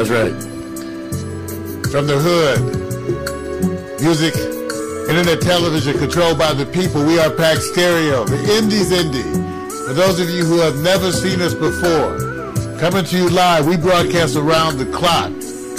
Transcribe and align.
That's 0.00 0.08
right. 0.08 0.32
From 1.92 2.06
the 2.06 2.16
hood. 2.16 4.00
Music 4.00 4.34
Internet 5.10 5.42
television 5.42 5.98
controlled 5.98 6.38
by 6.38 6.54
the 6.54 6.64
people. 6.64 7.04
We 7.04 7.18
are 7.18 7.28
Pack 7.28 7.58
Stereo, 7.58 8.24
the 8.24 8.40
Indies 8.56 8.92
Indie. 8.92 9.28
For 9.86 9.92
those 9.92 10.18
of 10.18 10.30
you 10.30 10.46
who 10.46 10.58
have 10.60 10.78
never 10.78 11.12
seen 11.12 11.42
us 11.42 11.52
before, 11.52 12.16
coming 12.80 13.04
to 13.04 13.16
you 13.18 13.28
live, 13.28 13.66
we 13.66 13.76
broadcast 13.76 14.36
around 14.36 14.78
the 14.78 14.86
clock 14.86 15.32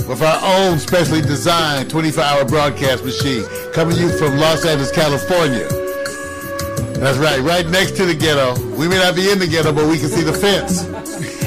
with 0.08 0.22
our 0.22 0.40
own 0.44 0.78
specially 0.78 1.22
designed 1.22 1.90
24-hour 1.90 2.46
broadcast 2.46 3.04
machine 3.04 3.44
coming 3.74 3.96
to 3.96 4.04
you 4.04 4.18
from 4.20 4.38
Los 4.38 4.64
Angeles, 4.64 4.92
California. 4.92 5.68
That's 7.02 7.18
right, 7.18 7.40
right 7.40 7.68
next 7.68 7.98
to 7.98 8.06
the 8.06 8.14
ghetto. 8.14 8.54
We 8.78 8.88
may 8.88 9.00
not 9.00 9.16
be 9.16 9.32
in 9.32 9.40
the 9.40 9.48
ghetto, 9.48 9.74
but 9.74 9.88
we 9.88 9.98
can 9.98 10.10
see 10.10 10.22
the 10.22 10.34
fence. 10.34 10.86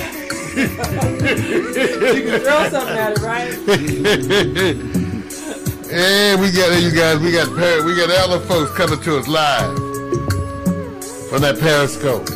you 0.57 0.69
can 2.23 2.41
throw 2.41 2.69
something 2.71 2.97
at 2.97 3.13
it, 3.13 3.23
right? 3.23 3.53
And 5.93 6.41
we 6.41 6.51
got 6.51 6.73
it 6.73 6.83
you 6.83 6.91
guys, 6.91 7.19
we 7.21 7.31
got 7.31 7.49
we 7.85 7.95
got 7.95 8.11
other 8.11 8.41
folks 8.47 8.73
coming 8.77 9.01
to 9.01 9.19
us 9.19 9.29
live 9.29 9.77
from 11.29 11.43
that 11.43 11.59
Periscope. 11.61 12.29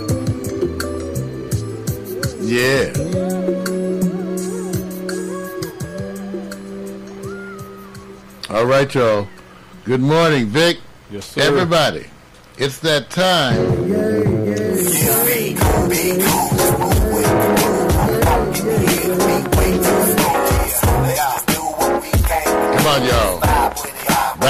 Yeah. 2.41 2.93
All 8.51 8.67
right, 8.67 8.95
y'all. 8.95 9.29
Good 9.85 10.01
morning, 10.01 10.47
Vic. 10.47 10.79
Yes, 11.11 11.27
sir. 11.27 11.43
Everybody, 11.43 12.07
it's 12.59 12.79
that 12.81 13.11
time. 13.11 13.57
Come 14.25 14.38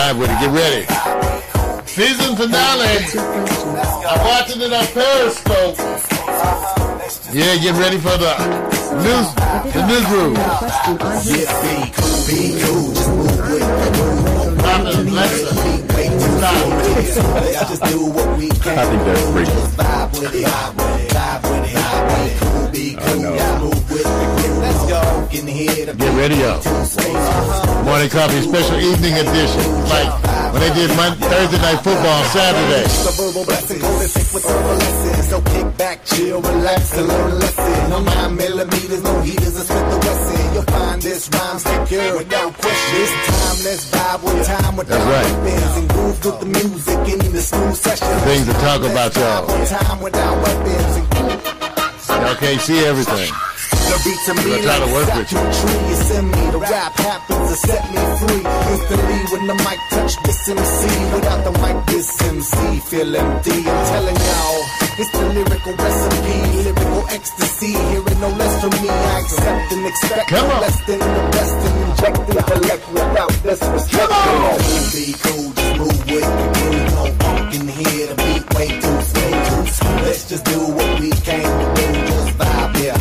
Vibe 0.09 0.21
with 0.21 0.31
it. 0.31 0.41
Get 0.41 0.53
ready. 0.55 1.87
Season 1.87 2.37
finale. 2.37 3.05
I'm 4.07 4.27
watching 4.27 4.63
it 4.63 4.73
on 4.73 4.87
Periscope. 4.87 5.77
Yeah, 7.33 7.57
get 7.59 7.75
ready 7.79 7.99
for 7.99 8.17
the 8.17 8.78
news, 8.97 9.35
the 9.75 9.87
newsroom. 9.87 10.35
Pop 14.59 14.87
it, 14.87 14.97
Alexa. 15.09 15.53
Stop. 16.39 16.55
I 18.67 18.85
think 18.87 19.03
that's 19.05 19.25
freaky. 19.33 19.59
Get 25.99 26.15
ready 26.17 26.45
up. 26.45 26.65
Morning 27.85 28.11
coffee 28.11 28.43
special 28.43 28.79
evening 28.79 29.15
edition. 29.15 29.85
Like 29.89 30.38
when 30.53 30.61
they 30.61 30.73
did 30.75 30.91
Monday, 30.97 31.27
Thursday 31.29 31.61
night 31.61 31.81
football 31.83 32.19
on 32.21 32.25
Saturday. 32.33 32.85
verbal 33.19 33.45
blessing, 33.45 33.81
golden 33.81 34.09
sick 34.09 34.29
with 34.35 34.45
verbal 34.45 34.77
lessons. 34.77 35.29
So 35.29 35.41
kick 35.43 35.77
back, 35.77 36.05
chill, 36.05 36.41
relax, 36.41 36.97
and 36.97 37.09
learn 37.09 37.31
a 37.31 37.35
lesson. 37.35 37.91
No 37.91 37.99
nine 38.03 38.37
millimeters, 38.37 39.03
no 39.03 39.21
heaters, 39.21 39.55
the 39.55 39.99
Wesson. 40.05 40.55
You'll 40.55 40.63
find 40.65 41.03
this 41.03 41.29
rhyme 41.33 41.59
secure 41.59 42.17
without 42.17 42.53
question. 42.55 42.99
This 42.99 43.13
time, 43.29 43.59
let's 43.67 43.85
vibe 43.91 44.23
with 44.25 44.47
time 44.47 44.77
without 44.77 44.99
That's 44.99 45.13
right. 45.15 45.45
weapons 45.45 45.77
and 45.79 45.89
groove 45.89 46.25
with 46.25 46.41
the 46.41 46.47
music 46.47 46.99
in 47.13 47.33
the 47.33 47.43
smooth 47.43 47.77
session. 47.77 48.09
Things 48.25 48.47
to 48.47 48.55
talk 48.65 48.81
about, 48.83 49.15
y'all. 49.17 49.47
Time 49.67 50.01
without 50.03 50.37
weapons 50.43 50.97
and 50.97 51.09
Y'all 52.09 52.35
can't 52.35 52.61
see 52.61 52.85
everything. 52.85 53.31
The 53.89 53.99
beat 54.05 54.21
to 54.27 54.33
me 54.35 54.51
We're 54.51 54.63
trying 54.63 54.85
to 54.87 54.93
work 54.93 55.09
with 55.17 55.33
you. 55.33 55.39
like 55.39 55.55
tree. 55.59 55.81
You 55.89 55.97
send 56.09 56.27
me 56.31 56.43
the 56.51 56.59
rap 56.59 56.93
happens 56.99 57.45
to 57.51 57.57
set 57.67 57.83
me 57.93 58.03
free. 58.21 58.45
Instantly 58.73 59.19
when 59.33 59.45
the 59.49 59.57
mic 59.67 59.81
touch 59.91 60.13
this 60.25 60.49
MC. 60.49 60.81
Without 61.15 61.41
the 61.45 61.53
mic, 61.63 61.77
this 61.87 62.09
MC 62.23 62.81
feel 62.89 63.17
empty. 63.17 63.59
I'm 63.69 63.81
telling 63.93 64.17
y'all, 64.29 64.61
it's 65.01 65.11
the 65.13 65.25
lyrical 65.37 65.75
recipe, 65.75 66.37
lyrical 66.57 67.01
ecstasy. 67.09 67.73
Hearing 67.73 68.21
no 68.21 68.29
less 68.41 68.55
from 68.61 68.71
me, 68.83 68.89
I 68.89 69.21
accept 69.21 69.73
and 69.73 69.87
expect 69.87 70.29
Come 70.29 70.51
on. 70.51 70.61
less 70.61 70.79
than 70.87 70.99
the 70.99 71.23
best 71.37 71.57
and 71.67 71.77
inject 71.91 72.19
intellect 72.29 72.85
without 72.93 73.33
disrespect. 73.43 74.11
Come 74.11 74.43
on. 74.51 74.59
Be 74.93 75.15
cool, 75.25 75.49
just 75.53 75.77
move 75.79 76.01
with 76.11 76.29
the 76.39 76.47
groove. 76.55 76.95
No 76.99 77.05
funk 77.23 77.55
in 77.55 77.69
here, 77.69 78.07
the 78.09 78.17
beat 78.25 78.45
way 78.55 78.69
too 78.81 79.01
smooth. 79.11 80.03
Let's 80.09 80.29
just 80.29 80.45
do 80.45 80.59
what 80.77 81.01
we 81.01 81.11
came 81.29 81.43
to 81.61 81.67
do. 81.79 81.87
Just 82.09 82.29
vibe, 82.39 82.73
yeah, 82.83 82.97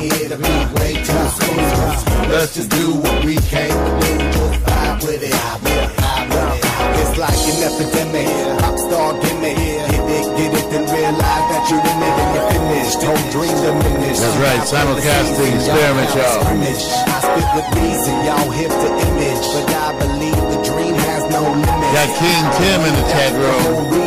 here, 0.00 0.28
the 0.32 0.38
beat 0.40 0.68
way 0.80 0.92
too 1.04 1.24
smooth. 1.36 2.32
Let's 2.32 2.54
just 2.54 2.70
do 2.70 2.96
what 2.96 3.24
we 3.24 3.36
came 3.52 3.68
to 3.68 3.92
do. 4.00 4.12
Just 4.32 4.56
vibe 4.64 5.00
with 5.04 5.22
it, 5.22 5.34
vibe, 5.34 5.64
yeah, 5.68 5.92
vibe 6.00 6.28
with 6.32 6.56
it. 6.56 7.00
It's 7.00 7.14
like 7.20 7.40
an 7.50 7.58
epidemic, 7.68 8.28
pop 8.64 8.76
star 8.80 9.12
gimmick. 9.20 9.58
Hit 9.58 10.04
it, 10.16 10.26
get 10.38 10.50
it, 10.56 10.66
then 10.72 10.84
realize 10.88 11.46
that 11.52 11.62
you're 11.68 11.84
in 11.84 12.00
it 12.00 12.16
and 12.16 12.30
you're 12.32 12.48
finished. 12.48 13.00
Whole 13.04 13.24
dream 13.34 13.56
diminished. 13.60 14.22
That's 14.24 14.38
right, 14.40 14.62
simulcasting 14.64 15.52
experiment, 15.60 16.10
y'all. 16.16 16.48
I 16.48 17.18
spit 17.20 17.48
with 17.54 17.68
reason, 17.76 18.14
y'all 18.24 18.50
hip 18.56 18.72
to 18.72 18.88
image, 19.04 19.44
but 19.52 19.66
I 19.68 19.88
believe 20.00 20.40
the 20.54 20.60
dream 20.64 20.94
has 20.94 21.22
no 21.28 21.42
limit. 21.44 21.90
Got 21.92 22.08
King 22.16 22.44
Tim 22.56 22.80
in 22.88 22.94
the 22.96 23.06
chat 23.12 23.32
room. 23.36 24.00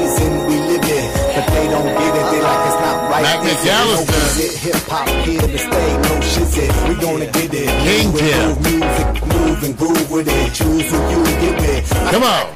But 1.35 1.47
they 1.49 1.67
don't 1.67 1.89
get 1.97 2.13
it. 2.13 2.25
They 2.31 2.41
like 2.41 2.63
it's 2.67 2.79
not 2.85 3.09
right. 3.09 3.23
Mac? 3.23 3.39
McAllister. 3.41 4.07
No, 4.07 4.29
is 4.29 4.37
it 4.45 4.53
hip 4.61 4.81
hop 4.87 5.09
here 5.25 5.41
to 5.41 5.57
stay? 5.57 5.89
No 6.05 6.13
shit, 6.21 6.57
it. 6.61 6.71
we 6.87 6.93
gonna 7.01 7.25
get 7.25 7.53
it. 7.53 7.69
King 7.85 8.07
move 8.13 8.57
music, 8.61 9.09
move 9.25 9.63
and 9.63 9.77
groove 9.77 10.11
with 10.11 10.27
it. 10.27 10.53
Choose 10.53 10.87
who 10.91 10.99
you 11.09 11.21
get 11.41 11.55
with. 11.59 11.89
Come 12.11 12.23
on. 12.23 12.53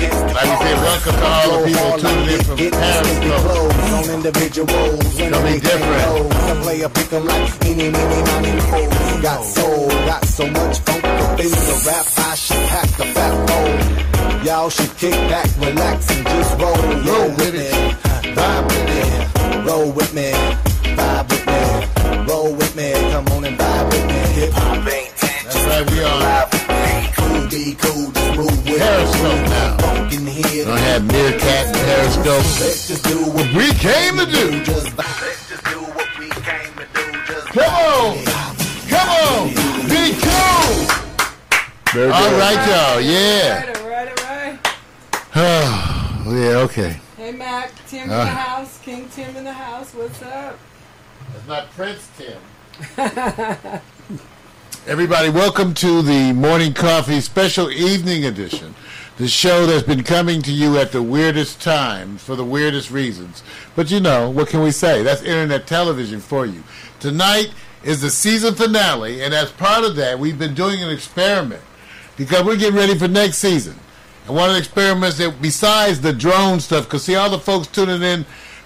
Like 0.00 0.46
we 0.48 0.56
said, 0.64 0.78
welcome 0.80 1.16
to 1.20 1.26
all 1.26 1.48
the 1.50 1.66
people 1.66 1.98
tuning 1.98 2.28
in 2.32 2.44
from 2.44 2.56
Periscope. 2.56 3.50
On 3.90 4.10
individuals, 4.14 5.16
be 5.16 5.60
different. 5.60 6.34
I 6.50 6.62
play 6.62 6.80
a 6.82 6.88
pick 6.88 7.12
'em 7.12 7.26
like 7.26 7.66
any, 7.66 7.90
many, 7.90 8.52
mo. 8.70 9.20
Got 9.20 9.44
soul, 9.44 9.88
got 10.06 10.24
so 10.24 10.46
much 10.46 10.78
funk 10.80 11.04
up 11.04 11.40
in 11.40 11.50
the 11.50 11.76
rap. 11.86 12.06
I 12.16 12.34
should 12.34 12.64
pack 12.70 12.88
a 13.00 13.06
fat 13.12 13.34
bowl. 13.46 14.19
Y'all 14.44 14.70
should 14.70 14.94
kick 14.96 15.12
back, 15.28 15.48
relax, 15.58 16.10
and 16.10 16.26
just 16.26 16.58
roll. 16.58 16.74
Roll 17.08 17.30
with 17.30 17.54
it. 17.54 17.72
Vibe 18.36 18.64
with 18.68 18.88
it. 18.88 19.66
Roll 19.66 19.92
with 19.92 20.14
me. 20.14 20.32
Vibe 20.96 21.28
with 21.30 21.46
me. 21.46 22.26
Roll 22.26 22.52
with 22.54 22.74
me. 22.76 22.92
Come 23.12 23.26
on 23.28 23.44
and 23.44 23.58
vibe 23.58 23.86
with 23.92 24.06
me. 24.06 24.18
Hip 24.40 24.52
hop 24.52 24.86
ain't 24.88 25.14
That's 25.44 25.66
right, 25.66 25.90
we 25.90 26.04
on 26.04 26.50
cool, 27.16 27.48
be 27.48 27.74
cool, 27.74 28.10
just 28.12 28.36
move 28.36 28.64
with 28.64 28.78
Periscope 28.78 29.48
now. 29.48 29.76
Funk 29.78 30.12
in 30.12 30.26
here. 30.26 30.64
Don't 30.64 30.78
have 30.78 31.04
Meerkat 31.04 31.66
and 31.66 31.76
Periscope. 31.76 32.44
Let's 32.60 32.88
just 32.88 33.04
do 33.04 33.18
what 33.30 33.46
We 33.54 33.72
came 33.74 34.16
to 34.16 34.26
do. 34.26 34.64
just 34.64 34.86
vibe. 34.96 35.20
Let's 35.20 35.48
just 35.48 35.64
do 35.64 35.80
what 35.80 36.08
we 36.18 36.28
came 36.30 36.72
to 36.80 36.86
do. 36.94 37.04
Just 37.26 37.46
Come 37.48 37.74
on. 37.74 38.24
Come 38.88 39.08
on. 39.08 39.48
Be 39.88 40.16
cool. 40.24 40.86
Very 41.92 42.10
All 42.12 42.30
good. 42.30 42.38
right, 42.40 42.60
y'all. 42.68 43.00
Yeah. 43.00 43.74
All 43.76 43.88
right, 43.88 44.08
all 44.08 44.26
right. 44.26 44.58
Oh, 44.64 45.18
yeah, 45.36 46.54
okay. 46.64 46.96
Hey, 47.16 47.32
Mac. 47.32 47.72
Tim 47.86 48.04
in 48.04 48.10
Uh. 48.10 48.24
the 48.24 48.30
house. 48.30 48.80
King 48.82 49.08
Tim 49.10 49.36
in 49.36 49.44
the 49.44 49.52
house. 49.52 49.94
What's 49.94 50.20
up? 50.22 50.58
It's 51.36 51.46
not 51.46 51.70
Prince 51.72 52.08
Tim. 52.18 52.38
Everybody, 54.86 55.28
welcome 55.28 55.72
to 55.74 56.02
the 56.02 56.32
Morning 56.32 56.72
Coffee 56.74 57.20
Special 57.20 57.70
Evening 57.70 58.24
Edition. 58.24 58.74
The 59.18 59.28
show 59.28 59.66
that's 59.66 59.86
been 59.86 60.02
coming 60.02 60.40
to 60.42 60.50
you 60.50 60.78
at 60.78 60.90
the 60.92 61.02
weirdest 61.02 61.60
times 61.60 62.24
for 62.24 62.34
the 62.34 62.44
weirdest 62.44 62.90
reasons. 62.90 63.42
But 63.76 63.90
you 63.90 64.00
know, 64.00 64.30
what 64.30 64.48
can 64.48 64.62
we 64.62 64.70
say? 64.72 65.02
That's 65.04 65.22
internet 65.22 65.66
television 65.66 66.18
for 66.20 66.46
you. 66.46 66.64
Tonight 66.98 67.52
is 67.84 68.00
the 68.00 68.10
season 68.10 68.54
finale, 68.54 69.22
and 69.22 69.32
as 69.34 69.52
part 69.52 69.84
of 69.84 69.94
that, 69.96 70.18
we've 70.18 70.38
been 70.38 70.54
doing 70.54 70.82
an 70.82 70.90
experiment. 70.90 71.62
because 72.16 72.42
we're 72.44 72.56
getting 72.56 72.76
ready 72.76 72.98
for 72.98 73.06
next 73.08 73.38
season. 73.38 73.78
One 74.30 74.48
of 74.48 74.54
the 74.54 74.58
experiments 74.58 75.18
that, 75.18 75.42
besides 75.42 76.00
the 76.00 76.12
drone 76.12 76.60
stuff, 76.60 76.84
because 76.84 77.04
see, 77.04 77.16
all 77.16 77.30
the 77.30 77.38
folks 77.38 77.66
tuning 77.66 78.02
in 78.02 78.24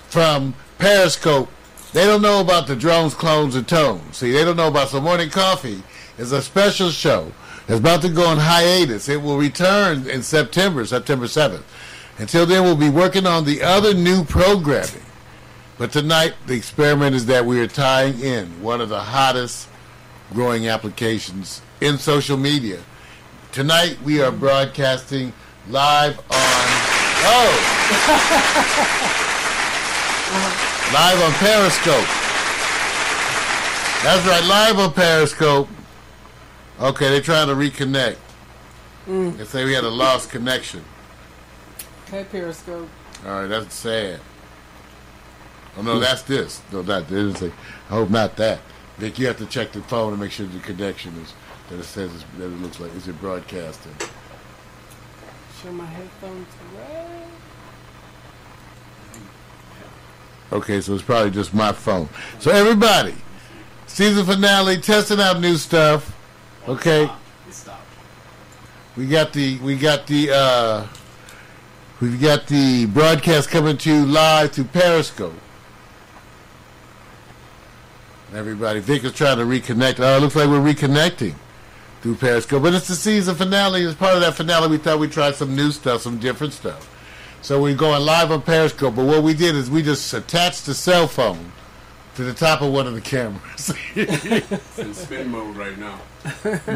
from 0.09 0.55
Periscope, 0.79 1.49
they 1.93 2.05
don't 2.05 2.23
know 2.23 2.41
about 2.41 2.67
the 2.67 2.77
drones, 2.77 3.15
clones, 3.15 3.55
and 3.55 3.67
tones. 3.67 4.17
See, 4.17 4.33
they 4.33 4.45
don't 4.45 4.57
know 4.57 4.69
about. 4.69 4.89
So 4.89 5.01
Morning 5.01 5.31
Coffee 5.31 5.83
is 6.19 6.33
a 6.33 6.43
special 6.43 6.91
show. 6.91 7.33
It's 7.69 7.79
about 7.79 8.03
to 8.03 8.09
go 8.09 8.27
on 8.27 8.37
hiatus. 8.37 9.09
It 9.09 9.23
will 9.23 9.39
return 9.39 10.09
in 10.09 10.23
September, 10.23 10.85
September 10.85 11.27
7th. 11.27 11.63
Until 12.19 12.47
then, 12.47 12.63
we'll 12.63 12.77
be 12.77 12.91
working 12.91 13.27
on 13.27 13.45
the 13.45 13.63
other 13.63 13.95
new 13.95 14.25
programming. 14.25 15.03
But 15.79 15.91
tonight, 15.91 16.35
the 16.47 16.55
experiment 16.55 17.17
is 17.17 17.27
that 17.27 17.47
we 17.47 17.61
are 17.61 17.67
tying 17.67 18.21
in 18.21 18.63
one 18.63 18.81
of 18.81 18.89
the 18.89 19.01
hottest 19.01 19.69
growing 20.33 20.69
applications 20.69 21.63
in 21.81 21.99
social 21.99 22.37
media. 22.37 22.81
Tonight, 23.51 23.99
we 24.05 24.21
are 24.21 24.31
broadcasting 24.31 25.33
live 25.69 26.19
on. 26.19 26.25
Oh! 27.27 27.51
live 30.93 31.23
on 31.23 31.33
Periscope. 31.33 32.09
That's 34.03 34.27
right, 34.27 34.45
live 34.45 34.79
on 34.79 34.93
Periscope. 34.93 35.69
Okay, 36.81 37.09
they're 37.09 37.21
trying 37.21 37.49
to 37.49 37.55
reconnect. 37.55 38.17
Mm. 39.07 39.37
They 39.37 39.45
say 39.45 39.65
we 39.65 39.73
had 39.73 39.85
a 39.85 39.89
lost 39.89 40.31
connection. 40.31 40.85
Hey, 42.11 42.25
Periscope. 42.25 42.89
All 43.25 43.41
right, 43.41 43.47
that's 43.47 43.75
sad. 43.75 44.21
Oh 45.77 45.83
no, 45.83 45.99
that's 45.99 46.23
this. 46.23 46.63
No, 46.73 46.83
didn't 46.83 47.37
say. 47.37 47.53
I 47.91 47.95
hope 47.95 48.11
not 48.11 48.37
that. 48.37 48.61
Vic, 48.99 49.19
you 49.19 49.27
have 49.27 49.39
to 49.39 49.47
check 49.47 49.73
the 49.73 49.83
phone 49.83 50.13
and 50.13 50.21
make 50.21 50.31
sure 50.31 50.47
the 50.47 50.61
connection 50.61 51.17
is 51.21 51.35
that 51.69 51.81
it 51.81 51.85
says 51.85 52.13
that 52.39 52.45
it 52.45 52.61
looks 52.61 52.79
like 52.79 52.95
is 52.95 53.09
it 53.09 53.21
broadcasting. 53.21 53.93
Show 55.65 55.73
my 55.73 55.87
headphones 55.87 56.47
away. 56.75 57.07
Okay, 60.53 60.81
so 60.83 60.93
it's 60.93 61.03
probably 61.03 61.31
just 61.31 61.55
my 61.55 61.73
phone. 61.73 62.11
So 62.39 62.51
everybody, 62.51 63.15
season 63.87 64.27
finale, 64.27 64.77
testing 64.77 65.21
out 65.21 65.41
new 65.41 65.57
stuff. 65.57 66.15
Okay, 66.69 67.11
we 68.95 69.07
got 69.07 69.33
the 69.33 69.59
we 69.61 69.77
got 69.79 70.07
the 70.07 70.33
uh, 70.33 70.87
we've 71.99 72.21
got 72.21 72.47
the 72.47 72.85
broadcast 72.85 73.49
coming 73.49 73.79
to 73.79 73.91
you 73.91 74.05
live 74.05 74.53
through 74.53 74.65
Periscope. 74.65 75.33
Everybody, 78.35 78.81
Vic 78.81 79.03
is 79.03 79.13
trying 79.13 79.39
to 79.39 79.45
reconnect. 79.45 79.99
Oh, 80.01 80.19
it 80.19 80.21
looks 80.21 80.37
like 80.37 80.47
we're 80.51 80.61
reconnecting 80.61 81.37
through 82.05 82.17
Periscope, 82.17 82.63
but 82.63 82.75
it's 82.75 82.87
the 82.87 82.95
season 82.95 83.35
finale. 83.35 83.83
As 83.87 83.95
part 83.95 84.13
of 84.13 84.21
that 84.21 84.35
finale, 84.35 84.69
we 84.69 84.77
thought 84.77 84.99
we'd 84.99 85.11
try 85.11 85.33
some 85.33 85.57
new 85.57 85.73
stuff, 85.73 86.03
some 86.03 86.19
different 86.19 86.53
stuff. 86.53 86.91
So 87.41 87.63
we're 87.63 87.75
going 87.75 88.05
live 88.05 88.31
on 88.31 88.43
Periscope. 88.43 88.95
But 88.95 89.07
what 89.07 89.23
we 89.23 89.33
did 89.33 89.55
is 89.55 89.71
we 89.71 89.83
just 89.83 90.13
attached 90.13 90.67
the 90.67 90.75
cell 90.75 91.09
phone 91.09 91.51
to 92.17 92.25
the 92.25 92.35
top 92.35 92.61
of 92.61 92.75
one 92.75 92.87
of 92.87 92.93
the 92.93 93.01
cameras. 93.01 93.73
It's 93.95 94.79
in 94.79 94.93
spin 94.95 95.31
mode 95.31 95.57
right 95.57 95.79
now. 95.79 95.99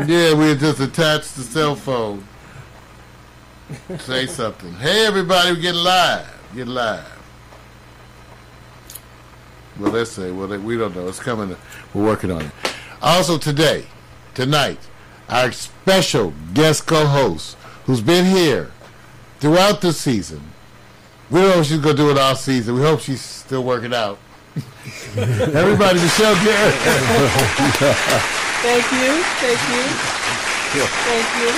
yeah, 0.06 0.32
we 0.32 0.54
just 0.54 0.80
attached 0.80 1.36
the 1.36 1.42
cell 1.42 1.76
phone. 1.76 2.26
Say 3.98 4.24
something. 4.24 4.72
Hey, 4.76 5.04
everybody, 5.04 5.52
we're 5.52 5.60
getting 5.60 5.82
live. 5.82 6.26
Get 6.56 6.68
live. 6.68 7.04
Well, 9.78 9.92
let's 9.92 10.10
say, 10.12 10.30
well, 10.30 10.48
we 10.58 10.78
don't 10.78 10.96
know. 10.96 11.06
It's 11.06 11.20
coming. 11.20 11.54
We're 11.92 12.04
working 12.04 12.30
on 12.30 12.46
it. 12.46 12.50
Also, 13.02 13.36
today, 13.36 13.84
tonight, 14.32 14.78
our 15.28 15.52
special 15.52 16.32
guest 16.54 16.86
co-host, 16.86 17.56
who's 17.84 18.00
been 18.00 18.24
here 18.24 18.70
throughout 19.40 19.80
the 19.80 19.92
season. 19.92 20.40
We 21.30 21.40
don't 21.40 21.50
know 21.50 21.60
if 21.60 21.66
she's 21.66 21.78
going 21.78 21.96
to 21.96 22.02
do 22.02 22.10
it 22.10 22.18
all 22.18 22.34
season. 22.36 22.74
We 22.74 22.80
hope 22.82 23.00
she's 23.00 23.20
still 23.20 23.62
working 23.62 23.92
out. 23.92 24.18
Everybody, 25.16 26.00
Michelle 26.00 26.34
Garrett. 26.44 26.74
Thank 28.62 28.84
you. 28.92 29.22
Thank 29.38 29.60
you. 29.68 29.84
Thank 30.74 31.28
you. 31.42 31.52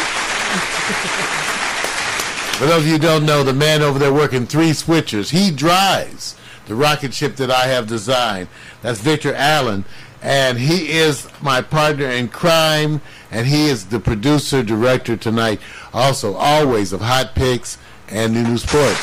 For 2.59 2.67
those 2.67 2.83
of 2.83 2.87
you 2.87 2.93
who 2.95 2.99
don't 2.99 3.25
know, 3.25 3.43
the 3.43 3.55
man 3.55 3.81
over 3.81 3.99
there 3.99 4.13
working 4.13 4.47
three 4.47 4.71
switchers, 4.71 5.31
he 5.31 5.51
drives 5.51 6.37
the 6.67 6.75
rocket 6.75 7.15
ship 7.15 7.37
that 7.37 7.51
I 7.51 7.67
have 7.69 7.87
designed. 7.87 8.49
That's 8.83 9.01
Victor 9.01 9.33
Allen. 9.35 9.85
And 10.23 10.59
he 10.59 10.93
is 10.93 11.27
my 11.41 11.63
partner 11.63 12.07
in 12.07 12.29
crime, 12.29 13.01
and 13.31 13.47
he 13.47 13.67
is 13.67 13.87
the 13.87 14.01
producer, 14.01 14.63
director 14.63 15.17
tonight, 15.17 15.61
also 15.93 16.35
always 16.35 16.93
of 16.93 17.01
Hot 17.01 17.35
Picks 17.35 17.79
and 18.09 18.33
New 18.33 18.43
New 18.43 18.59
Sports. 18.59 19.01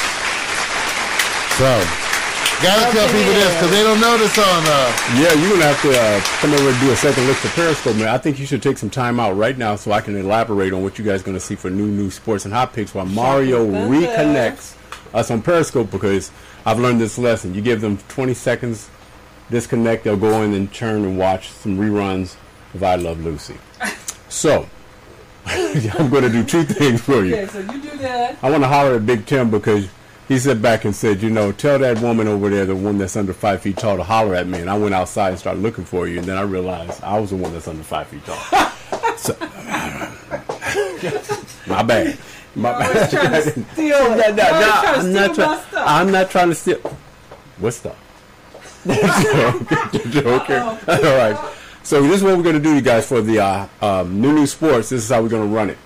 So, 1.57 1.65
gotta 2.61 2.91
tell 2.91 3.07
people 3.07 3.33
this 3.33 3.53
because 3.55 3.71
they 3.71 3.83
don't 3.83 3.99
know 3.99 4.17
this 4.17 4.37
on. 4.37 4.63
Uh, 4.67 4.93
Yeah, 5.15 5.33
you're 5.33 5.49
gonna 5.51 5.65
have 5.65 5.81
to 5.81 5.99
uh, 5.99 6.19
come 6.39 6.53
over 6.53 6.69
and 6.69 6.79
do 6.79 6.91
a 6.91 6.95
second 6.95 7.25
look 7.25 7.39
to 7.41 7.47
Periscope, 7.49 7.95
man. 7.95 8.09
I 8.09 8.17
think 8.17 8.37
you 8.37 8.45
should 8.45 8.61
take 8.61 8.77
some 8.77 8.89
time 8.89 9.19
out 9.19 9.35
right 9.37 9.57
now 9.57 9.75
so 9.75 9.91
I 9.91 10.01
can 10.01 10.15
elaborate 10.15 10.73
on 10.73 10.83
what 10.83 10.99
you 10.99 11.05
guys 11.05 11.21
are 11.21 11.25
gonna 11.25 11.39
see 11.39 11.55
for 11.55 11.69
new 11.69 11.87
new 11.87 12.11
sports 12.11 12.45
and 12.45 12.53
hot 12.53 12.73
picks 12.73 12.93
while 12.93 13.05
Mario 13.05 13.65
reconnects 13.65 14.75
us 15.13 15.31
on 15.31 15.41
Periscope 15.41 15.89
because 15.89 16.31
I've 16.65 16.79
learned 16.79 16.99
this 17.01 17.17
lesson. 17.17 17.55
You 17.55 17.61
give 17.61 17.81
them 17.81 17.97
20 18.09 18.33
seconds, 18.33 18.89
disconnect, 19.49 20.03
they'll 20.03 20.17
go 20.17 20.41
in 20.43 20.53
and 20.53 20.71
turn 20.71 21.05
and 21.05 21.17
watch 21.17 21.49
some 21.49 21.77
reruns 21.77 22.35
of 22.73 22.83
I 22.83 22.95
Love 22.95 23.23
Lucy. 23.23 23.57
So, 24.29 24.67
I'm 25.45 26.09
gonna 26.09 26.29
do 26.29 26.43
two 26.43 26.63
things 26.63 27.01
for 27.01 27.23
you. 27.23 27.35
Okay, 27.35 27.47
so 27.47 27.59
you 27.59 27.79
do 27.81 27.97
that. 27.97 28.37
I 28.43 28.49
want 28.49 28.63
to 28.63 28.67
holler 28.67 28.95
at 28.95 29.05
Big 29.05 29.25
Tim 29.25 29.49
because 29.49 29.87
he 30.27 30.37
sat 30.37 30.61
back 30.61 30.83
and 30.83 30.93
said, 30.95 31.21
you 31.21 31.29
know, 31.29 31.51
tell 31.53 31.79
that 31.79 32.01
woman 32.01 32.27
over 32.27 32.49
there, 32.49 32.65
the 32.65 32.75
one 32.75 32.97
that's 32.97 33.15
under 33.15 33.31
five 33.33 33.61
feet 33.61 33.77
tall, 33.77 33.95
to 33.97 34.03
holler 34.03 34.35
at 34.35 34.45
me. 34.47 34.59
And 34.59 34.69
I 34.69 34.77
went 34.77 34.93
outside 34.93 35.29
and 35.29 35.39
started 35.39 35.61
looking 35.63 35.85
for 35.85 36.07
you, 36.07 36.17
and 36.19 36.27
then 36.27 36.37
I 36.37 36.41
realized 36.41 37.01
I 37.03 37.17
was 37.19 37.29
the 37.29 37.37
one 37.37 37.53
that's 37.53 37.67
under 37.69 37.83
five 37.83 38.07
feet 38.07 38.25
tall. 38.25 38.35
so, 39.17 39.33
my 41.67 41.81
bad. 41.83 42.17
My 42.55 42.71
bad. 42.73 43.09
trying 43.09 43.31
to 43.31 43.41
steal. 43.73 43.99
No, 44.09 44.15
no, 44.17 44.29
no, 44.31 44.33
trying 44.35 44.83
to 44.83 44.99
I'm 44.99 45.13
not 45.13 45.35
try- 45.35 45.63
I'm 45.85 46.11
not 46.11 46.29
trying 46.29 46.49
to 46.49 46.55
steal. 46.55 46.79
What 47.59 47.71
stuff? 47.73 47.95
okay. 48.87 50.57
All 50.59 50.77
right. 51.17 51.53
So 51.87 52.01
this 52.01 52.17
is 52.17 52.23
what 52.23 52.35
we're 52.35 52.43
going 52.43 52.57
to 52.57 52.61
do, 52.61 52.75
you 52.75 52.81
guys, 52.81 53.07
for 53.07 53.21
the 53.21 53.39
uh, 53.39 53.67
um, 53.81 54.19
new 54.19 54.33
new 54.33 54.45
sports. 54.45 54.89
This 54.89 55.05
is 55.05 55.09
how 55.09 55.21
we're 55.21 55.29
going 55.29 55.49
to 55.49 55.55
run 55.55 55.69
it. 55.69 55.77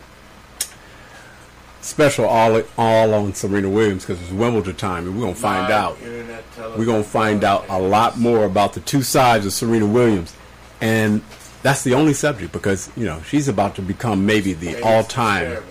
Special 1.81 2.25
all 2.25 2.59
all 2.75 3.13
on 3.13 3.35
Serena 3.35 3.69
Williams 3.69 4.03
because 4.03 4.19
it's 4.19 4.31
Wimbledon 4.31 4.75
time, 4.77 5.05
and 5.05 5.15
we're 5.15 5.21
going 5.21 5.35
to 5.35 5.39
find 5.39 5.71
out. 5.71 6.01
We're 6.01 6.85
going 6.85 7.03
to 7.03 7.07
find 7.07 7.43
out 7.43 7.69
a 7.69 7.79
lot 7.79 8.17
more 8.17 8.45
about 8.45 8.73
the 8.73 8.79
two 8.79 9.03
sides 9.03 9.45
of 9.45 9.53
Serena 9.53 9.85
Williams, 9.85 10.33
and 10.81 11.21
that's 11.61 11.83
the 11.83 11.93
only 11.93 12.15
subject 12.15 12.51
because 12.51 12.89
you 12.97 13.05
know 13.05 13.21
she's 13.21 13.47
about 13.47 13.75
to 13.75 13.83
become 13.83 14.25
maybe 14.25 14.53
the 14.53 14.81
all-time 14.81 15.61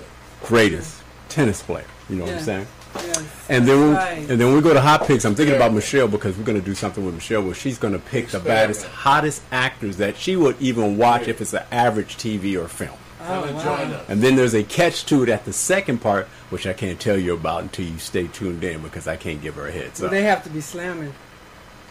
greatest 0.44 1.02
tennis 1.28 1.60
player. 1.60 1.86
You 2.08 2.14
know 2.14 2.26
what 2.26 2.34
I'm 2.34 2.42
saying? 2.44 2.66
Yes. 2.96 3.22
And 3.48 3.66
then, 3.66 3.80
when, 3.80 3.94
Right. 3.94 4.18
and 4.18 4.28
then 4.40 4.46
when 4.48 4.54
we 4.56 4.60
go 4.62 4.74
to 4.74 4.80
hot 4.80 5.06
picks, 5.06 5.24
I'm 5.24 5.34
thinking 5.34 5.54
about 5.56 5.72
Michelle 5.72 6.08
because 6.08 6.36
we're 6.36 6.44
going 6.44 6.58
to 6.58 6.64
do 6.64 6.74
something 6.74 7.04
with 7.04 7.14
Michelle 7.14 7.42
where 7.42 7.54
she's 7.54 7.78
going 7.78 7.92
to 7.92 7.98
pick 7.98 8.28
the 8.28 8.40
baddest, 8.40 8.84
hottest 8.86 9.42
actors 9.52 9.96
that 9.98 10.16
she 10.16 10.36
would 10.36 10.60
even 10.60 10.96
watch 10.96 11.28
if 11.28 11.40
it's 11.40 11.52
an 11.52 11.62
average 11.70 12.16
TV 12.16 12.60
or 12.60 12.68
film. 12.68 12.96
Oh, 13.22 14.04
and 14.08 14.22
then 14.22 14.34
there's 14.34 14.54
a 14.54 14.62
catch 14.64 15.04
to 15.06 15.22
it 15.22 15.28
at 15.28 15.44
the 15.44 15.52
second 15.52 15.98
part, 16.00 16.26
which 16.48 16.66
I 16.66 16.72
can't 16.72 16.98
tell 16.98 17.18
you 17.18 17.34
about 17.34 17.62
until 17.62 17.84
you 17.84 17.98
stay 17.98 18.26
tuned 18.28 18.64
in 18.64 18.80
because 18.82 19.06
I 19.06 19.16
can't 19.16 19.42
give 19.42 19.56
her 19.56 19.66
a 19.68 19.72
heads 19.72 19.98
So 19.98 20.06
up. 20.06 20.10
they 20.10 20.22
have 20.22 20.42
to 20.44 20.50
be 20.50 20.60
slamming. 20.62 21.12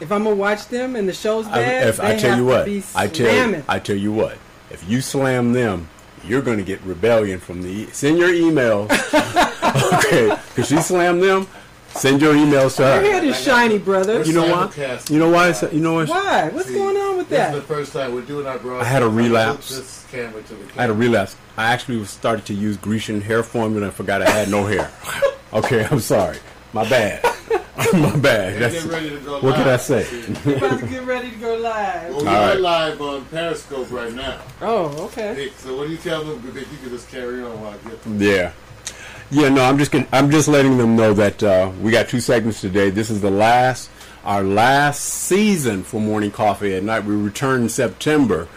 If 0.02 0.12
I'm 0.12 0.24
gonna 0.24 0.36
watch 0.36 0.68
them 0.70 0.96
and 0.96 1.08
the 1.08 1.14
show's 1.14 1.46
I, 1.48 1.52
bad, 1.62 1.88
if, 1.90 1.98
they 1.98 2.16
I 2.16 2.18
tell 2.18 2.30
have 2.32 2.40
you 2.40 2.46
to 2.46 2.50
what, 2.50 2.66
be 2.66 2.84
I 2.96 3.08
tell 3.08 3.28
slamming. 3.28 3.64
I 3.70 3.80
tell 3.80 3.96
you 3.98 4.12
what, 4.12 4.38
if 4.72 4.90
you 4.90 5.02
slam 5.02 5.54
them, 5.54 5.88
you're 6.26 6.42
going 6.42 6.58
to 6.58 6.64
get 6.64 6.82
rebellion 6.82 7.40
from 7.40 7.62
the. 7.62 7.86
Send 7.88 8.18
your 8.18 8.30
emails, 8.30 8.90
okay? 10.00 10.36
Because 10.50 10.68
she 10.68 10.78
slammed 10.78 11.22
them. 11.24 11.48
Send 11.90 12.22
your 12.22 12.36
emails 12.36 12.76
to 12.78 12.84
her. 12.84 13.02
Your 13.02 13.04
her. 13.04 13.12
head 13.20 13.24
is 13.26 13.40
shiny, 13.42 13.80
brother. 13.80 14.24
You 14.24 14.34
know 14.34 14.44
why? 14.44 15.00
You 15.10 15.18
know 15.20 15.30
why? 15.30 15.50
It's, 15.50 15.64
you 15.74 15.80
know 15.80 15.96
what? 15.96 16.08
Why? 16.10 16.50
What's 16.50 16.70
going 16.72 16.96
on 16.98 17.18
with 17.18 17.30
that? 17.30 17.52
This 17.52 17.62
is 17.64 17.68
the 17.68 17.74
first 17.74 17.94
time 17.94 18.14
we're 18.14 18.22
doing 18.22 18.46
our 18.46 18.60
broadcast. 18.60 18.88
I 18.88 18.90
had 18.92 19.02
a 19.02 19.06
I'm 19.06 19.12
gonna 19.16 19.24
relapse. 19.24 19.70
hook 19.70 19.80
This 19.80 20.06
camera 20.12 20.42
to 20.44 20.54
the 20.54 20.78
I 20.78 20.82
had 20.82 20.90
a 20.92 20.94
relapse. 20.94 21.36
I 21.58 21.66
actually 21.74 22.06
started 22.06 22.46
to 22.46 22.54
use 22.54 22.78
Grecian 22.78 23.22
hair 23.22 23.42
formula 23.42 23.82
and 23.84 23.92
I 23.92 23.96
forgot 23.96 24.22
I 24.22 24.30
had 24.30 24.50
no 24.50 24.66
hair. 24.66 24.92
Okay, 25.52 25.84
I'm 25.90 26.00
sorry. 26.00 26.38
My 26.74 26.88
bad. 26.88 27.26
My 27.94 28.16
bad. 28.18 28.62
That's, 28.62 28.76
getting 28.76 28.92
ready 28.92 29.10
to 29.10 29.18
go 29.20 29.40
what 29.42 29.56
can 29.56 29.68
I 29.68 29.78
say? 29.78 30.06
We're 30.46 30.58
about 30.58 30.80
to 30.80 30.86
get 30.86 31.04
ready 31.06 31.32
to 31.32 31.38
go 31.38 31.56
live. 31.56 32.12
Well, 32.12 32.20
we're 32.20 32.26
right. 32.26 32.60
live 32.60 33.02
on 33.02 33.26
Periscope 33.26 33.90
right 33.92 34.14
now. 34.14 34.42
Oh, 34.62 35.06
okay. 35.06 35.34
Vic, 35.34 35.54
so 35.58 35.76
what 35.78 35.88
do 35.88 35.92
you 35.92 35.98
tell 35.98 36.24
them? 36.24 36.40
Vic, 36.40 36.68
you 36.72 36.78
can 36.78 36.90
just 36.90 37.10
carry 37.10 37.42
on 37.42 37.62
while 37.62 37.72
I 37.72 37.90
get 37.90 38.02
them. 38.04 38.22
Yeah. 38.22 38.52
Yeah, 39.32 39.50
no, 39.50 39.64
I'm 39.64 39.78
just 39.78 39.92
gonna, 39.92 40.08
I'm 40.12 40.30
just 40.30 40.48
letting 40.48 40.78
them 40.78 40.96
know 40.96 41.14
that 41.14 41.42
uh, 41.42 41.72
we 41.82 41.92
got 41.92 42.10
two 42.10 42.20
segments 42.20 42.62
today. 42.62 42.90
This 42.90 43.10
is 43.10 43.22
the 43.22 43.32
last 43.32 43.90
our 44.24 44.44
last 44.44 45.02
season 45.04 45.84
for 45.84 46.02
morning 46.02 46.32
coffee 46.32 46.76
at 46.76 46.84
night. 46.84 47.06
We 47.06 47.16
return 47.16 47.64
in 47.64 47.70
September. 47.70 48.48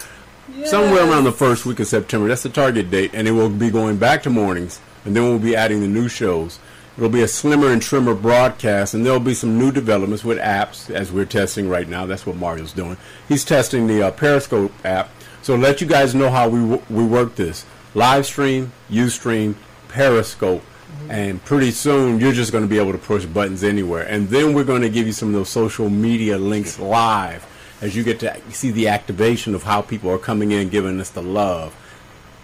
somewhere 0.65 1.09
around 1.09 1.25
the 1.25 1.33
first 1.33 1.65
week 1.65 1.81
of 1.81 1.87
September. 1.87 2.29
That's 2.29 2.43
the 2.43 2.49
target 2.49 2.91
date, 2.91 3.13
and 3.15 3.27
it 3.29 3.33
will 3.33 3.49
be 3.49 3.71
going 3.71 3.97
back 3.97 4.23
to 4.25 4.31
mornings, 4.31 4.81
and 5.05 5.17
then 5.17 5.23
we'll 5.25 5.39
be 5.39 5.57
adding 5.57 5.81
the 5.81 5.89
new 5.89 6.09
shows. 6.09 6.59
It'll 6.97 7.09
be 7.09 7.23
a 7.23 7.29
slimmer 7.29 7.73
and 7.73 7.81
trimmer 7.81 8.15
broadcast, 8.15 8.93
and 8.93 9.05
there'll 9.05 9.19
be 9.19 9.33
some 9.33 9.59
new 9.59 9.73
developments 9.73 10.25
with 10.25 10.39
apps 10.39 10.91
as 10.91 11.11
we're 11.11 11.25
testing 11.25 11.69
right 11.69 11.89
now. 11.89 12.05
That's 12.05 12.27
what 12.27 12.37
Mario's 12.37 12.73
doing. 12.73 12.99
He's 13.29 13.47
testing 13.47 13.87
the 13.87 14.09
uh, 14.09 14.11
Periscope 14.11 14.73
app. 14.85 15.11
So 15.41 15.57
let 15.57 15.81
you 15.81 15.87
guys 15.87 16.15
know 16.15 16.31
how 16.31 16.51
we 16.51 16.61
w- 16.61 16.83
we 16.91 17.05
work 17.05 17.35
this: 17.35 17.65
live 17.95 18.27
stream, 18.27 18.73
UStream, 18.91 19.55
Periscope, 19.89 20.63
and 21.09 21.43
pretty 21.45 21.71
soon 21.71 22.21
you're 22.21 22.33
just 22.33 22.53
going 22.53 22.65
to 22.65 22.69
be 22.69 22.79
able 22.79 22.93
to 22.93 22.99
push 22.99 23.25
buttons 23.25 23.65
anywhere. 23.65 24.03
And 24.03 24.29
then 24.29 24.53
we're 24.53 24.65
going 24.65 24.83
to 24.83 24.91
give 24.91 25.07
you 25.07 25.13
some 25.13 25.29
of 25.29 25.35
those 25.35 25.49
social 25.49 25.89
media 25.89 26.37
links 26.37 26.79
live 26.79 27.47
as 27.81 27.97
you 27.97 28.05
get 28.05 28.21
to 28.21 28.39
see 28.51 28.71
the 28.71 28.89
activation 28.89 29.55
of 29.55 29.63
how 29.63 29.81
people 29.81 30.11
are 30.11 30.19
coming 30.19 30.53
in, 30.53 30.69
giving 30.69 31.01
us 31.01 31.09
the 31.09 31.23
love, 31.23 31.75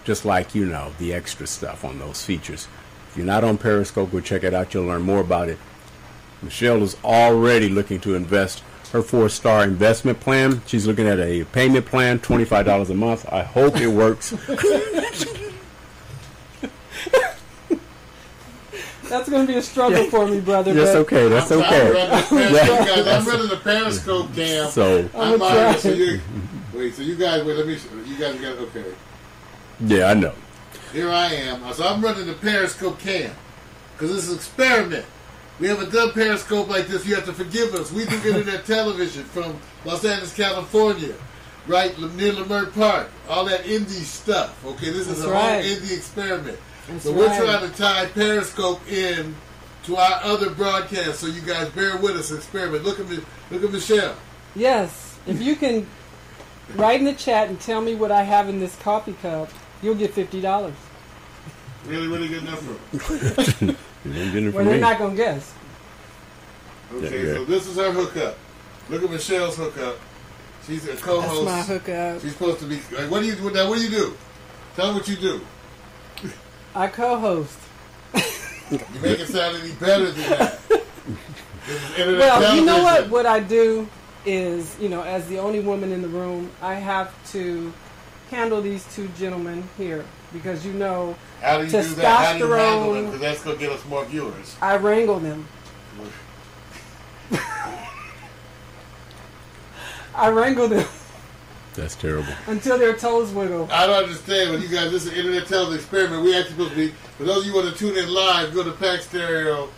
just 0.05 0.25
like 0.25 0.55
you 0.55 0.65
know 0.65 0.91
the 0.97 1.13
extra 1.13 1.45
stuff 1.45 1.85
on 1.85 1.99
those 1.99 2.25
features. 2.25 2.67
If 3.09 3.17
you're 3.17 3.25
not 3.25 3.43
on 3.43 3.57
Periscope, 3.57 4.11
go 4.11 4.19
check 4.19 4.43
it 4.43 4.53
out. 4.53 4.73
You'll 4.73 4.85
learn 4.85 5.01
more 5.01 5.19
about 5.19 5.49
it. 5.49 5.57
Michelle 6.41 6.81
is 6.83 6.95
already 7.03 7.67
looking 7.67 7.99
to 8.01 8.15
invest 8.15 8.63
her 8.91 9.01
four 9.01 9.29
star 9.29 9.63
investment 9.63 10.19
plan. 10.19 10.61
She's 10.65 10.87
looking 10.87 11.07
at 11.07 11.19
a 11.19 11.43
payment 11.45 11.85
plan, 11.85 12.19
$25 12.19 12.89
a 12.89 12.93
month. 12.93 13.27
I 13.31 13.43
hope 13.43 13.77
it 13.77 13.87
works. 13.87 14.31
That's 19.09 19.27
going 19.27 19.47
to 19.47 19.51
be 19.51 19.57
a 19.57 19.61
struggle 19.61 20.05
for 20.05 20.27
me, 20.27 20.39
brother. 20.39 20.71
That's 20.71 20.95
okay. 20.97 21.27
That's 21.27 21.51
I'm, 21.51 21.61
okay. 21.61 21.99
I'm, 21.99 22.05
running 22.05 22.29
the 22.29 22.45
Periscope, 22.47 22.75
guys. 22.85 23.17
I'm 23.17 23.25
running 23.25 23.49
the 23.49 23.57
Periscope 23.57 24.35
cam. 24.35 24.69
So, 24.69 25.09
I'm 25.15 25.33
I'm 25.33 25.39
gonna 25.39 25.77
so 25.79 25.93
you, 25.93 26.21
wait, 26.73 26.93
so 26.93 27.01
you 27.01 27.15
guys, 27.15 27.43
wait, 27.43 27.57
let 27.57 27.65
me, 27.65 27.77
you 28.05 28.17
guys 28.19 28.39
got, 28.39 28.57
okay. 28.57 28.85
yeah, 29.79 30.11
I 30.11 30.13
know. 30.13 30.35
Here 30.93 31.09
I 31.09 31.27
am. 31.27 31.73
So 31.73 31.85
I'm 31.87 32.01
running 32.01 32.27
the 32.27 32.33
Periscope 32.33 32.99
cam. 32.99 33.31
Because 33.93 34.15
this 34.15 34.23
is 34.25 34.29
an 34.29 34.35
experiment. 34.37 35.05
We 35.59 35.67
haven't 35.67 35.91
done 35.91 36.11
Periscope 36.13 36.69
like 36.69 36.87
this. 36.87 37.05
You 37.05 37.15
have 37.15 37.25
to 37.25 37.33
forgive 37.33 37.75
us. 37.75 37.91
We 37.91 38.05
do 38.05 38.15
internet 38.25 38.65
television 38.65 39.23
from 39.25 39.59
Los 39.85 40.05
Angeles, 40.05 40.33
California. 40.35 41.13
Right 41.67 41.97
near 41.99 42.33
Leimert 42.33 42.73
Park. 42.73 43.09
All 43.27 43.45
that 43.45 43.65
indie 43.65 44.03
stuff. 44.03 44.65
Okay, 44.65 44.87
this 44.87 45.07
is 45.07 45.07
That's 45.07 45.23
a 45.23 45.31
right. 45.31 45.63
whole 45.65 45.75
indie 45.75 45.95
experiment. 45.95 46.57
That's 46.87 47.03
so 47.03 47.11
we're 47.11 47.27
right. 47.27 47.41
trying 47.41 47.69
to 47.69 47.77
tie 47.77 48.05
Periscope 48.07 48.81
in 48.89 49.35
to 49.83 49.97
our 49.97 50.23
other 50.23 50.49
broadcast. 50.49 51.19
So 51.19 51.27
you 51.27 51.41
guys 51.41 51.69
bear 51.69 51.97
with 51.97 52.15
us. 52.15 52.31
Experiment. 52.31 52.83
Look 52.83 52.99
at 52.99 53.07
me. 53.07 53.19
Look 53.51 53.63
at 53.63 53.71
Michelle. 53.71 54.15
Yes, 54.55 55.17
if 55.27 55.41
you 55.41 55.55
can 55.55 55.85
write 56.75 56.99
in 56.99 57.05
the 57.05 57.13
chat 57.13 57.49
and 57.49 57.59
tell 57.59 57.81
me 57.81 57.93
what 57.95 58.11
I 58.11 58.23
have 58.23 58.49
in 58.49 58.59
this 58.59 58.75
coffee 58.77 59.13
cup, 59.21 59.49
you'll 59.81 59.95
get 59.95 60.13
fifty 60.13 60.41
dollars. 60.41 60.75
Really, 61.85 62.07
really 62.07 62.27
good 62.27 62.43
number. 62.43 63.75
You 64.05 64.13
didn't 64.13 64.31
get 64.33 64.43
it 64.43 64.53
Well, 64.53 64.63
from 64.63 64.65
they're 64.65 64.75
me. 64.75 64.79
not 64.79 64.97
gonna 64.97 65.15
guess. 65.15 65.53
Okay, 66.93 67.27
Yeah, 67.27 67.33
so 67.33 67.45
this 67.45 67.67
is 67.67 67.75
her 67.75 67.91
hookup. 67.91 68.37
Look 68.89 69.03
at 69.03 69.09
Michelle's 69.11 69.57
hookup. 69.57 69.97
She's 70.65 70.87
a 70.87 70.95
co-host. 70.95 71.45
That's 71.45 71.67
my 71.67 71.73
hookup. 71.75 72.21
She's 72.21 72.31
supposed 72.31 72.59
to 72.61 72.65
be. 72.65 72.79
Like, 72.95 73.11
what 73.11 73.19
do 73.19 73.25
you 73.25 73.35
do 73.35 73.51
now? 73.51 73.67
What 73.67 73.77
do 73.77 73.83
you 73.83 73.89
do? 73.89 74.17
Tell 74.75 74.87
them 74.87 74.95
what 74.95 75.07
you 75.09 75.17
do. 75.17 75.41
I 76.73 76.87
co-host. 76.87 77.57
You 78.71 78.79
make 79.01 79.19
it 79.19 79.27
sound 79.27 79.57
any 79.57 79.73
better 79.73 80.11
than 80.11 80.29
that. 80.29 80.59
This 81.67 81.97
is 81.97 82.17
Well, 82.17 82.55
you 82.55 82.65
know 82.65 82.81
what? 82.83 83.09
What 83.09 83.25
I 83.25 83.39
do 83.41 83.87
is, 84.25 84.75
you 84.79 84.89
know, 84.89 85.01
as 85.03 85.27
the 85.27 85.39
only 85.39 85.59
woman 85.59 85.91
in 85.91 86.01
the 86.01 86.07
room, 86.07 86.49
I 86.61 86.75
have 86.75 87.13
to 87.33 87.71
handle 88.29 88.61
these 88.61 88.85
two 88.95 89.07
gentlemen 89.17 89.63
here 89.77 90.05
because 90.31 90.65
you 90.65 90.73
know 90.73 91.15
How 91.41 91.57
do 91.57 91.65
you 91.65 91.71
do 91.71 91.81
that? 91.81 92.05
How 92.25 92.33
do 92.33 92.39
you 92.39 92.51
handle 92.51 92.93
it? 92.95 92.97
testosterone- 93.01 93.05
Because 93.05 93.21
that's 93.21 93.43
gonna 93.43 93.57
get 93.57 93.71
us 93.71 93.85
more 93.85 94.05
viewers. 94.05 94.55
I 94.61 94.77
wrangle 94.77 95.19
them. 95.19 95.47
I 100.15 100.29
wrangle 100.29 100.67
them 100.67 100.85
That's 101.75 101.95
terrible. 101.95 102.33
until 102.47 102.77
their 102.77 102.95
toes 102.95 103.31
wiggle. 103.31 103.69
I 103.71 103.87
don't 103.87 104.03
understand 104.03 104.51
when 104.51 104.61
you 104.61 104.67
guys. 104.67 104.91
This 104.91 105.05
is 105.05 105.11
an 105.13 105.17
internet 105.17 105.47
television 105.47 105.79
experiment. 105.79 106.23
We 106.23 106.35
actually 106.35 106.51
supposed 106.51 106.71
to 106.71 106.75
be. 106.75 106.93
For 107.17 107.23
those 107.23 107.37
of 107.39 107.45
you 107.45 107.51
who 107.53 107.59
want 107.63 107.71
to 107.73 107.77
tune 107.79 107.97
in 107.97 108.11
live, 108.13 108.53
go 108.53 108.63
to 108.63 108.71
Pack 108.71 109.01
Stereo 109.01 109.69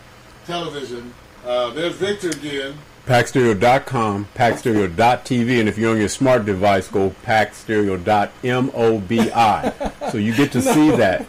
Television. 0.46 1.12
Uh, 1.46 1.70
there's 1.70 1.94
Victor 1.94 2.30
again. 2.30 2.74
Packstereo.com, 3.06 4.28
packstereo.tv, 4.36 5.58
and 5.60 5.68
if 5.68 5.76
you're 5.76 5.90
on 5.90 5.98
your 5.98 6.08
smart 6.08 6.46
device, 6.46 6.86
go 6.88 7.10
packstereo.mobi. 7.24 10.10
so 10.12 10.18
you 10.18 10.34
get 10.34 10.52
to 10.52 10.62
see 10.72 10.90
that, 10.92 11.26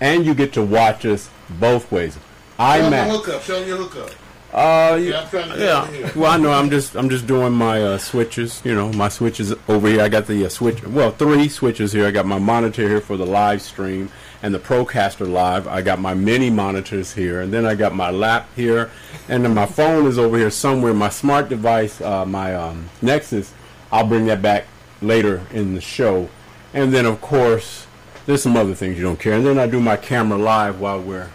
and 0.00 0.26
you 0.26 0.34
get 0.34 0.52
to 0.54 0.62
watch 0.62 1.06
us 1.06 1.30
both 1.48 1.92
ways. 1.92 2.14
Show 2.14 2.20
IMAX. 2.58 3.10
hookup. 3.10 3.42
Show 3.42 3.64
your 3.64 3.76
hookup. 3.76 4.10
Uh, 4.52 4.96
Yeah, 5.00 5.20
I'm 5.22 5.28
trying 5.28 5.48
to 5.50 5.58
yeah. 5.58 5.86
here. 5.86 6.10
Well, 6.14 6.30
I 6.30 6.36
know. 6.36 6.52
I'm 6.52 6.68
just 6.70 6.94
I'm 6.96 7.08
just 7.08 7.26
doing 7.26 7.52
my 7.52 7.82
uh, 7.82 7.98
switches. 7.98 8.60
You 8.64 8.74
know, 8.74 8.92
my 8.92 9.08
switches 9.08 9.54
over 9.68 9.88
here. 9.88 10.02
I 10.02 10.08
got 10.08 10.26
the 10.26 10.44
uh, 10.44 10.48
switch. 10.48 10.82
Well, 10.84 11.10
three 11.12 11.48
switches 11.48 11.92
here. 11.92 12.06
I 12.06 12.10
got 12.10 12.26
my 12.26 12.38
monitor 12.38 12.82
here 12.86 13.00
for 13.00 13.16
the 13.16 13.26
live 13.26 13.62
stream 13.62 14.10
and 14.42 14.52
the 14.52 14.58
Procaster 14.58 15.28
Live. 15.30 15.66
I 15.68 15.82
got 15.82 16.00
my 16.00 16.14
mini 16.14 16.50
monitors 16.50 17.12
here, 17.14 17.40
and 17.40 17.52
then 17.52 17.64
I 17.64 17.74
got 17.74 17.94
my 17.94 18.10
lap 18.10 18.48
here, 18.56 18.90
and 19.28 19.44
then 19.44 19.54
my 19.54 19.66
phone 19.66 20.06
is 20.06 20.18
over 20.18 20.36
here 20.36 20.50
somewhere. 20.50 20.92
My 20.92 21.08
smart 21.08 21.48
device, 21.48 22.00
uh, 22.00 22.24
my 22.26 22.54
um, 22.54 22.90
Nexus. 23.00 23.52
I'll 23.90 24.06
bring 24.06 24.26
that 24.26 24.42
back 24.42 24.66
later 25.00 25.46
in 25.52 25.74
the 25.74 25.80
show, 25.80 26.28
and 26.74 26.92
then 26.92 27.06
of 27.06 27.20
course 27.20 27.86
there's 28.26 28.42
some 28.42 28.56
other 28.56 28.74
things 28.74 28.96
you 28.96 29.02
don't 29.02 29.18
care. 29.18 29.34
And 29.34 29.44
then 29.46 29.58
I 29.58 29.66
do 29.66 29.80
my 29.80 29.96
camera 29.96 30.38
live 30.38 30.80
while 30.80 31.00
we're 31.00 31.30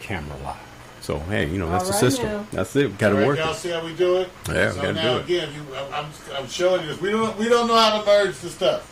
camera 0.00 0.36
live. 0.44 0.56
So 1.00 1.18
hey, 1.18 1.48
you 1.48 1.58
know 1.58 1.68
that's 1.70 1.84
All 1.84 1.88
the 1.90 1.92
right 1.94 2.00
system. 2.12 2.26
now. 2.28 2.46
That's 2.52 2.76
it. 2.76 2.96
Got 2.98 3.08
to 3.10 3.14
All 3.14 3.20
right, 3.20 3.26
work. 3.26 3.38
y'all 3.38 3.52
it. 3.52 3.56
see 3.56 3.70
how 3.70 3.84
we 3.84 3.94
do 3.94 4.18
it? 4.18 4.28
Yeah, 4.48 4.68
we 4.68 4.74
so 4.76 4.82
gotta 4.82 5.02
do 5.02 5.16
it. 5.16 5.24
again, 5.24 5.48
you, 5.54 5.74
I'm, 5.76 5.92
I'm, 5.94 6.06
I'm 6.36 6.46
showing 6.48 6.82
you 6.82 6.88
this. 6.88 7.00
We 7.00 7.10
don't 7.10 7.36
we 7.38 7.48
don't 7.48 7.66
know 7.66 7.76
how 7.76 7.98
to 8.00 8.06
merge 8.06 8.36
the 8.38 8.50
stuff, 8.50 8.91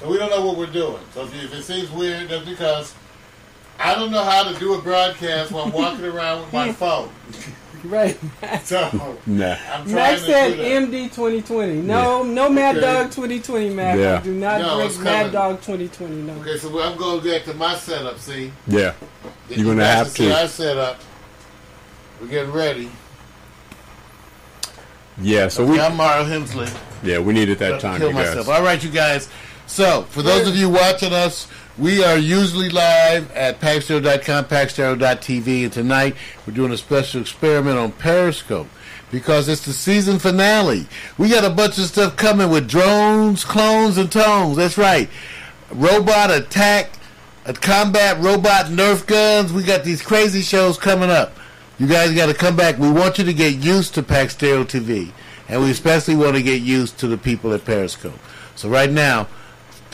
so 0.00 0.08
we 0.08 0.18
don't 0.18 0.30
know 0.30 0.44
what 0.46 0.56
we're 0.56 0.66
doing. 0.66 0.98
So 1.14 1.24
if, 1.24 1.34
you, 1.34 1.42
if 1.42 1.54
it 1.54 1.62
seems 1.62 1.90
weird, 1.90 2.28
that's 2.28 2.44
because 2.48 2.94
I 3.78 3.94
don't 3.94 4.10
know 4.10 4.24
how 4.24 4.50
to 4.50 4.58
do 4.58 4.74
a 4.74 4.82
broadcast 4.82 5.52
while 5.52 5.64
I'm 5.64 5.72
walking 5.72 6.04
around 6.04 6.42
with 6.42 6.52
my 6.52 6.72
phone. 6.72 7.10
Right. 7.82 8.18
So 8.64 9.16
Nah. 9.26 9.56
I'm 9.72 9.84
trying 9.84 9.86
Max 9.94 10.20
to 10.20 10.26
said 10.26 10.50
do 10.50 10.56
that. 10.58 10.88
MD 10.90 11.04
2020. 11.04 11.80
No, 11.80 12.22
no 12.22 12.50
Mad 12.50 12.76
Okay. 12.76 12.84
Dog 12.86 13.06
2020, 13.10 13.70
Mac. 13.70 13.98
Yeah. 13.98 14.20
Do 14.20 14.34
not 14.34 14.60
No, 14.60 14.80
it's 14.80 14.94
drink 14.96 15.04
Mad. 15.06 15.32
Dog 15.32 15.56
2020. 15.62 16.14
No. 16.22 16.34
Okay, 16.42 16.58
so 16.58 16.78
I'm 16.82 16.98
going 16.98 17.24
back 17.24 17.44
to 17.44 17.54
my 17.54 17.74
setup. 17.76 18.18
See, 18.18 18.52
Yeah. 18.66 18.92
Then 18.92 19.32
You're 19.48 19.58
you 19.58 19.64
gonna 19.64 19.80
guys 19.80 19.96
have 19.96 20.06
can 20.08 20.14
see 20.14 20.28
to. 20.28 20.40
our 20.42 20.48
setup. 20.48 21.00
We're 22.20 22.26
getting 22.28 22.52
ready. 22.52 22.90
Yeah. 25.20 25.48
So 25.48 25.64
we. 25.64 25.80
I'm 25.80 25.96
Mario 25.96 26.24
Hemsley. 26.26 26.70
Yeah, 27.02 27.18
we 27.18 27.32
needed 27.32 27.58
that 27.60 27.68
About 27.70 27.80
to 27.80 27.86
time, 27.86 27.98
kill 28.00 28.08
you 28.10 28.14
guys. 28.14 28.28
myself. 28.36 28.48
All 28.50 28.62
right, 28.62 28.82
you 28.84 28.90
guys. 28.90 29.30
So, 29.70 30.02
for 30.02 30.22
those 30.22 30.48
of 30.48 30.56
you 30.56 30.68
watching 30.68 31.12
us, 31.12 31.46
we 31.78 32.02
are 32.02 32.18
usually 32.18 32.70
live 32.70 33.30
at 33.36 33.60
packstereo.com, 33.60 34.46
packstereo.tv, 34.46 35.62
and 35.62 35.72
tonight 35.72 36.16
we're 36.44 36.54
doing 36.54 36.72
a 36.72 36.76
special 36.76 37.20
experiment 37.20 37.78
on 37.78 37.92
Periscope 37.92 38.66
because 39.12 39.48
it's 39.48 39.64
the 39.64 39.72
season 39.72 40.18
finale. 40.18 40.88
We 41.18 41.28
got 41.28 41.44
a 41.44 41.54
bunch 41.54 41.78
of 41.78 41.84
stuff 41.84 42.16
coming 42.16 42.50
with 42.50 42.68
drones, 42.68 43.44
clones, 43.44 43.96
and 43.96 44.10
tones. 44.10 44.56
That's 44.56 44.76
right. 44.76 45.08
Robot 45.70 46.32
attack, 46.32 46.90
combat 47.44 48.20
robot 48.20 48.66
Nerf 48.66 49.06
guns. 49.06 49.52
We 49.52 49.62
got 49.62 49.84
these 49.84 50.02
crazy 50.02 50.42
shows 50.42 50.78
coming 50.78 51.10
up. 51.10 51.36
You 51.78 51.86
guys 51.86 52.12
got 52.12 52.26
to 52.26 52.34
come 52.34 52.56
back. 52.56 52.76
We 52.76 52.90
want 52.90 53.18
you 53.18 53.24
to 53.24 53.32
get 53.32 53.54
used 53.54 53.94
to 53.94 54.02
Pack 54.02 54.30
Stereo 54.30 54.64
TV, 54.64 55.12
and 55.48 55.62
we 55.62 55.70
especially 55.70 56.16
want 56.16 56.34
to 56.34 56.42
get 56.42 56.60
used 56.60 56.98
to 56.98 57.06
the 57.06 57.16
people 57.16 57.52
at 57.54 57.64
Periscope. 57.64 58.18
So 58.56 58.68
right 58.68 58.90
now, 58.90 59.28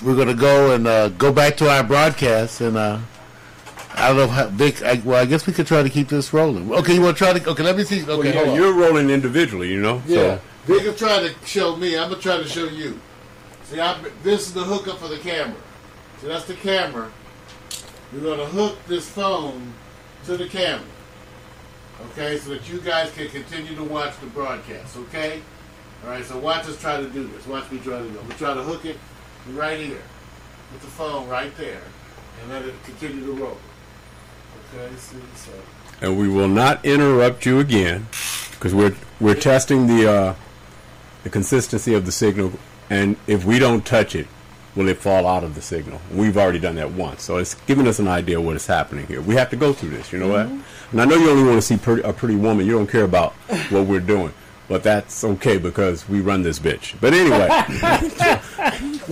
we're 0.03 0.15
going 0.15 0.29
to 0.29 0.35
go 0.35 0.75
and 0.75 0.87
uh, 0.87 1.09
go 1.11 1.33
back 1.33 1.57
to 1.59 1.69
our 1.71 1.83
broadcast, 1.83 2.61
and 2.61 2.77
uh, 2.77 2.99
I 3.95 4.09
don't 4.09 4.17
know 4.19 4.27
how 4.29 4.49
big. 4.51 4.83
I, 4.83 5.01
well, 5.05 5.21
I 5.21 5.25
guess 5.27 5.47
we 5.47 5.53
could 5.53 5.67
try 5.67 5.83
to 5.83 5.89
keep 5.89 6.09
this 6.09 6.33
rolling. 6.33 6.71
Okay, 6.73 6.95
you 6.95 7.01
want 7.01 7.17
to 7.17 7.25
try 7.25 7.39
to? 7.39 7.51
Okay, 7.51 7.63
let 7.63 7.77
me 7.77 7.85
see. 7.85 8.03
Okay, 8.03 8.35
Well, 8.35 8.47
yeah, 8.47 8.55
you're 8.55 8.75
rolling 8.75 9.11
individually, 9.11 9.73
you 9.73 9.81
know. 9.81 10.03
Yeah, 10.07 10.39
So 10.67 10.75
Vic 10.75 10.83
is 10.83 10.99
trying 10.99 11.29
to 11.29 11.47
show 11.47 11.77
me. 11.77 11.99
I'm 11.99 12.11
gonna 12.11 12.21
try 12.21 12.37
to 12.37 12.49
show 12.49 12.65
you. 12.67 13.01
See, 13.65 13.81
I, 13.81 13.99
this 14.23 14.47
is 14.49 14.53
the 14.53 14.63
hookup 14.65 14.99
for 14.99 15.09
the 15.09 15.19
camera. 15.19 15.57
So 16.21 16.29
that's 16.29 16.45
the 16.45 16.55
camera. 16.55 17.11
We're 18.13 18.21
gonna 18.21 18.47
hook 18.47 18.79
this 18.87 19.09
phone 19.09 19.73
to 20.27 20.37
the 20.37 20.47
camera. 20.49 20.87
Okay, 22.11 22.37
so 22.39 22.51
that 22.51 22.69
you 22.71 22.81
guys 22.81 23.11
can 23.13 23.29
continue 23.29 23.75
to 23.75 23.85
watch 23.85 24.19
the 24.21 24.27
broadcast. 24.27 24.97
Okay. 24.97 25.41
All 26.05 26.11
right. 26.11 26.25
So 26.25 26.39
watch 26.39 26.67
us 26.67 26.79
try 26.81 26.99
to 27.01 27.09
do 27.09 27.27
this. 27.29 27.47
Watch 27.47 27.71
me 27.73 27.79
try 27.79 27.99
to 27.99 28.05
do. 28.09 28.19
it. 28.19 28.27
We 28.27 28.35
try 28.35 28.53
to 28.53 28.63
hook 28.63 28.85
it 28.85 28.99
right 29.55 29.79
here 29.79 30.03
with 30.73 30.81
the 30.81 30.89
phone 30.89 31.29
right 31.29 31.57
there, 31.57 31.83
and 32.41 32.51
let 32.51 32.65
it 32.65 32.75
continue 32.85 33.25
to 33.27 33.33
roll. 33.33 33.59
Okay. 34.75 34.95
See, 34.97 35.17
so. 35.35 35.53
and 36.01 36.19
we 36.19 36.29
will 36.29 36.49
not 36.49 36.85
interrupt 36.85 37.47
you 37.47 37.61
again 37.61 38.07
because 38.53 38.75
we're 38.75 38.95
we're 39.21 39.35
testing 39.35 39.87
the 39.87 40.11
uh, 40.11 40.35
the 41.23 41.31
consistency 41.31 41.95
of 41.95 42.07
the 42.07 42.13
signal, 42.13 42.53
and 42.91 43.17
if 43.27 43.45
we 43.45 43.59
don't 43.59 43.85
touch 43.85 44.15
it, 44.15 44.27
will 44.75 44.89
it 44.89 44.99
fall 44.99 45.27
out 45.27 45.43
of 45.43 45.55
the 45.55 45.63
signal? 45.63 46.01
We've 46.13 46.37
already 46.37 46.59
done 46.59 46.77
that 46.77 46.93
once, 46.93 47.23
so 47.23 47.39
it's 47.39 47.55
giving 47.67 47.89
us 47.89 47.99
an 47.99 48.09
idea 48.09 48.39
of 48.39 48.45
what 48.45 48.57
is 48.57 48.67
happening 48.67 49.07
here. 49.07 49.21
We 49.21 49.35
have 49.35 49.51
to 49.51 49.57
go 49.57 49.73
through 49.73 49.91
this, 49.91 50.13
you 50.13 50.19
know 50.19 50.29
what? 50.29 50.47
And 50.93 51.01
I 51.01 51.05
know 51.05 51.17
you 51.17 51.31
only 51.31 51.43
want 51.43 51.57
to 51.57 51.63
see 51.63 51.77
pretty, 51.77 52.03
a 52.03 52.13
pretty 52.13 52.37
woman. 52.37 52.67
You 52.67 52.73
don't 52.73 52.87
care 52.87 53.05
about 53.05 53.33
what 53.71 53.87
we're 53.87 54.01
doing, 54.01 54.33
but 54.69 54.83
that's 54.83 55.25
okay 55.25 55.59
because 55.59 56.09
we 56.09 56.21
run 56.21 56.43
this 56.43 56.59
bitch. 56.59 56.95
But 57.01 57.15
anyway, 57.15 57.49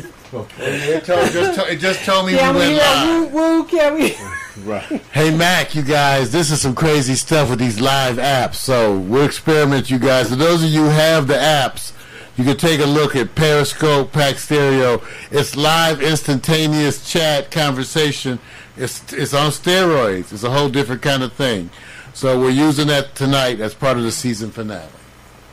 It, 0.58 1.04
told, 1.04 1.30
just, 1.30 1.60
to- 1.60 1.72
it 1.72 1.76
just 1.76 2.04
told 2.04 2.26
me 2.26 2.32
Can 2.36 2.54
we 2.54 2.60
we 2.60 2.66
went 2.68 2.78
live. 2.78 3.32
woo 3.32 3.58
woo? 3.60 3.64
Can 3.64 3.94
we? 3.94 4.16
right. 4.64 4.82
Hey 5.12 5.34
Mac, 5.36 5.74
you 5.74 5.82
guys, 5.82 6.32
this 6.32 6.50
is 6.50 6.60
some 6.60 6.74
crazy 6.74 7.14
stuff 7.14 7.50
with 7.50 7.58
these 7.58 7.80
live 7.80 8.16
apps. 8.16 8.56
So 8.56 8.98
we'll 8.98 9.24
experiment, 9.24 9.90
you 9.90 9.98
guys. 9.98 10.30
For 10.30 10.36
those 10.36 10.62
of 10.64 10.70
you 10.70 10.82
who 10.84 10.88
have 10.90 11.26
the 11.28 11.34
apps, 11.34 11.92
you 12.36 12.42
can 12.44 12.56
take 12.56 12.80
a 12.80 12.84
look 12.86 13.14
at 13.14 13.34
Periscope, 13.36 14.12
Pack 14.12 14.36
Stereo. 14.38 15.00
It's 15.30 15.54
live, 15.56 16.02
instantaneous 16.02 17.08
chat 17.10 17.50
conversation. 17.50 18.38
It's 18.76 19.12
it's 19.12 19.34
on 19.34 19.50
steroids. 19.52 20.32
It's 20.32 20.42
a 20.42 20.50
whole 20.50 20.68
different 20.68 21.02
kind 21.02 21.22
of 21.22 21.32
thing. 21.32 21.70
So 22.12 22.40
we're 22.40 22.50
using 22.50 22.88
that 22.88 23.14
tonight 23.14 23.60
as 23.60 23.74
part 23.74 23.96
of 23.98 24.02
the 24.02 24.12
season 24.12 24.50
finale. 24.50 24.88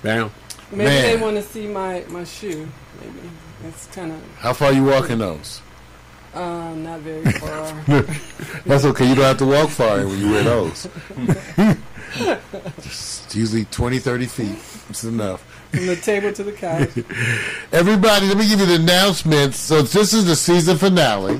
Bam. 0.01 0.31
Maybe 0.71 0.85
Man. 0.85 1.03
they 1.03 1.21
want 1.21 1.35
to 1.37 1.43
see 1.43 1.67
my 1.67 2.03
my 2.09 2.23
shoe. 2.23 2.67
Maybe 2.99 3.29
it's 3.65 3.87
kind 3.87 4.11
of 4.11 4.21
How 4.37 4.53
far 4.53 4.69
are 4.69 4.73
you 4.73 4.83
walking 4.85 5.19
those? 5.19 5.61
uh, 6.33 6.73
not 6.75 6.99
very 7.01 7.29
far. 7.33 7.73
That's 8.65 8.85
okay. 8.85 9.07
You 9.09 9.15
don't 9.15 9.25
have 9.25 9.37
to 9.39 9.45
walk 9.45 9.69
far 9.69 9.97
when 9.97 10.17
you 10.17 10.31
wear 10.31 10.43
those. 10.43 10.87
Just 12.81 13.35
usually 13.35 13.65
20, 13.65 13.99
30 13.99 14.25
feet. 14.27 14.57
It's 14.89 15.03
enough. 15.03 15.43
From 15.71 15.87
the 15.87 15.95
table 15.95 16.31
to 16.33 16.43
the 16.43 16.51
couch. 16.51 16.89
Everybody, 17.71 18.27
let 18.27 18.37
me 18.37 18.47
give 18.47 18.59
you 18.59 18.65
the 18.65 18.75
announcements. 18.75 19.57
So 19.57 19.81
this 19.81 20.13
is 20.13 20.25
the 20.25 20.35
season 20.35 20.77
finale, 20.77 21.39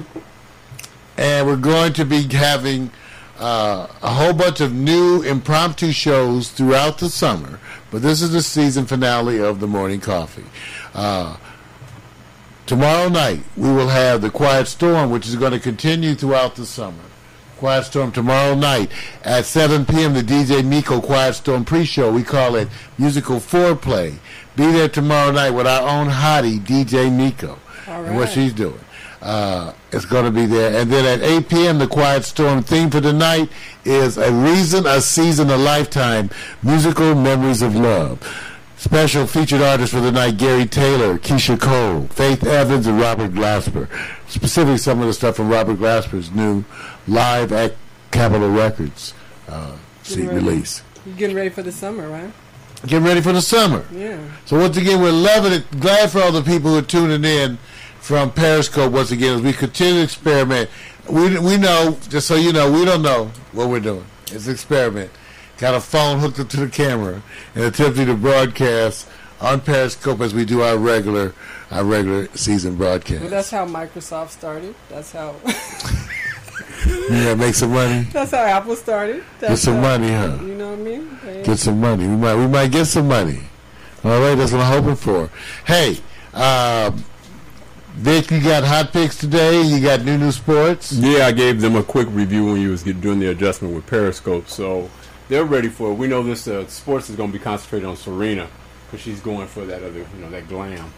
and 1.18 1.48
we're 1.48 1.56
going 1.58 1.94
to 1.94 2.06
be 2.06 2.24
having 2.24 2.92
uh, 3.40 3.88
a 4.02 4.10
whole 4.10 4.34
bunch 4.34 4.62
of 4.62 4.74
new 4.74 5.22
impromptu 5.24 5.92
shows 5.92 6.50
throughout 6.50 6.98
the 7.00 7.10
summer. 7.10 7.60
But 7.92 8.02
this 8.02 8.22
is 8.22 8.32
the 8.32 8.42
season 8.42 8.86
finale 8.86 9.40
of 9.42 9.60
the 9.60 9.68
Morning 9.68 10.00
Coffee. 10.00 10.46
Uh, 10.94 11.36
tomorrow 12.66 13.10
night 13.10 13.42
we 13.58 13.72
will 13.72 13.90
have 13.90 14.22
the 14.22 14.30
Quiet 14.30 14.68
Storm, 14.68 15.12
which 15.12 15.28
is 15.28 15.36
going 15.36 15.52
to 15.52 15.60
continue 15.60 16.16
throughout 16.16 16.56
the 16.56 16.66
summer. 16.66 17.04
Quiet 17.58 17.86
Storm 17.86 18.12
tomorrow 18.12 18.56
night 18.56 18.90
at 19.24 19.46
7 19.46 19.86
p.m. 19.86 20.14
The 20.14 20.24
DJ 20.24 20.66
Miko 20.66 21.00
Quiet 21.00 21.36
Storm 21.36 21.64
pre-show. 21.64 22.12
We 22.12 22.24
call 22.24 22.56
it 22.56 22.68
musical 22.98 23.38
foreplay. 23.38 24.16
Be 24.56 24.72
there 24.72 24.90
tomorrow 24.90 25.32
night 25.32 25.52
with 25.52 25.68
our 25.68 25.88
own 25.88 26.08
hottie 26.08 26.60
DJ 26.60 27.16
Miko 27.16 27.60
and 27.88 28.16
what 28.18 28.30
she's 28.30 28.54
doing. 28.54 28.80
Uh, 29.22 29.74
it's 29.92 30.06
going 30.06 30.26
to 30.26 30.32
be 30.32 30.48
there. 30.48 30.82
And 30.82 30.92
then 30.92 31.06
at 31.06 31.24
8 31.24 31.50
p.m., 31.50 31.78
the 31.78 31.86
Quiet 31.86 32.24
Storm 32.26 32.64
theme 32.64 32.90
for 32.90 33.00
the 33.00 33.14
night 33.14 33.50
is 33.86 34.18
A 34.18 34.32
Reason, 34.32 34.88
A 34.88 35.00
Season, 35.00 35.52
A 35.52 35.58
Lifetime 35.58 36.32
Musical 36.64 37.14
Memories 37.14 37.62
of 37.62 37.76
Love. 37.76 38.20
Special 38.82 39.28
featured 39.28 39.62
artists 39.62 39.94
for 39.94 40.02
the 40.02 40.12
night 40.12 40.38
Gary 40.38 40.66
Taylor, 40.66 41.20
Keyshia 41.20 41.62
Cole, 41.62 42.08
Faith 42.08 42.44
Evans, 42.44 42.88
and 42.88 43.00
Robert 43.00 43.32
Glasper. 43.32 43.88
Specifically, 44.28 44.80
some 44.80 45.00
of 45.02 45.06
the 45.06 45.14
stuff 45.14 45.36
from 45.36 45.50
Robert 45.50 45.78
Glasper's 45.78 46.32
new 46.32 46.66
live 47.08 47.52
at 47.52 47.76
Capitol 48.10 48.50
Records 48.50 49.14
uh, 49.48 49.78
CD 50.02 50.28
release. 50.28 50.82
You're 51.06 51.16
getting 51.16 51.36
ready 51.36 51.52
for 51.52 51.62
the 51.62 51.72
summer, 51.72 52.10
right? 52.10 52.32
Getting 52.88 53.04
ready 53.04 53.22
for 53.22 53.32
the 53.32 53.42
summer. 53.44 53.86
Yeah. 53.94 54.20
So 54.46 54.58
once 54.58 54.78
again, 54.78 55.00
we're 55.00 55.12
loving 55.12 55.54
it. 55.54 55.80
Glad 55.80 56.10
for 56.10 56.20
all 56.20 56.32
the 56.32 56.42
people 56.42 56.72
who 56.72 56.80
are 56.80 56.82
tuning 56.82 57.24
in 57.24 57.60
from 58.00 58.32
Periscope 58.32 58.92
once 58.92 59.12
again 59.12 59.36
as 59.36 59.42
we 59.44 59.54
continue 59.54 59.98
to 59.98 60.04
experiment. 60.06 60.72
We 61.08 61.38
we 61.38 61.58
know, 61.58 62.00
just 62.10 62.26
so 62.26 62.34
you 62.34 62.52
know, 62.52 62.72
we 62.72 62.84
don't 62.84 63.04
know 63.04 63.32
what 63.52 63.70
we're 63.70 63.80
doing. 63.80 64.06
It's 64.32 64.48
an 64.48 64.54
experiment. 64.54 65.12
Got 65.62 65.76
a 65.76 65.80
phone 65.80 66.20
hooked 66.20 66.40
up 66.40 66.50
to 66.50 66.58
the 66.58 66.68
camera 66.70 67.22
and 67.56 67.64
attempting 67.64 68.08
to 68.08 68.16
broadcast 68.16 69.08
on 69.40 69.62
Periscope 69.62 70.20
as 70.22 70.34
we 70.34 70.44
do 70.44 70.62
our 70.62 70.76
regular 70.78 71.34
our 71.70 71.84
regular 71.86 72.28
season 72.36 72.76
broadcast. 72.76 73.22
Well, 73.22 73.30
broadcast. 73.30 73.52
that's 73.52 73.52
how 73.52 73.66
Microsoft 73.68 74.30
started. 74.32 74.76
That's 74.90 75.12
how. 75.14 75.36
Yeah, 77.12 77.36
make 77.36 77.54
some 77.54 77.72
money. 77.74 78.08
that's 78.12 78.32
how 78.32 78.40
Apple 78.44 78.76
started. 78.76 79.24
That's 79.40 79.52
Get 79.52 79.58
some 79.60 79.76
how- 79.76 79.82
money, 79.82 80.10
huh? 80.12 80.38
You 80.42 80.56
know 80.56 80.72
what 80.72 80.80
I 80.80 80.82
mean? 80.82 81.20
They- 81.24 81.44
Get 81.44 81.60
some 81.60 81.80
money. 81.80 82.08
We 82.08 82.16
might 82.16 82.36
we 82.36 82.48
might 82.48 82.72
get 82.72 82.86
some 82.86 83.08
money. 83.08 83.40
All 84.04 84.20
right, 84.20 84.34
that's 84.34 84.52
what 84.52 84.62
I'm 84.62 84.82
hoping 84.82 84.96
for. 84.96 85.30
Hey, 85.66 86.00
um, 86.34 87.04
Vic, 87.94 88.32
you 88.32 88.42
got 88.42 88.64
hot 88.64 88.92
picks 88.94 89.16
today. 89.16 89.62
You 89.62 89.80
got 89.80 90.02
new 90.04 90.18
new 90.18 90.32
sports. 90.32 90.92
Yeah, 90.92 91.28
I 91.28 91.32
gave 91.34 91.62
them 91.62 91.76
a 91.76 91.84
quick 91.84 92.08
review 92.10 92.46
when 92.48 92.60
you 92.62 92.72
was 92.72 92.82
doing 92.82 93.20
the 93.20 93.28
adjustment 93.28 93.76
with 93.76 93.86
Periscope, 93.86 94.48
so 94.50 94.90
they're 95.32 95.46
ready 95.46 95.70
for 95.70 95.92
it. 95.92 95.94
We 95.94 96.08
know 96.08 96.22
this 96.22 96.46
uh, 96.46 96.68
sports 96.68 97.10
is 97.10 97.16
going 97.16 97.32
to 97.32 97.38
be 97.38 97.42
concentrated 97.42 97.88
on 97.88 97.96
Serena 97.96 98.50
because 98.86 99.00
she's 99.00 99.22
going 99.22 99.48
for 99.48 99.64
that 99.66 99.82
other, 99.82 100.00
you 100.00 100.20
know, 100.20 100.30
that 100.30 100.50
glam, 100.50 100.92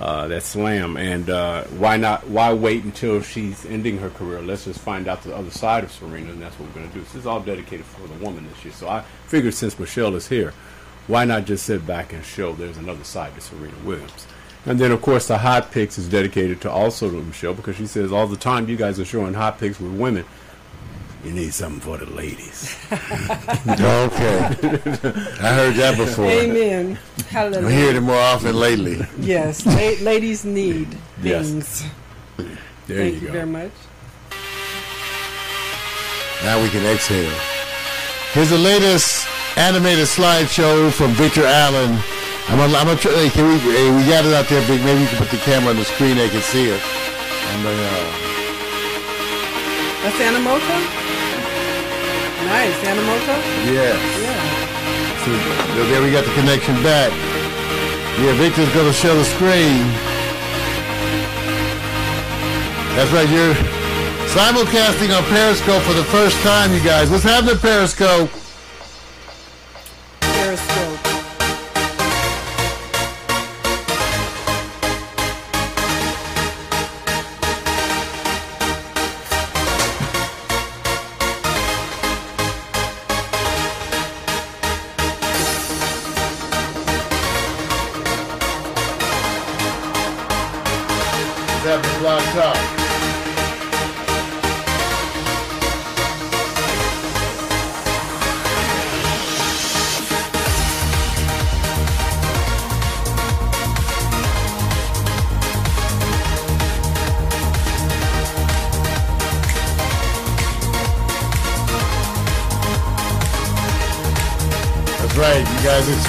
uh, 0.00 0.26
that 0.26 0.42
slam. 0.42 0.96
And 0.96 1.30
uh, 1.30 1.62
why 1.64 1.96
not? 1.96 2.26
Why 2.26 2.52
wait 2.52 2.82
until 2.82 3.22
she's 3.22 3.64
ending 3.64 3.98
her 3.98 4.10
career? 4.10 4.42
Let's 4.42 4.64
just 4.64 4.80
find 4.80 5.06
out 5.06 5.22
the 5.22 5.36
other 5.36 5.52
side 5.52 5.84
of 5.84 5.92
Serena, 5.92 6.32
and 6.32 6.42
that's 6.42 6.58
what 6.58 6.68
we're 6.68 6.74
going 6.74 6.88
to 6.88 6.94
do. 6.94 7.00
This 7.00 7.14
is 7.14 7.26
all 7.26 7.38
dedicated 7.38 7.86
for 7.86 8.08
the 8.08 8.14
woman 8.14 8.48
this 8.48 8.64
year. 8.64 8.74
So 8.74 8.88
I 8.88 9.02
figured 9.28 9.54
since 9.54 9.78
Michelle 9.78 10.16
is 10.16 10.26
here, 10.26 10.52
why 11.06 11.24
not 11.24 11.44
just 11.44 11.64
sit 11.64 11.86
back 11.86 12.12
and 12.12 12.24
show 12.24 12.54
there's 12.54 12.78
another 12.78 13.04
side 13.04 13.36
to 13.36 13.40
Serena 13.40 13.76
Williams? 13.84 14.26
And 14.64 14.80
then, 14.80 14.90
of 14.90 15.00
course, 15.00 15.28
the 15.28 15.38
hot 15.38 15.70
picks 15.70 15.96
is 15.96 16.08
dedicated 16.08 16.60
to 16.62 16.70
also 16.72 17.08
to 17.08 17.22
Michelle 17.22 17.54
because 17.54 17.76
she 17.76 17.86
says 17.86 18.10
all 18.10 18.26
the 18.26 18.36
time 18.36 18.68
you 18.68 18.76
guys 18.76 18.98
are 18.98 19.04
showing 19.04 19.32
hot 19.32 19.60
picks 19.60 19.78
with 19.78 19.92
women. 19.92 20.24
You 21.26 21.32
need 21.32 21.52
something 21.52 21.80
for 21.80 21.98
the 21.98 22.06
ladies. 22.14 22.76
Okay, 22.92 24.38
I 25.42 25.50
heard 25.58 25.74
that 25.74 25.94
before. 25.98 26.26
Amen. 26.26 26.96
Hallelujah. 27.28 27.66
I'm 27.66 27.72
hearing 27.72 27.96
it 27.96 28.00
more 28.02 28.14
often 28.30 28.54
lately. 28.54 29.04
Yes, 29.18 29.66
la- 29.66 30.04
ladies 30.06 30.44
need 30.44 30.86
Yes. 31.22 31.48
things. 31.50 31.84
There 32.86 32.98
Thank 32.98 33.14
you 33.14 33.20
you 33.22 33.26
go. 33.26 33.32
very 33.32 33.46
much. 33.46 33.72
Now 36.44 36.62
we 36.62 36.68
can 36.70 36.86
exhale. 36.86 37.34
Here's 38.32 38.50
the 38.50 38.58
latest 38.58 39.26
animated 39.56 40.06
slideshow 40.06 40.92
from 40.92 41.10
Victor 41.18 41.44
Allen. 41.44 41.98
I'm 42.48 42.58
gonna, 42.58 42.78
I'm 42.78 42.86
gonna 42.86 43.00
try, 43.00 43.10
hey, 43.12 43.30
can 43.30 43.48
we, 43.48 43.58
hey, 43.58 43.90
we 43.90 44.06
got 44.06 44.24
it 44.24 44.32
out 44.32 44.46
there, 44.46 44.62
Big. 44.68 44.80
Maybe 44.84 45.00
you 45.00 45.08
can 45.08 45.18
put 45.18 45.30
the 45.30 45.38
camera 45.38 45.70
on 45.70 45.76
the 45.76 45.84
screen, 45.84 46.16
they 46.18 46.28
can 46.28 46.40
see 46.42 46.68
it. 46.70 46.80
I'm 47.50 47.62
gonna, 47.66 47.82
uh, 47.82 48.12
That's 50.06 50.18
Animoto? 50.22 51.15
Nice, 52.46 52.78
Animoto? 52.86 53.34
yeah. 53.74 53.94
Yeah. 54.22 55.24
So 55.24 55.84
there- 55.90 56.02
we 56.02 56.10
got 56.12 56.24
the 56.24 56.32
connection 56.34 56.80
back. 56.82 57.10
Yeah, 58.22 58.32
Victor's 58.34 58.68
gonna 58.70 58.92
show 58.92 59.14
the 59.16 59.24
screen. 59.24 59.84
That's 62.96 63.10
right, 63.12 63.28
you're 63.28 63.54
simulcasting 64.32 65.10
on 65.16 65.22
Periscope 65.24 65.82
for 65.82 65.92
the 65.92 66.04
first 66.04 66.36
time, 66.42 66.72
you 66.72 66.80
guys. 66.80 67.10
What's 67.10 67.24
happening? 67.24 67.58
Periscope. 67.58 68.30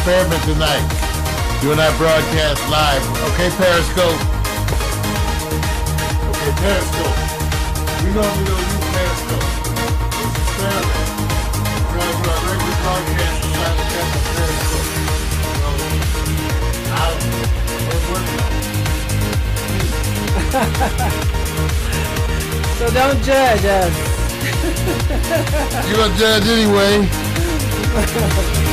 Experiment 0.07 0.39
tonight. 0.43 0.87
Doing 1.59 1.79
our 1.79 1.91
broadcast 1.97 2.63
live. 2.71 3.03
Okay, 3.27 3.51
Periscope. 3.59 4.15
Okay, 6.31 6.51
Periscope. 6.63 7.11
We 8.07 8.15
normally 8.15 8.47
don't 8.47 8.63
use 8.71 8.87
Periscope. 8.87 9.43
It's 10.15 10.31
experiment. 10.47 10.95
We're 11.91 11.99
gonna 11.99 12.23
do 12.23 12.31
our 12.31 12.39
regular 12.47 12.79
broadcast 12.87 13.35
and 13.43 13.67
on 13.67 13.83
Periscope. 14.31 14.87
So, 15.51 15.59
I 16.87 17.03
don't 17.03 17.27
know. 17.27 17.51
So 22.77 22.85
don't 22.95 23.19
judge 23.27 23.65
us. 23.65 23.91
You're 25.85 25.99
gonna 25.99 26.15
judge 26.15 26.47
anyway. 26.47 26.95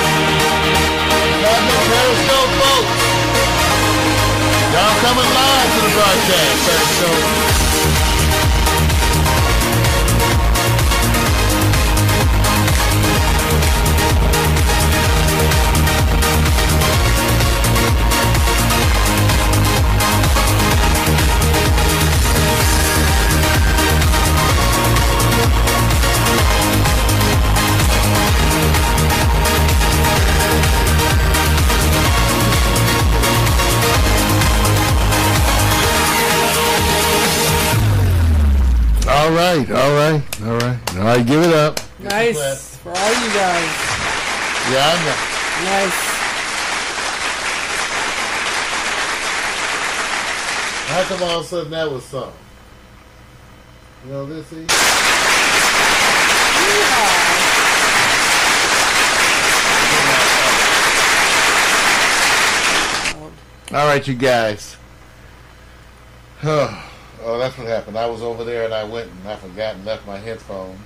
Captain 1.39 1.83
Periscope 1.87 2.51
folks. 2.59 3.03
Y'all 4.73 4.95
coming 4.99 5.29
live 5.31 5.69
to 5.73 5.79
the 5.87 5.91
broadcast. 5.95 6.67
Periscope. 6.67 7.46
All 39.27 39.33
right, 39.33 39.69
all 39.69 39.93
right, 39.93 40.41
all 40.41 40.57
right. 40.57 40.95
All 40.95 41.03
right, 41.03 41.25
give 41.25 41.43
it 41.43 41.53
up. 41.53 41.81
Nice 41.99 42.77
for 42.77 42.91
all 42.91 43.09
you 43.09 43.27
guys. 43.33 43.69
Yeah, 44.71 44.87
I 44.87 44.95
know. 45.03 45.17
Nice. 45.67 45.99
How 50.87 51.03
come 51.09 51.23
all 51.23 51.39
of 51.41 51.45
a 51.45 51.47
sudden 51.49 51.71
that 51.71 51.91
was 51.91 52.05
sung? 52.05 52.31
You 54.05 54.11
know 54.13 54.25
this, 54.27 54.47
see? 54.47 54.65
All 63.75 63.87
right, 63.87 64.07
you 64.07 64.15
guys. 64.15 64.77
Oh, 67.23 67.37
that's 67.37 67.57
what 67.57 67.67
happened. 67.67 67.97
I 67.97 68.05
was 68.05 68.21
over 68.21 68.43
there 68.43 68.65
and 68.65 68.73
I 68.73 68.83
went 68.83 69.09
and 69.11 69.27
I 69.27 69.35
forgot 69.35 69.75
and 69.75 69.85
left 69.85 70.05
my 70.07 70.17
headphones 70.17 70.79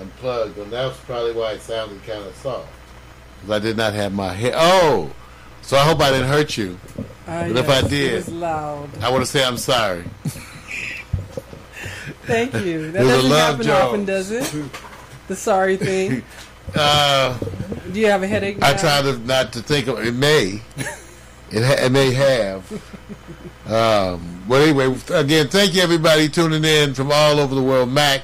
unplugged, 0.00 0.56
and 0.58 0.70
that's 0.70 0.96
probably 1.00 1.32
why 1.32 1.52
it 1.52 1.60
sounded 1.60 2.00
kind 2.06 2.22
of 2.22 2.34
soft. 2.36 2.68
Because 3.40 3.50
I 3.56 3.58
did 3.58 3.76
not 3.76 3.94
have 3.94 4.12
my 4.12 4.32
head. 4.32 4.52
Oh, 4.56 5.10
so 5.62 5.76
I 5.76 5.80
hope 5.80 6.00
I 6.00 6.10
didn't 6.10 6.28
hurt 6.28 6.56
you. 6.56 6.78
Ah, 7.26 7.44
But 7.48 7.56
if 7.56 7.68
I 7.68 7.80
did- 7.82 8.12
it 8.12 8.16
was 8.16 8.28
loud. 8.28 8.88
I 9.02 9.10
want 9.10 9.24
to 9.24 9.30
say 9.30 9.44
I'm 9.44 9.56
sorry. 9.56 10.04
Thank 12.26 12.54
you. 12.54 12.92
That 12.92 13.02
It 13.02 13.04
was 13.04 13.12
a 13.12 13.16
doesn't 13.28 13.30
happen 13.30 13.66
joke. 13.66 13.84
often, 13.84 14.04
does 14.04 14.30
it? 14.30 14.54
The 15.28 15.36
sorry 15.36 15.76
thing. 15.76 16.22
Uh, 16.76 17.38
Do 17.94 17.98
you 17.98 18.08
have 18.08 18.22
a 18.22 18.26
headache? 18.26 18.58
I 18.62 18.72
now? 18.72 18.78
try 18.78 19.00
to 19.00 19.16
not 19.20 19.54
to 19.54 19.60
think 19.62 19.86
of 19.86 19.98
it. 20.06 20.12
May 20.12 20.60
it, 21.50 21.64
ha- 21.64 21.82
it 21.86 21.90
may 21.90 22.12
have. 22.12 22.70
Um, 23.68 24.48
well, 24.48 24.62
anyway, 24.62 24.96
again, 25.10 25.48
thank 25.48 25.74
you 25.74 25.82
everybody 25.82 26.28
tuning 26.28 26.64
in 26.64 26.94
from 26.94 27.12
all 27.12 27.38
over 27.38 27.54
the 27.54 27.62
world. 27.62 27.90
Mac, 27.90 28.22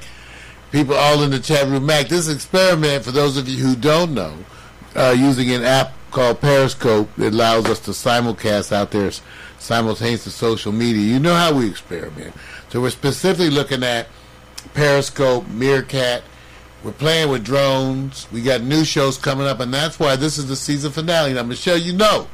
people 0.73 0.95
all 0.95 1.23
in 1.23 1.31
the 1.31 1.39
chat 1.39 1.69
room. 1.69 1.85
Mac, 1.85 2.09
this 2.09 2.29
experiment 2.29 3.05
for 3.05 3.11
those 3.11 3.37
of 3.37 3.47
you 3.47 3.63
who 3.63 3.77
don't 3.77 4.15
know, 4.15 4.35
uh, 4.97 5.15
using 5.17 5.51
an 5.51 5.63
app 5.63 5.93
called 6.11 6.41
Periscope 6.41 7.11
that 7.17 7.35
allows 7.35 7.67
us 7.67 7.79
to 7.81 7.91
simulcast 7.91 8.73
out 8.73 8.91
there 8.91 9.11
simultaneous 9.59 10.25
to 10.25 10.31
social 10.31 10.73
media. 10.73 11.03
You 11.03 11.19
know 11.19 11.35
how 11.35 11.53
we 11.53 11.69
experiment. 11.69 12.35
So 12.71 12.81
we're 12.81 12.91
specifically 12.91 13.51
looking 13.51 13.83
at 13.83 14.07
Periscope, 14.73 15.47
Meerkat. 15.49 16.23
We're 16.83 16.93
playing 16.93 17.31
with 17.31 17.45
drones. 17.45 18.29
We 18.33 18.43
got 18.43 18.63
new 18.63 18.85
shows 18.85 19.19
coming 19.19 19.47
up, 19.47 19.61
and 19.61 19.73
that's 19.73 19.99
why 19.99 20.17
this 20.17 20.39
is 20.39 20.49
the 20.49 20.57
season 20.57 20.93
finale. 20.93 21.35
Now, 21.35 21.43
Michelle, 21.43 21.79
you 21.79 21.93
know, 21.93 22.29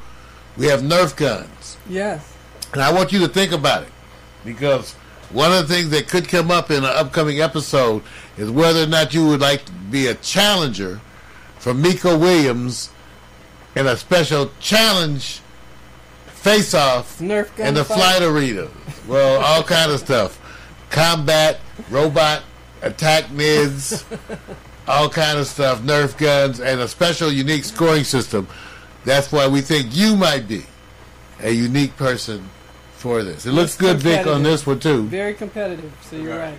we 0.57 0.67
have 0.67 0.81
Nerf 0.81 1.17
guns. 1.17 1.77
Yes. 1.89 2.37
And 2.73 2.83
I 2.83 2.93
want 2.93 3.13
you 3.13 3.19
to 3.21 3.29
think 3.29 3.53
about 3.53 3.83
it 3.83 3.89
because 4.45 4.95
one 5.31 5.53
of 5.53 5.69
the 5.69 5.75
things 5.75 5.91
that 5.91 6.09
could 6.09 6.29
come 6.29 6.51
up 6.51 6.71
in 6.71 6.79
an 6.79 6.91
upcoming 6.91 7.41
episode 7.41 8.03
is 8.37 8.51
whether 8.51 8.83
or 8.83 8.87
not 8.87 9.15
you 9.15 9.27
would 9.27 9.41
like 9.41 9.65
to 9.65 9.73
be 9.73 10.07
a 10.07 10.15
challenger 10.17 11.01
for 11.59 11.75
Miko 11.75 12.17
Williams 12.17 12.91
in 13.77 13.87
a 13.87 13.97
special 13.97 14.51
challenge 14.61 15.41
face 16.27 16.75
off 16.75 17.21
in 17.21 17.29
the 17.29 17.85
fight. 17.85 17.97
flight 17.97 18.23
arena. 18.23 18.69
Well, 19.07 19.43
all 19.45 19.63
kind 19.63 19.91
of 19.91 20.01
stuff. 20.01 20.39
Combat, 20.91 21.61
robot, 21.91 22.43
Attacknids, 22.83 24.05
all 24.89 25.09
kind 25.09 25.39
of 25.39 25.47
stuff, 25.47 25.81
Nerf 25.83 26.17
guns, 26.17 26.61
and 26.61 26.81
a 26.81 26.89
special 26.89 27.31
unique 27.31 27.65
scoring 27.65 28.05
system. 28.05 28.49
That's 29.05 29.31
why 29.31 29.47
we 29.49 29.61
think 29.61 29.95
you 29.95 30.17
might 30.17 30.49
be 30.49 30.65
a 31.41 31.51
unique 31.51 31.97
person 31.97 32.49
for 33.01 33.23
this. 33.25 33.47
It 33.47 33.53
looks 33.53 33.73
It's 33.73 33.81
good, 33.81 33.99
Vic, 33.99 34.27
on 34.27 34.43
this 34.43 34.67
one 34.67 34.79
too. 34.79 35.05
Very 35.05 35.35
competitive. 35.35 35.91
So 36.09 36.17
you're 36.17 36.37
Right. 36.37 36.51
right. 36.51 36.59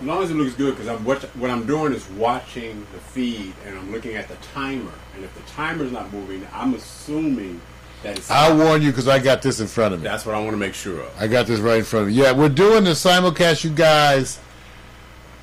As 0.00 0.06
long 0.06 0.22
as 0.22 0.30
it 0.30 0.34
looks 0.34 0.54
good, 0.54 0.76
because 0.76 0.88
I'm 0.88 1.04
what, 1.04 1.22
what 1.36 1.50
I'm 1.50 1.66
doing 1.66 1.92
is 1.92 2.06
watching 2.10 2.86
the 2.92 2.98
feed 3.00 3.52
and 3.66 3.76
I'm 3.76 3.90
looking 3.92 4.14
at 4.14 4.28
the 4.28 4.36
timer. 4.54 4.92
And 5.14 5.24
if 5.24 5.34
the 5.34 5.50
timer's 5.50 5.90
not 5.90 6.12
moving, 6.12 6.46
I'm 6.52 6.74
assuming 6.74 7.60
that 8.02 8.16
it's. 8.18 8.30
I'll 8.30 8.56
warn 8.56 8.82
you 8.82 8.90
because 8.90 9.08
I 9.08 9.18
got 9.18 9.42
this 9.42 9.58
in 9.58 9.66
front 9.66 9.94
of 9.94 10.00
me. 10.00 10.04
That's 10.08 10.24
what 10.24 10.34
I 10.34 10.38
want 10.38 10.52
to 10.52 10.56
make 10.58 10.74
sure 10.74 11.00
of. 11.00 11.10
I 11.18 11.26
got 11.26 11.46
this 11.46 11.60
right 11.60 11.78
in 11.78 11.84
front 11.84 12.08
of 12.08 12.08
me. 12.14 12.22
Yeah, 12.22 12.32
we're 12.32 12.50
doing 12.50 12.84
the 12.84 12.90
simulcast, 12.90 13.64
you 13.64 13.70
guys, 13.70 14.38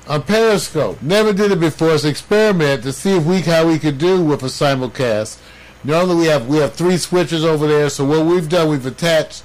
on 0.08 0.22
Periscope. 0.22 1.02
Never 1.02 1.32
did 1.32 1.50
it 1.50 1.58
before. 1.60 1.92
It's 1.92 2.04
an 2.04 2.10
experiment 2.10 2.84
to 2.84 2.92
see 2.92 3.16
if 3.16 3.24
we 3.26 3.40
how 3.40 3.66
we 3.66 3.78
could 3.78 3.98
do 3.98 4.24
with 4.24 4.42
a 4.44 4.46
simulcast. 4.46 5.38
Normally 5.82 6.16
we 6.16 6.26
have 6.26 6.46
we 6.46 6.58
have 6.58 6.74
three 6.74 6.96
switches 6.96 7.44
over 7.44 7.66
there. 7.66 7.90
So 7.90 8.04
what 8.04 8.24
we've 8.24 8.48
done, 8.48 8.68
we've 8.70 8.86
attached 8.86 9.42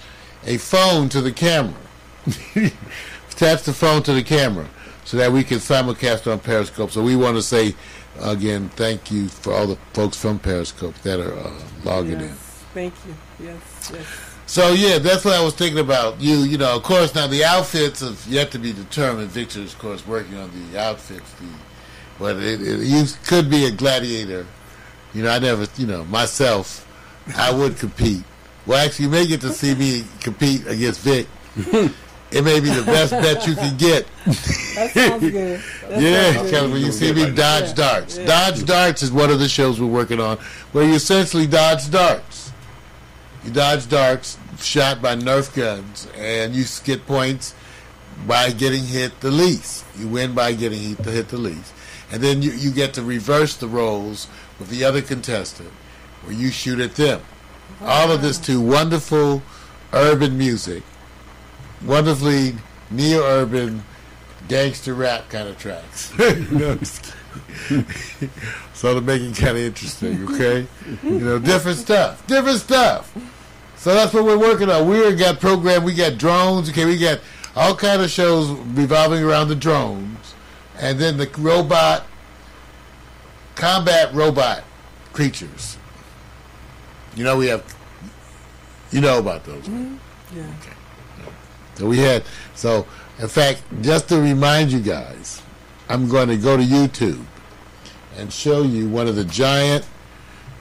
a 0.49 0.57
phone 0.57 1.07
to 1.09 1.21
the 1.21 1.31
camera. 1.31 1.79
Attach 3.31 3.63
the 3.63 3.73
phone 3.73 4.03
to 4.03 4.13
the 4.13 4.23
camera 4.23 4.67
so 5.05 5.15
that 5.17 5.31
we 5.31 5.43
can 5.43 5.59
simulcast 5.59 6.29
on 6.29 6.39
Periscope. 6.39 6.91
So 6.91 7.01
we 7.01 7.15
want 7.15 7.37
to 7.37 7.41
say 7.41 7.75
again, 8.19 8.69
thank 8.69 9.11
you 9.11 9.29
for 9.29 9.53
all 9.53 9.67
the 9.67 9.77
folks 9.93 10.17
from 10.17 10.39
Periscope 10.39 10.95
that 11.03 11.19
are 11.19 11.37
uh, 11.37 11.61
logging 11.85 12.19
in. 12.19 12.33
Thank 12.73 12.93
you. 13.07 13.45
Yes. 13.45 13.91
Yes. 13.93 14.05
So 14.45 14.73
yeah, 14.73 14.97
that's 14.97 15.23
what 15.23 15.35
I 15.35 15.43
was 15.43 15.53
thinking 15.53 15.79
about. 15.79 16.19
You, 16.19 16.37
you 16.37 16.57
know, 16.57 16.75
of 16.75 16.83
course, 16.83 17.13
now 17.13 17.27
the 17.27 17.43
outfits 17.43 18.01
have 18.01 18.25
yet 18.27 18.51
to 18.51 18.59
be 18.59 18.73
determined. 18.73 19.29
Victor 19.29 19.59
is, 19.59 19.73
of 19.73 19.79
course, 19.79 20.05
working 20.07 20.35
on 20.37 20.51
the 20.71 20.79
outfits. 20.79 21.31
The, 21.33 21.45
but 22.17 22.37
it, 22.37 22.61
it, 22.61 22.79
you 22.79 23.05
could 23.25 23.49
be 23.49 23.65
a 23.65 23.71
gladiator. 23.71 24.47
You 25.13 25.23
know, 25.23 25.29
I 25.29 25.39
never, 25.39 25.67
you 25.77 25.85
know, 25.85 26.03
myself, 26.05 26.85
I 27.37 27.53
would 27.53 27.77
compete. 27.77 28.23
Well, 28.65 28.85
actually, 28.85 29.05
you 29.05 29.11
may 29.11 29.25
get 29.27 29.41
to 29.41 29.49
see 29.53 29.73
me 29.75 30.05
compete 30.21 30.67
against 30.67 31.01
Vic. 31.01 31.27
it 32.31 32.43
may 32.43 32.59
be 32.59 32.69
the 32.69 32.83
best 32.85 33.11
bet 33.11 33.47
you 33.47 33.55
can 33.55 33.75
get. 33.77 34.07
That 34.25 34.91
sounds 34.93 35.21
good. 35.31 35.61
That 35.89 36.01
Yeah, 36.03 36.33
sounds 36.33 36.51
good. 36.51 36.71
when 36.71 36.81
you 36.81 36.91
see 36.91 37.11
me 37.13 37.31
dodge 37.31 37.73
darts. 37.73 38.17
Yeah. 38.17 38.25
Dodge 38.27 38.63
darts 38.65 39.01
is 39.01 39.11
one 39.11 39.31
of 39.31 39.39
the 39.39 39.49
shows 39.49 39.81
we're 39.81 39.87
working 39.87 40.19
on, 40.19 40.37
where 40.71 40.83
you 40.83 40.93
essentially 40.93 41.47
dodge 41.47 41.89
darts. 41.89 42.51
You 43.43 43.51
dodge 43.51 43.87
darts 43.89 44.37
shot 44.59 45.01
by 45.01 45.15
Nerf 45.15 45.55
guns, 45.55 46.07
and 46.15 46.53
you 46.53 46.65
get 46.83 47.07
points 47.07 47.55
by 48.27 48.51
getting 48.51 48.83
hit 48.83 49.19
the 49.21 49.31
least. 49.31 49.85
You 49.97 50.07
win 50.09 50.33
by 50.35 50.53
getting 50.53 50.79
hit, 50.95 51.05
hit 51.05 51.29
the 51.29 51.37
least, 51.37 51.73
and 52.11 52.21
then 52.21 52.41
you, 52.43 52.51
you 52.51 52.69
get 52.69 52.93
to 52.95 53.01
reverse 53.01 53.55
the 53.55 53.67
roles 53.67 54.27
with 54.59 54.69
the 54.69 54.83
other 54.83 55.01
contestant, 55.01 55.69
where 56.23 56.35
you 56.35 56.51
shoot 56.51 56.79
at 56.79 56.95
them. 56.95 57.21
All 57.81 58.11
of 58.11 58.21
this 58.21 58.37
to 58.39 58.59
wonderful 58.59 59.41
urban 59.93 60.37
music, 60.37 60.83
wonderfully 61.85 62.55
neo-urban 62.91 63.83
gangster 64.47 64.93
rap 64.93 65.29
kind 65.29 65.47
of 65.47 65.57
tracks. 65.57 66.11
So 68.79 68.93
to 68.95 69.01
make 69.01 69.21
it 69.21 69.35
kind 69.35 69.57
of 69.57 69.63
interesting, 69.63 70.25
okay? 70.29 70.65
You 71.03 71.19
know, 71.19 71.37
different 71.37 71.79
stuff, 71.79 72.25
different 72.27 72.59
stuff. 72.59 73.13
So 73.75 73.93
that's 73.93 74.13
what 74.13 74.23
we're 74.23 74.39
working 74.39 74.69
on. 74.69 74.87
We 74.87 75.13
got 75.15 75.41
program. 75.41 75.83
We 75.83 75.93
got 75.93 76.17
drones. 76.17 76.69
Okay, 76.69 76.85
we 76.85 76.97
got 76.97 77.19
all 77.57 77.75
kind 77.75 78.01
of 78.01 78.09
shows 78.09 78.49
revolving 78.49 79.21
around 79.21 79.49
the 79.49 79.55
drones, 79.55 80.33
and 80.77 80.97
then 80.97 81.17
the 81.17 81.29
robot 81.37 82.05
combat 83.55 84.13
robot 84.13 84.63
creatures. 85.11 85.75
You 87.15 87.23
know 87.23 87.37
we 87.37 87.47
have. 87.47 87.63
You 88.91 89.01
know 89.01 89.19
about 89.19 89.43
those. 89.43 89.63
Mm-hmm. 89.65 90.39
right? 90.39 90.55
Yeah. 90.65 91.25
So 91.75 91.87
we 91.87 91.97
had 91.99 92.23
so 92.55 92.85
in 93.19 93.27
fact, 93.27 93.63
just 93.81 94.09
to 94.09 94.19
remind 94.19 94.71
you 94.71 94.79
guys, 94.79 95.41
I'm 95.89 96.07
going 96.07 96.29
to 96.29 96.37
go 96.37 96.57
to 96.57 96.63
YouTube 96.63 97.23
and 98.17 98.31
show 98.31 98.63
you 98.63 98.89
one 98.89 99.07
of 99.07 99.15
the 99.15 99.25
giant 99.25 99.85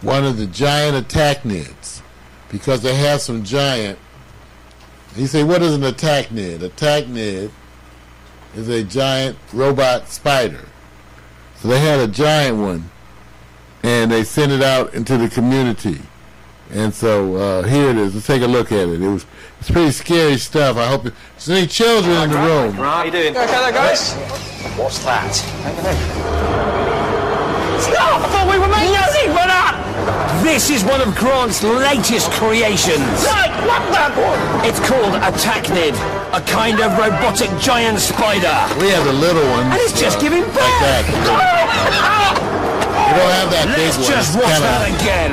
one 0.00 0.24
of 0.24 0.36
the 0.36 0.46
giant 0.46 1.08
Attacknids 1.08 2.02
because 2.50 2.82
they 2.82 2.94
have 2.94 3.20
some 3.20 3.42
giant 3.42 3.98
you 5.16 5.26
say 5.26 5.42
what 5.42 5.62
is 5.62 5.74
an 5.74 5.82
Attacknid? 5.82 6.62
Attack 6.62 7.08
nid 7.08 7.50
is 8.54 8.68
a 8.68 8.84
giant 8.84 9.36
robot 9.52 10.08
spider. 10.08 10.64
So 11.56 11.68
they 11.68 11.80
had 11.80 11.98
a 12.00 12.06
giant 12.06 12.58
one 12.58 12.90
and 13.82 14.12
they 14.12 14.22
sent 14.22 14.52
it 14.52 14.62
out 14.62 14.94
into 14.94 15.16
the 15.16 15.28
community. 15.28 16.00
And 16.70 16.92
so 16.92 17.36
uh, 17.36 17.62
here 17.62 17.90
it 17.90 17.96
is. 17.96 18.14
Let's 18.14 18.26
take 18.26 18.42
a 18.42 18.46
look 18.46 18.72
at 18.72 18.88
it. 18.88 19.00
It 19.02 19.08
was 19.08 19.24
it's 19.60 19.70
pretty 19.70 19.90
scary 19.90 20.36
stuff. 20.36 20.76
I 20.76 20.86
hope 20.86 21.02
there's 21.04 21.48
any 21.48 21.66
children 21.66 22.22
in 22.22 22.30
the 22.30 22.36
room. 22.36 22.72
How 22.74 23.02
you 23.04 23.10
doing? 23.10 23.36
Okay, 23.36 23.46
there, 23.46 23.72
guys. 23.72 24.12
What's 24.76 24.98
that? 25.04 25.34
Stop! 27.80 28.20
I 28.22 28.28
thought 28.28 28.48
we 28.50 28.58
were 28.58 28.68
making 28.68 28.90
music 28.90 29.26
for 29.30 29.46
that! 29.46 29.74
This 30.42 30.70
is 30.70 30.84
one 30.84 31.00
of 31.00 31.14
Grant's 31.14 31.62
latest 31.62 32.30
creations. 32.32 33.02
Right, 33.26 33.50
what 33.66 33.82
the? 33.90 34.68
It's 34.68 34.80
called 34.80 35.14
Attacknid, 35.22 35.94
a 36.32 36.40
kind 36.46 36.80
of 36.80 36.96
robotic 36.98 37.50
giant 37.60 37.98
spider. 37.98 38.54
We 38.80 38.90
have 38.90 39.04
the 39.04 39.12
little 39.12 39.42
ones. 39.50 39.74
And 39.74 39.80
it's 39.82 39.98
just 39.98 40.20
giving 40.20 40.42
like 40.42 40.54
birth. 40.54 41.06
that. 41.26 42.44
We 43.08 43.14
don't 43.14 43.30
have 43.30 43.50
that 43.50 43.66
big 43.74 43.86
Let's 43.86 43.96
one. 43.98 44.06
just 44.06 44.34
It's 44.34 44.44
watch 44.44 44.52
kinda 44.52 44.68
that 44.68 45.00
again. 45.00 45.32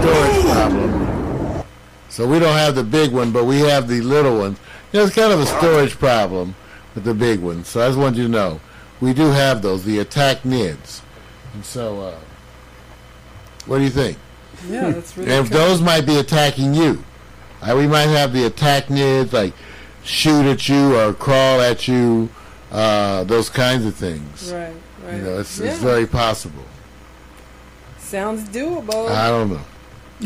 storage 0.00 0.44
problem. 0.52 1.64
So 2.08 2.26
we 2.26 2.38
don't 2.38 2.56
have 2.56 2.74
the 2.74 2.82
big 2.82 3.12
one, 3.12 3.30
but 3.30 3.44
we 3.44 3.60
have 3.60 3.88
the 3.88 4.00
little 4.00 4.38
ones. 4.38 4.58
You 4.92 5.00
know, 5.00 5.06
it's 5.06 5.14
kind 5.14 5.32
of 5.32 5.38
a 5.40 5.46
storage 5.46 5.98
problem 5.98 6.54
with 6.94 7.04
the 7.04 7.14
big 7.14 7.40
ones. 7.40 7.68
So 7.68 7.82
I 7.82 7.88
just 7.88 7.98
wanted 7.98 8.16
you 8.18 8.24
to 8.24 8.28
know, 8.30 8.60
we 9.00 9.12
do 9.12 9.26
have 9.30 9.62
those, 9.62 9.84
the 9.84 9.98
Attacknids. 10.04 11.02
And 11.54 11.64
so, 11.64 12.00
uh, 12.00 12.14
what 13.66 13.78
do 13.78 13.84
you 13.84 13.90
think? 13.90 14.16
Yeah, 14.68 14.90
that's 14.90 15.16
really 15.16 15.30
And 15.32 15.44
if 15.44 15.52
cool. 15.52 15.60
those 15.60 15.80
might 15.82 16.06
be 16.06 16.18
attacking 16.18 16.74
you, 16.74 17.04
uh, 17.62 17.74
we 17.76 17.86
might 17.86 18.08
have 18.08 18.32
the 18.32 18.48
Attacknids 18.48 19.32
like 19.32 19.52
shoot 20.04 20.46
at 20.50 20.68
you 20.68 20.96
or 20.96 21.12
crawl 21.12 21.60
at 21.60 21.86
you, 21.86 22.28
uh, 22.72 23.24
those 23.24 23.48
kinds 23.50 23.84
of 23.84 23.94
things. 23.94 24.52
Right, 24.52 24.72
right. 25.04 25.16
You 25.16 25.22
know, 25.22 25.38
it's, 25.40 25.58
yeah. 25.58 25.70
it's 25.70 25.78
very 25.78 26.06
possible. 26.06 26.64
Sounds 28.10 28.48
doable. 28.48 29.08
I 29.08 29.28
don't 29.28 29.50
know. 29.52 29.60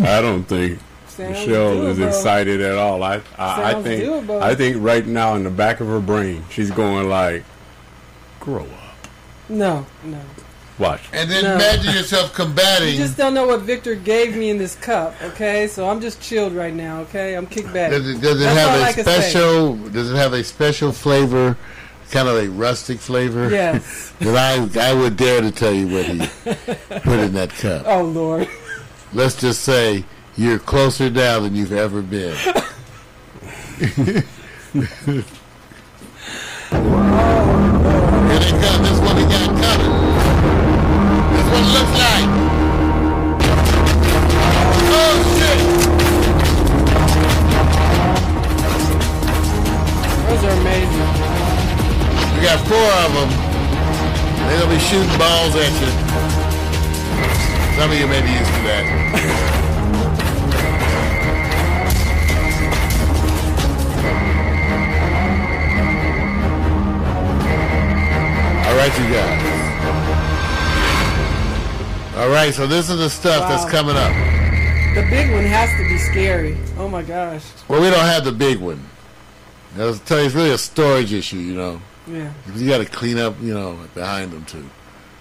I 0.06 0.22
don't 0.22 0.44
think 0.44 0.78
Sounds 1.06 1.32
Michelle 1.38 1.86
is 1.88 1.98
excited 1.98 2.62
at 2.62 2.78
all. 2.78 3.02
I 3.02 3.16
I, 3.36 3.74
I 3.74 3.82
think 3.82 4.02
doable. 4.02 4.40
I 4.40 4.54
think 4.54 4.78
right 4.80 5.06
now 5.06 5.34
in 5.34 5.44
the 5.44 5.50
back 5.50 5.80
of 5.80 5.86
her 5.88 6.00
brain 6.00 6.42
she's 6.50 6.70
going 6.70 7.10
like, 7.10 7.44
grow 8.40 8.62
up. 8.62 9.08
No, 9.50 9.84
no. 10.02 10.18
Watch. 10.78 11.02
And 11.12 11.30
then 11.30 11.44
No. 11.44 11.54
imagine 11.56 11.94
yourself 11.94 12.32
combating. 12.40 12.88
You 12.92 12.96
just 12.96 13.18
don't 13.18 13.34
know 13.34 13.46
what 13.46 13.60
Victor 13.60 13.94
gave 13.94 14.34
me 14.34 14.48
in 14.48 14.56
this 14.56 14.74
cup, 14.76 15.14
okay? 15.22 15.66
So 15.68 15.86
I'm 15.86 16.00
just 16.00 16.22
chilled 16.22 16.54
right 16.54 16.72
now, 16.74 17.00
okay? 17.02 17.34
I'm 17.34 17.46
kicked 17.46 17.72
back. 17.74 17.90
Does 17.90 18.08
it, 18.08 18.20
does 18.22 18.40
it 18.40 18.48
have 18.48 18.80
I 18.82 18.88
a 18.88 18.92
can 18.94 19.04
say. 19.04 19.20
special? 19.20 19.76
Does 19.76 20.10
it 20.10 20.16
have 20.16 20.32
a 20.32 20.42
special 20.42 20.90
flavor? 20.90 21.56
Kind 22.14 22.28
of 22.28 22.36
a 22.36 22.48
rustic 22.48 23.00
flavor. 23.00 23.50
Yes. 23.50 24.12
Then 24.20 24.36
I 24.36 24.90
I 24.90 24.94
would 24.94 25.16
dare 25.16 25.40
to 25.40 25.50
tell 25.50 25.72
you 25.72 25.88
what 25.88 26.06
he 26.06 26.18
put 27.00 27.18
in 27.18 27.32
that 27.32 27.50
cup. 27.58 27.86
Oh 27.88 28.02
Lord. 28.04 28.48
Let's 29.12 29.34
just 29.34 29.62
say 29.62 30.04
you're 30.36 30.60
closer 30.60 31.10
now 31.10 31.40
than 31.40 31.56
you've 31.56 31.72
ever 31.72 32.02
been. 32.02 32.36
Here 32.36 34.22
they 38.38 38.50
come. 38.62 38.82
This 38.84 39.00
one 39.00 39.18
got 39.26 39.50
coming. 39.58 39.94
This 41.34 41.46
one 41.50 41.66
looks 41.72 41.94
like. 41.98 42.43
Four 52.68 52.90
of 53.04 53.12
them. 53.14 53.30
They're 54.48 54.60
gonna 54.60 54.74
be 54.74 54.80
shooting 54.80 55.18
balls 55.18 55.54
at 55.56 55.72
you. 55.80 55.90
Some 57.76 57.90
of 57.90 57.98
you 57.98 58.06
may 58.06 58.22
be 58.22 58.30
used 58.30 58.52
to 58.54 58.62
that. 58.68 58.84
All 68.66 68.76
right, 68.76 68.94
you 68.98 69.06
guys. 69.12 69.54
All 72.16 72.28
right, 72.28 72.54
so 72.54 72.66
this 72.66 72.88
is 72.90 72.98
the 72.98 73.10
stuff 73.10 73.48
that's 73.48 73.64
coming 73.70 73.96
up. 73.96 74.12
The 74.94 75.02
big 75.10 75.32
one 75.32 75.44
has 75.44 75.70
to 75.78 75.88
be 75.88 75.98
scary. 75.98 76.56
Oh 76.78 76.88
my 76.88 77.02
gosh. 77.02 77.44
Well, 77.66 77.82
we 77.82 77.90
don't 77.90 77.98
have 77.98 78.24
the 78.24 78.32
big 78.32 78.60
one. 78.60 78.88
I'll 79.76 79.94
tell 79.94 80.20
you, 80.20 80.26
it's 80.26 80.34
really 80.34 80.52
a 80.52 80.58
storage 80.58 81.12
issue, 81.12 81.38
you 81.38 81.54
know. 81.54 81.82
Yeah. 82.06 82.32
You 82.54 82.68
got 82.68 82.78
to 82.78 82.84
clean 82.84 83.18
up, 83.18 83.34
you 83.40 83.54
know, 83.54 83.78
behind 83.94 84.32
them 84.32 84.44
too. 84.44 84.68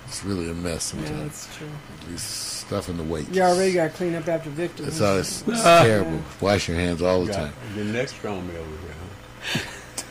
It's 0.05 0.23
really 0.23 0.49
a 0.49 0.53
mess 0.53 0.93
Yeah, 0.93 1.09
that's 1.23 1.55
true. 1.55 1.69
These 2.09 2.21
stuff 2.21 2.89
in 2.89 2.97
the 2.97 3.03
weight. 3.03 3.27
You 3.31 3.41
already 3.41 3.73
got 3.73 3.91
to 3.91 3.97
clean 3.97 4.15
up 4.15 4.27
after 4.27 4.49
Victor. 4.49 4.85
It's, 4.85 5.01
all, 5.01 5.17
it's, 5.17 5.47
it's 5.47 5.63
terrible. 5.63 6.21
Wash 6.41 6.67
your 6.67 6.77
hands 6.77 7.01
all 7.01 7.21
the 7.25 7.31
Got 7.31 7.37
time. 7.37 7.53
your 7.75 7.85
next 7.85 8.15
strong 8.15 8.45
me 8.47 8.55
over 8.57 8.69
here. 8.69 9.63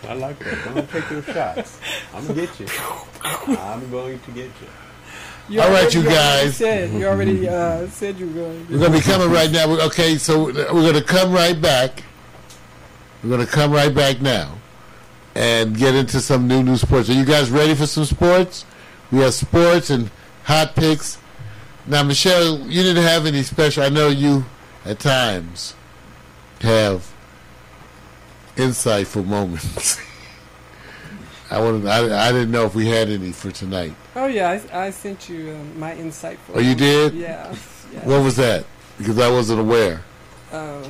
Huh? 0.03 0.09
I 0.09 0.15
like 0.15 0.39
that. 0.41 0.75
Don't 0.75 0.91
take 0.91 1.09
those 1.09 1.25
shots. 1.27 1.79
I'm 2.15 2.27
gonna 2.27 2.41
get 2.47 2.59
you. 2.59 2.67
I'm 3.23 3.89
going 3.91 4.19
to 4.19 4.31
get 4.33 4.45
you. 4.47 4.51
You 5.49 5.61
All 5.61 5.69
right, 5.71 5.81
already- 5.83 5.99
you 5.99 6.01
already 6.05 6.15
guys. 6.49 6.57
Said, 6.57 6.91
you 6.93 7.07
already 7.07 7.49
uh, 7.49 7.87
said 7.89 8.19
you 8.19 8.27
were 8.29 8.33
going 8.33 8.67
We're 8.71 8.79
going 8.79 8.93
to 8.93 8.99
be 8.99 9.05
coming 9.05 9.31
right 9.31 9.51
now. 9.51 9.69
Okay, 9.87 10.17
so 10.17 10.45
we're 10.47 10.53
going 10.53 10.95
to 10.95 11.03
come 11.03 11.33
right 11.33 11.61
back. 11.61 12.03
We're 13.23 13.31
going 13.31 13.45
to 13.47 13.53
come 13.53 13.71
right 13.73 13.95
back 13.95 14.21
now 14.21 14.57
and 15.35 15.77
get 15.77 15.95
into 15.95 16.21
some 16.21 16.47
new 16.47 16.63
new 16.63 16.77
sports. 16.77 17.09
Are 17.09 17.15
you 17.15 17.25
guys 17.25 17.51
ready 17.51 17.75
for 17.75 17.87
some 17.87 18.05
sports? 18.05 18.65
We 19.11 19.19
have 19.19 19.35
sports 19.35 19.91
and 19.91 20.11
hot 20.45 20.75
picks. 20.75 21.19
Now, 21.87 22.03
Michelle, 22.03 22.61
you 22.61 22.83
didn't 22.83 23.03
have 23.03 23.27
any 23.27 23.43
special. 23.43 23.83
I 23.83 23.89
know 23.89 24.09
you 24.09 24.45
at 24.85 24.99
times 24.99 25.75
have 26.61 27.13
insightful 28.57 29.25
moments. 29.27 30.01
I 31.51 31.61
wanted. 31.61 31.87
I, 31.87 32.29
I 32.29 32.33
didn't 32.33 32.51
know 32.51 32.65
if 32.65 32.75
we 32.75 32.87
had 32.87 33.11
any 33.11 33.33
for 33.33 33.51
tonight. 33.51 33.95
Oh 34.17 34.27
yeah, 34.27 34.59
I, 34.73 34.87
I 34.87 34.91
sent 34.91 35.29
you 35.29 35.51
um, 35.51 35.79
my 35.79 35.95
insightful. 35.95 36.55
Oh, 36.55 36.61
you 36.61 36.75
did? 36.75 37.13
Yeah. 37.15 37.55
yeah. 37.93 38.07
What 38.07 38.23
was 38.23 38.37
that? 38.37 38.65
Because 38.97 39.19
I 39.19 39.31
wasn't 39.31 39.61
aware. 39.61 40.03
Uh, 40.51 40.83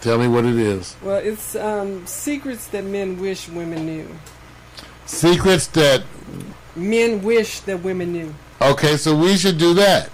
Tell 0.00 0.18
me 0.18 0.28
what 0.28 0.44
it 0.44 0.56
is. 0.56 0.96
well, 1.02 1.16
it's 1.16 1.56
um, 1.56 2.06
secrets 2.06 2.68
that 2.68 2.84
men 2.84 3.18
wish 3.18 3.48
women 3.48 3.86
knew. 3.86 4.08
Secrets 5.06 5.66
that. 5.68 6.02
Men 6.76 7.22
wish 7.22 7.60
that 7.60 7.82
women 7.82 8.12
knew. 8.12 8.34
Okay, 8.60 8.96
so 8.96 9.16
we 9.16 9.36
should 9.36 9.58
do 9.58 9.74
that, 9.74 10.10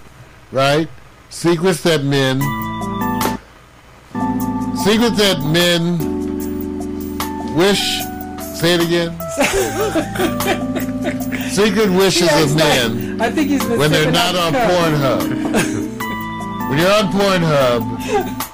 right? 0.51 0.87
Secrets 1.29 1.81
that 1.83 2.03
men. 2.03 2.39
Secrets 4.83 5.17
that 5.17 5.39
men 5.51 5.97
wish. 7.55 7.79
Say 8.59 8.75
it 8.75 8.81
again. 8.81 9.19
Secret 11.51 11.89
wishes 11.91 12.29
of 12.41 12.55
men 12.55 13.17
like- 13.17 13.29
I 13.29 13.31
think 13.31 13.49
he's 13.49 13.63
when 13.65 13.91
they're 13.91 14.11
not 14.11 14.35
on. 14.35 14.53
Pornhub. 14.53 15.89
when 16.73 16.81
you're 16.81 16.91
on 16.91 17.11
Pornhub, 17.11 17.83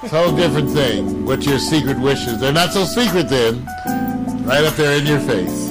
it's 0.04 0.12
a 0.12 0.18
whole 0.18 0.36
different 0.36 0.68
thing. 0.70 1.24
What 1.24 1.46
your 1.46 1.58
secret 1.58 1.98
wishes? 1.98 2.38
They're 2.38 2.52
not 2.52 2.70
so 2.70 2.84
secret 2.84 3.30
then. 3.30 3.64
Right 4.44 4.62
up 4.62 4.74
there 4.74 4.98
in 4.98 5.06
your 5.06 5.20
face, 5.20 5.70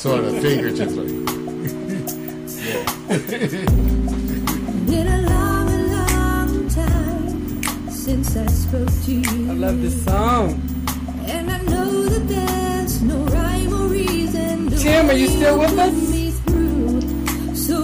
sort 0.00 0.24
of 0.24 0.40
figuratively. 0.40 1.12
Been 4.86 5.06
a 5.06 5.20
long, 5.28 5.68
a 5.68 5.78
long 5.86 6.70
since 7.90 8.36
I 8.36 8.46
spoke 8.46 8.88
to 9.04 9.12
you. 9.12 9.50
I 9.50 9.54
love 9.54 9.82
this 9.82 10.02
song. 10.02 10.62
And 11.26 11.50
I 11.50 11.60
know 11.60 12.04
that 12.06 12.26
there's 12.26 13.02
no 13.02 13.18
rhyme 13.24 13.74
or 13.74 13.88
reason. 13.88 14.70
Tim, 14.78 15.10
are 15.10 15.12
you 15.12 15.26
still 15.26 15.58
with 15.58 15.76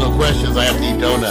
no 0.00 0.10
questions. 0.16 0.56
I 0.56 0.64
have 0.64 0.78
to 0.78 0.84
eat 0.84 0.98
donuts. 1.00 1.29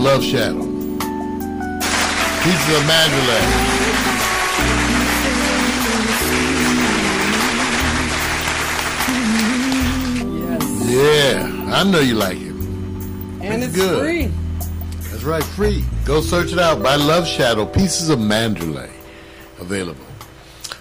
Love 0.00 0.24
Shadow. 0.24 0.62
Pieces 2.42 2.74
of 2.74 2.86
Mandalay. 2.86 3.80
Yeah, 10.90 11.74
I 11.74 11.84
know 11.84 12.00
you 12.00 12.14
like 12.14 12.38
it. 12.38 12.54
And 13.42 13.62
it's 13.62 13.74
good. 13.76 14.00
free. 14.00 14.32
That's 15.10 15.22
right, 15.22 15.44
free. 15.44 15.84
Go 16.06 16.22
search 16.22 16.52
it 16.52 16.58
out 16.58 16.82
by 16.82 16.96
Love 16.96 17.26
Shadow, 17.28 17.66
Pieces 17.66 18.08
of 18.08 18.18
Mandalay, 18.18 18.90
available. 19.58 20.06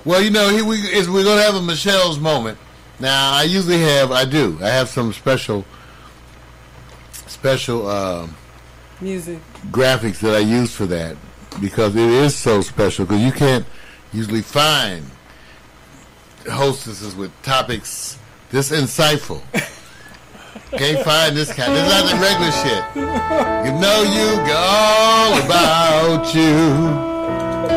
Well, 0.06 0.22
you 0.22 0.30
know, 0.30 0.48
here 0.50 0.64
we 0.64 0.78
is 0.78 1.10
we're 1.10 1.26
gonna 1.26 1.42
have 1.42 1.56
a 1.56 1.62
Michelle's 1.62 2.20
moment. 2.20 2.58
Now, 3.02 3.34
I 3.34 3.44
usually 3.44 3.80
have, 3.80 4.14
I 4.14 4.24
do, 4.24 4.58
I 4.62 4.70
have 4.70 4.88
some 4.88 5.12
special, 5.12 5.66
special 7.28 7.86
uh, 7.86 8.28
music 9.02 9.40
graphics 9.72 10.20
that 10.20 10.36
I 10.36 10.40
use 10.40 10.74
for 10.74 10.86
that 10.88 11.16
because 11.62 11.96
it 11.96 12.10
is 12.10 12.36
so 12.36 12.62
special 12.62 13.06
because 13.06 13.22
you 13.22 13.32
can't 13.32 13.66
usually 14.14 14.42
find 14.42 15.06
hostesses 16.48 17.16
with 17.16 17.32
topics 17.44 18.18
this 18.52 18.72
insightful. 18.72 19.42
Can't 20.72 21.04
find 21.04 21.36
this 21.36 21.54
kind. 21.54 21.74
This 21.74 21.84
is 21.84 21.90
not 21.90 22.10
the 22.10 22.18
regular 22.18 22.52
shit. 22.52 22.84
You 23.66 23.74
know 23.80 24.04
you 24.04 24.38
go 24.48 24.58
all 24.58 25.40
about 25.46 26.34
you. 26.34 27.70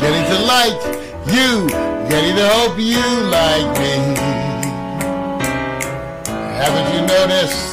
Getting 0.00 0.24
to 0.30 0.38
like 0.44 0.80
you. 1.32 1.68
Getting 2.08 2.36
to 2.36 2.48
hope 2.48 2.78
you 2.78 3.02
like 3.30 3.78
me. 3.78 3.96
Haven't 6.56 6.94
you 6.94 7.06
noticed? 7.06 7.65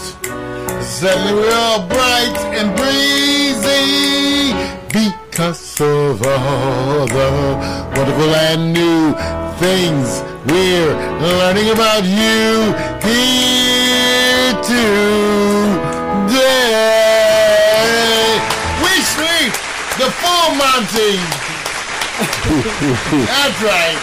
is 0.93 1.03
a 1.03 1.15
real 1.33 1.87
bright 1.87 2.37
and 2.53 2.69
breezy 2.77 4.53
because 4.91 5.81
of 5.81 6.21
all 6.21 7.07
the 7.07 7.31
wonderful 7.95 8.35
and 8.35 8.73
new 8.73 9.13
things 9.57 10.21
we're 10.45 10.95
learning 11.19 11.69
about 11.71 12.03
you 12.03 12.73
here 13.01 14.53
today. 14.61 15.71
We 18.83 18.93
sleep 19.15 19.53
the 19.97 20.09
full 20.21 20.49
Monty. 20.61 21.17
That's 23.31 23.59
right. 23.63 23.99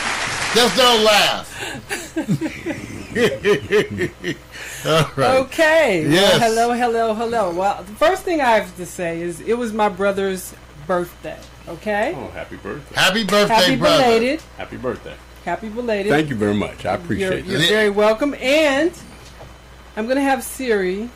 Just 0.55 0.75
don't 0.77 1.05
laugh. 1.05 1.47
All 4.87 5.11
right. 5.17 5.37
Okay. 5.41 6.05
Well, 6.05 6.13
Yes. 6.13 6.41
hello, 6.43 6.73
hello, 6.73 7.15
hello. 7.15 7.51
Well, 7.53 7.83
the 7.83 7.93
first 7.93 8.23
thing 8.23 8.41
I 8.41 8.53
have 8.59 8.75
to 8.77 8.87
say 8.87 9.21
is 9.21 9.41
it 9.41 9.55
was 9.59 9.73
my 9.73 9.89
brother's 9.89 10.55
birthday. 10.87 11.39
Okay. 11.69 12.15
Oh, 12.17 12.29
happy 12.31 12.57
birthday. 12.57 12.95
Happy 12.95 13.25
birthday, 13.25 13.55
Happy 13.55 13.77
brother. 13.77 14.03
belated. 14.05 14.43
Happy 14.57 14.77
birthday. 14.77 15.15
Happy 15.45 15.69
belated. 15.69 16.11
Thank 16.13 16.29
you 16.31 16.37
very 16.37 16.55
much. 16.55 16.85
I 16.87 16.93
You're, 16.95 17.01
appreciate 17.03 17.45
you're 17.45 17.61
very 17.61 17.91
welcome. 17.91 18.35
And 18.35 18.93
I'm 19.97 20.07
gonna 20.09 20.21
have 20.23 20.43
Siri 20.43 21.11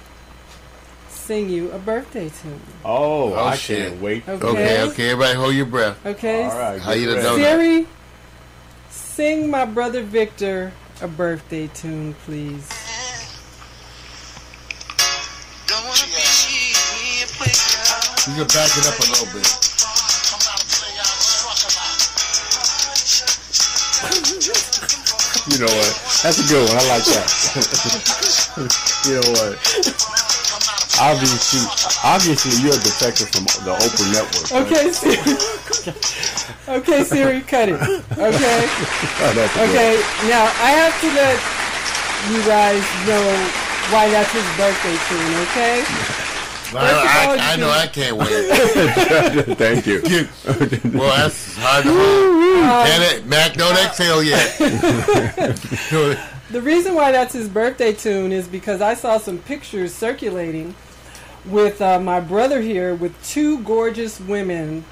sing 1.08 1.48
you 1.48 1.70
a 1.72 1.78
birthday 1.78 2.28
tune. 2.28 2.60
Oh, 2.84 3.32
Oh, 3.32 3.44
I 3.44 3.56
shit. 3.56 3.88
can't 3.90 4.02
wait. 4.02 4.28
Okay. 4.28 4.46
Okay, 4.46 4.82
okay, 4.82 5.10
everybody 5.10 5.34
hold 5.38 5.54
your 5.54 5.66
breath. 5.66 6.04
Okay. 6.04 6.44
All 6.44 6.58
right. 6.58 6.80
How 6.80 6.92
you 6.92 7.06
done 7.06 7.16
ready. 7.16 7.26
know 7.28 7.36
that? 7.38 7.58
Siri, 7.58 7.86
sing 8.90 9.50
my 9.50 9.64
brother 9.64 10.02
Victor 10.02 10.72
a 11.00 11.08
birthday 11.08 11.66
tune, 11.68 12.14
please. 12.26 12.68
You 17.44 18.34
can 18.40 18.46
back 18.48 18.72
it 18.78 18.86
up 18.88 18.98
a 18.98 19.06
little 19.12 19.26
bit. 19.34 19.46
You 25.44 25.58
know 25.60 25.68
what? 25.68 25.92
That's 26.24 26.40
a 26.40 26.46
good 26.48 26.64
one. 26.64 26.72
I 26.72 26.84
like 26.88 27.04
that. 27.04 27.28
you 29.04 29.20
know 29.20 29.28
what? 29.36 29.60
Obviously, 30.96 31.60
obviously, 32.02 32.64
you're 32.64 32.72
a 32.72 32.80
defective 32.80 33.28
from 33.28 33.44
the 33.66 33.76
Oprah 33.76 34.08
Network. 34.08 34.48
right? 34.50 34.64
Okay, 34.64 34.88
Siri. 34.90 35.36
okay, 36.80 37.04
Siri, 37.04 37.40
cut 37.42 37.68
it. 37.68 37.76
Okay. 38.16 38.60
Oh, 39.20 39.30
Okay. 39.68 40.00
Now 40.28 40.48
I 40.64 40.70
have 40.80 40.94
to 41.00 41.08
let 41.12 41.36
you 42.32 42.40
guys 42.48 42.82
know 43.06 43.24
why 43.92 44.08
that's 44.10 44.32
his 44.32 44.44
birthday 44.56 44.96
tune. 45.08 45.34
Okay. 45.50 46.13
I, 46.76 46.80
First 46.88 47.04
of 47.04 47.10
all, 47.10 47.38
I, 47.40 47.52
I 47.52 47.56
know 47.56 47.70
I 47.70 47.86
can't 47.86 48.16
wait. 48.16 49.56
Thank 49.58 49.86
you. 49.86 50.00
well, 50.98 51.16
that's 51.16 51.56
hard 51.56 51.84
to 51.84 51.90
hold. 51.90 52.86
Can 52.86 53.02
it? 53.16 53.26
Mac, 53.26 53.54
don't 53.54 53.76
exhale 53.78 54.22
yet. 54.22 54.58
The 56.50 56.60
reason 56.60 56.94
why 56.94 57.10
that's 57.10 57.32
his 57.32 57.48
birthday 57.48 57.92
tune 57.94 58.30
is 58.30 58.46
because 58.46 58.80
I 58.82 58.94
saw 58.94 59.18
some 59.18 59.38
pictures 59.38 59.92
circulating 59.94 60.74
with 61.46 61.80
uh, 61.82 61.98
my 61.98 62.20
brother 62.20 62.60
here 62.60 62.94
with 62.94 63.20
two 63.26 63.58
gorgeous 63.60 64.20
women, 64.20 64.84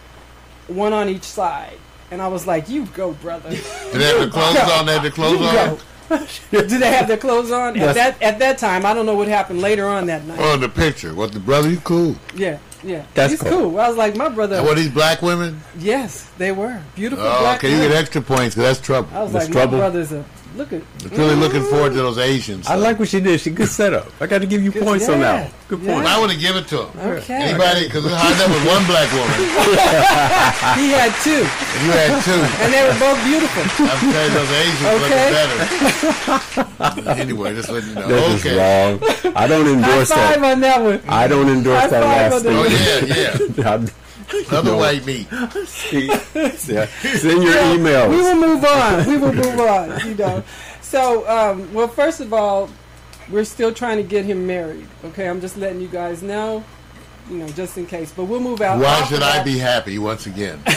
one 0.67 0.93
on 0.93 1.09
each 1.09 1.23
side. 1.25 1.77
And 2.11 2.21
I 2.21 2.29
was 2.29 2.47
like, 2.47 2.69
you 2.69 2.87
go, 2.87 3.13
brother. 3.13 3.51
Do 3.51 3.57
they 3.99 4.07
have 4.09 4.21
the 4.21 4.31
clothes 4.31 4.57
on? 4.71 4.87
They 4.87 4.95
have 4.95 5.03
the 5.03 5.11
clothes 5.11 5.41
You 5.41 5.47
on? 5.47 5.55
go. 5.55 5.79
Do 6.51 6.63
they 6.79 6.91
have 6.93 7.09
their 7.09 7.17
clothes 7.17 7.51
on? 7.51 7.79
At 7.79 7.95
that 7.95 8.23
at 8.23 8.39
that 8.39 8.59
time, 8.59 8.85
I 8.85 8.95
don't 8.95 9.07
know 9.07 9.15
what 9.15 9.29
happened 9.29 9.61
later 9.61 9.87
on 9.89 10.07
that 10.07 10.25
night. 10.25 10.39
Oh, 10.41 10.57
the 10.57 10.69
picture. 10.69 11.15
What 11.15 11.33
the 11.33 11.41
brother? 11.41 11.71
You 11.71 11.79
cool? 11.79 12.17
Yeah, 12.35 12.59
yeah. 12.83 13.05
That's 13.15 13.33
He's 13.33 13.41
cool. 13.41 13.51
cool. 13.71 13.81
I 13.81 13.89
was 13.89 13.97
like, 13.97 14.17
my 14.17 14.29
brother. 14.29 14.57
And 14.57 14.67
were 14.67 14.75
these 14.75 14.91
black 14.91 15.23
women? 15.23 15.61
Yes, 15.79 16.31
they 16.39 16.53
were 16.53 16.83
beautiful 16.95 17.25
Oh, 17.25 17.41
black 17.41 17.59
okay, 17.59 17.71
you 17.73 17.79
get 17.79 17.93
extra 17.93 18.21
points 18.21 18.55
because 18.55 18.77
that's 18.77 18.81
trouble. 18.81 19.09
I 19.17 19.23
was 19.23 19.33
like, 19.35 19.49
my 19.51 19.67
brother's 19.67 20.13
a 20.13 20.25
look 20.57 20.73
at. 20.73 20.83
It's 21.05 21.19
really 21.19 21.35
looking 21.35 21.63
forward 21.63 21.91
to 21.91 21.97
those 21.97 22.19
Asians. 22.19 22.67
I 22.67 22.75
like 22.75 22.99
what 22.99 23.09
she 23.09 23.21
did. 23.21 23.41
She 23.41 23.51
good 23.51 23.69
setup. 23.69 24.09
I 24.21 24.27
got 24.27 24.41
to 24.41 24.47
give 24.47 24.63
you 24.63 24.73
points 24.73 25.09
on 25.09 25.21
that. 25.21 25.51
one. 25.51 25.53
Good 25.69 25.87
point. 25.87 26.07
I 26.07 26.19
want 26.19 26.33
to 26.33 26.39
give 26.39 26.57
it 26.57 26.69
to 26.69 26.87
him. 26.87 27.01
Okay. 27.01 27.35
Anybody? 27.35 27.87
Because 27.87 28.07
I 28.07 28.17
hard 28.17 28.35
enough 28.37 28.53
with 28.53 28.67
one 28.69 28.85
black 28.87 29.09
woman. 29.13 29.33
he 30.81 30.93
had 30.93 31.13
two. 31.25 31.43
And 31.43 31.81
you 31.87 31.93
had 31.93 32.21
two. 32.25 32.43
And 32.63 32.73
they 32.73 32.83
were 32.85 32.99
both 33.01 33.21
beautiful. 33.25 33.65
I'm 33.87 34.01
telling 34.13 34.35
those 34.37 34.53
Asians 34.53 34.93
Okay. 34.93 35.03
looking 35.03 35.33
better. 35.33 37.11
anyway, 37.21 37.55
just 37.55 37.71
let 37.71 37.85
you 37.85 37.95
know. 37.95 38.09
This 38.09 38.41
okay. 38.41 38.51
is 38.51 38.57
wrong. 38.57 39.35
I 39.37 39.47
don't 39.47 39.67
endorse 39.67 40.11
High 40.11 40.33
five 40.33 40.41
that. 40.41 40.53
on 40.53 40.61
that 40.61 40.81
one. 40.83 41.01
I 41.09 41.27
don't 41.29 41.49
endorse 41.49 41.81
High 41.81 41.89
that 41.89 42.03
five 42.03 42.33
last 42.33 42.47
on 42.47 42.53
oh, 42.55 42.69
thing. 42.69 43.57
Oh, 43.57 43.57
yeah, 43.57 43.81
yeah. 43.81 43.87
Other 44.51 44.77
white 44.77 45.05
meat. 45.07 45.27
yeah. 45.33 46.87
Send 46.87 47.43
your 47.43 47.55
Yeah, 47.55 47.77
emails. 47.77 48.11
We 48.11 48.17
will 48.17 48.35
move 48.35 48.65
on. 48.65 49.07
We 49.07 49.17
will 49.19 49.33
move 49.33 49.61
on. 49.61 50.09
You 50.09 50.15
know. 50.15 50.45
So, 50.81 51.29
um, 51.29 51.73
well, 51.73 51.89
first 51.89 52.21
of 52.21 52.33
all, 52.33 52.69
we're 53.31 53.45
still 53.45 53.73
trying 53.73 53.97
to 53.99 54.03
get 54.03 54.25
him 54.25 54.47
married. 54.47 54.87
Okay, 55.07 55.29
I'm 55.29 55.41
just 55.41 55.57
letting 55.57 55.81
you 55.81 55.89
guys 55.89 56.23
know. 56.23 56.65
You 57.31 57.39
know, 57.39 57.49
just 57.49 57.79
in 57.79 57.87
case. 57.87 58.13
But 58.13 58.25
we'll 58.25 58.41
move 58.41 58.61
out. 58.61 58.81
Why 58.81 59.05
should 59.07 59.23
I 59.23 59.37
that. 59.39 59.45
be 59.45 59.59
happy 59.59 59.99
once 59.99 60.27
again? 60.27 60.61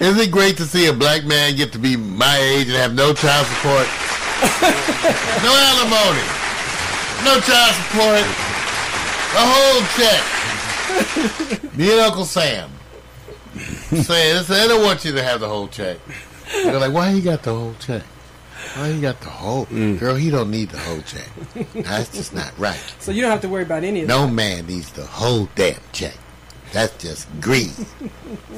Isn't 0.00 0.20
it 0.20 0.30
great 0.30 0.56
to 0.58 0.64
see 0.64 0.86
a 0.86 0.92
black 0.92 1.24
man 1.24 1.56
get 1.56 1.72
to 1.72 1.78
be 1.78 1.96
my 1.96 2.36
age 2.38 2.68
and 2.68 2.76
have 2.76 2.94
no 2.94 3.12
child 3.12 3.46
support? 3.46 3.86
no 5.42 5.52
alimony. 5.52 6.22
No 7.24 7.40
child 7.40 7.74
support. 7.74 8.24
A 9.34 9.44
whole 9.44 9.82
check. 9.96 11.60
Me 11.76 11.90
and 11.90 12.00
Uncle 12.00 12.24
Sam. 12.24 12.70
Saying, 13.56 14.44
I 14.48 14.66
don't 14.68 14.82
want 14.82 15.04
you 15.04 15.12
to 15.12 15.22
have 15.22 15.40
the 15.40 15.48
whole 15.48 15.68
check. 15.68 15.98
They're 16.52 16.78
like, 16.78 16.92
why 16.92 17.10
you 17.10 17.20
got 17.22 17.42
the 17.42 17.54
whole 17.54 17.74
check? 17.78 18.02
Why 18.76 18.88
you 18.88 19.00
got 19.00 19.20
the 19.20 19.28
whole? 19.28 19.66
Mm. 19.66 19.98
Girl, 19.98 20.14
he 20.14 20.30
don't 20.30 20.50
need 20.50 20.70
the 20.70 20.78
whole 20.78 21.02
check. 21.02 21.28
That's 21.74 22.10
just 22.14 22.34
not 22.34 22.52
right. 22.58 22.80
So 23.00 23.10
you 23.12 23.20
don't 23.22 23.30
have 23.30 23.40
to 23.42 23.48
worry 23.48 23.62
about 23.64 23.84
any 23.84 24.02
of 24.02 24.08
No 24.08 24.26
that. 24.26 24.32
man 24.32 24.66
needs 24.66 24.90
the 24.92 25.04
whole 25.04 25.48
damn 25.54 25.80
check. 25.92 26.14
That's 26.72 26.96
just 27.02 27.28
greed. 27.40 27.72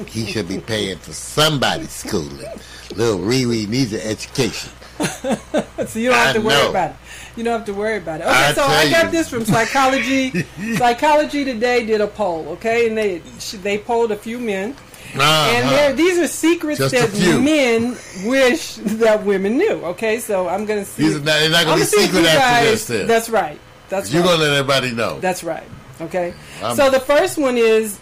he 0.06 0.26
should 0.26 0.46
be 0.46 0.58
paying 0.58 0.98
for 0.98 1.12
somebody's 1.12 1.90
schooling. 1.90 2.46
Little 2.94 3.18
Riri 3.18 3.66
needs 3.68 3.92
an 3.92 4.00
education. 4.02 4.70
so 5.00 5.98
you 5.98 6.10
don't 6.10 6.18
have 6.18 6.28
I 6.28 6.32
to 6.34 6.40
worry 6.40 6.54
know. 6.54 6.70
about 6.70 6.90
it. 6.90 6.96
You 7.36 7.42
don't 7.44 7.52
have 7.58 7.66
to 7.66 7.74
worry 7.74 7.96
about 7.98 8.20
it. 8.20 8.24
Okay, 8.24 8.32
I 8.32 8.52
so 8.52 8.62
I 8.62 8.90
got 8.90 9.04
you. 9.06 9.10
this 9.10 9.28
from 9.28 9.44
psychology. 9.44 10.30
psychology 10.76 11.44
Today 11.44 11.84
did 11.84 12.00
a 12.00 12.06
poll. 12.06 12.48
Okay, 12.50 12.88
and 12.88 12.96
they 12.96 13.18
they 13.62 13.78
polled 13.78 14.12
a 14.12 14.16
few 14.16 14.38
men. 14.38 14.76
Uh-huh. 15.16 15.52
And 15.56 15.68
there, 15.68 15.92
these 15.92 16.18
are 16.18 16.26
secrets 16.26 16.78
Just 16.78 16.92
that 16.94 17.40
men 17.40 17.96
wish 18.28 18.74
that 18.98 19.24
women 19.24 19.56
knew. 19.58 19.84
Okay, 19.84 20.18
so 20.18 20.48
I'm 20.48 20.64
gonna 20.66 20.84
see. 20.84 21.04
These 21.04 21.16
are 21.16 21.18
not- 21.20 21.24
they're 21.38 21.50
not 21.50 21.64
gonna 21.64 21.72
I'm 21.74 21.78
be 21.78 21.84
secret 21.84 22.26
after 22.26 22.70
this, 22.70 22.86
then. 22.86 23.06
That's 23.06 23.28
right. 23.30 23.60
That's 23.88 24.12
You're 24.12 24.22
right. 24.22 24.30
gonna 24.30 24.42
let 24.42 24.52
everybody 24.54 24.90
know. 24.92 25.20
That's 25.20 25.44
right. 25.44 25.68
Okay. 26.00 26.34
I'm- 26.62 26.74
so 26.74 26.90
the 26.90 26.98
first 27.00 27.38
one 27.38 27.56
is, 27.58 27.98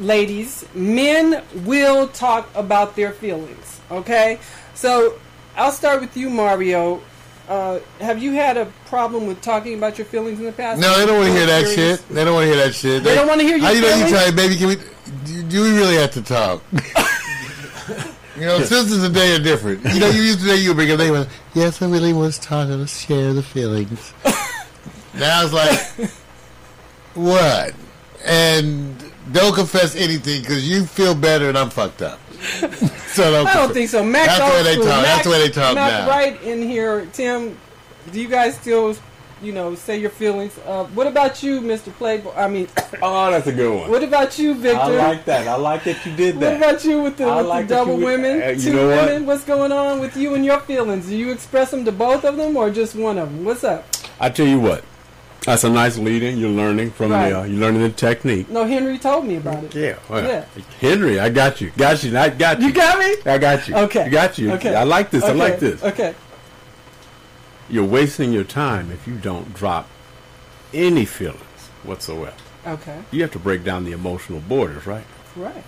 ladies, 0.00 0.64
men 0.74 1.42
will 1.64 2.08
talk 2.08 2.48
about 2.56 2.96
their 2.96 3.12
feelings. 3.12 3.80
Okay. 3.90 4.38
So 4.74 5.14
I'll 5.56 5.72
start 5.72 6.00
with 6.00 6.16
you, 6.16 6.28
Mario. 6.30 7.00
Uh, 7.48 7.80
have 7.98 8.22
you 8.22 8.32
had 8.32 8.58
a 8.58 8.66
problem 8.86 9.26
with 9.26 9.40
talking 9.40 9.72
about 9.72 9.96
your 9.96 10.04
feelings 10.04 10.38
in 10.38 10.44
the 10.44 10.52
past? 10.52 10.78
No, 10.80 10.98
they 10.98 11.06
don't 11.06 11.16
want 11.16 11.28
to 11.28 11.32
hear 11.32 11.46
that 11.46 11.64
Curious? 11.64 12.00
shit. 12.00 12.08
They 12.10 12.22
don't 12.22 12.34
want 12.34 12.44
to 12.44 12.54
hear 12.54 12.64
that 12.64 12.74
shit. 12.74 13.02
They 13.02 13.14
don't 13.14 13.26
wanna 13.26 13.42
hear 13.42 13.56
your 13.56 13.66
How 13.66 13.72
you 13.72 13.80
know 13.80 13.96
you 13.96 14.08
try, 14.08 14.30
baby? 14.30 14.56
Can 14.56 14.68
we? 14.68 14.76
Do, 15.24 15.42
do 15.44 15.62
we 15.62 15.70
really 15.70 15.96
have 15.96 16.10
to 16.12 16.22
talk? 16.22 16.62
you 18.36 18.44
know, 18.44 18.60
sisters 18.60 19.02
today 19.02 19.34
are 19.34 19.38
different. 19.38 19.82
You 19.94 19.98
know, 19.98 20.10
you 20.10 20.20
used 20.20 20.40
to 20.40 20.44
say 20.46 20.60
you 20.60 20.74
bring 20.74 20.90
up. 20.90 20.98
They 20.98 21.10
went, 21.10 21.30
yes, 21.54 21.80
I 21.80 21.88
really 21.88 22.12
was 22.12 22.38
talking 22.38 22.76
to 22.76 22.86
share 22.86 23.32
the 23.32 23.42
feelings. 23.42 24.12
now 25.14 25.42
it's 25.42 25.54
like, 25.54 26.10
what? 27.14 27.74
And 28.26 29.02
don't 29.32 29.54
confess 29.54 29.96
anything 29.96 30.42
because 30.42 30.68
you 30.68 30.84
feel 30.84 31.14
better 31.14 31.48
and 31.48 31.56
I'm 31.56 31.70
fucked 31.70 32.02
up. 32.02 32.20
so 33.08 33.30
don't 33.30 33.46
I 33.46 33.54
don't 33.54 33.66
confess. 33.68 33.72
think 33.72 33.88
so. 33.90 34.04
Mac 34.04 34.26
That's 34.26 34.38
the 34.38 34.44
way 34.56 34.62
they 34.62 34.72
school. 34.74 34.84
talk. 34.86 35.02
That's 35.04 35.24
the 35.24 35.30
way 35.30 35.38
they 35.38 35.50
talk 35.50 35.74
Mac 35.74 35.90
now. 36.04 36.08
right 36.08 36.42
in 36.42 36.62
here, 36.62 37.06
Tim. 37.12 37.56
Do 38.12 38.20
you 38.20 38.28
guys 38.28 38.54
still, 38.56 38.96
you 39.42 39.52
know, 39.52 39.74
say 39.74 39.98
your 39.98 40.10
feelings? 40.10 40.58
Uh, 40.66 40.84
what 40.86 41.06
about 41.06 41.42
you, 41.42 41.60
Mr. 41.60 41.92
Playboy? 41.92 42.32
I 42.34 42.48
mean, 42.48 42.68
Oh, 43.02 43.30
that's 43.30 43.46
a 43.46 43.52
good 43.52 43.80
one. 43.80 43.90
what 43.90 44.02
about 44.02 44.38
you, 44.38 44.54
Victor? 44.54 44.78
I 44.80 44.88
like 44.88 45.24
that. 45.26 45.46
I 45.48 45.56
like 45.56 45.84
that 45.84 46.04
you 46.06 46.14
did 46.16 46.38
that. 46.40 46.60
What 46.60 46.70
about 46.70 46.84
you 46.84 47.02
with 47.02 47.16
the, 47.18 47.24
I 47.24 47.36
with 47.38 47.46
like 47.46 47.68
the 47.68 47.74
double 47.74 47.98
you 47.98 48.04
would- 48.04 48.20
women? 48.22 48.42
uh, 48.42 48.46
you 48.48 48.60
Two 48.60 48.72
know 48.72 48.88
what? 48.88 49.06
women? 49.06 49.26
What's 49.26 49.44
going 49.44 49.72
on 49.72 50.00
with 50.00 50.16
you 50.16 50.34
and 50.34 50.44
your 50.44 50.60
feelings? 50.60 51.06
Do 51.06 51.16
you 51.16 51.30
express 51.32 51.70
them 51.70 51.84
to 51.84 51.92
both 51.92 52.24
of 52.24 52.36
them 52.36 52.56
or 52.56 52.70
just 52.70 52.94
one 52.94 53.18
of 53.18 53.30
them? 53.30 53.44
What's 53.44 53.64
up? 53.64 53.84
I 54.20 54.30
tell 54.30 54.46
you 54.46 54.58
what, 54.60 54.84
that's 55.48 55.64
a 55.64 55.70
nice 55.70 55.98
lead-in. 55.98 56.38
You're 56.38 56.50
learning 56.50 56.90
from 56.90 57.10
Right. 57.12 57.30
the, 57.30 57.40
uh, 57.40 57.44
you're 57.44 57.60
learning 57.60 57.82
the 57.82 57.90
technique. 57.90 58.48
No, 58.50 58.64
Henry 58.64 58.98
told 58.98 59.26
me 59.26 59.36
about 59.36 59.64
it. 59.64 59.74
Yeah, 59.74 59.96
well, 60.08 60.24
Yeah. 60.24 60.44
Henry, 60.80 61.18
I 61.18 61.28
got 61.30 61.60
you, 61.60 61.70
got 61.76 62.02
you, 62.04 62.16
I 62.16 62.28
got 62.30 62.60
you. 62.60 62.66
You 62.68 62.72
got 62.72 62.98
me? 62.98 63.14
I 63.32 63.38
got 63.38 63.66
you. 63.68 63.76
Okay. 63.76 64.02
I 64.04 64.08
got 64.08 64.38
you. 64.38 64.52
Okay. 64.52 64.74
I 64.74 64.84
like 64.84 65.10
this. 65.10 65.24
I 65.24 65.32
like 65.32 65.58
this. 65.58 65.82
Okay. 65.82 66.14
You're 67.70 67.84
wasting 67.84 68.32
your 68.32 68.44
time 68.44 68.90
if 68.90 69.06
you 69.06 69.14
don't 69.16 69.52
drop 69.54 69.88
any 70.72 71.04
feelings 71.04 71.42
whatsoever. 71.82 72.32
Okay. 72.66 72.98
You 73.10 73.22
have 73.22 73.32
to 73.32 73.38
break 73.38 73.64
down 73.64 73.84
the 73.84 73.92
emotional 73.92 74.40
borders, 74.40 74.86
right? 74.86 75.04
Right. 75.36 75.64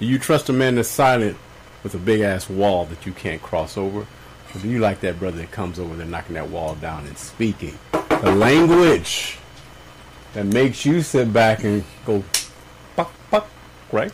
Do 0.00 0.06
you 0.06 0.18
trust 0.18 0.48
a 0.48 0.52
man 0.52 0.74
that's 0.76 0.88
silent 0.88 1.36
with 1.82 1.94
a 1.94 1.98
big 1.98 2.20
ass 2.20 2.48
wall 2.48 2.84
that 2.86 3.06
you 3.06 3.12
can't 3.12 3.40
cross 3.42 3.76
over? 3.76 4.00
Or 4.00 4.60
do 4.60 4.68
you 4.68 4.78
like 4.78 5.00
that 5.00 5.18
brother 5.18 5.38
that 5.38 5.50
comes 5.50 5.78
over 5.78 5.94
there 5.96 6.06
knocking 6.06 6.34
that 6.34 6.48
wall 6.50 6.74
down 6.76 7.06
and 7.06 7.18
speaking 7.18 7.76
the 8.24 8.34
language 8.34 9.38
that 10.34 10.46
makes 10.46 10.84
you 10.84 11.02
sit 11.02 11.32
back 11.32 11.64
and 11.64 11.84
go, 12.04 12.22
buck, 12.96 13.12
buck, 13.30 13.46
right? 13.92 14.12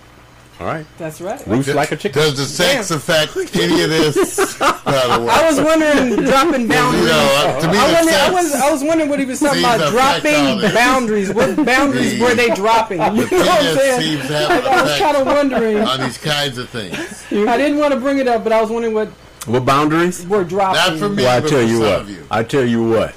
All 0.59 0.67
right. 0.67 0.85
That's 0.99 1.23
right. 1.23 1.41
Roost 1.47 1.71
like 1.75 1.91
a 1.91 1.97
chicken. 1.97 2.21
Does 2.21 2.37
the 2.37 2.45
sex 2.45 2.89
Damn. 2.91 2.99
affect 2.99 3.35
any 3.57 3.83
of 3.83 3.89
this? 3.89 4.59
By 4.59 4.67
the 4.69 5.25
way? 5.25 5.29
I 5.33 5.49
was 5.49 5.59
wondering 5.59 6.23
dropping 6.27 6.69
boundaries. 6.69 7.03
You 7.05 7.09
know, 7.09 7.57
uh, 7.57 7.61
to 7.61 7.69
me, 7.73 7.79
I, 7.79 7.87
the 7.89 7.95
wondered, 7.95 8.13
I, 8.13 8.29
sex 8.29 8.33
was, 8.35 8.55
I 8.55 8.71
was 8.71 8.85
wondering 8.85 9.09
what 9.09 9.19
he 9.21 9.25
was 9.25 9.41
talking 9.41 9.61
about. 9.61 9.79
to 9.79 9.87
affect 9.89 10.27
all 10.27 10.59
Dropping 10.59 10.75
boundaries. 10.75 11.33
What 11.33 11.57
boundaries 11.65 12.19
The- 12.19 12.21
were 12.25 12.35
they 12.35 12.51
dropping? 12.51 12.99
You 13.01 13.07
know 13.07 13.15
what 13.23 13.33
I'm 13.33 13.77
saying? 13.79 14.01
seems 14.03 14.29
to 14.29 14.37
I, 14.69 14.83
was 14.83 14.99
kind 14.99 15.17
of 15.17 15.27
wondering. 15.27 15.79
on 15.79 16.01
these 16.01 16.19
kinds 16.19 16.59
of 16.59 16.69
things. 16.69 17.25
I 17.49 17.57
didn't 17.57 17.79
want 17.79 17.95
to 17.95 18.01
bring 18.01 18.19
it 18.19 18.29
up, 18.29 18.45
but 18.45 18.53
I 18.53 18.61
was 18.61 18.69
wondering 18.69 18.93
what 18.93 19.09
What 19.47 19.65
boundaries? 19.65 20.27
we're 20.27 20.45
dropping. 20.45 20.75
Not 20.77 20.99
for 20.99 21.09
me, 21.09 21.23
Well, 21.23 21.39
I 21.39 21.41
but 21.41 21.49
tell 21.49 21.63
you 21.63 21.81
what. 21.81 22.01
of 22.03 22.11
you. 22.11 22.27
I 22.31 22.43
tell 22.43 22.67
you 22.67 22.87
what. 22.87 23.15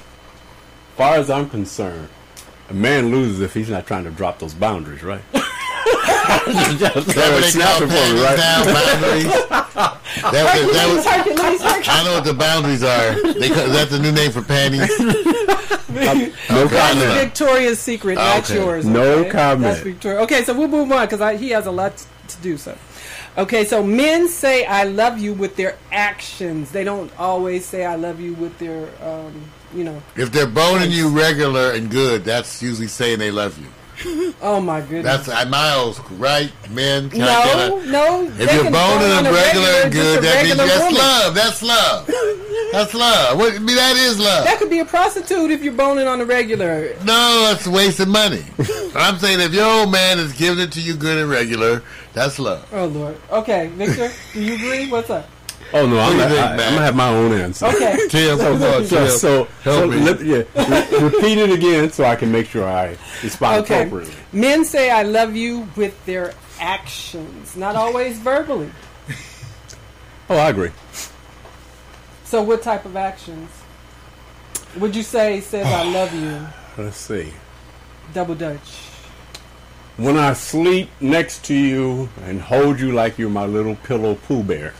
Far 0.96 1.16
as 1.16 1.28
I'm 1.30 1.48
concerned, 1.50 2.08
a 2.70 2.74
man 2.74 3.10
loses 3.10 3.40
if 3.40 3.54
he's 3.54 3.68
not 3.70 3.86
trying 3.86 4.04
to 4.04 4.10
drop 4.10 4.38
those 4.38 4.54
boundaries, 4.54 5.02
right? 5.02 5.22
Just 5.32 7.06
That 7.08 7.30
what 7.32 7.42
they 7.42 7.50
snap 7.50 7.78
call 7.78 7.80
for 7.80 7.86
me, 7.86 8.22
right? 8.22 8.36
down, 8.36 8.64
boundaries. 8.66 9.34
That, 10.14 10.32
that, 10.32 10.72
that 10.72 10.94
was, 10.94 11.04
Hercules, 11.04 11.60
Hercules. 11.60 11.88
I 11.88 12.04
know 12.04 12.14
what 12.14 12.24
the 12.24 12.32
boundaries 12.34 12.82
are. 12.84 13.32
They, 13.34 13.48
ca- 13.48 13.64
is 13.66 13.72
that 13.72 13.88
the 13.90 13.98
new 13.98 14.12
name 14.12 14.30
for 14.30 14.42
panties? 14.42 14.88
No 15.94 16.66
That's 16.66 16.92
comment. 16.98 17.20
Victoria's 17.20 17.78
Secret, 17.78 18.14
not 18.16 18.44
Okay. 18.44 18.54
yours. 18.60 18.84
No 18.86 19.18
okay? 19.20 19.30
comment. 19.30 19.62
That's 19.62 19.80
Victoria. 19.80 20.20
Okay, 20.20 20.42
so 20.44 20.52
we'll 20.56 20.68
move 20.68 20.90
on 20.92 21.06
because 21.06 21.38
he 21.40 21.50
has 21.50 21.66
a 21.66 21.70
lot 21.70 21.96
to 22.28 22.36
do. 22.42 22.56
So, 22.56 22.76
okay, 23.38 23.64
so 23.64 23.82
men 23.84 24.28
say 24.28 24.64
"I 24.66 24.84
love 24.84 25.18
you" 25.18 25.34
with 25.34 25.54
their 25.56 25.76
actions. 25.92 26.70
They 26.72 26.82
don't 26.84 27.12
always 27.18 27.64
say 27.64 27.84
"I 27.84 27.94
love 27.94 28.18
you" 28.20 28.34
with 28.34 28.58
their, 28.58 28.88
um, 29.04 29.50
you 29.74 29.84
know. 29.84 30.02
If 30.16 30.32
they're 30.32 30.46
boning 30.46 30.90
you 30.90 31.08
regular 31.08 31.72
and 31.72 31.90
good, 31.90 32.24
that's 32.24 32.62
usually 32.62 32.88
saying 32.88 33.18
they 33.18 33.30
love 33.30 33.58
you. 33.58 33.66
Oh 34.42 34.60
my 34.60 34.80
goodness. 34.82 35.26
That's 35.26 35.48
my 35.50 35.74
old 35.74 35.96
school, 35.96 36.18
right? 36.18 36.52
Men, 36.70 37.08
can 37.08 37.22
I 37.22 37.44
get 37.44 37.56
no, 37.56 37.78
a, 37.78 37.86
no. 37.86 38.22
If 38.38 38.52
you're 38.52 38.70
boning 38.70 39.08
them 39.08 39.32
regular 39.32 39.68
and 39.84 39.92
good, 39.92 40.22
that 40.22 40.44
means 40.44 40.56
that's 40.56 40.78
woman. 40.78 40.98
love. 40.98 41.34
That's 41.34 41.62
love. 41.62 42.10
That's 42.72 42.92
love. 42.92 43.38
What, 43.38 43.54
I 43.54 43.58
mean, 43.58 43.76
that 43.76 43.94
is 43.94 44.18
love. 44.18 44.44
That 44.44 44.58
could 44.58 44.68
be 44.68 44.80
a 44.80 44.84
prostitute 44.84 45.52
if 45.52 45.62
you're 45.62 45.72
boning 45.72 46.08
on 46.08 46.20
a 46.20 46.24
regular. 46.24 46.96
No, 47.04 47.46
that's 47.48 47.68
wasting 47.68 48.08
money. 48.08 48.44
I'm 48.96 49.16
saying 49.18 49.40
if 49.40 49.54
your 49.54 49.64
old 49.64 49.92
man 49.92 50.18
is 50.18 50.32
giving 50.32 50.58
it 50.58 50.72
to 50.72 50.80
you 50.80 50.96
good 50.96 51.18
and 51.18 51.30
regular, 51.30 51.84
that's 52.14 52.40
love. 52.40 52.68
Oh 52.72 52.86
Lord. 52.86 53.16
Okay, 53.30 53.68
Victor, 53.74 54.10
do 54.32 54.42
you 54.42 54.54
agree? 54.54 54.90
What's 54.90 55.08
up? 55.08 55.28
Oh 55.76 55.86
no, 55.86 55.98
I'm, 55.98 56.16
not, 56.16 56.28
think, 56.28 56.40
I, 56.40 56.52
am 56.52 56.56
gonna 56.74 56.84
have 56.84 56.94
my 56.94 57.08
own 57.08 57.32
answer. 57.32 57.66
Okay. 57.66 58.06
Tim, 58.08 58.38
come 58.38 58.62
on, 58.62 58.84
So, 58.86 58.98
Tim. 59.06 59.08
so, 59.10 59.48
so 59.64 59.88
me. 59.88 59.96
let- 59.96 60.20
yeah, 60.24 60.44
re- 60.54 60.98
repeat 61.00 61.36
it 61.38 61.50
again 61.50 61.90
so 61.90 62.04
I 62.04 62.14
can 62.14 62.30
make 62.30 62.46
sure 62.46 62.64
I 62.64 62.96
respond 63.24 63.64
Okay. 63.64 63.82
appropriately. 63.82 64.14
Men 64.32 64.64
say 64.64 64.90
"I 64.90 65.02
love 65.02 65.34
you" 65.34 65.68
with 65.74 66.04
their 66.06 66.32
actions, 66.60 67.56
not 67.56 67.74
always 67.74 68.18
verbally. 68.18 68.70
Oh, 70.30 70.36
I 70.36 70.48
agree. 70.50 70.70
So, 72.24 72.40
what 72.42 72.62
type 72.62 72.84
of 72.84 72.94
actions 72.96 73.50
would 74.78 74.94
you 74.94 75.02
say 75.02 75.40
says 75.40 75.66
"I 75.66 75.82
love 75.90 76.14
you"? 76.14 76.46
Let's 76.84 76.96
see. 76.98 77.32
Double 78.12 78.36
Dutch. 78.36 78.78
When 79.96 80.16
I 80.16 80.32
sleep 80.34 80.88
next 81.00 81.44
to 81.46 81.54
you 81.54 82.08
and 82.24 82.40
hold 82.40 82.78
you 82.80 82.92
like 82.92 83.18
you're 83.18 83.28
my 83.30 83.46
little 83.46 83.76
pillow 83.76 84.14
Pooh 84.14 84.42
Bear, 84.44 84.72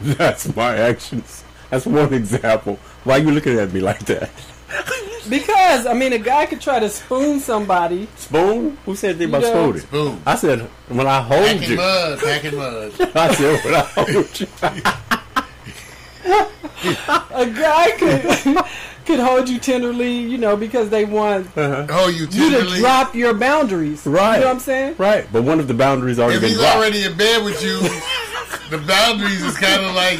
that's 0.18 0.54
my 0.56 0.76
actions. 0.76 1.44
That's 1.70 1.86
one 1.86 2.12
example. 2.14 2.78
Why 3.04 3.14
are 3.14 3.18
you 3.22 3.30
looking 3.30 3.58
at 3.58 3.72
me 3.72 3.80
like 3.80 4.00
that? 4.06 4.30
Because 5.28 5.86
I 5.86 5.92
mean, 5.92 6.12
a 6.14 6.18
guy 6.18 6.46
could 6.46 6.60
try 6.62 6.80
to 6.80 6.88
spoon 6.88 7.40
somebody. 7.40 8.08
Spoon? 8.16 8.78
Who 8.86 8.96
said 8.96 9.10
anything 9.10 9.28
about 9.28 9.42
You 9.42 9.48
know- 9.48 9.62
spooning? 9.76 9.80
Spoon. 9.82 10.22
I 10.26 10.34
said 10.34 10.60
when 10.88 11.06
I 11.06 11.20
hold 11.20 11.44
Packing 11.46 11.70
you. 11.70 11.76
mud, 11.76 12.18
packing 12.24 12.56
mud. 12.56 12.92
I 13.14 13.34
said 13.34 13.64
when 13.64 13.74
I 13.74 13.80
hold 13.80 14.40
you. 14.40 14.46
A 17.32 17.46
guy 17.46 17.90
could 17.98 18.64
could 19.04 19.20
hold 19.20 19.48
you 19.48 19.58
tenderly, 19.58 20.18
you 20.20 20.38
know, 20.38 20.56
because 20.56 20.88
they 20.88 21.04
want 21.04 21.48
Oh, 21.56 22.08
you 22.08 22.26
you 22.30 22.50
to 22.58 22.78
drop 22.78 23.14
your 23.14 23.34
boundaries. 23.34 24.06
Right. 24.06 24.36
You 24.36 24.40
know 24.40 24.46
what 24.46 24.54
I'm 24.54 24.60
saying? 24.60 24.94
Right, 24.98 25.26
but 25.32 25.42
one 25.42 25.60
of 25.60 25.68
the 25.68 25.74
boundaries 25.74 26.18
already 26.18 26.36
If 26.36 26.40
been 26.40 26.50
he's 26.50 26.58
dropped. 26.58 26.76
already 26.76 27.04
in 27.04 27.16
bed 27.16 27.44
with 27.44 27.62
you, 27.62 27.78
the 28.70 28.78
boundaries 28.78 29.42
is 29.42 29.56
kind 29.56 29.84
of 29.84 29.94
like. 29.94 30.18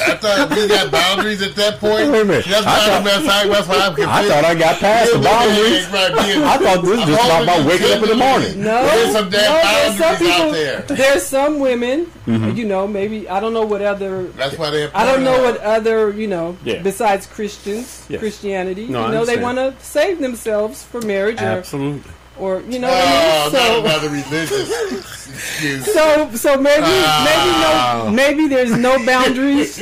I 0.00 0.16
thought 0.16 0.50
we 0.50 0.68
got 0.68 0.90
boundaries 0.90 1.42
at 1.42 1.54
that 1.56 1.78
point. 1.78 2.10
Wait 2.10 2.22
a 2.22 2.24
minute. 2.24 2.44
That's 2.46 2.66
I 2.66 2.70
why, 2.70 2.86
thought- 2.86 3.04
that's 3.04 3.26
why, 3.26 3.46
that's 3.48 3.68
why 3.68 3.76
I'm 3.76 3.94
confused. 3.94 4.08
I 4.10 4.28
thought 4.28 4.44
I 4.44 4.54
got 4.54 4.80
past 4.80 5.12
the 5.12 5.18
boundaries. 5.18 5.86
right, 5.88 6.12
I 6.44 6.58
thought 6.58 6.82
this 6.82 6.90
was 6.96 7.06
just 7.06 7.24
about, 7.24 7.46
holding 7.46 7.48
about 7.54 7.66
waking 7.66 7.92
up 7.92 8.02
in 8.02 8.08
the 8.08 8.16
morning. 8.16 8.62
No, 8.62 8.86
There's 8.86 9.12
some 9.12 9.30
damn 9.30 9.52
no, 9.52 9.60
there's 9.62 9.98
some 9.98 10.00
boundaries 10.00 10.30
people. 10.34 10.42
out 10.48 10.88
there. 10.88 10.96
There's 10.96 11.22
some 11.26 11.58
women, 11.58 12.06
Mm-hmm. 12.22 12.56
you 12.56 12.64
know, 12.66 12.86
maybe 12.86 13.28
I 13.28 13.40
don't 13.40 13.52
know 13.52 13.66
what 13.66 13.82
other. 13.82 14.24
That's 14.28 14.56
why 14.56 14.70
they. 14.70 14.90
I 14.92 15.04
don't 15.04 15.24
know 15.24 15.38
porn 15.40 15.54
what 15.54 15.60
other, 15.62 16.10
you 16.12 16.28
know, 16.28 16.56
Yeah. 16.64 16.80
besides 16.80 17.26
Christians, 17.26 18.06
Yes. 18.08 18.20
Christianity. 18.20 18.86
No, 18.86 19.06
you 19.06 19.12
know, 19.12 19.24
they 19.24 19.38
want 19.42 19.58
to 19.58 19.74
save 19.80 20.20
themselves 20.20 20.84
for 20.84 21.00
marriage, 21.00 21.38
Absolutely. 21.38 21.98
or 22.08 22.14
you 22.38 22.78
know, 22.78 22.88
Oh, 22.90 23.50
what 23.52 23.54
I 23.54 23.68
not 23.68 23.76
mean? 23.76 23.84
another 23.86 24.08
religious 24.08 25.28
excuse. 25.28 25.84
so, 25.86 25.92
so, 26.30 26.36
so 26.36 26.56
maybe, 26.60 26.82
Ah. 26.86 28.04
maybe 28.06 28.10
no, 28.10 28.10
maybe 28.10 28.48
there's 28.48 28.76
no 28.76 29.04
boundaries 29.06 29.80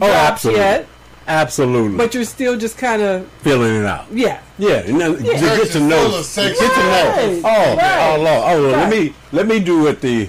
Oh, 0.00 0.10
absolutely. 0.10 0.60
yet, 0.60 0.86
Absolutely. 1.26 1.96
but 1.96 2.14
you're 2.14 2.24
still 2.24 2.56
just 2.56 2.78
kind 2.78 3.02
of, 3.02 3.28
Feeling 3.42 3.76
it 3.76 3.84
out. 3.86 4.06
yeah. 4.12 4.40
Yeah, 4.58 4.76
and 4.86 5.00
then 5.00 5.16
to 5.16 5.22
Church 5.24 5.40
get 5.62 5.72
to 5.72 5.80
know. 5.80 6.08
full 6.08 6.18
of 6.20 6.24
sex 6.24 6.58
Get 6.60 6.72
to 6.72 6.78
know. 6.80 7.40
Oh, 7.44 7.76
right, 7.76 8.14
oh, 8.16 8.22
Lord. 8.22 8.42
Oh, 8.46 8.62
well, 8.62 8.72
right. 8.72 8.76
let 8.78 8.90
me 8.90 9.14
let 9.32 9.46
me 9.48 9.58
do 9.60 9.82
what 9.82 10.00
the 10.00 10.28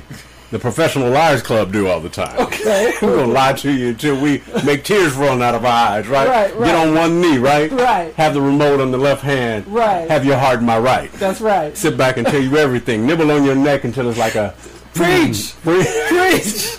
the 0.53 0.59
professional 0.59 1.09
liars 1.09 1.41
club 1.41 1.71
do 1.73 1.87
all 1.87 1.99
the 1.99 2.09
time. 2.09 2.39
Okay. 2.39 2.93
We're 3.01 3.15
gonna 3.17 3.31
lie 3.33 3.53
to 3.53 3.71
you 3.71 3.87
until 3.87 4.21
we 4.21 4.43
make 4.63 4.83
tears 4.83 5.15
run 5.15 5.41
out 5.41 5.55
of 5.55 5.65
our 5.65 5.89
eyes, 5.89 6.07
right? 6.07 6.27
Right, 6.27 6.55
right. 6.55 6.65
Get 6.67 6.75
on 6.75 6.93
one 6.93 7.19
knee, 7.19 7.39
right? 7.39 7.71
Right. 7.71 8.13
Have 8.13 8.35
the 8.35 8.41
remote 8.41 8.79
on 8.79 8.91
the 8.91 8.99
left 8.99 9.23
hand. 9.23 9.67
Right. 9.67 10.07
Have 10.07 10.23
your 10.25 10.37
heart 10.37 10.59
in 10.59 10.65
my 10.67 10.77
right. 10.77 11.11
That's 11.13 11.41
right. 11.41 11.75
Sit 11.75 11.97
back 11.97 12.17
and 12.17 12.27
tell 12.27 12.39
you 12.39 12.55
everything. 12.57 13.07
Nibble 13.07 13.31
on 13.31 13.43
your 13.43 13.55
neck 13.55 13.83
until 13.83 14.07
it's 14.07 14.19
like 14.19 14.35
a 14.35 14.53
Preach, 14.93 15.55
Preach. 15.63 15.87
preach, 16.07 16.77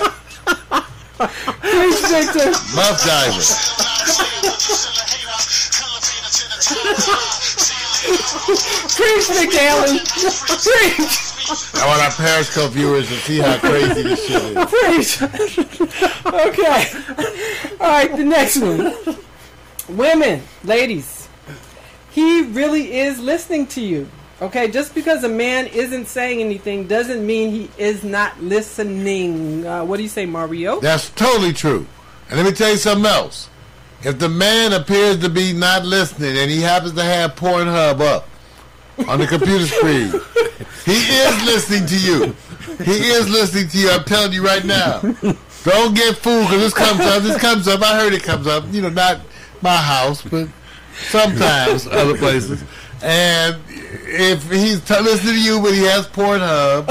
preach, 1.19 2.01
Victor. 2.07 2.53
Muff 2.77 3.05
diver. 3.05 3.43
Preach, 8.05 9.29
McAllen. 9.33 9.99
Preach. 10.63 11.35
I 11.75 11.87
want 11.87 12.03
our 12.03 12.11
Periscope 12.13 12.73
viewers 12.73 13.09
to 13.09 13.15
see 13.15 13.39
how 13.39 13.59
crazy 13.59 14.03
this 14.03 14.27
shit 14.27 14.43
is. 14.43 15.17
Preach. 15.17 15.23
okay. 16.27 16.85
All 17.81 17.89
right, 17.89 18.17
the 18.17 18.25
next 18.25 18.61
one. 18.61 18.95
Women, 19.97 20.43
ladies, 20.65 21.29
he 22.11 22.43
really 22.43 22.99
is 22.99 23.19
listening 23.21 23.67
to 23.69 23.81
you. 23.81 24.09
Okay, 24.43 24.71
just 24.71 24.95
because 24.95 25.25
a 25.25 25.29
man 25.29 25.67
isn't 25.69 26.07
saying 26.07 26.41
anything 26.41 26.87
doesn't 26.87 27.25
mean 27.25 27.51
he 27.51 27.71
is 27.79 28.05
not 28.05 28.43
listening. 28.43 29.67
Uh, 29.67 29.85
what 29.85 29.97
do 29.99 30.03
you 30.03 30.09
say, 30.09 30.27
Mario? 30.27 30.81
That's 30.81 31.11
totally 31.11 31.53
true. 31.53 31.87
And 32.29 32.39
let 32.39 32.47
me 32.47 32.53
tell 32.53 32.71
you 32.71 32.77
something 32.77 33.07
else. 33.07 33.49
If 34.05 34.19
the 34.19 34.29
man 34.29 34.73
appears 34.73 35.19
to 35.21 35.31
be 35.31 35.53
not 35.53 35.85
listening 35.85 36.37
and 36.37 36.51
he 36.51 36.61
happens 36.61 36.93
to 36.93 37.03
have 37.03 37.35
Pornhub 37.37 38.01
up 38.01 38.29
on 39.09 39.19
the 39.19 39.27
computer 39.27 39.67
screen, 39.67 40.13
he 40.85 40.93
is 40.93 41.45
listening 41.45 41.87
to 41.87 41.99
you. 41.99 42.37
He 42.85 43.09
is 43.09 43.31
listening 43.31 43.69
to 43.69 43.79
you. 43.79 43.91
I'm 43.91 44.05
telling 44.05 44.33
you 44.33 44.45
right 44.45 44.65
now. 44.65 45.01
Don't 45.01 45.95
get 45.95 46.17
fooled 46.17 46.49
because 46.49 46.61
this 46.61 46.75
comes 46.75 47.01
up. 47.01 47.23
This 47.23 47.39
comes 47.39 47.67
up. 47.67 47.81
I 47.83 47.99
heard 47.99 48.13
it 48.13 48.23
comes 48.23 48.47
up. 48.47 48.65
You 48.71 48.83
know, 48.83 48.91
not 48.91 49.21
my 49.63 49.77
house, 49.77 50.21
but 50.21 50.49
sometimes 51.09 51.87
other 51.87 52.17
places. 52.19 52.63
And 53.05 53.57
if 53.69 54.51
he's 54.51 54.81
t- 54.83 54.99
listening 54.99 55.35
to 55.35 55.41
you, 55.41 55.61
but 55.61 55.75
he 55.75 55.83
has 55.83 56.07
Pornhub, 56.09 56.87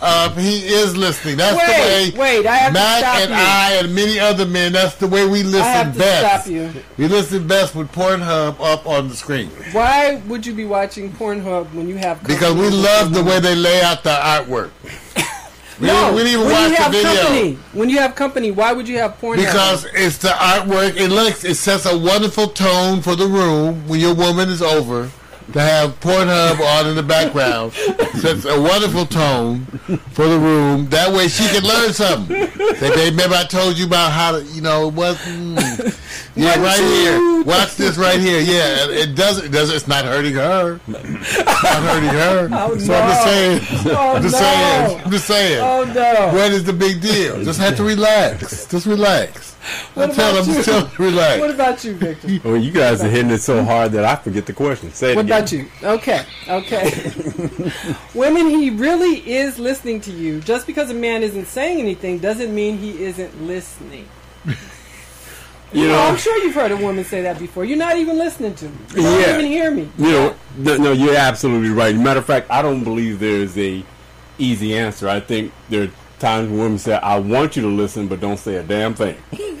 uh, 0.00 0.30
he 0.36 0.58
is 0.64 0.96
listening. 0.96 1.38
That's 1.38 1.56
Wait, 1.58 2.12
the 2.12 2.18
way. 2.20 2.38
wait, 2.40 2.46
I 2.46 2.56
have 2.56 2.68
to 2.68 2.72
Mac 2.74 2.98
stop 3.00 3.16
and 3.18 3.30
you. 3.30 3.36
I 3.36 3.72
and 3.82 3.94
many 3.94 4.18
other 4.20 4.46
men. 4.46 4.72
That's 4.72 4.94
the 4.94 5.08
way 5.08 5.26
we 5.26 5.42
listen 5.42 5.62
I 5.62 5.68
have 5.68 5.92
to 5.94 5.98
best. 5.98 6.44
stop 6.44 6.52
you. 6.52 6.72
We 6.96 7.08
listen 7.08 7.48
best 7.48 7.74
with 7.74 7.90
Pornhub 7.90 8.60
up 8.60 8.86
on 8.86 9.08
the 9.08 9.16
screen 9.16 9.48
Why 9.72 10.22
would 10.28 10.46
you 10.46 10.54
be 10.54 10.64
watching 10.66 11.10
Pornhub 11.10 11.72
when 11.74 11.88
you 11.88 11.96
have 11.96 12.22
because 12.22 12.54
we 12.54 12.70
love 12.70 13.12
the 13.12 13.24
way 13.24 13.40
they 13.40 13.56
lay 13.56 13.80
out 13.82 14.04
the 14.04 14.10
artwork. 14.10 14.70
We, 15.78 15.88
No, 15.88 15.94
didn't, 15.94 16.14
we 16.14 16.22
didn't 16.22 16.32
even 16.40 16.46
when 16.46 16.54
watch 16.54 16.70
you 16.70 16.76
have 16.76 16.92
the 16.92 16.98
video. 17.02 17.20
company, 17.22 17.58
when 17.74 17.90
you 17.90 17.98
have 17.98 18.14
company, 18.14 18.50
why 18.50 18.72
would 18.72 18.88
you 18.88 18.96
have 18.96 19.20
Pornhub? 19.20 19.36
Because 19.44 19.84
it's 19.92 20.16
the 20.16 20.28
artwork. 20.28 20.96
It 20.96 21.08
looks. 21.10 21.44
It 21.44 21.56
sets 21.56 21.84
a 21.84 21.98
wonderful 21.98 22.48
tone 22.48 23.02
for 23.02 23.14
the 23.14 23.26
room 23.26 23.86
when 23.86 24.00
your 24.00 24.14
woman 24.14 24.48
is 24.48 24.62
over. 24.62 25.10
To 25.52 25.60
have 25.60 25.98
Pornhub 26.00 26.60
on 26.60 26.88
in 26.88 26.96
the 26.96 27.02
background. 27.02 27.72
Sets 27.72 28.44
a 28.44 28.60
wonderful 28.60 29.06
tone 29.06 29.64
for 30.12 30.26
the 30.26 30.38
room. 30.38 30.88
That 30.90 31.12
way 31.12 31.28
she 31.28 31.46
can 31.48 31.62
learn 31.62 31.92
something. 31.92 32.36
Say, 32.76 32.90
babe, 32.94 33.12
remember 33.12 33.36
I 33.36 33.44
told 33.44 33.78
you 33.78 33.86
about 33.86 34.12
how 34.12 34.32
to, 34.32 34.42
you 34.44 34.60
know, 34.60 34.90
what? 34.90 35.16
mm, 35.18 35.56
yeah, 36.36 36.60
right 36.60 36.80
here. 36.80 37.44
Watch 37.44 37.76
this 37.76 37.96
right 37.96 38.18
here. 38.18 38.40
Yeah, 38.40 38.84
it- 38.84 38.90
it 39.10 39.14
doesn't. 39.14 39.46
It 39.46 39.52
doesn't. 39.52 39.76
It's 39.76 39.86
not 39.88 40.04
hurting 40.04 40.34
her. 40.34 40.80
It's 40.88 41.38
not 41.44 41.82
hurting 41.82 42.08
her. 42.10 42.48
Oh, 42.56 42.76
so 42.78 42.94
I'm 42.94 43.08
just 43.08 43.22
saying. 43.24 43.60
Oh, 43.96 44.16
I'm 44.16 44.22
just 44.22 44.34
no. 44.34 44.40
saying. 44.40 45.00
I'm 45.04 45.10
just 45.10 45.26
saying. 45.26 45.60
Oh, 45.62 45.84
no. 45.92 46.32
What 46.38 46.52
is 46.52 46.64
the 46.64 46.72
big 46.72 47.00
deal? 47.00 47.42
Just 47.44 47.60
have 47.60 47.76
to 47.76 47.84
relax. 47.84 48.66
Just 48.66 48.86
relax. 48.86 49.55
What 49.94 50.10
I 50.10 50.14
tell 50.14 50.30
about 50.32 50.46
them, 50.46 50.54
you? 50.56 50.62
tell 50.62 50.84
them 50.86 50.92
relax. 50.98 51.40
What 51.40 51.50
about 51.50 51.84
you, 51.84 51.94
Victor? 51.94 52.28
Well, 52.44 52.56
you 52.56 52.70
guys 52.70 53.02
are 53.02 53.08
hitting 53.08 53.30
it 53.30 53.38
so 53.42 53.64
hard 53.64 53.92
that 53.92 54.04
I 54.04 54.16
forget 54.16 54.46
the 54.46 54.52
question. 54.52 54.92
Say 54.92 55.12
it 55.12 55.16
What 55.16 55.24
again. 55.24 55.38
about 55.38 55.52
you? 55.52 55.68
Okay, 55.82 56.24
okay. 56.48 57.72
Women, 58.14 58.48
he 58.48 58.70
really 58.70 59.28
is 59.30 59.58
listening 59.58 60.00
to 60.02 60.12
you. 60.12 60.40
Just 60.40 60.66
because 60.66 60.90
a 60.90 60.94
man 60.94 61.22
isn't 61.22 61.46
saying 61.46 61.80
anything 61.80 62.18
doesn't 62.18 62.54
mean 62.54 62.78
he 62.78 63.02
isn't 63.04 63.42
listening. 63.42 64.08
You 65.72 65.88
know, 65.88 65.94
know- 65.94 66.06
I'm 66.08 66.16
sure 66.16 66.36
you've 66.44 66.54
heard 66.54 66.70
a 66.70 66.76
woman 66.76 67.04
say 67.04 67.22
that 67.22 67.38
before. 67.38 67.64
You're 67.64 67.76
not 67.76 67.96
even 67.96 68.16
listening 68.16 68.54
to 68.54 68.66
me. 68.66 68.76
You 68.94 69.02
don't 69.02 69.30
even 69.40 69.46
hear 69.46 69.70
me. 69.70 69.90
You 69.98 70.10
know, 70.12 70.34
no, 70.56 70.76
no, 70.76 70.92
you're 70.92 71.16
absolutely 71.16 71.70
right. 71.70 71.94
Matter 71.96 72.20
of 72.20 72.26
fact, 72.26 72.48
I 72.50 72.62
don't 72.62 72.84
believe 72.84 73.18
there's 73.18 73.58
a 73.58 73.84
easy 74.38 74.76
answer. 74.76 75.08
I 75.08 75.18
think 75.20 75.52
there 75.68 75.84
are 75.84 75.90
times 76.18 76.50
women 76.50 76.78
say, 76.78 76.94
"I 76.94 77.18
want 77.18 77.56
you 77.56 77.62
to 77.62 77.68
listen, 77.68 78.08
but 78.08 78.20
don't 78.20 78.38
say 78.38 78.56
a 78.56 78.62
damn 78.62 78.94
thing." 78.94 79.16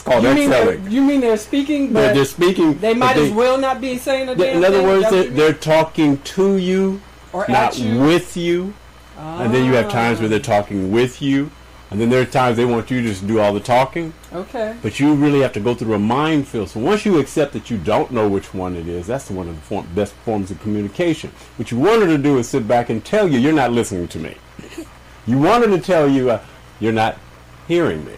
It's 0.00 0.02
called 0.02 0.24
you 0.24 0.34
mean, 0.34 0.90
you 0.90 1.02
mean 1.02 1.20
they're 1.20 1.36
speaking, 1.36 1.92
but 1.92 2.00
They're 2.00 2.14
just 2.14 2.32
speaking. 2.32 2.78
they 2.78 2.94
might 2.94 3.16
they- 3.16 3.26
as 3.26 3.32
well 3.34 3.58
not 3.58 3.82
be 3.82 3.98
saying 3.98 4.30
a 4.30 4.34
damn 4.34 4.56
In 4.56 4.64
other 4.64 4.78
thing? 4.78 4.86
words, 4.86 5.02
they're, 5.02 5.12
what 5.12 5.24
you 5.24 5.30
mean? 5.30 5.36
they're 5.38 5.52
talking 5.52 6.18
to 6.18 6.56
you, 6.56 7.02
Or 7.34 7.44
not 7.50 7.78
you? 7.78 7.98
with 8.00 8.34
you. 8.34 8.72
And 9.18 9.52
then 9.52 9.66
you 9.66 9.74
have 9.74 9.86
ah. 9.86 9.90
times 9.90 10.18
where 10.20 10.30
they're 10.30 10.38
talking 10.38 10.90
with 10.90 11.20
you, 11.20 11.50
and 11.90 12.00
then 12.00 12.08
there 12.08 12.22
are 12.22 12.24
times 12.24 12.56
they 12.56 12.64
want 12.64 12.90
you 12.90 13.02
to 13.02 13.08
just 13.08 13.26
do 13.26 13.40
all 13.40 13.52
the 13.52 13.60
talking. 13.60 14.14
Okay. 14.32 14.74
But 14.80 14.98
you 15.00 15.12
really 15.14 15.40
have 15.40 15.52
to 15.52 15.60
go 15.60 15.74
through 15.74 15.92
a 15.92 15.98
minefield. 15.98 16.70
So 16.70 16.80
once 16.80 17.04
you 17.04 17.18
accept 17.18 17.52
that 17.52 17.68
you 17.68 17.76
don't 17.76 18.10
know 18.10 18.26
which 18.26 18.54
one 18.54 18.76
it 18.76 18.88
is, 18.88 19.06
that's 19.06 19.30
one 19.30 19.48
of 19.48 19.54
the 19.56 19.60
form, 19.60 19.86
best 19.94 20.14
forms 20.24 20.50
of 20.50 20.58
communication. 20.62 21.30
What 21.56 21.70
you 21.70 21.78
want 21.78 22.00
her 22.00 22.08
to 22.08 22.16
do 22.16 22.38
is 22.38 22.48
sit 22.48 22.66
back 22.66 22.88
and 22.88 23.04
tell 23.04 23.28
you 23.28 23.38
you're 23.38 23.52
not 23.52 23.72
listening 23.72 24.08
to 24.08 24.18
me. 24.18 24.36
You 25.30 25.38
want 25.38 25.64
her 25.64 25.70
to 25.76 25.80
tell 25.82 26.08
you 26.08 26.30
uh, 26.30 26.40
you're 26.80 26.92
not 26.92 27.16
hearing 27.68 28.04
me. 28.04 28.14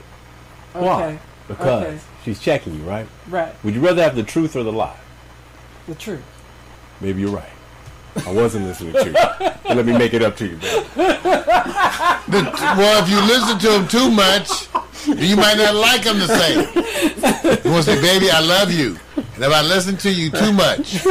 Why? 0.72 1.18
Because 1.46 1.82
Okay. 1.84 1.98
she's 2.24 2.38
checking 2.40 2.74
you, 2.74 2.82
right? 2.82 3.06
Right. 3.28 3.52
Would 3.64 3.74
you 3.74 3.80
rather 3.80 4.02
have 4.02 4.16
the 4.16 4.22
truth 4.22 4.56
or 4.56 4.62
the 4.62 4.72
lie? 4.72 4.96
The 5.86 5.94
truth. 5.94 6.22
Maybe 7.02 7.20
you're 7.20 7.30
right. 7.36 7.48
I 8.26 8.32
wasn't 8.32 8.64
listening 8.66 8.92
to 8.94 9.04
you. 9.06 9.74
Let 9.74 9.84
me 9.84 9.92
make 9.96 10.14
it 10.14 10.22
up 10.22 10.36
to 10.36 10.46
you, 10.46 10.56
baby. 10.56 10.86
The- 10.94 12.50
well, 12.78 13.02
if 13.02 13.10
you 13.10 13.20
listen 13.22 13.58
to 13.58 13.78
him 13.78 13.88
too 13.88 14.10
much, 14.10 14.68
you 15.06 15.36
might 15.36 15.56
not 15.58 15.74
like 15.74 16.04
him 16.04 16.18
the 16.18 16.28
same. 16.28 17.62
He 17.62 17.68
wants 17.68 17.86
to 17.86 17.96
say, 17.96 18.00
baby, 18.00 18.30
I 18.30 18.40
love 18.40 18.70
you. 18.72 18.96
And 19.16 19.44
if 19.44 19.52
I 19.52 19.62
listen 19.62 19.96
to 19.98 20.10
you 20.12 20.30
too 20.30 20.52
much, 20.52 21.04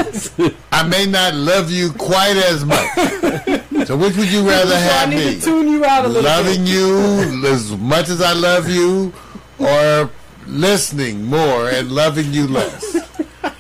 I 0.72 0.84
may 0.88 1.06
not 1.06 1.34
love 1.36 1.70
you 1.70 1.92
quite 1.94 2.38
as 2.38 2.64
much. 2.66 3.62
So 3.88 3.98
which 3.98 4.16
would 4.18 4.32
you 4.32 4.48
rather 4.48 4.70
So 4.72 4.76
I 4.76 4.80
have 4.80 5.10
need 5.10 5.16
me? 5.26 5.36
to 5.36 5.42
tune 5.42 5.68
you 5.68 5.84
out 5.86 6.06
a 6.06 6.08
little 6.08 6.24
Loving 6.24 6.62
bit. 6.66 6.70
you 6.74 7.48
as 7.48 7.72
much 7.78 8.10
as 8.10 8.22
I 8.22 8.34
love 8.34 8.70
you, 8.70 9.12
or 9.60 10.10
listening 10.48 11.26
more 11.26 11.70
and 11.70 11.92
loving 11.92 12.32
you 12.34 12.48
less? 12.48 12.94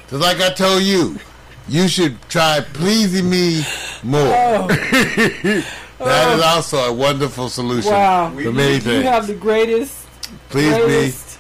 Just 0.10 0.22
like 0.22 0.40
I 0.42 0.50
told 0.52 0.84
you, 0.84 1.18
you 1.68 1.88
should 1.88 2.22
try 2.30 2.60
pleasing 2.74 3.30
me 3.30 3.64
more. 4.04 4.22
Oh. 4.36 5.64
That 6.02 6.36
is 6.36 6.42
also 6.44 6.78
a 6.86 6.92
wonderful 6.94 7.48
solution 7.48 7.92
Wow. 7.92 8.32
for 8.32 8.52
many 8.52 8.74
You 8.74 8.80
things. 8.80 9.04
have 9.06 9.28
the 9.28 9.36
greatest. 9.36 9.94
Please 10.50 10.74
greatest 10.76 11.38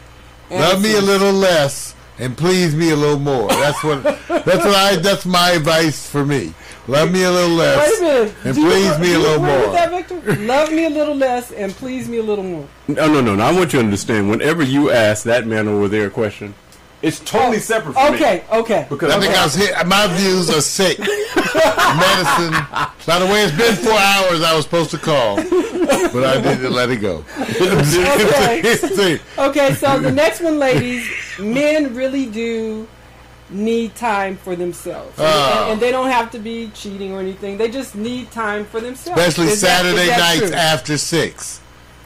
me, 0.51 0.57
love 0.59 0.79
me 0.83 0.95
a 0.97 1.01
little 1.01 1.33
less, 1.33 1.95
and 2.19 2.37
please 2.37 2.75
me 2.75 2.91
a 2.91 2.95
little 2.95 3.17
more. 3.17 3.47
That's 3.49 3.83
what. 3.83 4.03
That's 4.03 4.63
what 4.63 4.75
I. 4.75 4.97
That's 4.97 5.25
my 5.25 5.51
advice 5.53 6.07
for 6.07 6.23
me. 6.23 6.53
Love 6.91 7.11
me 7.11 7.23
a 7.23 7.31
little 7.31 7.55
less, 7.55 7.89
Wait 7.89 7.99
a 7.99 8.03
minute. 8.03 8.35
and 8.43 8.55
Do 8.55 8.61
you- 8.61 8.67
please 8.69 8.99
me 8.99 9.05
do 9.07 9.09
a 9.09 9.11
you 9.13 9.17
little 9.19 9.35
agree 9.45 9.55
with 9.55 9.65
more. 9.65 9.73
that, 9.73 9.89
Victor? 9.91 10.35
Love 10.45 10.71
me 10.73 10.85
a 10.85 10.89
little 10.89 11.15
less 11.15 11.51
and 11.51 11.73
please 11.73 12.09
me 12.09 12.17
a 12.17 12.23
little 12.23 12.43
more. 12.43 12.67
No, 12.89 13.07
no, 13.07 13.21
no, 13.21 13.35
no. 13.35 13.43
I 13.43 13.51
want 13.53 13.71
you 13.71 13.79
to 13.79 13.85
understand. 13.85 14.29
Whenever 14.29 14.61
you 14.61 14.91
ask 14.91 15.23
that 15.23 15.47
man 15.47 15.69
over 15.69 15.87
there 15.87 16.07
a 16.07 16.09
question, 16.09 16.53
it's 17.01 17.19
totally 17.21 17.57
oh, 17.57 17.59
separate 17.61 17.93
from 17.93 18.11
me. 18.11 18.17
Okay, 18.17 18.43
okay. 18.51 18.85
Because 18.89 19.09
I 19.11 19.15
I'm 19.15 19.21
think 19.21 19.35
I 19.35 19.43
was 19.45 19.55
hit. 19.55 19.87
My 19.87 20.07
views 20.17 20.49
are 20.49 20.61
sick. 20.61 20.99
Medicine. 21.55 22.53
By 23.07 23.19
the 23.19 23.25
way, 23.25 23.43
it's 23.43 23.57
been 23.57 23.75
four 23.75 23.93
hours. 23.97 24.41
I 24.43 24.53
was 24.55 24.65
supposed 24.65 24.91
to 24.91 24.97
call, 24.97 25.37
but 25.37 26.23
I 26.25 26.41
didn't 26.41 26.73
let 26.73 26.89
it 26.89 26.97
go. 26.97 27.23
Okay. 27.39 29.19
Okay, 29.37 29.73
so 29.75 29.99
the 29.99 30.11
next 30.11 30.41
one, 30.41 30.59
ladies, 30.59 31.09
men 31.39 31.95
really 31.95 32.25
do 32.27 32.87
need 33.51 33.93
time 33.95 34.37
for 34.37 34.55
themselves, 34.55 35.17
And- 35.19 35.27
Ah. 35.27 35.63
and, 35.63 35.71
and 35.73 35.81
they 35.81 35.91
don't 35.91 36.09
have 36.09 36.31
to 36.31 36.39
be 36.39 36.71
cheating 36.73 37.11
or 37.13 37.19
anything. 37.19 37.57
They 37.57 37.69
just 37.69 37.95
need 37.95 38.31
time 38.31 38.65
for 38.65 38.79
themselves. 38.79 39.19
Especially 39.19 39.51
Is 39.51 39.59
Saturday 39.59 40.07
that 40.07 40.19
nights 40.19 40.47
true? 40.49 40.53
after 40.53 40.97
six. 40.97 41.59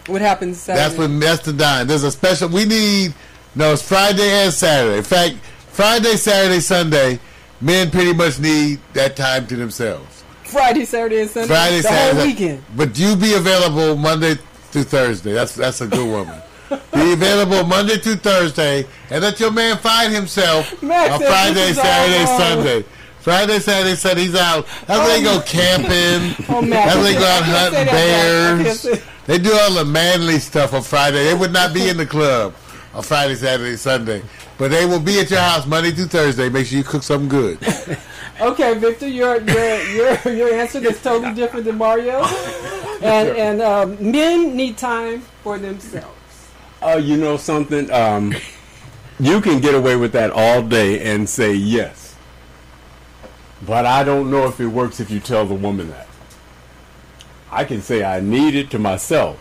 What 0.07 0.21
happens 0.21 0.59
Saturday? 0.59 0.83
That's 0.87 0.97
when 0.97 1.19
that's 1.19 1.41
the 1.43 1.53
dime. 1.53 1.87
There's 1.87 2.03
a 2.03 2.11
special. 2.11 2.49
We 2.49 2.65
need. 2.65 3.13
No, 3.55 3.73
it's 3.73 3.81
Friday 3.81 4.29
and 4.43 4.53
Saturday. 4.53 4.97
In 4.97 5.03
fact, 5.03 5.35
Friday, 5.71 6.15
Saturday, 6.17 6.59
Sunday, 6.59 7.19
men 7.61 7.89
pretty 7.89 8.13
much 8.13 8.37
need 8.39 8.79
that 8.93 9.15
time 9.15 9.47
to 9.47 9.55
themselves. 9.55 10.23
Friday, 10.43 10.85
Saturday, 10.85 11.21
and 11.21 11.29
Sunday. 11.29 11.47
Friday, 11.47 11.77
the 11.77 11.83
Saturday, 11.83 12.17
whole 12.17 12.27
weekend. 12.27 12.63
But 12.75 12.99
you 12.99 13.15
be 13.15 13.33
available 13.33 13.95
Monday 13.95 14.35
through 14.71 14.83
Thursday. 14.83 15.33
That's 15.33 15.55
that's 15.55 15.81
a 15.81 15.87
good 15.87 16.07
woman. 16.07 16.39
Be 16.69 17.13
available 17.13 17.63
Monday 17.65 17.97
through 17.97 18.17
Thursday, 18.17 18.85
and 19.09 19.23
let 19.23 19.39
your 19.39 19.51
man 19.51 19.77
find 19.77 20.13
himself 20.13 20.81
Max 20.83 21.13
on 21.13 21.21
Friday, 21.21 21.53
this 21.53 21.71
is 21.71 21.77
all 21.77 21.83
Saturday. 21.85 22.25
Sunday. 22.25 22.85
Friday, 23.19 23.59
Saturday, 23.59 23.95
Sunday, 23.95 24.21
he's 24.21 24.35
out. 24.35 24.67
That's 24.85 24.99
when 24.99 25.09
they 25.09 25.23
go 25.23 25.41
camping. 25.41 26.45
Oh, 26.47 26.61
Max, 26.61 26.93
That's 26.93 27.03
they 27.07 27.13
go 27.13 27.25
out 27.25 27.43
hunting 27.43 27.85
that, 27.85 28.59
Max. 28.61 28.85
I 28.85 28.89
can't 28.89 28.91
bears. 28.91 29.03
They 29.25 29.39
do 29.39 29.51
all 29.53 29.73
the 29.73 29.85
manly 29.85 30.37
stuff 30.37 30.73
on 30.73 30.83
Friday. 30.83 31.23
They 31.23 31.33
would 31.33 31.51
not 31.51 31.73
be 31.73 31.89
in 31.89 31.97
the 31.97 32.05
club 32.05 32.53
on 32.93 33.01
Friday, 33.01 33.33
Saturday, 33.35 33.75
Sunday. 33.77 34.21
But 34.59 34.69
they 34.69 34.85
will 34.85 34.99
be 34.99 35.19
at 35.19 35.31
your 35.31 35.39
house 35.39 35.65
Monday 35.65 35.91
through 35.91 36.05
Thursday. 36.05 36.49
Make 36.49 36.67
sure 36.67 36.77
you 36.77 36.83
cook 36.83 37.03
something 37.03 37.29
good. 37.29 37.57
Okay, 38.41 38.77
Victor, 38.77 39.07
your 39.07 39.39
your 39.39 39.81
your 39.83 40.33
your 40.33 40.53
answer 40.55 40.85
is 40.85 41.01
totally 41.01 41.33
different 41.33 41.63
than 41.65 41.77
Mario. 41.77 42.21
And 43.01 43.29
and 43.29 43.61
um, 43.61 44.11
men 44.11 44.57
need 44.57 44.77
time 44.77 45.21
for 45.41 45.57
themselves. 45.57 46.19
Uh, 46.85 46.97
you 46.97 47.17
know 47.17 47.35
something? 47.35 47.91
Um, 47.91 48.35
you 49.19 49.41
can 49.41 49.59
get 49.59 49.73
away 49.73 49.95
with 49.95 50.11
that 50.11 50.29
all 50.29 50.61
day 50.61 51.01
and 51.01 51.27
say 51.27 51.51
yes. 51.51 52.15
But 53.65 53.87
I 53.87 54.03
don't 54.03 54.29
know 54.29 54.47
if 54.47 54.59
it 54.59 54.67
works 54.67 54.99
if 54.99 55.09
you 55.09 55.19
tell 55.19 55.47
the 55.47 55.55
woman 55.55 55.89
that. 55.89 56.07
I 57.51 57.63
can 57.63 57.81
say 57.81 58.03
I 58.03 58.19
need 58.19 58.53
it 58.53 58.69
to 58.69 58.77
myself. 58.77 59.39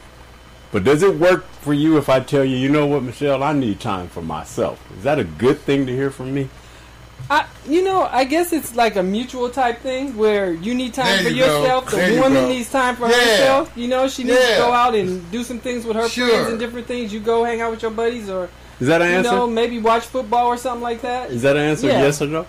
But 0.72 0.84
does 0.84 1.02
it 1.02 1.16
work 1.16 1.44
for 1.60 1.74
you 1.74 1.98
if 1.98 2.08
I 2.08 2.20
tell 2.20 2.46
you, 2.46 2.56
you 2.56 2.70
know 2.70 2.86
what, 2.86 3.02
Michelle, 3.02 3.42
I 3.42 3.52
need 3.52 3.78
time 3.78 4.08
for 4.08 4.22
myself? 4.22 4.80
Is 4.96 5.02
that 5.02 5.18
a 5.18 5.24
good 5.24 5.58
thing 5.58 5.84
to 5.84 5.94
hear 5.94 6.10
from 6.10 6.32
me? 6.32 6.48
I, 7.30 7.46
you 7.66 7.82
know, 7.82 8.02
I 8.02 8.24
guess 8.24 8.52
it's 8.52 8.74
like 8.76 8.96
a 8.96 9.02
mutual 9.02 9.48
type 9.48 9.80
thing 9.80 10.16
where 10.16 10.52
you 10.52 10.74
need 10.74 10.92
time 10.92 11.06
There 11.06 11.22
for 11.24 11.28
you 11.30 11.44
go. 11.44 11.60
yourself. 11.62 11.90
The 11.90 11.96
There 11.96 12.20
woman 12.22 12.42
go. 12.44 12.48
needs 12.48 12.70
time 12.70 12.96
for 12.96 13.08
Yeah. 13.08 13.14
herself. 13.16 13.70
You 13.76 13.88
know, 13.88 14.08
she 14.08 14.24
needs 14.24 14.38
Yeah. 14.40 14.56
to 14.56 14.62
go 14.62 14.72
out 14.72 14.94
and 14.94 15.30
do 15.30 15.42
some 15.42 15.58
things 15.58 15.84
with 15.86 15.96
her 15.96 16.08
Sure. 16.08 16.28
friends 16.28 16.48
and 16.50 16.58
different 16.58 16.86
things. 16.86 17.12
You 17.12 17.20
go 17.20 17.42
hang 17.44 17.60
out 17.62 17.70
with 17.70 17.80
your 17.82 17.90
buddies 17.92 18.28
or 18.28 18.48
Is 18.80 18.88
that 18.88 19.00
an 19.00 19.08
you 19.10 19.16
answer? 19.18 19.30
know 19.32 19.46
maybe 19.46 19.78
watch 19.78 20.04
football 20.04 20.46
or 20.48 20.56
something 20.58 20.82
like 20.82 21.00
that. 21.02 21.30
Is 21.30 21.42
that 21.42 21.56
an 21.56 21.62
answer? 21.62 21.86
Yeah. 21.86 22.02
Yes 22.02 22.20
or 22.20 22.26
no? 22.26 22.44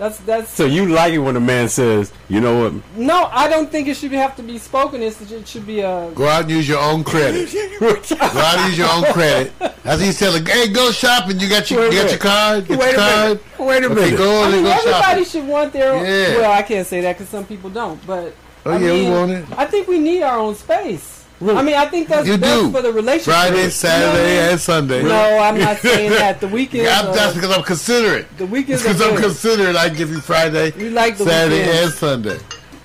That's 0.00 0.16
that's 0.20 0.48
So 0.50 0.64
you 0.64 0.86
like 0.86 1.12
it 1.12 1.18
when 1.18 1.36
a 1.36 1.40
man 1.40 1.68
says, 1.68 2.10
you 2.30 2.40
know 2.40 2.58
what? 2.64 2.72
no. 2.96 3.24
I 3.30 3.50
don't 3.50 3.70
think 3.70 3.86
it 3.86 3.98
should 3.98 4.12
have 4.12 4.34
to 4.36 4.42
be 4.42 4.56
spoken. 4.56 5.02
It's, 5.02 5.20
it 5.30 5.46
should 5.46 5.66
be 5.66 5.80
a 5.80 6.10
Go 6.14 6.26
out 6.26 6.42
and 6.44 6.50
use 6.50 6.66
your 6.66 6.80
own 6.80 7.04
credit. 7.04 7.52
Go 7.80 7.88
out 7.90 8.56
and 8.58 8.68
use 8.70 8.78
your 8.78 8.88
own 8.90 9.04
credit. 9.12 9.52
As 9.84 10.00
he's 10.00 10.18
telling, 10.18 10.46
hey, 10.46 10.68
go 10.68 10.90
shopping. 10.90 11.38
You 11.38 11.50
got 11.50 11.70
your, 11.70 11.80
Wait 11.80 11.92
you 11.92 12.00
got 12.00 12.10
your 12.10 12.18
card. 12.18 12.66
Get 12.66 12.78
Wait 12.78 12.92
your 12.92 12.94
a 12.94 12.98
card. 12.98 13.28
minute. 13.28 13.42
Wait 13.58 13.82
a 13.82 13.86
Okay, 13.88 13.94
minute. 13.94 14.16
go 14.18 14.40
I 14.40 14.44
and 14.44 14.52
mean, 14.54 14.64
go 14.64 14.70
everybody 14.70 15.02
shopping. 15.02 15.24
should 15.26 15.46
want 15.46 15.72
their. 15.74 15.94
Yeah. 15.96 16.38
Well, 16.38 16.52
I 16.52 16.62
can't 16.62 16.86
say 16.86 17.02
that 17.02 17.18
because 17.18 17.28
some 17.28 17.44
people 17.44 17.68
don't. 17.68 18.04
But 18.06 18.34
Oh, 18.64 18.72
I 18.72 18.78
yeah, 18.78 18.92
we 18.94 19.10
want 19.10 19.30
it. 19.32 19.44
I 19.58 19.66
think 19.66 19.86
we 19.86 19.98
need 19.98 20.22
our 20.22 20.38
own 20.38 20.54
space. 20.54 21.19
I 21.42 21.62
mean, 21.62 21.74
I 21.74 21.86
think 21.86 22.08
that's 22.08 22.26
You 22.26 22.36
best 22.36 22.60
do. 22.60 22.70
for 22.70 22.82
the 22.82 22.92
relationship. 22.92 23.32
Friday, 23.32 23.56
You 23.56 23.62
know 23.64 23.68
Saturday, 23.70 24.38
I 24.38 24.42
mean? 24.42 24.50
and 24.52 24.60
Sunday. 24.60 25.02
No, 25.02 25.38
I'm 25.38 25.58
not 25.58 25.76
saying 25.88 26.10
that. 26.10 26.40
The 26.40 26.48
weekend. 26.48 26.84
Yeah, 26.84 26.98
I'm- 27.00 27.06
are- 27.08 27.14
that's 27.14 27.34
because 27.34 27.50
I'm 27.56 27.62
considerate. 27.62 28.36
the 28.36 28.46
weekends 28.46 28.84
are 28.84 28.88
Because 28.88 29.00
I'm 29.02 29.14
good. 29.14 29.24
considerate. 29.24 29.76
I 29.76 29.88
give 29.88 30.10
you 30.10 30.20
Friday, 30.20 30.72
We 30.76 30.90
like 30.90 31.16
the 31.16 31.24
Saturday, 31.24 31.60
weekends. 31.60 31.82
and 31.82 31.92
Sunday. 31.94 32.36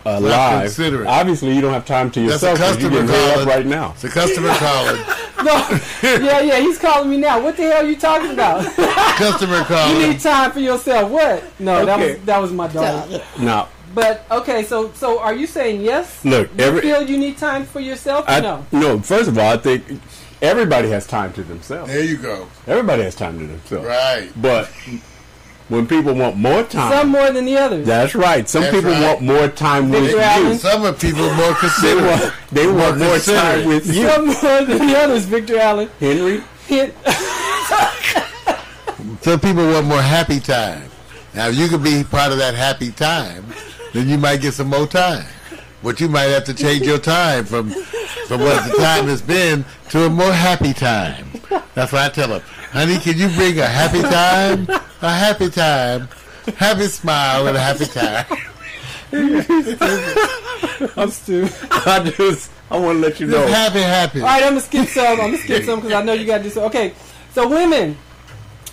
Uh, 0.05 0.19
Well, 0.21 0.21
live. 0.21 0.61
consider. 0.65 1.07
Obviously, 1.07 1.53
you 1.55 1.61
don't 1.61 1.73
have 1.73 1.85
time 1.85 2.11
to 2.11 2.19
That's 2.27 2.43
a 2.43 2.47
yourself 2.53 2.77
because 2.77 2.81
you're 2.83 2.91
customer 2.91 3.07
getting 3.07 3.25
laid 3.25 3.27
up 3.29 3.33
calling. 3.33 3.47
right 3.49 3.65
now. 3.65 3.91
It's 3.95 4.03
a 4.03 4.09
customer 4.09 4.49
calling. 4.53 5.01
no, 5.43 5.79
yeah, 6.23 6.39
yeah, 6.41 6.59
he's 6.59 6.77
calling 6.77 7.09
me 7.09 7.17
now. 7.17 7.41
What 7.41 7.57
the 7.57 7.63
hell 7.63 7.83
are 7.83 7.89
you 7.89 7.95
talking 7.97 8.29
about? 8.31 8.63
Customer 9.17 9.63
calling. 9.63 9.95
you 10.01 10.07
need 10.09 10.19
time 10.19 10.51
for 10.51 10.59
yourself. 10.59 11.09
What? 11.09 11.43
No, 11.59 11.85
that 11.85 11.99
was 11.99 12.17
that 12.25 12.39
was 12.41 12.51
my 12.51 12.67
dog. 12.67 13.19
Now, 13.39 13.67
But 13.95 14.25
okay, 14.29 14.63
so 14.65 14.91
so 14.93 15.19
are 15.19 15.33
you 15.33 15.47
saying 15.47 15.81
yes? 15.81 16.23
Look, 16.23 16.49
you 16.57 16.63
every- 16.63 16.81
feel 16.81 17.01
you 17.01 17.17
need 17.17 17.37
time 17.37 17.65
for 17.65 17.79
yourself? 17.79 18.27
Or 18.27 18.31
I, 18.31 18.39
no. 18.41 18.65
no. 18.71 18.99
First 18.99 19.29
of 19.29 19.37
all, 19.39 19.53
I 19.53 19.57
think 19.57 19.83
everybody 20.41 20.89
has 20.89 21.07
time 21.07 21.31
to 21.33 21.43
themselves. 21.43 21.89
There 21.91 22.03
you 22.03 22.17
go. 22.17 22.47
Everybody 22.67 23.03
has 23.03 23.15
time 23.15 23.39
to 23.39 23.47
themselves. 23.47 23.87
Right. 23.87 24.29
But 24.35 24.69
when 25.69 25.87
people 25.87 26.13
want 26.13 26.35
more 26.35 26.61
time, 26.63 26.91
Some 26.91 27.09
more 27.09 27.31
than 27.31 27.45
the 27.45 27.57
others. 27.57 27.87
that's 27.87 28.13
right. 28.15 28.47
Some 28.47 28.63
That's 28.63 28.75
people 28.75 28.91
right. 28.91 29.01
want 29.01 29.21
more 29.21 29.47
time 29.47 29.89
with 29.89 30.01
Victor 30.03 30.17
you. 30.17 30.21
Allen. 30.23 30.57
Some 30.59 30.83
of 30.85 30.99
people 30.99 31.33
more 31.33 31.53
They 31.53 31.59
considerate. 31.59 32.05
want, 32.21 32.33
they 32.51 32.67
want 32.67 32.97
more 32.99 33.17
time 33.17 33.65
with 33.65 33.87
you, 33.95 34.07
Some 34.09 34.25
more 34.27 34.65
than 34.65 34.87
the 34.87 34.97
others, 34.99 35.25
Victor 35.25 35.57
Allen. 35.57 35.89
Henry. 36.01 36.43
Hit. 36.67 36.93
Some 39.21 39.39
people 39.39 39.65
want 39.65 39.87
more 39.87 40.01
happy 40.01 40.39
time. 40.39 40.83
Now, 41.33 41.47
if 41.47 41.55
you 41.55 41.67
could 41.67 41.83
be 41.83 42.03
part 42.03 42.31
of 42.31 42.37
that 42.37 42.53
happy 42.55 42.91
time, 42.91 43.43
then 43.95 44.09
you 44.09 44.17
might 44.17 44.41
get 44.41 44.53
some 44.53 44.67
more 44.67 44.85
time. 44.85 45.25
But 45.81 46.01
you 46.01 46.09
might 46.09 46.23
have 46.23 46.43
to 46.45 46.53
change 46.53 46.85
your 46.85 46.97
time 46.97 47.45
from 47.45 47.69
from 48.27 48.41
what 48.41 48.69
the 48.69 48.75
time 48.77 49.05
has 49.05 49.21
been 49.21 49.63
to 49.89 50.05
a 50.05 50.09
more 50.09 50.33
happy 50.33 50.73
time. 50.73 51.27
That's 51.75 51.93
what 51.93 52.01
I 52.01 52.09
tell 52.09 52.27
them. 52.27 52.41
Honey, 52.71 52.97
can 52.97 53.17
you 53.17 53.29
bring 53.29 53.57
a 53.59 53.65
happy 53.65 54.01
time? 54.01 54.67
A 55.01 55.09
happy 55.09 55.49
time. 55.49 56.09
Happy 56.57 56.87
smile 56.87 57.47
and 57.47 57.55
a 57.55 57.59
happy 57.59 57.85
time. 57.85 58.25
I'm 60.97 61.09
stupid. 61.09 61.53
I 61.71 62.11
just 62.17 62.51
I 62.69 62.77
want 62.77 62.97
to 62.97 62.99
let 62.99 63.19
you 63.21 63.27
know. 63.27 63.47
Just 63.47 63.53
happy, 63.53 63.79
happy. 63.79 64.19
All 64.19 64.27
right, 64.27 64.43
I'm 64.43 64.49
gonna 64.49 64.61
skip 64.61 64.87
some. 64.89 65.05
I'm 65.05 65.17
gonna 65.17 65.37
skip 65.37 65.63
some 65.63 65.79
because 65.79 65.93
I 65.93 66.03
know 66.03 66.13
you 66.13 66.25
got 66.25 66.39
to 66.39 66.43
do 66.43 66.49
so. 66.49 66.65
Okay, 66.65 66.93
so 67.31 67.47
women, 67.47 67.97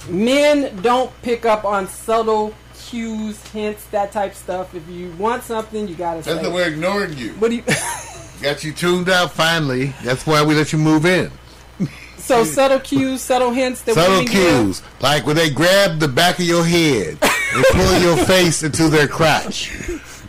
men 0.08 0.74
don't 0.82 1.12
pick 1.22 1.44
up 1.44 1.64
on 1.64 1.86
subtle 1.86 2.54
cues, 2.92 3.42
hints, 3.48 3.86
that 3.86 4.12
type 4.12 4.34
stuff. 4.34 4.74
If 4.74 4.86
you 4.86 5.10
want 5.12 5.42
something, 5.42 5.88
you 5.88 5.94
gotta 5.94 6.22
say. 6.22 6.34
That's 6.34 6.46
the 6.46 6.52
we're 6.52 6.68
ignoring 6.68 7.16
you. 7.16 7.30
What 7.32 7.50
do 7.50 7.56
you? 7.56 7.62
Got 8.42 8.64
you 8.64 8.72
tuned 8.72 9.08
out 9.08 9.32
finally. 9.32 9.94
That's 10.04 10.26
why 10.26 10.44
we 10.44 10.54
let 10.54 10.72
you 10.74 10.78
move 10.78 11.06
in. 11.06 11.30
so 12.18 12.44
subtle 12.44 12.80
cues, 12.80 13.22
subtle 13.22 13.50
hints 13.50 13.80
that 13.82 13.94
Subtle 13.94 14.18
women 14.18 14.24
give. 14.26 14.34
cues, 14.34 14.82
like 15.00 15.26
when 15.26 15.36
they 15.36 15.48
grab 15.48 16.00
the 16.00 16.08
back 16.08 16.38
of 16.38 16.44
your 16.44 16.64
head 16.64 17.16
and 17.22 17.64
pull 17.70 17.98
your 18.00 18.16
face 18.26 18.62
into 18.62 18.88
their 18.90 19.08
crotch. 19.08 19.72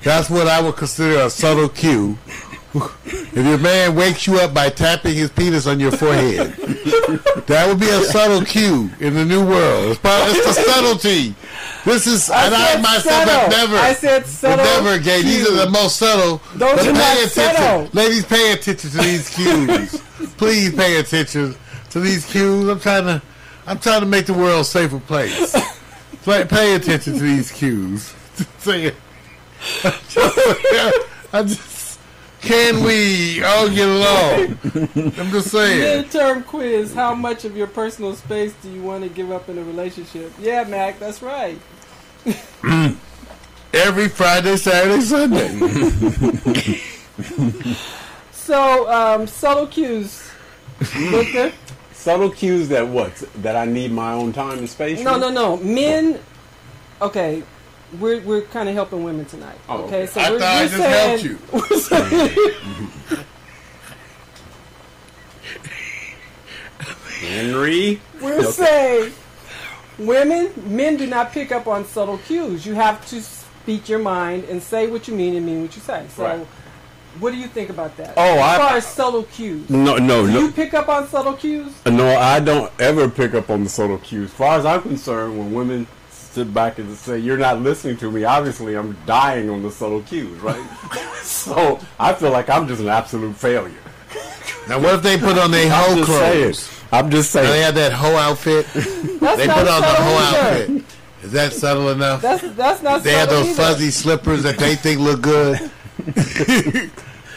That's 0.03 0.29
what 0.29 0.47
I 0.47 0.61
would 0.61 0.77
consider 0.77 1.19
a 1.19 1.29
subtle 1.29 1.67
cue. 1.67 2.17
If 2.75 3.35
your 3.35 3.57
man 3.59 3.95
wakes 3.95 4.25
you 4.25 4.39
up 4.39 4.53
by 4.53 4.69
tapping 4.69 5.13
his 5.13 5.29
penis 5.29 5.67
on 5.67 5.79
your 5.79 5.91
forehead, 5.91 6.53
that 7.47 7.65
would 7.67 7.79
be 7.79 7.89
a 7.89 8.01
subtle 8.01 8.43
cue 8.43 8.89
in 8.99 9.13
the 9.13 9.25
new 9.25 9.45
world. 9.45 9.91
It's, 9.91 9.99
part, 9.99 10.29
it's 10.29 10.45
the 10.45 10.53
subtlety. 10.53 11.35
This 11.85 12.07
is, 12.07 12.29
I 12.29 12.45
and 12.45 12.55
I 12.55 12.81
myself 12.81 13.29
have 13.29 13.49
never, 13.51 13.75
I 13.75 13.93
said 13.93 14.25
subtle 14.25 14.65
never 14.65 14.97
gay. 14.99 15.21
These 15.21 15.49
are 15.49 15.65
the 15.65 15.69
most 15.69 15.97
subtle. 15.97 16.41
Those 16.55 16.75
but 16.77 16.87
are 16.87 16.93
pay 16.93 17.23
attention, 17.23 17.55
subtle. 17.55 17.89
ladies. 17.93 18.25
Pay 18.25 18.53
attention 18.53 18.89
to 18.89 18.97
these 18.97 19.29
cues. 19.29 20.01
Please 20.37 20.73
pay 20.73 20.99
attention 20.99 21.55
to 21.91 21.99
these 21.99 22.25
cues. 22.25 22.69
I'm 22.69 22.79
trying 22.79 23.05
to, 23.05 23.21
I'm 23.67 23.79
trying 23.79 23.99
to 23.99 24.07
make 24.07 24.25
the 24.25 24.33
world 24.33 24.61
a 24.61 24.63
safer 24.63 24.99
place. 24.99 25.53
Pay, 26.23 26.45
pay 26.45 26.75
attention 26.75 27.13
to 27.13 27.19
these 27.19 27.51
cues. 27.51 28.13
Say 28.59 28.85
it. 28.85 28.95
I 31.33 31.43
just, 31.43 31.61
can 32.43 32.83
we 32.83 33.43
all 33.43 33.69
get 33.69 33.87
along? 33.89 34.57
I'm 35.17 35.31
just 35.31 35.49
saying. 35.49 36.03
Midterm 36.03 36.45
quiz: 36.45 36.93
How 36.93 37.15
much 37.15 37.45
of 37.45 37.57
your 37.57 37.67
personal 37.67 38.15
space 38.15 38.53
do 38.61 38.69
you 38.71 38.81
want 38.81 39.03
to 39.03 39.09
give 39.09 39.31
up 39.31 39.49
in 39.49 39.57
a 39.57 39.63
relationship? 39.63 40.31
Yeah, 40.39 40.63
Mac, 40.65 40.99
that's 40.99 41.21
right. 41.21 41.57
Every 43.73 44.07
Friday, 44.07 44.57
Saturday, 44.57 45.01
Sunday. 45.01 46.79
So 48.43 48.91
um, 48.91 49.25
subtle 49.25 49.67
cues, 49.67 50.29
Victor. 50.79 51.53
Subtle 51.93 52.29
cues 52.29 52.67
that 52.67 52.85
what? 52.85 53.15
That 53.41 53.55
I 53.55 53.63
need 53.63 53.93
my 53.93 54.11
own 54.11 54.33
time 54.33 54.57
and 54.57 54.69
space. 54.69 55.01
No, 55.01 55.17
no, 55.17 55.29
no. 55.29 55.55
Men. 55.57 56.19
Okay, 57.01 57.41
we're 57.99 58.19
we're 58.21 58.41
kind 58.43 58.67
of 58.69 58.75
helping 58.75 59.03
women 59.03 59.25
tonight. 59.25 59.57
Oh, 59.69 59.83
okay. 59.83 60.03
okay. 60.03 60.05
so 60.07 60.21
I 60.21 60.31
we're, 60.31 60.39
thought 60.39 60.55
we're 60.61 60.67
just 60.67 60.77
saying, 60.77 61.09
helped 61.09 61.23
you. 61.23 61.39
We're 61.53 61.79
saying, 61.79 63.19
Henry. 67.19 68.01
we're 68.21 68.39
Okay. 68.39 68.51
saying 68.51 69.13
women, 69.97 70.51
men 70.65 70.97
do 70.97 71.07
not 71.07 71.31
pick 71.31 71.51
up 71.51 71.67
on 71.67 71.85
subtle 71.85 72.17
cues. 72.19 72.65
You 72.65 72.73
have 72.75 73.05
to 73.07 73.21
speak 73.21 73.87
your 73.89 73.99
mind 73.99 74.45
and 74.45 74.61
say 74.61 74.87
what 74.87 75.07
you 75.07 75.13
mean 75.15 75.35
and 75.35 75.45
mean 75.45 75.61
what 75.61 75.75
you 75.75 75.81
say. 75.81 76.03
So, 76.15 76.23
Right. 76.23 76.47
what 77.19 77.31
do 77.31 77.37
you 77.37 77.47
think 77.47 77.69
about 77.69 77.95
that? 77.97 78.13
Oh, 78.17 78.21
as 78.23 78.39
I- 78.41 78.57
far 78.57 78.77
as 78.77 78.85
subtle 78.87 79.23
cues, 79.23 79.69
No, 79.69 79.97
no, 79.97 80.25
do 80.25 80.31
no. 80.33 80.39
you 80.39 80.51
pick 80.51 80.73
up 80.73 80.89
on 80.89 81.07
subtle 81.07 81.33
cues? 81.33 81.71
No, 81.85 82.17
I 82.17 82.39
don't 82.39 82.71
ever 82.79 83.07
pick 83.07 83.33
up 83.33 83.49
on 83.49 83.63
the 83.63 83.69
subtle 83.69 83.99
cues. 83.99 84.29
As 84.31 84.35
far 84.35 84.57
as 84.59 84.65
I'm 84.65 84.81
concerned, 84.81 85.37
when 85.37 85.53
women 85.53 85.87
sit 86.33 86.53
back 86.53 86.79
and 86.79 86.95
say, 86.97 87.19
You're 87.19 87.37
not 87.37 87.61
listening 87.61 87.97
to 87.97 88.11
me, 88.11 88.23
obviously 88.23 88.75
I'm 88.75 88.97
dying 89.05 89.49
on 89.49 89.61
the 89.63 89.71
subtle 89.71 90.01
cues, 90.01 90.39
right? 90.39 90.63
so 91.23 91.79
I 91.99 92.13
feel 92.13 92.31
like 92.31 92.49
I'm 92.49 92.67
just 92.67 92.81
an 92.81 92.87
absolute 92.89 93.35
failure. 93.35 93.73
Now, 94.67 94.79
what 94.79 94.95
if 94.95 95.01
they 95.03 95.17
put 95.17 95.37
on 95.37 95.51
their 95.51 95.71
I'm 95.71 96.03
clothes? 96.03 96.59
saying. 96.59 96.79
I'm 96.91 97.09
just 97.09 97.33
Now, 97.35 97.41
They 97.41 97.47
saying. 97.47 97.63
have 97.63 97.75
that 97.75 97.91
whole 97.93 98.15
outfit. 98.15 98.65
That's 98.73 99.37
They 99.37 99.47
not 99.47 99.57
put 99.57 99.67
on 99.67 99.81
the 99.81 99.87
whole 99.87 100.17
either. 100.17 100.37
outfit. 100.63 100.83
Is 101.23 101.31
that 101.31 101.53
subtle 101.53 101.89
enough? 101.89 102.21
That's 102.21 102.43
that's 102.55 102.83
not. 102.83 103.01
They 103.03 103.13
have 103.13 103.29
subtle 103.29 103.43
those 103.45 103.53
either. 103.59 103.63
fuzzy 103.63 103.91
slippers 103.91 104.43
that 104.43 104.57
they 104.57 104.75
think 104.75 104.99
look 104.99 105.21
good. 105.21 105.71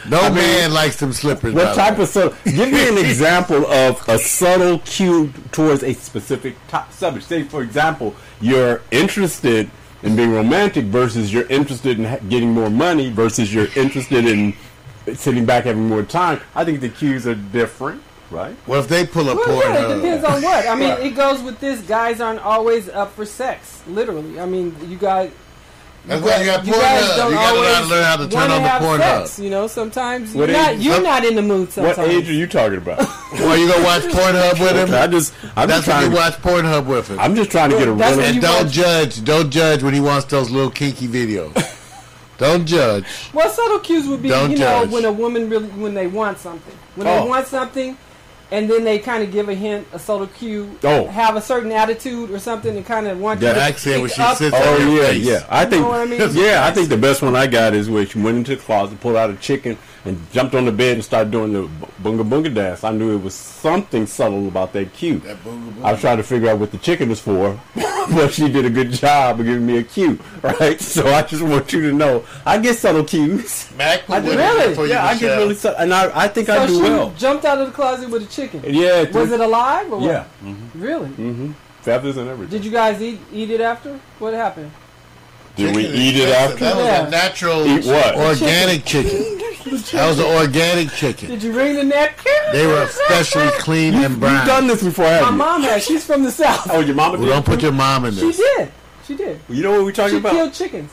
no 0.09 0.31
man 0.33 0.73
likes 0.73 0.97
them 0.97 1.13
slippers. 1.13 1.53
What 1.53 1.75
type 1.75 1.97
way. 1.97 2.03
of 2.03 2.09
subtle? 2.09 2.35
Give 2.45 2.71
me 2.71 2.87
an 2.89 2.97
example 3.05 3.65
of 3.67 4.07
a 4.07 4.17
subtle 4.19 4.79
cue 4.79 5.31
towards 5.51 5.83
a 5.83 5.93
specific 5.93 6.55
top 6.67 6.91
subject. 6.91 7.25
Say, 7.27 7.43
for 7.43 7.61
example, 7.61 8.15
you're 8.41 8.81
interested 8.91 9.69
in 10.03 10.15
being 10.15 10.31
romantic 10.31 10.85
versus 10.85 11.33
you're 11.33 11.47
interested 11.47 11.97
in 11.97 12.05
ha- 12.05 12.19
getting 12.29 12.51
more 12.51 12.69
money 12.69 13.09
versus 13.09 13.53
you're 13.53 13.67
interested 13.75 14.25
in 14.25 14.53
sitting 15.15 15.45
back 15.45 15.63
having 15.65 15.87
more 15.87 16.03
time. 16.03 16.39
I 16.53 16.63
think 16.65 16.81
the 16.81 16.89
cues 16.89 17.25
are 17.25 17.35
different, 17.35 18.03
right? 18.29 18.55
Well, 18.67 18.79
if 18.79 18.87
they 18.87 19.05
pull 19.07 19.27
a 19.29 19.35
Well, 19.35 19.45
porn 19.45 19.59
yeah, 19.73 19.89
it 19.91 19.95
depends 19.95 20.23
on 20.25 20.41
what. 20.41 20.67
I 20.67 20.75
mean, 20.75 20.91
it 21.05 21.15
goes 21.15 21.41
with 21.41 21.59
this. 21.59 21.81
Guys 21.81 22.21
aren't 22.21 22.41
always 22.41 22.89
up 22.89 23.13
for 23.15 23.25
sex. 23.25 23.81
Literally. 23.87 24.39
I 24.39 24.45
mean, 24.45 24.75
you 24.89 24.97
guys. 24.97 25.31
That's 26.07 26.23
why 26.23 26.37
you 26.39 26.45
got 26.45 26.65
you 26.65 26.71
porn 26.73 26.83
guys 26.85 27.03
hub. 27.05 27.17
don't 27.17 27.29
You 27.31 27.35
gotta 27.37 27.59
learn- 27.59 27.75
always 27.75 27.89
learn 27.91 28.03
how 28.05 28.15
to 28.17 28.27
turn 28.27 28.41
on 28.51 28.61
the 28.61 28.67
have 28.69 28.81
porn 28.81 28.99
sex, 29.01 29.35
hub. 29.35 29.43
You 29.43 29.49
know, 29.51 29.67
sometimes 29.67 30.33
What 30.33 30.49
you're 30.49 30.57
not. 30.57 30.71
age- 30.71 30.79
You're 30.79 30.93
what- 30.95 31.03
not 31.03 31.25
in 31.25 31.35
the 31.35 31.41
mood. 31.41 31.71
Sometimes. 31.71 31.97
What 31.97 32.07
age 32.09 32.29
are 32.29 32.33
you 32.33 32.47
talking 32.47 32.77
about? 32.77 32.99
Well, 33.33 33.57
you 33.57 33.67
gonna 33.67 33.83
watch 33.83 34.03
Pornhub 34.03 34.59
with 34.59 34.75
him? 34.89 34.95
I 34.95 35.05
just, 35.07 35.33
I'm 35.55 35.67
That's 35.67 35.85
just 35.85 35.85
trying. 35.85 36.09
To, 36.09 36.15
watch 36.15 36.33
Pornhub 36.41 36.85
with 36.85 37.09
him. 37.09 37.19
I'm 37.19 37.35
just 37.35 37.51
trying 37.51 37.69
to 37.71 37.77
get 37.77 37.87
a 37.89 37.93
That's 37.93 38.17
real. 38.17 38.25
and 38.25 38.41
don't 38.41 38.63
watch- 38.63 38.73
judge. 38.73 39.23
Don't 39.25 39.49
judge 39.51 39.83
when 39.83 39.93
he 39.93 39.99
wants 39.99 40.25
those 40.27 40.49
little 40.49 40.71
kinky 40.71 41.07
videos. 41.07 41.53
don't 42.37 42.65
judge. 42.65 43.03
Well, 43.33 43.49
subtle 43.49 43.79
cues 43.79 44.07
would 44.07 44.23
be, 44.23 44.29
Don't 44.29 44.51
you 44.51 44.57
know, 44.59 44.83
judge. 44.83 44.89
when 44.91 45.05
a 45.05 45.11
woman 45.11 45.49
really, 45.49 45.67
when 45.69 45.93
they 45.93 46.07
want 46.07 46.39
something, 46.39 46.73
when 46.95 47.05
Oh. 47.07 47.23
they 47.23 47.29
want 47.29 47.47
something, 47.47 47.97
and 48.51 48.69
then 48.69 48.83
they 48.83 48.97
kind 48.99 49.23
of 49.23 49.31
give 49.31 49.49
a 49.49 49.53
hint, 49.53 49.85
a 49.93 49.99
subtle 49.99 50.27
cue, 50.27 50.77
Oh. 50.83 51.07
have 51.07 51.35
a 51.35 51.41
certain 51.41 51.71
attitude 51.71 52.31
or 52.31 52.39
something, 52.39 52.75
and 52.77 52.85
kind 52.85 53.07
of 53.07 53.19
want 53.19 53.39
That 53.41 53.47
you 53.49 53.53
to 53.55 53.61
accent 53.61 54.01
when 54.01 54.09
pick 54.09 54.15
she 54.15 54.21
up 54.21 54.37
sits 54.37 54.55
on 54.55 54.61
on 54.61 54.67
Oh 54.81 54.95
yeah, 54.95 55.01
face. 55.07 55.25
yeah. 55.25 55.45
I 55.49 55.65
think, 55.65 55.81
know 55.83 55.89
what 55.89 55.99
I 56.01 56.05
mean? 56.05 56.19
yeah, 56.33 56.65
I 56.65 56.71
think 56.71 56.89
the 56.89 56.97
best 56.97 57.21
one 57.21 57.35
I 57.35 57.47
got 57.47 57.73
is 57.73 57.89
where 57.89 58.05
she 58.05 58.19
went 58.19 58.37
into 58.37 58.55
the 58.55 58.61
closet, 58.61 58.99
pulled 59.01 59.15
out 59.17 59.29
a 59.29 59.35
chicken, 59.35 59.77
and 60.07 60.31
jumped 60.31 60.55
on 60.55 60.63
the 60.65 60.71
bed 60.71 60.93
and 60.95 61.03
started 61.03 61.31
doing 61.31 61.51
the 61.51 61.61
bu- 61.63 61.85
bunga 62.01 62.23
bunga 62.29 62.53
dance. 62.53 62.83
I 62.83 62.91
knew 62.91 63.13
it 63.17 63.21
was 63.21 63.33
something 63.35 64.07
subtle 64.07 64.47
about 64.47 64.71
that 64.73 64.93
cue. 64.93 65.19
That 65.19 65.43
boonga 65.43 65.73
boonga. 65.73 65.83
I 65.83 65.91
was 65.91 66.01
trying 66.01 66.17
to 66.17 66.23
figure 66.23 66.49
out 66.49 66.59
what 66.59 66.71
the 66.71 66.77
chicken 66.77 67.09
was 67.09 67.19
for, 67.19 67.59
but 67.75 68.29
she 68.31 68.47
did 68.49 68.63
a 68.65 68.69
good 68.69 68.91
job 68.91 69.39
of 69.39 69.45
giving 69.45 69.65
me 69.65 69.77
a 69.79 69.83
cue, 69.83 70.17
right? 70.41 70.79
So 70.79 71.07
I 71.07 71.23
just 71.23 71.43
want 71.43 71.73
you 71.73 71.81
to 71.89 71.93
know, 71.93 72.23
I 72.45 72.57
get 72.57 72.77
subtle 72.77 73.03
cues. 73.03 73.69
Mac, 73.77 74.09
I 74.09 74.21
do 74.21 74.29
really? 74.37 74.71
is 74.71 74.77
you, 74.77 74.85
yeah, 74.85 75.05
I 75.05 75.17
get 75.17 75.35
really 75.37 75.55
subtle, 75.55 75.79
and 75.79 75.93
I, 75.93 76.23
I 76.23 76.27
think 76.29 76.47
So 76.47 76.53
I 76.57 76.67
do 76.67 76.75
she 76.75 76.81
well. 76.83 77.11
jumped 77.17 77.43
out 77.45 77.59
of 77.59 77.67
the 77.67 77.73
closet 77.73 78.09
with 78.09 78.23
a 78.23 78.27
chicken. 78.27 78.61
Yeah, 78.63 79.01
it 79.01 79.13
Was 79.13 79.31
it 79.31 79.39
alive 79.41 79.91
or 79.91 79.97
what? 79.99 80.05
Yeah, 80.07 80.25
Really? 80.75 81.09
mm-hmm. 81.09 81.51
feathers 81.81 82.15
and 82.17 82.29
everything. 82.29 82.51
Did 82.57 82.65
you 82.65 82.71
guys 82.71 83.01
eat 83.01 83.19
eat 83.33 83.49
it 83.51 83.59
after? 83.61 83.99
What 84.19 84.33
happened? 84.33 84.71
Did 85.57 85.75
we 85.75 85.83
Chicken 85.83 85.95
is- 85.95 86.01
eat 86.01 86.15
it 86.21 86.29
after? 86.29 86.55
That 86.57 86.75
was 86.75 86.85
Yeah. 86.85 87.07
a 87.07 87.09
natural, 87.09 87.67
Eat 87.67 87.85
what? 87.85 88.15
organic 88.15 88.85
chicken. 88.85 89.33
That 89.91 90.07
was 90.07 90.19
an 90.19 90.25
organic 90.25 90.91
chicken. 90.93 91.29
Did 91.29 91.43
you 91.43 91.51
wring 91.51 91.75
the 91.75 91.83
neck? 91.83 92.19
They 92.53 92.65
were 92.65 92.83
especially 92.83 93.47
clean 93.59 93.95
and 93.95 94.19
brown. 94.19 94.37
You've 94.37 94.45
done 94.47 94.67
this 94.67 94.81
before, 94.83 95.05
My 95.05 95.11
haven't 95.11 95.31
you? 95.33 95.37
mom 95.37 95.61
had. 95.63 95.83
She's 95.83 96.05
from 96.05 96.23
the 96.23 96.31
south. 96.31 96.67
Oh, 96.71 96.79
your 96.79 96.95
mama 96.95 97.17
Well, 97.17 97.25
did. 97.27 97.33
don't 97.33 97.45
put 97.45 97.61
your 97.61 97.71
mom 97.73 98.05
in 98.05 98.15
this. 98.15 98.21
She 98.21 98.27
this. 98.43 98.55
did. 98.57 98.71
She 99.07 99.15
did. 99.15 99.39
You 99.49 99.63
know 99.63 99.71
what 99.71 99.83
we're 99.83 99.91
talking 99.91 100.13
She 100.13 100.17
about? 100.19 100.31
killed 100.33 100.53
chickens. 100.53 100.91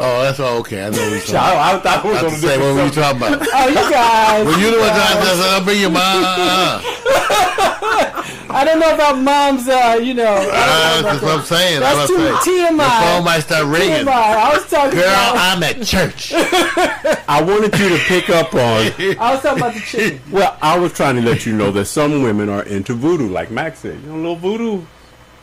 Oh, 0.00 0.22
that's 0.22 0.38
all 0.40 0.58
okay. 0.58 0.84
I 0.84 0.90
know 0.90 0.98
what 0.98 1.10
you're 1.10 1.20
talking 1.20 1.36
I, 1.36 1.72
about. 1.72 1.74
I 1.74 1.78
thought 1.80 1.98
I 1.98 2.06
we 2.06 2.12
was 2.14 2.22
was 2.22 2.32
on 2.34 2.40
to 2.40 2.46
say, 2.46 2.58
what 2.58 2.74
were 2.74 2.84
you 2.84 2.90
talking 2.90 3.18
about? 3.18 3.48
Oh, 3.52 3.68
you 3.68 3.74
guys. 3.90 4.46
Well, 4.46 4.60
you 4.60 4.70
the 4.70 4.78
one 4.78 4.86
that 4.86 5.18
said, 5.22 5.50
I'll 5.50 5.64
bring 5.64 5.80
your 5.80 5.90
mom. 5.90 6.84
I 8.50 8.64
don't 8.64 8.80
know 8.80 8.94
about 8.94 9.18
mom's. 9.20 9.68
Uh, 9.68 9.98
you 10.02 10.14
know. 10.14 10.24
I 10.34 10.40
don't 10.40 10.46
know 10.46 10.54
Uh, 10.54 11.02
that's 11.02 11.22
what 11.22 11.38
I'm 11.38 11.44
saying. 11.44 11.80
That's 11.80 11.98
That's 11.98 12.10
too 12.10 12.16
I'm 12.16 12.42
saying. 12.42 12.78
TMI. 12.78 12.78
Your 12.78 13.16
phone 13.16 13.24
might 13.24 13.40
start 13.40 13.66
ringing. 13.66 14.06
TMI. 14.06 14.08
I 14.08 14.54
was 14.56 14.70
talking 14.70 14.98
Girl, 14.98 15.04
about. 15.04 15.36
I'm 15.56 15.62
at 15.62 15.82
church. 15.84 16.32
I 17.28 17.42
wanted 17.42 17.78
you 17.78 17.88
to 17.90 17.98
pick 18.04 18.30
up 18.30 18.54
on. 18.54 18.58
I 19.20 19.32
was 19.34 19.42
talking 19.42 19.62
about 19.62 19.74
the 19.74 19.80
chicken. 19.80 20.20
Well, 20.30 20.56
I 20.62 20.78
was 20.78 20.92
trying 20.94 21.16
to 21.16 21.22
let 21.22 21.44
you 21.44 21.52
know 21.54 21.70
that 21.72 21.84
some 21.86 22.22
women 22.22 22.48
are 22.48 22.62
into 22.62 22.94
voodoo, 22.94 23.28
like 23.28 23.50
Max 23.50 23.80
said. 23.80 24.00
You 24.00 24.06
know, 24.08 24.14
a 24.14 24.16
little 24.16 24.36
voodoo. 24.36 24.82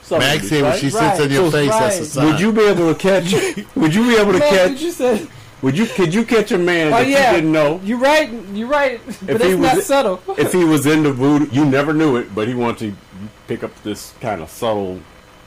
Something, 0.06 0.28
Max 0.28 0.48
said 0.50 0.62
when 0.62 0.72
right? 0.72 0.80
she 0.80 0.90
sits 0.90 1.02
Right. 1.02 1.22
on 1.22 1.32
your 1.32 1.52
So- 1.52 1.58
face, 1.58 1.70
that's 1.70 2.00
a 2.00 2.06
sign. 2.06 2.26
Would 2.28 2.40
you 2.40 2.52
be 2.52 2.62
able 2.62 2.94
to 2.94 3.00
catch? 3.00 3.34
Would 3.76 3.94
you 3.96 4.04
be 4.08 4.16
able 4.16 4.34
to 4.34 4.40
Man, 4.40 4.50
catch? 4.54 4.70
did 4.72 4.82
you 4.82 4.92
say? 4.92 5.28
Would 5.62 5.78
you? 5.78 5.86
Could 5.88 6.14
you 6.14 6.24
catch 6.26 6.52
a 6.52 6.58
man 6.58 6.88
Oh 6.88 6.92
that 6.98 7.08
yeah. 7.08 7.32
you 7.32 7.36
didn't 7.38 7.52
know? 7.52 7.80
You're 7.84 7.98
right. 7.98 8.30
You're 8.54 8.68
right. 8.68 9.00
But 9.26 9.36
If 9.38 9.42
he 9.42 9.48
it's 9.50 9.62
not 9.62 9.76
was- 9.78 9.86
subtle. 9.86 10.22
if 10.38 10.52
he 10.54 10.64
was 10.74 10.86
into 10.86 11.12
voodoo, 11.12 11.48
you 11.52 11.66
never 11.66 11.94
knew 11.94 12.18
it, 12.18 12.36
but 12.36 12.48
he 12.48 12.54
wanted 12.54 12.92
to 12.92 12.96
pick 13.48 13.64
up 13.64 13.72
this 13.84 14.14
kind 14.22 14.42
of 14.42 14.50
subtle 14.50 15.00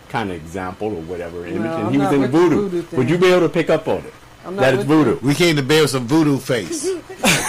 kind 0.09 0.31
of 0.31 0.37
example 0.37 0.89
or 0.89 1.03
whatever 1.03 1.47
image, 1.47 1.61
No, 1.63 1.77
and 1.77 1.87
I'm 1.89 1.93
he 1.93 1.99
was 1.99 2.07
not 2.07 2.15
into 2.15 2.29
voodoo. 2.29 2.69
voodoo. 2.69 2.97
Would 2.97 3.11
you 3.11 3.19
be 3.19 3.27
able 3.27 3.41
to 3.43 3.49
pick 3.51 3.69
up 3.71 3.87
on 3.87 3.99
it? 3.99 4.15
That 4.57 4.73
is 4.73 4.79
with 4.79 4.87
voodoo. 4.89 5.19
We 5.21 5.35
came 5.35 5.57
to 5.57 5.63
bed 5.63 5.83
with 5.83 5.91
some 5.91 6.07
voodoo 6.07 6.39
face. 6.39 6.89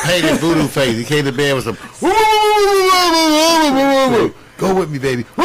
Painted 0.03 0.37
voodoo 0.39 0.67
face. 0.67 0.97
He 0.97 1.05
came 1.05 1.23
to 1.23 1.31
bed 1.31 1.55
with 1.55 1.63
some. 1.63 1.77
Go 4.59 4.75
with 4.75 4.91
me, 4.91 4.99
baby. 4.99 5.23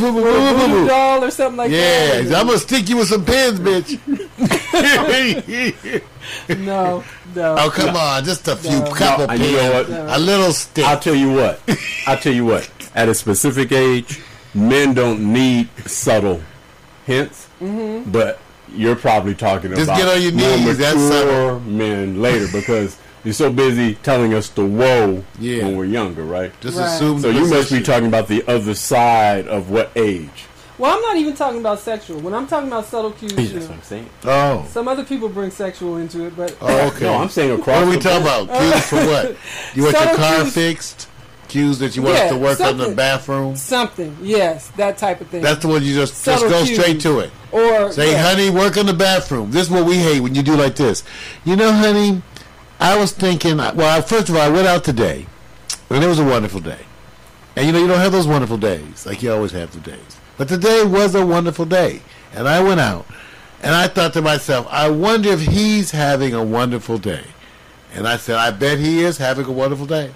Voodoo 0.00 0.86
doll 0.88 1.22
or 1.24 1.30
something 1.30 1.58
like 1.58 1.70
Yeah, 1.70 2.22
that. 2.22 2.34
I'm 2.40 2.46
gonna 2.46 2.58
stick 2.58 2.88
you 2.88 2.96
with 2.96 3.08
some 3.08 3.24
pins, 3.24 3.60
bitch. 3.60 4.00
No, 6.58 7.04
no. 7.36 7.54
oh 7.58 7.70
come 7.70 7.94
on, 7.94 8.24
just 8.24 8.48
a 8.48 8.56
few 8.56 8.80
No. 8.80 8.90
couple 8.92 9.26
No, 9.28 9.32
and 9.34 9.42
you 9.42 9.52
know 9.52 9.84
pins, 9.84 9.88
what? 9.96 10.16
a 10.16 10.18
little 10.18 10.52
stick. 10.52 10.84
I'll 10.84 10.98
tell 10.98 11.14
you 11.14 11.32
what. 11.32 11.60
I'll 12.06 12.18
tell 12.18 12.32
you 12.32 12.44
what. 12.44 12.68
At 12.94 13.08
a 13.08 13.14
specific 13.14 13.70
age, 13.72 14.20
men 14.54 14.92
don't 14.94 15.32
need 15.32 15.68
subtle 15.86 16.40
hints, 17.04 17.46
Mm-hmm. 17.60 18.10
but 18.10 18.38
you're 18.74 18.96
probably 18.96 19.34
talking 19.34 19.70
Just 19.70 19.84
about 19.84 19.96
get 19.98 20.08
on 20.08 20.20
your 20.20 20.32
more 20.32 20.56
knees, 20.58 20.76
that's 20.78 20.96
mature 20.98 21.60
men 21.60 22.20
later 22.20 22.46
because 22.52 22.98
you're 23.26 23.32
so 23.34 23.50
busy 23.52 23.96
telling 23.96 24.32
us 24.32 24.48
the 24.50 24.64
woe 24.64 25.24
Yeah. 25.40 25.64
when 25.64 25.76
we're 25.76 25.84
younger, 25.84 26.22
right? 26.24 26.52
Just 26.60 26.78
Right. 26.78 26.86
assume. 26.86 27.20
So 27.20 27.28
you 27.28 27.46
must 27.48 27.72
be 27.72 27.80
talking 27.82 28.06
about 28.06 28.28
the 28.28 28.44
other 28.48 28.74
side 28.74 29.48
of 29.48 29.68
what 29.68 29.90
age? 29.96 30.30
Well, 30.78 30.94
I'm 30.94 31.00
not 31.02 31.16
even 31.16 31.34
talking 31.34 31.58
about 31.58 31.80
sexual. 31.80 32.20
When 32.20 32.34
I'm 32.34 32.46
talking 32.46 32.68
about 32.68 32.86
subtle 32.86 33.10
cues, 33.10 33.32
you 33.32 33.36
That's 33.38 33.52
know, 33.54 33.60
what 33.62 33.70
I'm 33.70 33.82
saying. 33.82 34.06
Oh, 34.26 34.66
some 34.72 34.86
other 34.88 35.02
people 35.04 35.28
bring 35.28 35.50
sexual 35.50 35.96
into 35.96 36.24
it, 36.26 36.36
but 36.36 36.54
oh, 36.60 36.86
okay. 36.88 37.06
No, 37.06 37.14
I'm 37.14 37.30
saying 37.30 37.50
across. 37.50 37.66
What 37.78 37.82
are 37.84 37.90
we 37.90 37.96
the 37.96 38.02
talking 38.02 38.24
board. 38.26 38.42
about? 38.44 38.60
Cues 38.60 38.84
for 38.86 38.96
what? 39.06 39.36
You 39.74 39.82
want 39.82 39.94
your 40.00 40.14
car 40.16 40.42
cues. 40.42 40.52
fixed? 40.54 41.08
Cues 41.48 41.78
that 41.78 41.96
you 41.96 42.02
want 42.02 42.16
us 42.16 42.22
Yeah, 42.24 42.28
to 42.30 42.36
work 42.36 42.60
on 42.60 42.76
the 42.76 42.88
bathroom? 42.90 43.56
something, 43.56 44.16
yes, 44.22 44.70
that 44.76 44.98
type 44.98 45.20
of 45.20 45.28
thing. 45.28 45.42
That's 45.42 45.62
the 45.62 45.68
one 45.68 45.82
you 45.82 45.94
just 45.94 46.22
just 46.24 46.44
go 46.48 46.62
cues. 46.64 46.78
straight 46.78 47.00
to 47.02 47.20
it. 47.20 47.30
or 47.52 47.90
Say, 47.92 48.12
yeah. 48.12 48.22
honey, 48.22 48.50
work 48.50 48.76
on 48.76 48.86
the 48.86 48.92
bathroom. 48.92 49.50
This 49.52 49.62
is 49.68 49.70
what 49.70 49.84
we 49.86 49.96
hate 49.96 50.20
when 50.20 50.34
you 50.34 50.42
do 50.42 50.56
like 50.56 50.74
this. 50.76 51.04
You 51.44 51.56
know, 51.56 51.72
honey, 51.72 52.20
I 52.78 52.98
was 52.98 53.12
thinking. 53.12 53.56
Well, 53.56 54.02
first 54.02 54.28
of 54.28 54.36
all, 54.36 54.42
I 54.42 54.48
went 54.48 54.66
out 54.66 54.84
today, 54.84 55.26
and 55.90 56.04
it 56.04 56.06
was 56.06 56.18
a 56.18 56.24
wonderful 56.24 56.60
day. 56.60 56.80
And 57.56 57.66
you 57.66 57.72
know, 57.72 57.78
you 57.78 57.86
don't 57.86 57.98
have 57.98 58.12
those 58.12 58.26
wonderful 58.26 58.58
days 58.58 59.06
like 59.06 59.22
you 59.22 59.32
always 59.32 59.52
have 59.52 59.72
the 59.72 59.80
days. 59.80 60.18
But 60.36 60.48
today 60.48 60.84
was 60.84 61.14
a 61.14 61.24
wonderful 61.24 61.64
day, 61.64 62.02
and 62.34 62.46
I 62.46 62.62
went 62.62 62.80
out, 62.80 63.06
and 63.62 63.74
I 63.74 63.88
thought 63.88 64.12
to 64.12 64.22
myself, 64.22 64.66
I 64.70 64.90
wonder 64.90 65.30
if 65.30 65.40
he's 65.40 65.90
having 65.90 66.34
a 66.34 66.44
wonderful 66.44 66.98
day. 66.98 67.24
And 67.94 68.06
I 68.06 68.18
said, 68.18 68.36
I 68.36 68.50
bet 68.50 68.78
he 68.78 69.00
is 69.00 69.16
having 69.16 69.46
a 69.46 69.52
wonderful 69.52 69.86
day. 69.86 70.12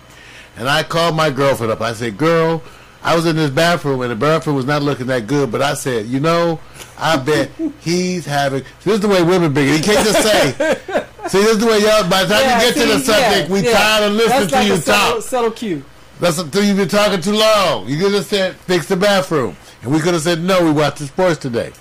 And 0.56 0.68
I 0.68 0.82
called 0.82 1.16
my 1.16 1.30
girlfriend 1.30 1.72
up. 1.72 1.80
I 1.80 1.94
said, 1.94 2.18
Girl, 2.18 2.62
I 3.02 3.16
was 3.16 3.24
in 3.24 3.36
this 3.36 3.50
bathroom 3.50 4.02
and 4.02 4.10
the 4.10 4.16
bathroom 4.16 4.56
was 4.56 4.66
not 4.66 4.82
looking 4.82 5.06
that 5.06 5.26
good, 5.26 5.50
but 5.50 5.62
I 5.62 5.72
said, 5.72 6.04
You 6.06 6.20
know, 6.20 6.60
I 6.98 7.16
bet 7.16 7.50
he's 7.80 8.26
having. 8.26 8.64
This 8.84 8.94
is 8.94 9.00
the 9.00 9.08
way 9.08 9.22
women 9.22 9.54
bring 9.54 9.68
He 9.68 9.80
can't 9.80 10.06
just 10.06 10.22
say. 10.22 11.06
See, 11.28 11.38
this 11.38 11.52
is 11.52 11.58
the 11.58 11.66
way 11.66 11.78
y'all. 11.80 12.08
By 12.08 12.24
the 12.24 12.34
time 12.34 12.42
Yeah, 12.44 12.62
you 12.62 12.74
get 12.74 12.80
to 12.82 12.88
the 12.88 12.98
subject, 12.98 13.48
yeah, 13.48 13.54
we 13.54 13.60
yeah. 13.60 13.72
tired 13.72 14.04
of 14.04 14.12
listening 14.12 14.38
That's 14.40 14.50
to 14.52 14.56
like 14.58 14.68
you 14.68 14.76
subtle, 14.76 15.14
talk. 15.20 15.28
subtle 15.28 15.50
cue. 15.50 15.84
That's 16.18 16.38
until 16.38 16.64
you've 16.64 16.76
been 16.76 16.88
talking 16.88 17.20
too 17.20 17.32
long. 17.34 17.88
You 17.88 17.98
could 17.98 18.12
have 18.14 18.26
said, 18.26 18.56
"Fix 18.56 18.86
the 18.86 18.96
bathroom," 18.96 19.56
and 19.82 19.92
we 19.92 20.00
could 20.00 20.14
have 20.14 20.22
said, 20.22 20.42
"No, 20.42 20.64
we 20.64 20.70
watched 20.70 20.98
the 20.98 21.06
sports 21.06 21.38
today." 21.38 21.72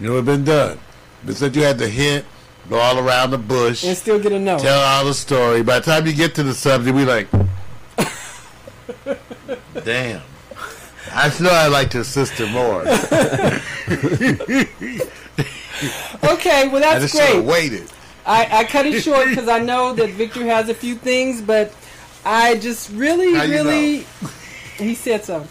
You 0.00 0.08
know, 0.08 0.18
it 0.18 0.24
been 0.24 0.44
done. 0.44 0.78
But 1.24 1.36
said 1.36 1.56
you 1.56 1.62
had 1.62 1.78
to 1.78 1.88
hint, 1.88 2.24
go 2.68 2.78
all 2.78 2.98
around 2.98 3.30
the 3.30 3.38
bush, 3.38 3.84
and 3.84 3.96
still 3.96 4.18
get 4.18 4.32
a 4.32 4.38
no. 4.38 4.58
tell 4.58 4.80
all 4.80 5.04
the 5.04 5.14
story. 5.14 5.62
By 5.62 5.78
the 5.80 5.84
time 5.86 6.06
you 6.06 6.12
get 6.12 6.34
to 6.36 6.42
the 6.42 6.54
subject, 6.54 6.94
we 6.94 7.04
like, 7.04 7.28
damn. 9.84 10.22
I 11.12 11.32
know 11.40 11.50
I'd 11.50 11.68
like 11.68 11.90
to 11.90 12.00
assist 12.00 12.32
her 12.34 12.46
more. 12.48 12.82
Okay, 16.24 16.66
well 16.68 16.78
I 16.82 16.98
that's 16.98 17.04
just 17.04 17.14
should 17.16 17.34
have 17.36 17.44
great. 17.44 17.70
waited. 17.70 17.90
I, 18.26 18.48
I 18.60 18.64
cut 18.64 18.86
it 18.86 19.02
short 19.02 19.28
because 19.30 19.48
I 19.48 19.60
know 19.60 19.92
that 19.94 20.10
Victor 20.10 20.44
has 20.44 20.68
a 20.68 20.74
few 20.74 20.94
things, 20.96 21.40
but 21.40 21.72
I 22.24 22.56
just 22.56 22.90
really, 22.90 23.34
How 23.34 23.44
you 23.44 23.52
really, 23.52 24.06
he 24.78 24.94
said 24.94 25.24
so. 25.24 25.46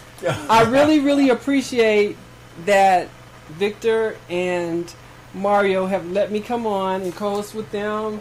I 0.48 0.62
really, 0.64 1.00
really 1.00 1.30
appreciate 1.30 2.16
that 2.64 3.08
Victor 3.50 4.16
and 4.28 4.92
Mario 5.34 5.86
have 5.86 6.10
let 6.10 6.30
me 6.30 6.40
come 6.40 6.66
on 6.66 7.02
and 7.02 7.14
co-host 7.14 7.54
with 7.54 7.70
them. 7.70 8.20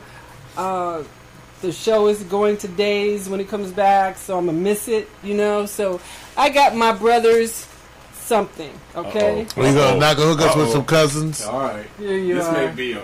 Uh, 0.57 1.03
the 1.61 1.71
show 1.71 2.07
is 2.07 2.21
going 2.23 2.57
to 2.57 2.67
days 2.67 3.27
when 3.29 3.39
it 3.39 3.47
comes 3.47 3.71
back, 3.71 4.17
so 4.17 4.37
I'm 4.37 4.45
gonna 4.45 4.57
miss 4.57 4.87
it, 4.87 5.09
you 5.23 5.33
know. 5.33 5.65
So 5.65 5.99
I 6.37 6.49
got 6.49 6.75
my 6.75 6.91
brothers 6.91 7.67
something, 8.13 8.71
okay? 8.95 9.47
Are 9.55 9.65
you 9.65 9.73
gonna 9.73 9.79
Uh-oh. 9.79 9.99
knock 9.99 10.17
a 10.17 10.21
hook 10.21 10.41
up 10.41 10.57
with 10.57 10.69
some 10.71 10.85
cousins? 10.85 11.43
All 11.43 11.59
right. 11.61 11.87
Here 11.97 12.17
you 12.17 12.35
this 12.35 12.45
are. 12.45 12.53
may 12.53 12.67
be 12.73 12.93
a. 12.93 13.01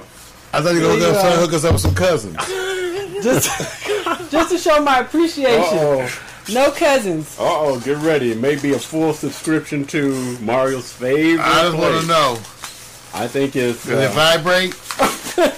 I 0.54 0.62
thought 0.62 0.74
you 0.76 0.82
were 0.82 0.88
gonna 0.88 1.00
you 1.00 1.06
hook 1.06 1.16
us- 1.16 1.24
are. 1.26 1.40
hook 1.40 1.54
us 1.54 1.64
up 1.66 1.74
with 1.74 1.82
some 1.82 1.96
cousins. 1.96 2.36
just, 3.24 4.32
just 4.32 4.52
to 4.52 4.58
show 4.58 4.82
my 4.82 5.00
appreciation. 5.00 5.78
Oh, 5.80 6.20
No 6.52 6.72
cousins. 6.72 7.38
Uh 7.40 7.44
oh, 7.44 7.80
get 7.80 7.98
ready. 7.98 8.32
It 8.32 8.38
may 8.40 8.56
be 8.56 8.74
a 8.74 8.80
full 8.80 9.14
subscription 9.14 9.86
to 9.88 10.38
Mario's 10.40 10.92
favorite. 10.92 11.44
I 11.46 11.64
just 11.64 11.78
want 11.78 12.02
to 12.02 12.08
know. 12.08 12.34
I 13.14 13.28
think 13.28 13.56
it's. 13.56 13.86
Does 13.86 14.00
it 14.00 14.10
uh, 14.10 14.14
vibrate? 14.14 14.74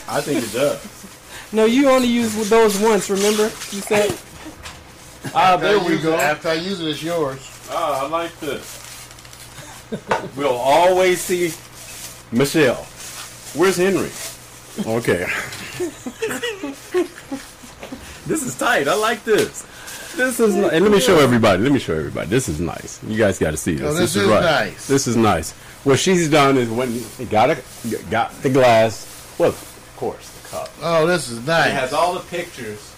I 0.10 0.22
think 0.22 0.44
it 0.44 0.52
does. 0.54 0.90
No, 1.54 1.66
you 1.66 1.88
only 1.88 2.08
use 2.08 2.50
those 2.50 2.80
once. 2.80 3.12
Remember, 3.12 3.44
you 3.44 3.82
said. 3.82 4.10
Ah, 5.36 5.56
there 5.56 5.80
I 5.80 5.86
we 5.86 5.94
use 5.94 6.02
go. 6.04 6.14
it- 6.16 6.20
After 6.20 6.50
I 6.50 6.54
use 6.54 6.82
it, 6.82 6.88
it's 6.88 7.04
yours. 7.04 7.48
Ah, 7.70 8.04
I 8.06 8.08
like 8.10 8.40
this. 8.40 8.66
we'll 10.36 10.50
always 10.56 11.22
see 11.22 11.54
Michelle. 12.36 12.84
Where's 13.54 13.78
Henry? 13.78 14.10
Okay. 14.86 15.26
this 18.28 18.44
is 18.44 18.56
tight. 18.58 18.88
I 18.88 18.96
like 18.96 19.24
this. 19.24 19.66
This 20.16 20.40
is 20.40 20.56
ni- 20.56 20.70
and 20.70 20.84
let 20.84 20.92
me 20.92 21.00
show 21.00 21.18
everybody. 21.20 21.62
Let 21.64 21.72
me 21.72 21.80
show 21.80 21.96
everybody. 21.96 22.28
This 22.28 22.48
is 22.50 22.60
nice. 22.60 23.00
You 23.04 23.18
guys 23.18 23.40
got 23.40 23.52
to 23.52 23.58
see 23.58 23.76
this. 23.76 23.92
Oh, 23.92 23.94
this 23.94 24.16
is 24.16 24.28
nice. 24.28 24.88
This 24.88 25.08
is 25.08 25.16
nice. 25.16 25.52
What 25.84 26.00
she's 26.00 26.30
done 26.30 26.58
is 26.58 26.70
when 26.70 26.94
you 26.94 27.04
got 27.30 27.50
a, 27.52 27.58
got 28.10 28.32
the 28.42 28.50
glass. 28.50 29.36
Well, 29.38 29.50
of 29.50 29.94
course, 29.98 30.30
the 30.42 30.48
cup. 30.50 30.70
Oh, 30.82 31.06
this 31.08 31.30
is 31.30 31.46
nice. 31.46 31.68
It 31.70 31.74
has 31.74 31.94
all 31.94 32.14
the 32.14 32.22
pictures. 32.22 32.90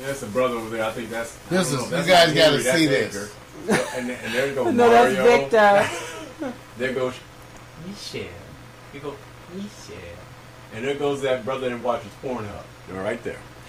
There's 0.00 0.22
a 0.22 0.26
brother 0.26 0.56
over 0.56 0.68
there. 0.76 0.84
I 0.84 0.92
think 0.92 1.10
that's. 1.10 1.34
This 1.48 1.72
don't 1.72 1.84
is- 1.84 1.90
know, 1.90 1.98
you 2.00 2.06
guys 2.06 2.32
gotta 2.34 2.40
Henry, 2.40 2.62
that's 2.62 2.78
see 2.78 2.86
this. 2.86 3.34
And, 3.96 4.10
and 4.10 4.34
there 4.34 4.54
goes 4.54 4.74
No, 4.74 4.88
that's 4.90 5.14
Mario. 5.18 5.38
Victor. 5.38 6.52
There 6.78 6.92
goes 6.92 7.14
Michelle. 7.86 8.24
You 8.92 9.00
goes 9.00 9.16
Michelle. 9.54 9.96
And 10.74 10.84
there 10.84 10.94
goes 10.94 11.22
that 11.22 11.44
brother 11.44 11.70
that 11.70 11.80
watches 11.82 12.10
Pornhub. 12.22 12.64
They're 12.88 13.02
right 13.02 13.22
there. 13.22 13.38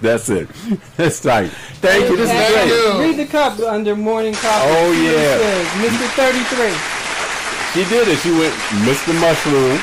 That's 0.00 0.28
it. 0.28 0.48
That's 0.96 1.20
tight. 1.20 1.48
Thank 1.80 2.10
you. 2.10 2.16
This 2.16 2.30
is 2.30 2.54
great. 2.54 2.68
you. 2.68 3.00
Read 3.00 3.16
the 3.16 3.30
cup 3.30 3.58
under 3.60 3.96
morning 3.96 4.34
coffee. 4.34 4.68
Oh, 4.68 4.92
See 4.92 5.04
what 5.04 5.14
it 5.14 5.18
yeah. 5.18 5.38
says, 5.38 5.66
Mr. 5.80 6.06
Thirty 6.14 6.40
Three. 6.54 6.96
She 7.72 7.84
did 7.90 8.08
it. 8.08 8.18
She 8.20 8.30
went 8.30 8.54
Mr. 8.88 9.12
Mushroom, 9.20 9.76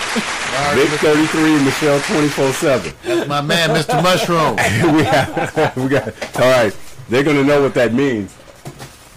Vic 0.74 0.90
33, 1.00 1.64
Michelle 1.64 2.00
24 2.02 2.52
7. 2.54 2.94
That's 3.04 3.28
my 3.28 3.40
man, 3.42 3.70
Mr. 3.70 4.02
Mushroom. 4.02 4.56
we, 4.96 5.04
have, 5.04 5.78
we 5.78 5.90
got, 5.90 6.08
all 6.40 6.52
right. 6.52 6.76
They're 7.10 7.22
going 7.24 7.36
to 7.36 7.44
know 7.44 7.62
what 7.62 7.76
that 7.76 7.94
means. 7.94 8.36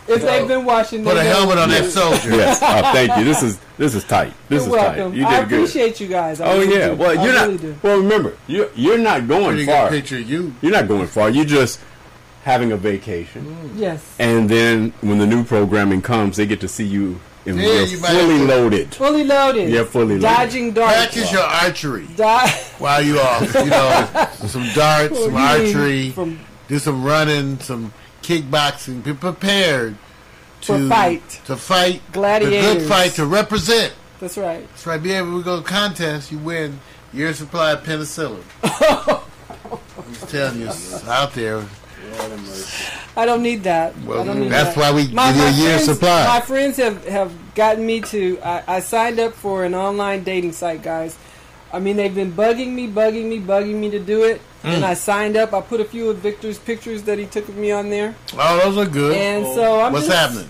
If 0.09 0.23
they've 0.23 0.47
been 0.49 0.65
watching, 0.65 1.03
Put 1.05 1.15
they 1.15 1.21
a 1.21 1.25
know. 1.25 1.31
helmet 1.31 1.59
on 1.59 1.69
that 1.71 1.85
soldier. 1.91 2.31
Yes. 2.37 2.63
Uh, 2.63 2.83
thank 2.93 3.17
you. 3.19 3.25
This 3.25 3.43
is 3.43 3.59
this 3.79 3.95
is 3.95 4.05
tight. 4.05 4.33
This 4.49 4.65
You're 4.67 4.77
is 4.77 4.83
welcome. 4.83 5.11
tight. 5.13 5.19
You 5.19 5.27
I 5.27 5.41
did 5.41 5.49
good. 5.49 5.59
appreciate 5.61 6.01
you 6.01 6.07
guys. 6.09 6.41
I 6.41 6.47
Oh 6.53 6.59
really 6.61 6.77
yeah. 6.79 6.89
do. 6.91 6.95
Well, 6.97 7.15
you're 7.15 7.33
really 7.33 7.53
not. 7.53 7.61
do. 7.61 7.77
Well, 7.83 7.99
remember, 7.99 8.37
you 8.47 8.71
you're 8.75 8.99
not 8.99 9.27
going 9.29 9.47
Pretty 9.57 9.65
good 9.67 9.73
far. 9.73 9.89
picture 9.91 10.19
you. 10.19 10.55
You're 10.63 10.73
not 10.73 10.87
going 10.89 11.07
far. 11.07 11.29
You're 11.31 11.45
just 11.45 11.81
having 12.45 12.71
a 12.73 12.77
vacation, 12.77 13.73
Yes. 13.77 14.15
and 14.21 14.49
then 14.49 14.93
when 15.01 15.19
the 15.19 15.27
new 15.27 15.43
programming 15.43 16.01
comes, 16.01 16.37
they 16.37 16.47
get 16.47 16.61
to 16.61 16.69
see 16.69 16.85
you 16.85 17.19
and 17.45 17.59
Yeah, 17.59 17.65
you're 17.67 17.83
you 17.87 17.97
fully 17.99 18.39
have 18.39 18.49
loaded. 18.49 18.95
Fully 18.95 19.25
loaded. 19.25 19.69
Yeah, 19.71 19.83
fully 19.85 20.07
loaded. 20.19 20.23
Dodging 20.23 20.73
darts. 20.73 20.95
Practice 20.97 21.33
your 21.33 21.43
archery 21.43 22.07
Di- 22.17 22.49
while 22.79 23.03
you 23.03 23.19
off. 23.19 23.53
You 23.55 23.65
know, 23.67 24.29
some 24.47 24.69
darts, 24.75 25.19
some 25.19 25.33
What 25.33 25.57
do 25.57 25.63
you 25.67 25.67
mean 25.67 25.77
archery, 25.77 26.11
from- 26.11 26.39
do 26.69 26.79
some 26.79 27.05
running, 27.05 27.59
some 27.59 27.93
kickboxing. 28.27 29.05
Be 29.05 29.15
prepared 29.15 29.97
to 30.63 30.67
For 30.67 30.89
fight. 30.89 31.29
To 31.47 31.57
fight. 31.57 32.03
The 32.07 32.13
Gladiators. 32.13 32.75
good 32.83 32.89
fight 32.89 33.13
to 33.13 33.27
represent. 33.27 33.95
That's 34.21 34.37
right. 34.37 34.67
That's 34.71 34.87
right. 34.87 35.03
Be 35.03 35.13
able 35.13 35.39
to 35.39 35.45
go 35.45 35.61
to 35.61 35.67
contest. 35.67 36.33
You 36.33 36.39
win 36.39 36.81
your 37.13 37.33
supply 37.35 37.73
of 37.73 37.85
penicillin. 37.85 38.43
I'm 39.63 40.13
just 40.15 40.29
telling 40.29 40.61
you, 40.61 40.67
it's 40.67 41.07
out 41.07 41.33
there. 41.35 41.65
I 43.17 43.27
don't 43.27 43.43
need 43.43 43.65
that. 43.65 43.97
Well, 44.03 44.25
don't 44.25 44.41
need 44.41 44.51
that's 44.51 44.75
that. 44.75 44.81
why 44.81 44.93
we 44.93 45.07
give 45.07 45.37
you 45.37 45.43
a 45.43 45.51
year's 45.51 45.85
supply. 45.85 46.25
My 46.27 46.41
friends 46.41 46.77
have, 46.77 47.07
have 47.07 47.33
gotten 47.55 47.85
me 47.85 48.01
to. 48.03 48.39
I, 48.43 48.77
I 48.77 48.81
signed 48.81 49.19
up 49.19 49.35
for 49.35 49.65
an 49.65 49.75
online 49.75 50.23
dating 50.23 50.53
site, 50.53 50.83
guys. 50.83 51.17
I 51.73 51.79
mean, 51.81 51.97
they've 51.97 52.15
been 52.15 52.33
bugging 52.33 52.73
me, 52.73 52.89
bugging 52.89 53.27
me, 53.29 53.41
bugging 53.41 53.75
me 53.75 53.91
to 53.91 53.99
do 53.99 54.25
it. 54.25 54.41
And 54.63 54.83
Mm. 54.83 54.87
I 54.87 54.95
signed 54.95 55.37
up. 55.37 55.53
I 55.53 55.61
put 55.61 55.81
a 55.81 55.85
few 55.85 56.11
of 56.11 56.19
Victor's 56.19 56.59
pictures 56.59 57.03
that 57.05 57.19
he 57.19 57.27
took 57.27 57.49
of 57.49 57.57
me 57.57 57.71
on 57.71 57.91
there. 57.91 58.15
Oh, 58.37 58.59
those 58.65 58.77
are 58.79 58.91
good. 58.91 59.17
And 59.17 59.45
so 59.55 59.81
I'm 59.81 59.93
What's 59.93 60.07
just- 60.07 60.19
happening? 60.19 60.49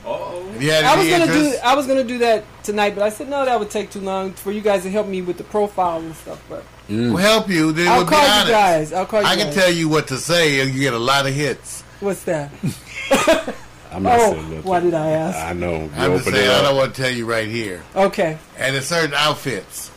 Have 0.53 0.63
you 0.63 0.71
had 0.71 0.85
I 0.85 0.97
was 0.97 1.09
gonna 1.09 1.27
do. 1.27 1.55
I 1.63 1.75
was 1.75 1.87
gonna 1.87 2.05
do 2.05 2.19
that 2.19 2.45
tonight, 2.65 2.95
but 2.95 3.03
I 3.05 3.11
said 3.11 3.29
no, 3.29 3.45
that 3.45 3.59
would 3.59 3.69
take 3.71 3.91
too 3.91 4.01
long 4.01 4.33
for 4.33 4.53
you 4.53 4.63
guys 4.63 4.85
to 4.85 4.91
help 4.91 5.07
me 5.07 5.21
with 5.21 5.37
the 5.37 5.45
profile 5.45 5.99
and 5.99 6.15
stuff. 6.17 6.41
But 6.49 6.65
We'll 6.89 7.17
help 7.17 7.49
you. 7.51 7.73
Then 7.73 7.89
I'll 7.89 7.99
we'll 7.99 8.07
call 8.07 8.23
be 8.23 8.47
you 8.49 8.53
guys. 8.55 8.93
I'll 8.93 9.05
call 9.07 9.21
you 9.21 9.27
I 9.27 9.37
can 9.37 9.47
guys. 9.49 9.55
tell 9.55 9.71
you 9.73 9.89
what 9.91 10.07
to 10.09 10.17
say, 10.17 10.61
and 10.61 10.73
you 10.73 10.81
get 10.81 10.95
a 10.95 10.99
lot 10.99 11.27
of 11.27 11.35
hits. 11.35 11.83
what's 12.01 12.23
that? 12.25 12.51
I'm 13.93 14.03
not 14.03 14.19
oh, 14.21 14.33
saying 14.33 14.51
that. 14.51 14.65
why 14.65 14.81
did 14.81 14.95
I 14.95 15.09
ask? 15.11 15.39
I 15.39 15.53
know. 15.53 15.73
You 15.85 15.91
I'm 15.97 16.13
just 16.19 16.25
saying, 16.29 16.51
I 16.51 16.63
don't 16.63 16.77
want 16.77 16.95
to 16.95 17.03
tell 17.03 17.11
you 17.11 17.25
right 17.27 17.49
here. 17.49 17.83
Okay, 17.95 18.39
And 18.59 18.75
there's 18.75 18.87
certain 18.87 19.15
outfits 19.15 19.91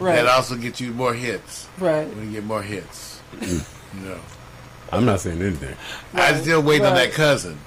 Right. 0.00 0.16
that 0.16 0.26
also 0.26 0.56
get 0.56 0.80
you 0.80 0.92
more 0.92 1.14
hits. 1.14 1.68
right. 1.78 2.06
When 2.08 2.26
you 2.26 2.32
get 2.32 2.44
more 2.44 2.62
hits, 2.62 3.20
mm. 3.36 3.64
no. 4.04 4.18
I'm 4.92 5.04
not 5.04 5.20
saying 5.20 5.40
anything. 5.40 5.76
I'm 6.12 6.40
still 6.42 6.62
waiting 6.62 6.86
on 6.86 6.94
that 6.94 7.12
cousin. 7.12 7.58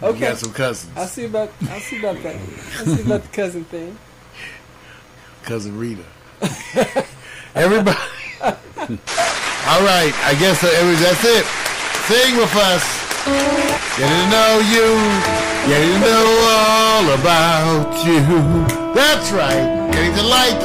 You 0.00 0.08
Okay. 0.08 0.20
got 0.20 0.38
some 0.38 0.52
cousins. 0.52 0.92
I 0.96 1.06
see 1.06 1.24
about. 1.26 1.52
I 1.70 1.78
see 1.78 1.98
about 2.00 2.20
that. 2.24 2.34
I 2.36 2.84
see 2.84 3.02
about 3.02 3.22
the 3.22 3.28
cousin 3.28 3.64
thing. 3.64 3.96
cousin 5.44 5.78
Rita. 5.78 6.02
Everybody. 7.54 7.98
All 8.42 9.80
right, 9.86 10.12
I 10.26 10.34
guess 10.40 10.60
that 10.62 10.74
every- 10.74 10.98
that's 10.98 11.22
it. 11.24 11.46
Sing 12.10 12.36
with 12.36 12.50
us. 12.56 12.82
Getting 13.96 14.10
to 14.10 14.30
know 14.34 14.58
you. 14.74 14.88
Getting 15.70 15.94
to 15.94 16.00
know 16.02 16.26
all 16.50 17.06
about 17.14 18.04
you. 18.04 18.18
That's 18.94 19.30
right. 19.30 19.90
Getting 19.92 20.14
to 20.16 20.22
like 20.26 20.58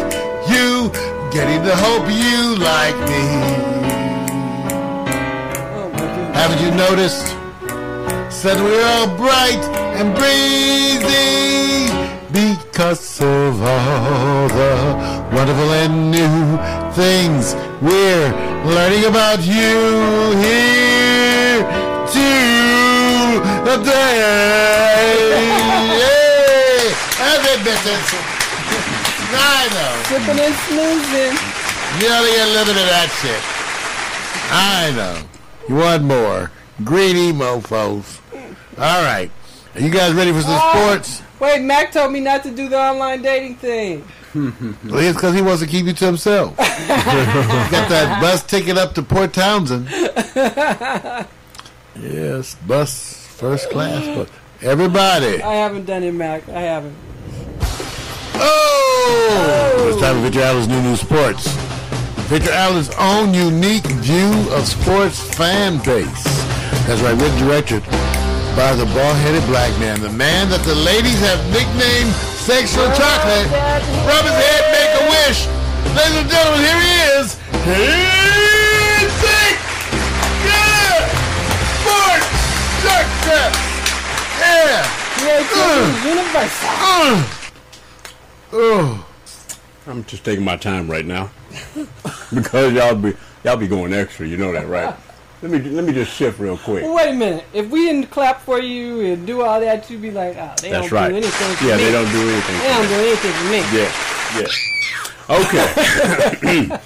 you. 0.49 0.91
Getting 1.31 1.61
to 1.63 1.75
hope 1.75 2.07
you 2.09 2.55
like 2.57 2.97
me. 3.11 3.23
Haven't 6.33 6.61
you 6.61 6.71
noticed? 6.71 7.27
Said 8.29 8.57
we're 8.61 8.85
all 8.85 9.07
bright 9.17 9.63
and 9.99 10.13
breezy 10.15 11.87
because 12.31 13.21
of 13.21 13.61
all 13.61 14.47
the 14.47 15.27
wonderful 15.35 15.71
and 15.73 16.11
new 16.11 16.57
things 16.93 17.55
we're 17.81 18.29
learning 18.65 19.05
about 19.05 19.39
you 19.41 20.35
here 20.37 21.27
today. 23.67 24.17
Yay! 25.99 26.93
That's 27.17 27.47
it, 27.47 27.59
bitches. 27.65 28.36
I 29.29 29.67
know. 29.75 29.93
Sipping 30.07 30.39
and 30.39 30.55
snoozing. 30.67 31.35
You 32.01 32.07
only 32.13 32.31
get 32.31 32.47
a 32.47 32.51
little 32.51 32.73
bit 32.73 32.83
of 32.83 32.89
that 32.89 33.09
shit. 33.21 33.41
I 34.51 34.91
know. 34.95 35.23
You 35.67 35.75
want 35.75 36.03
more. 36.03 36.51
Greedy 36.83 37.33
mofos. 37.33 38.19
All 38.77 39.03
right. 39.03 39.31
Are 39.75 39.81
you 39.81 39.89
guys 39.89 40.13
ready 40.13 40.31
for 40.31 40.41
some 40.41 40.51
Oh, 40.61 40.71
sports? 40.71 41.21
Wait, 41.39 41.61
Mac 41.61 41.91
told 41.91 42.11
me 42.11 42.19
not 42.19 42.43
to 42.43 42.51
do 42.51 42.67
the 42.69 42.77
online 42.79 43.21
dating 43.21 43.55
thing. 43.55 44.07
Well, 44.35 44.99
it's 44.99 45.17
because 45.17 45.33
he 45.33 45.41
wants 45.41 45.61
to 45.63 45.67
keep 45.67 45.85
you 45.87 45.93
to 45.93 46.05
himself. 46.05 46.55
He's 46.57 46.67
got 46.87 47.89
that 47.89 48.19
bus 48.21 48.43
ticket 48.43 48.77
up 48.77 48.93
to 48.95 49.01
Port 49.01 49.33
Townsend. 49.33 49.87
Yes, 51.99 52.53
bus 52.67 53.25
first 53.37 53.69
class. 53.71 54.05
But 54.15 54.29
everybody. 54.61 55.41
I 55.41 55.55
haven't 55.55 55.85
done 55.85 56.03
it, 56.03 56.11
Mac. 56.13 56.47
I 56.49 56.59
haven't. 56.61 56.95
Oh! 58.39 59.89
It's 59.91 60.01
time 60.01 60.15
for 60.15 60.21
Victor 60.21 60.41
Allen's 60.41 60.67
new 60.67 60.81
new 60.81 60.95
sports. 60.95 61.47
Victor 62.27 62.51
Allen's 62.51 62.89
own 62.99 63.33
unique 63.33 63.87
view 64.03 64.31
of 64.51 64.67
sports 64.67 65.21
fan 65.35 65.77
base. 65.83 66.23
That's 66.85 67.01
right, 67.01 67.15
written 67.15 67.31
and 67.31 67.47
directed 67.47 67.83
by 68.55 68.73
the 68.75 68.85
bald-headed 68.91 69.45
black 69.47 69.71
man, 69.79 70.01
the 70.01 70.09
man 70.09 70.49
that 70.49 70.65
the 70.65 70.73
ladies 70.73 71.19
have 71.21 71.39
nicknamed 71.53 72.11
Sexual 72.41 72.89
Chocolate. 72.97 73.47
Rub 74.03 74.23
his 74.25 74.33
head, 74.33 74.63
make 74.73 74.93
a 74.97 75.05
wish. 75.07 75.45
Ladies 75.95 76.25
and 76.25 76.29
gentlemen, 76.31 76.61
here 76.65 76.81
he 76.81 76.95
is. 77.15 77.27
He's 77.63 79.13
Vic! 79.23 79.55
Yeah! 80.41 81.05
Sports! 81.79 82.27
Success! 82.81 83.53
Yeah! 84.41 84.83
Creativity 85.21 86.11
Universal. 86.11 86.69
Uh. 86.75 87.36
Oh. 88.53 89.05
I'm 89.85 90.03
just 90.05 90.25
taking 90.25 90.43
my 90.43 90.57
time 90.57 90.89
right 90.89 91.05
now 91.05 91.29
because 92.33 92.73
y'all 92.73 92.95
be 92.95 93.13
y'all 93.43 93.57
be 93.57 93.67
going 93.67 93.93
extra. 93.93 94.27
You 94.27 94.37
know 94.37 94.51
that, 94.51 94.67
right? 94.67 94.95
Let 95.41 95.51
me 95.51 95.59
let 95.59 95.83
me 95.83 95.93
just 95.93 96.11
shift 96.11 96.39
real 96.39 96.57
quick. 96.57 96.83
Well, 96.83 96.95
wait 96.95 97.11
a 97.11 97.13
minute. 97.13 97.45
If 97.53 97.69
we 97.69 97.85
didn't 97.85 98.09
clap 98.09 98.41
for 98.41 98.59
you 98.59 99.01
and 99.01 99.27
do 99.27 99.43
all 99.43 99.59
that, 99.59 99.87
you'd 99.87 100.01
be 100.01 100.09
like, 100.09 100.35
oh, 100.35 100.51
they 100.59 100.71
That's 100.71 100.89
don't 100.89 100.91
right. 100.91 101.09
do 101.09 101.17
anything 101.17 101.55
for 101.55 101.63
me. 101.63 101.69
Yeah, 101.69 101.77
me. 101.77 101.83
they 101.83 101.91
don't 101.91 102.11
do 102.11 102.27
anything. 102.27 102.57
They 102.57 102.67
don't 102.69 102.87
do 102.87 102.95
anything 103.05 103.33
for 103.33 103.45
me. 103.51 103.59
Yeah, 103.77 103.91
yeah. 104.39 104.47
Okay. 105.29 106.79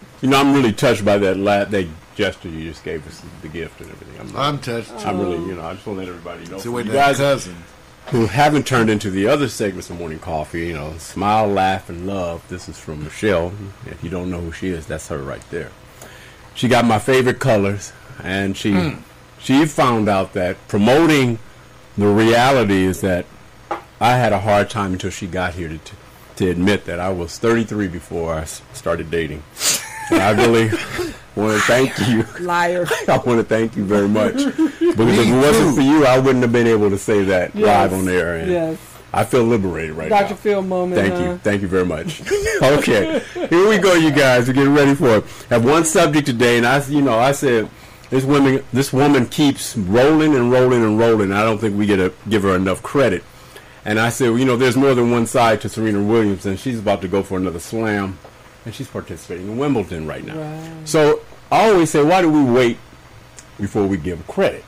you 0.20 0.28
know, 0.28 0.40
I'm 0.40 0.52
really 0.52 0.72
touched 0.72 1.04
by 1.04 1.18
that 1.18 1.36
la- 1.36 1.66
that 1.66 1.86
gesture 2.16 2.48
you 2.48 2.68
just 2.68 2.82
gave 2.82 3.06
us, 3.06 3.22
the 3.42 3.48
gift 3.48 3.80
and 3.80 3.90
everything. 3.90 4.20
I'm, 4.20 4.36
I'm 4.36 4.58
touched. 4.58 4.90
I'm 5.06 5.20
really, 5.20 5.36
oh. 5.36 5.46
you 5.46 5.54
know, 5.54 5.62
I 5.62 5.74
just 5.74 5.86
want 5.86 6.00
to 6.00 6.06
let 6.06 6.08
everybody 6.08 6.50
know. 6.50 6.58
So 6.58 6.72
wait, 6.72 6.86
you 6.86 6.92
that 6.92 7.16
guys 7.16 7.18
cousin. 7.18 7.54
Who 8.10 8.26
haven't 8.26 8.66
turned 8.66 8.90
into 8.90 9.10
the 9.10 9.26
other 9.28 9.48
segments 9.48 9.88
of 9.90 9.98
Morning 9.98 10.18
Coffee, 10.18 10.66
you 10.68 10.72
know, 10.74 10.94
smile, 10.98 11.46
laugh, 11.46 11.88
and 11.88 12.06
love. 12.06 12.42
This 12.48 12.68
is 12.68 12.78
from 12.78 13.04
Michelle. 13.04 13.52
If 13.86 14.02
you 14.02 14.10
don't 14.10 14.30
know 14.30 14.40
who 14.40 14.52
she 14.52 14.68
is, 14.68 14.86
that's 14.86 15.08
her 15.08 15.18
right 15.18 15.42
there. 15.50 15.70
She 16.54 16.66
got 16.68 16.84
my 16.84 16.98
favorite 16.98 17.38
colors, 17.38 17.92
and 18.22 18.56
she 18.56 18.72
Hmm. 18.72 19.00
she 19.38 19.64
found 19.66 20.08
out 20.08 20.32
that 20.34 20.56
promoting 20.68 21.38
the 21.96 22.08
reality 22.08 22.84
is 22.84 23.00
that 23.00 23.26
I 24.00 24.16
had 24.16 24.32
a 24.32 24.40
hard 24.40 24.70
time 24.70 24.92
until 24.92 25.10
she 25.10 25.26
got 25.26 25.54
here 25.54 25.68
to, 25.68 25.78
to 26.36 26.50
admit 26.50 26.86
that 26.86 26.98
I 26.98 27.10
was 27.10 27.38
33 27.38 27.86
before 27.88 28.34
I 28.34 28.44
started 28.44 29.10
dating. 29.10 29.42
And 30.10 30.20
I 30.22 30.30
really 30.32 30.68
want 31.36 31.54
to 31.56 31.60
thank 31.66 31.98
you. 32.08 32.24
Liar. 32.44 32.86
I 33.08 33.18
want 33.18 33.38
to 33.38 33.44
thank 33.44 33.76
you 33.76 33.84
very 33.84 34.08
much 34.08 34.34
because 34.34 34.80
if 34.80 35.28
it 35.28 35.34
wasn't 35.36 35.76
for 35.76 35.82
you, 35.82 36.04
I 36.06 36.18
wouldn't 36.18 36.42
have 36.42 36.52
been 36.52 36.66
able 36.66 36.90
to 36.90 36.98
say 36.98 37.24
that 37.24 37.54
Yes. 37.54 37.90
live 37.90 37.92
on 38.00 38.08
air. 38.08 38.36
And 38.36 38.50
Yes. 38.50 38.78
I 39.12 39.24
feel 39.24 39.42
liberated 39.42 39.96
right 39.96 40.08
Dr. 40.08 40.22
now. 40.22 40.28
Dr. 40.28 40.40
Phil 40.40 40.62
moment. 40.62 41.00
Thank 41.00 41.14
huh? 41.14 41.20
you. 41.20 41.26
Uh-huh. 41.30 41.38
Thank 41.42 41.62
you 41.62 41.68
very 41.68 41.84
much. 41.84 42.22
okay. 42.62 43.22
Here 43.34 43.68
we 43.68 43.78
go, 43.78 43.94
you 43.94 44.12
guys. 44.12 44.46
We're 44.46 44.54
getting 44.54 44.74
ready 44.74 44.94
for 44.94 45.16
it. 45.16 45.24
Have 45.50 45.64
one 45.64 45.84
subject 45.84 46.26
today, 46.26 46.58
and 46.58 46.66
I, 46.66 46.84
you 46.86 47.02
know, 47.02 47.18
I 47.18 47.32
said 47.32 47.68
this 48.10 48.24
woman, 48.24 48.64
this 48.72 48.92
woman 48.92 49.26
keeps 49.26 49.76
rolling 49.76 50.36
and 50.36 50.52
rolling 50.52 50.84
and 50.84 50.98
rolling. 50.98 51.32
I 51.32 51.42
don't 51.42 51.58
think 51.58 51.76
we 51.76 51.86
get 51.86 51.96
to 51.96 52.12
give 52.28 52.42
her 52.44 52.54
enough 52.54 52.82
credit. 52.84 53.24
And 53.84 53.98
I 53.98 54.10
said, 54.10 54.30
well, 54.30 54.38
you 54.38 54.44
know, 54.44 54.56
there's 54.56 54.76
more 54.76 54.94
than 54.94 55.10
one 55.10 55.26
side 55.26 55.60
to 55.62 55.68
Serena 55.68 56.02
Williams, 56.02 56.44
and 56.46 56.58
she's 56.58 56.78
about 56.78 57.00
to 57.00 57.08
go 57.08 57.22
for 57.22 57.36
another 57.38 57.58
slam, 57.58 58.18
and 58.64 58.74
she's 58.74 58.88
participating 58.88 59.46
in 59.46 59.58
Wimbledon 59.58 60.06
right 60.06 60.24
now. 60.24 60.62
So 60.84 61.22
I 61.50 61.70
always 61.70 61.90
say, 61.90 62.02
why 62.02 62.20
do 62.22 62.30
we 62.30 62.42
wait 62.42 62.78
before 63.58 63.86
we 63.86 63.96
give 63.96 64.26
credit? 64.26 64.64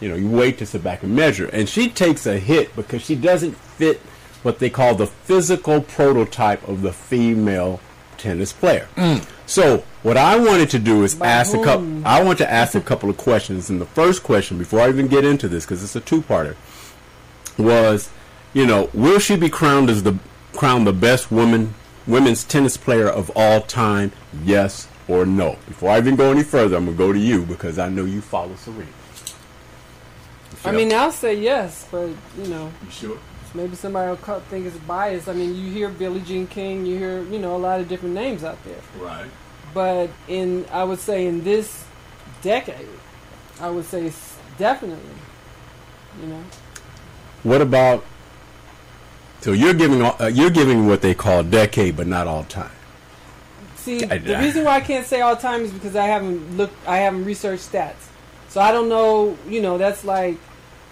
You 0.00 0.08
know, 0.08 0.16
you 0.16 0.28
wait 0.28 0.58
to 0.58 0.66
sit 0.66 0.82
back 0.82 1.02
and 1.02 1.14
measure. 1.14 1.46
And 1.46 1.68
she 1.68 1.88
takes 1.88 2.26
a 2.26 2.38
hit 2.38 2.74
because 2.76 3.02
she 3.02 3.14
doesn't 3.14 3.56
fit 3.56 3.98
what 4.42 4.58
they 4.58 4.68
call 4.68 4.94
the 4.94 5.06
physical 5.06 5.80
prototype 5.80 6.66
of 6.68 6.82
the 6.82 6.92
female 6.92 7.80
tennis 8.18 8.52
player. 8.52 8.88
Mm. 8.96 9.26
So 9.46 9.84
what 10.02 10.16
I 10.16 10.38
wanted 10.38 10.70
to 10.70 10.78
do 10.78 11.02
is 11.04 11.20
ask 11.20 11.54
a 11.54 11.62
couple. 11.62 12.06
I 12.06 12.22
want 12.22 12.38
to 12.38 12.50
ask 12.50 12.74
a 12.74 12.80
couple 12.80 13.08
of 13.08 13.16
questions. 13.16 13.70
And 13.70 13.80
the 13.80 13.86
first 13.86 14.22
question, 14.22 14.58
before 14.58 14.80
I 14.80 14.88
even 14.88 15.08
get 15.08 15.24
into 15.24 15.48
this, 15.48 15.64
because 15.64 15.82
it's 15.82 15.96
a 15.96 16.00
two-parter, 16.00 16.56
was, 17.56 18.10
you 18.52 18.66
know, 18.66 18.90
will 18.92 19.18
she 19.18 19.36
be 19.36 19.48
crowned 19.48 19.88
as 19.88 20.02
the 20.02 20.18
crowned 20.52 20.86
the 20.86 20.92
best 20.92 21.30
woman 21.30 21.74
women's 22.06 22.44
tennis 22.44 22.76
player 22.76 23.08
of 23.08 23.30
all 23.34 23.60
time? 23.62 24.12
Yes 24.44 24.88
or 25.08 25.26
no? 25.26 25.58
Before 25.66 25.90
I 25.90 25.98
even 25.98 26.16
go 26.16 26.30
any 26.30 26.42
further, 26.42 26.76
I'm 26.76 26.86
gonna 26.86 26.96
go 26.96 27.12
to 27.12 27.18
you 27.18 27.44
because 27.44 27.78
I 27.78 27.88
know 27.88 28.04
you 28.04 28.20
follow 28.20 28.54
Serena. 28.56 28.86
I 30.64 30.72
mean, 30.72 30.92
I'll 30.92 31.12
say 31.12 31.34
yes, 31.34 31.86
but 31.90 32.08
you 32.38 32.46
know, 32.48 32.72
You 32.84 32.90
sure? 32.90 33.18
maybe 33.54 33.76
somebody 33.76 34.08
will 34.08 34.40
think 34.40 34.66
it's 34.66 34.76
biased. 34.78 35.28
I 35.28 35.32
mean, 35.32 35.54
you 35.54 35.70
hear 35.70 35.88
Billie 35.90 36.20
Jean 36.22 36.46
King, 36.46 36.86
you 36.86 36.98
hear 36.98 37.22
you 37.24 37.38
know 37.38 37.56
a 37.56 37.58
lot 37.58 37.80
of 37.80 37.88
different 37.88 38.14
names 38.14 38.44
out 38.44 38.62
there. 38.64 38.80
Right. 38.98 39.30
But 39.74 40.10
in 40.28 40.64
I 40.72 40.84
would 40.84 41.00
say 41.00 41.26
in 41.26 41.44
this 41.44 41.84
decade, 42.42 42.88
I 43.60 43.70
would 43.70 43.84
say 43.84 44.12
definitely 44.58 45.00
You 46.20 46.28
know. 46.28 46.42
What 47.42 47.60
about? 47.60 48.04
So 49.44 49.52
you're 49.52 49.74
giving 49.74 50.00
uh, 50.00 50.30
you're 50.32 50.48
giving 50.48 50.86
what 50.86 51.02
they 51.02 51.12
call 51.14 51.42
decade, 51.42 51.98
but 51.98 52.06
not 52.06 52.26
all 52.26 52.44
time. 52.44 52.70
See, 53.76 54.02
I- 54.02 54.16
the 54.16 54.38
I- 54.38 54.40
reason 54.40 54.64
why 54.64 54.76
I 54.76 54.80
can't 54.80 55.04
say 55.06 55.20
all 55.20 55.36
time 55.36 55.60
is 55.60 55.70
because 55.70 55.94
I 55.96 56.06
haven't 56.06 56.56
looked, 56.56 56.74
I 56.88 56.96
haven't 56.96 57.26
researched 57.26 57.70
stats, 57.70 58.04
so 58.48 58.62
I 58.62 58.72
don't 58.72 58.88
know. 58.88 59.36
You 59.46 59.60
know, 59.60 59.76
that's 59.76 60.02
like 60.02 60.38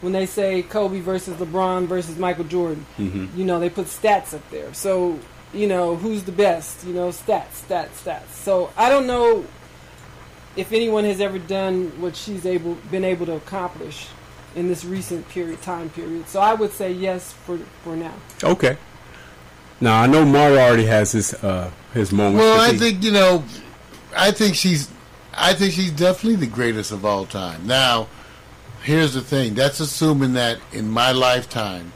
when 0.02 0.12
they 0.12 0.26
say 0.26 0.60
Kobe 0.60 1.00
versus 1.00 1.34
LeBron 1.38 1.86
versus 1.86 2.18
Michael 2.18 2.44
Jordan. 2.44 2.84
Mhm. 2.98 3.34
You 3.34 3.46
know, 3.46 3.58
they 3.58 3.70
put 3.70 3.86
stats 3.86 4.34
up 4.34 4.42
there. 4.50 4.74
So 4.74 5.18
you 5.54 5.66
know 5.66 5.96
who's 5.96 6.24
the 6.24 6.32
best. 6.32 6.84
You 6.86 6.92
know, 6.92 7.08
stats, 7.08 7.64
stats, 7.66 8.04
stats. 8.04 8.34
So 8.34 8.68
I 8.76 8.90
don't 8.90 9.06
know 9.06 9.46
if 10.56 10.72
anyone 10.72 11.04
has 11.04 11.22
ever 11.22 11.38
done 11.38 11.90
what 12.02 12.16
she's 12.16 12.44
able 12.44 12.74
been 12.90 13.04
able 13.04 13.24
to 13.24 13.32
accomplish 13.32 14.08
in 14.54 14.68
this 14.68 14.84
recent 14.84 15.28
period 15.28 15.62
time 15.62 15.90
period. 15.90 16.28
So 16.28 16.40
I 16.40 16.54
would 16.54 16.72
say 16.72 16.92
yes 16.92 17.32
for 17.32 17.58
for 17.82 17.96
now. 17.96 18.14
Okay. 18.42 18.76
Now 19.80 20.02
I 20.02 20.06
know 20.06 20.24
Mario 20.24 20.58
already 20.58 20.86
has 20.86 21.12
his 21.12 21.34
uh, 21.34 21.70
his 21.92 22.12
moment. 22.12 22.36
Well, 22.36 22.60
I 22.60 22.76
think 22.76 23.02
you 23.02 23.12
know, 23.12 23.44
I 24.16 24.30
think 24.30 24.54
she's, 24.54 24.90
I 25.34 25.54
think 25.54 25.72
she's 25.72 25.90
definitely 25.90 26.36
the 26.36 26.52
greatest 26.52 26.92
of 26.92 27.04
all 27.04 27.26
time. 27.26 27.66
Now, 27.66 28.08
here's 28.82 29.14
the 29.14 29.22
thing: 29.22 29.54
that's 29.54 29.80
assuming 29.80 30.34
that 30.34 30.58
in 30.72 30.88
my 30.88 31.12
lifetime, 31.12 31.92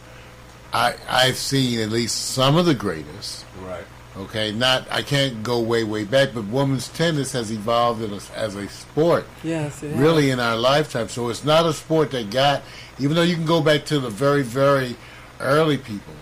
I 0.72 0.96
I've 1.08 1.36
seen 1.36 1.80
at 1.80 1.90
least 1.90 2.30
some 2.30 2.56
of 2.56 2.66
the 2.66 2.74
greatest. 2.74 3.44
Right. 3.64 3.86
Okay, 4.18 4.50
not 4.50 4.86
I 4.90 5.02
can't 5.02 5.42
go 5.42 5.60
way 5.60 5.84
way 5.84 6.04
back, 6.04 6.30
but 6.32 6.44
women's 6.46 6.88
tennis 6.88 7.32
has 7.32 7.50
evolved 7.52 8.02
in 8.02 8.12
a, 8.12 8.20
as 8.34 8.54
a 8.54 8.66
sport. 8.68 9.26
Yes, 9.44 9.82
it 9.82 9.90
has. 9.90 9.98
really 10.00 10.30
in 10.30 10.40
our 10.40 10.56
lifetime. 10.56 11.08
So 11.08 11.28
it's 11.28 11.44
not 11.44 11.66
a 11.66 11.72
sport 11.74 12.12
that 12.12 12.30
got, 12.30 12.62
even 12.98 13.14
though 13.14 13.22
you 13.22 13.34
can 13.34 13.44
go 13.44 13.60
back 13.60 13.84
to 13.86 14.00
the 14.00 14.08
very, 14.08 14.42
very 14.42 14.96
early 15.38 15.76
people, 15.76 16.14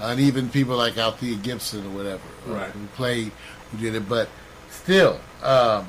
and 0.00 0.18
even 0.18 0.48
people 0.48 0.76
like 0.76 0.98
Althea 0.98 1.36
Gibson 1.36 1.86
or 1.86 1.90
whatever, 1.90 2.22
uh, 2.48 2.52
Right. 2.52 2.70
who 2.72 2.86
played, 2.96 3.30
who 3.70 3.78
did 3.78 3.94
it. 3.94 4.08
But 4.08 4.28
still, 4.70 5.20
um, 5.44 5.86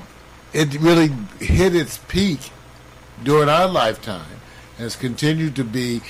it 0.52 0.78
really 0.80 1.10
hit 1.40 1.74
its 1.74 1.98
peak 1.98 2.38
during 3.24 3.48
our 3.48 3.66
lifetime, 3.66 4.30
and 4.76 4.84
has 4.84 4.94
continued 4.94 5.56
to 5.56 5.64
be 5.64 6.02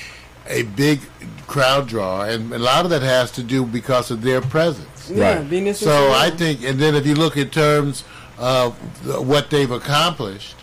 a 0.47 0.63
big 0.65 1.01
crowd 1.47 1.89
draw, 1.89 2.21
and 2.23 2.53
a 2.53 2.59
lot 2.59 2.85
of 2.85 2.91
that 2.91 3.01
has 3.01 3.31
to 3.31 3.43
do 3.43 3.65
because 3.65 4.11
of 4.11 4.21
their 4.21 4.43
presence. 4.43 4.98
Yeah, 5.11 5.35
Right. 5.37 5.45
Venus 5.45 5.83
and 5.83 5.91
So 5.91 6.13
I 6.13 6.31
think, 6.31 6.63
and 6.65 6.79
then 6.79 6.95
if 6.95 7.07
you 7.07 7.15
look 7.15 7.37
in 7.37 7.51
terms 7.51 8.05
of 8.39 8.75
what 9.27 9.51
they've 9.51 9.71
accomplished, 9.71 10.55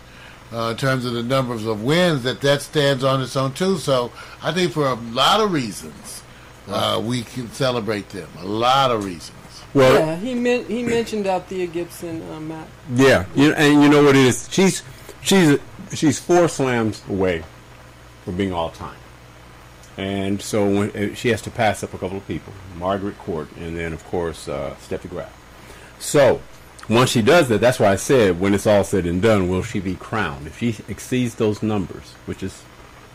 uh, 0.52 0.68
in 0.70 0.76
terms 0.76 1.04
of 1.04 1.12
the 1.12 1.22
numbers 1.22 1.66
of 1.66 1.82
wins, 1.82 2.22
that 2.22 2.40
that 2.40 2.62
stands 2.62 3.02
on 3.04 3.20
its 3.20 3.36
own 3.36 3.52
too. 3.52 3.78
So 3.78 4.12
I 4.42 4.52
think 4.52 4.72
for 4.72 4.86
a 4.86 4.94
lot 4.94 5.40
of 5.40 5.52
reasons, 5.52 6.22
uh, 6.68 7.00
we 7.04 7.22
can 7.22 7.50
celebrate 7.52 8.08
them. 8.10 8.28
A 8.40 8.46
lot 8.46 8.90
of 8.90 9.04
reasons. 9.04 9.32
Well, 9.74 9.94
yeah, 9.98 10.16
he 10.16 10.34
men- 10.34 10.64
he 10.66 10.82
mentioned 10.82 11.26
Althea 11.26 11.66
Gibson, 11.66 12.22
uh, 12.32 12.40
Matt. 12.40 12.66
Yeah, 12.94 13.24
you 13.34 13.52
and 13.52 13.82
you 13.82 13.88
know 13.88 14.02
what 14.02 14.16
it 14.16 14.24
is. 14.24 14.48
She's 14.50 14.82
she's 15.20 15.58
she's 15.92 16.18
four 16.18 16.48
slams 16.48 17.02
away 17.10 17.42
from 18.24 18.36
being 18.36 18.52
all 18.54 18.70
time, 18.70 18.96
and 19.96 20.40
so 20.42 20.66
when, 20.68 20.90
uh, 20.90 21.14
she 21.14 21.28
has 21.30 21.40
to 21.42 21.50
pass 21.50 21.82
up 21.82 21.94
a 21.94 21.98
couple 21.98 22.16
of 22.18 22.26
people, 22.28 22.52
Margaret 22.78 23.18
Court, 23.18 23.48
and 23.58 23.76
then 23.76 23.92
of 23.92 24.04
course 24.06 24.48
uh, 24.48 24.74
Steffi 24.80 25.08
Graf. 25.08 25.32
So 25.98 26.40
once 26.88 27.10
she 27.10 27.22
does 27.22 27.48
that, 27.48 27.60
that's 27.60 27.80
why 27.80 27.88
I 27.88 27.96
said 27.96 28.38
when 28.38 28.54
it's 28.54 28.66
all 28.66 28.84
said 28.84 29.06
and 29.06 29.20
done, 29.22 29.48
will 29.48 29.62
she 29.62 29.80
be 29.80 29.94
crowned? 29.94 30.46
If 30.46 30.58
she 30.58 30.76
exceeds 30.88 31.34
those 31.36 31.62
numbers, 31.62 32.12
which 32.26 32.42
is 32.42 32.62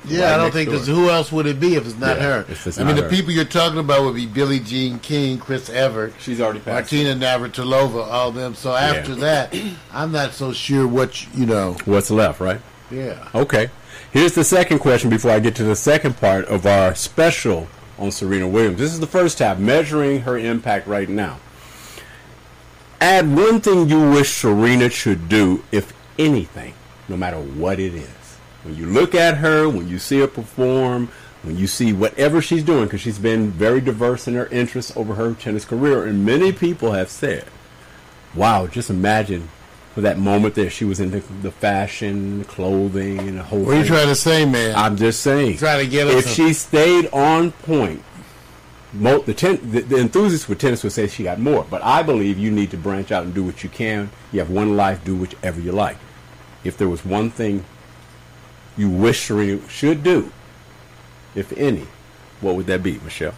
Yeah, 0.06 0.24
right 0.26 0.34
I 0.34 0.38
don't 0.38 0.52
think 0.52 0.70
who 0.72 1.10
else 1.10 1.32
would 1.32 1.46
it 1.46 1.60
be 1.60 1.76
if 1.76 1.86
it's 1.86 1.98
not 1.98 2.18
Yeah, 2.18 2.44
her. 2.44 2.46
it's 2.50 2.80
I 2.80 2.84
mean, 2.84 2.96
not 2.96 3.04
the 3.04 3.10
people 3.10 3.32
you're 3.32 3.46
talking 3.46 3.78
about 3.80 4.02
would 4.04 4.16
be 4.16 4.26
Billie 4.26 4.60
Jean 4.60 4.98
King, 5.00 5.38
Chris 5.38 5.70
Evert, 5.70 6.14
she's 6.20 6.42
already 6.42 6.60
passed. 6.60 6.92
Martina 6.92 7.16
Navratilova, 7.16 8.08
all 8.08 8.32
them. 8.32 8.56
So 8.56 8.74
after 8.76 9.16
that, 9.16 9.56
I'm 9.94 10.12
not 10.12 10.34
so 10.34 10.52
sure 10.52 10.88
what 10.88 11.32
you 11.36 11.46
know. 11.46 11.78
What's 11.86 12.10
left, 12.12 12.40
right? 12.40 12.60
Yeah. 12.90 13.30
Okay. 13.36 13.70
Here's 14.12 14.34
the 14.34 14.44
second 14.44 14.80
question 14.80 15.10
before 15.10 15.32
I 15.32 15.40
get 15.40 15.56
to 15.56 15.64
the 15.64 15.74
second 15.74 16.18
part 16.18 16.44
of 16.48 16.66
our 16.66 16.94
special 16.96 17.70
on 17.98 18.12
Serena 18.12 18.46
Williams. 18.46 18.78
This 18.78 18.92
is 18.92 19.00
the 19.00 19.08
first 19.08 19.40
half, 19.40 19.58
measuring 19.58 20.24
her 20.24 20.38
impact 20.38 20.86
right 20.86 21.08
now. 21.08 21.40
Add 23.00 23.34
one 23.34 23.62
thing 23.62 23.88
you 23.88 24.12
wish 24.12 24.34
Serena 24.34 24.90
should 24.90 25.30
do, 25.30 25.64
if 25.72 25.94
anything, 26.20 26.74
no 27.08 27.16
matter 27.16 27.40
what 27.40 27.80
it 27.80 27.94
is. 27.94 28.38
When 28.64 28.76
you 28.76 28.86
look 28.86 29.16
at 29.16 29.38
her, 29.38 29.70
when 29.70 29.88
you 29.88 29.98
see 29.98 30.20
her 30.20 30.28
perform, 30.28 31.08
when 31.44 31.58
you 31.58 31.68
see 31.68 31.94
whatever 31.94 32.42
she's 32.42 32.66
doing, 32.66 32.84
because 32.84 33.00
she's 33.00 33.18
been 33.18 33.50
very 33.50 33.80
diverse 33.80 34.28
in 34.28 34.34
her 34.34 34.48
interests 34.48 34.92
over 34.98 35.16
her 35.16 35.34
tennis 35.36 35.64
career, 35.64 36.06
and 36.06 36.26
many 36.26 36.52
people 36.52 36.92
have 36.92 37.10
said, 37.10 37.46
wow, 38.36 38.68
just 38.68 38.90
imagine 38.90 39.48
for 39.94 40.02
that 40.02 40.18
moment 40.18 40.56
there 40.56 40.70
she 40.70 40.86
was 40.86 41.00
in 41.00 41.12
the, 41.12 41.20
the 41.42 41.52
fashion, 41.52 42.44
clothing, 42.46 43.20
and 43.20 43.38
the 43.38 43.44
whole 43.44 43.64
What 43.64 43.76
are 43.76 43.80
you 43.80 43.86
trying 43.86 44.08
to 44.08 44.16
say, 44.16 44.46
man? 44.46 44.76
I'm 44.76 44.96
just 44.96 45.22
saying. 45.22 45.58
Trying 45.58 45.84
to 45.84 45.90
get 45.90 46.08
us 46.08 46.26
if 46.26 46.34
she 46.34 46.54
stayed 46.54 47.10
on 47.12 47.52
point, 47.52 48.02
mo- 48.94 49.22
the, 49.22 49.34
ten- 49.34 49.72
the, 49.72 49.82
the 49.82 49.98
enthusiasts 49.98 50.48
with 50.48 50.60
tennis 50.60 50.84
would 50.84 50.94
say 50.94 51.08
she 51.08 51.24
got 51.24 51.40
more. 51.40 51.66
But 51.70 51.84
I 51.84 52.04
believe 52.04 52.38
you 52.38 52.52
need 52.52 52.72
to 52.72 52.78
branch 52.78 53.12
out 53.12 53.24
and 53.26 53.34
do 53.34 53.44
what 53.44 53.64
you 53.64 53.70
can. 53.70 54.10
You 54.32 54.40
have 54.40 54.50
one 54.50 54.78
life, 54.78 55.04
do 55.04 55.16
whichever 55.16 55.60
you 55.60 55.72
like. 55.74 55.98
If 56.64 56.78
there 56.78 56.88
was 56.90 57.04
one 57.04 57.30
thing 57.30 57.66
you 58.78 58.90
wish 58.90 59.28
Serena 59.28 59.68
should 59.68 60.04
do, 60.04 60.32
if 61.36 61.52
any, 61.58 61.88
what 62.40 62.56
would 62.56 62.68
that 62.68 62.82
be, 62.84 63.00
Michelle? 63.00 63.34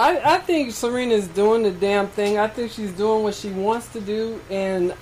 I, 0.00 0.36
I 0.36 0.38
think 0.38 0.72
Serena's 0.72 1.28
doing 1.28 1.62
the 1.62 1.70
damn 1.70 2.06
thing. 2.08 2.38
I 2.38 2.48
think 2.48 2.72
she's 2.72 2.90
doing 2.92 3.22
what 3.22 3.34
she 3.34 3.50
wants 3.50 3.88
to 3.88 4.00
do, 4.00 4.40
and 4.48 4.94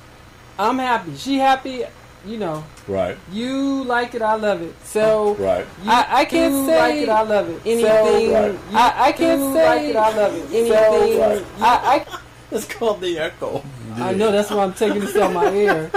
I'm 0.58 0.76
happy. 0.78 1.14
She 1.16 1.38
happy, 1.38 1.84
you 2.26 2.36
know. 2.36 2.64
Right. 2.88 3.16
You 3.30 3.84
like 3.84 4.16
it, 4.16 4.22
I 4.22 4.34
love 4.34 4.60
it. 4.60 4.74
So 4.84 5.34
Right. 5.36 5.64
I, 5.84 6.06
I 6.22 6.24
can't 6.24 6.52
do 6.52 6.66
say 6.66 6.78
like 6.80 6.94
it, 6.96 7.08
I 7.08 7.22
love 7.22 7.48
it. 7.48 7.60
anything. 7.64 7.84
So, 8.30 8.32
right. 8.50 8.58
I, 8.74 9.08
I 9.08 9.12
can't 9.12 9.40
do 9.40 9.52
say 9.52 9.66
like 9.68 9.82
it, 9.90 9.96
I 9.96 10.16
love 10.16 10.34
it. 10.34 10.42
anything. 10.52 10.66
So, 10.72 11.28
right. 11.28 11.44
I, 11.60 11.96
I, 12.10 12.18
it's 12.50 12.66
called 12.66 13.00
the 13.00 13.18
echo. 13.20 13.62
I 13.94 14.14
know 14.14 14.32
that's 14.32 14.50
why 14.50 14.64
I'm 14.64 14.74
taking 14.74 15.00
this 15.00 15.14
out 15.16 15.32
my 15.32 15.48
ear, 15.54 15.92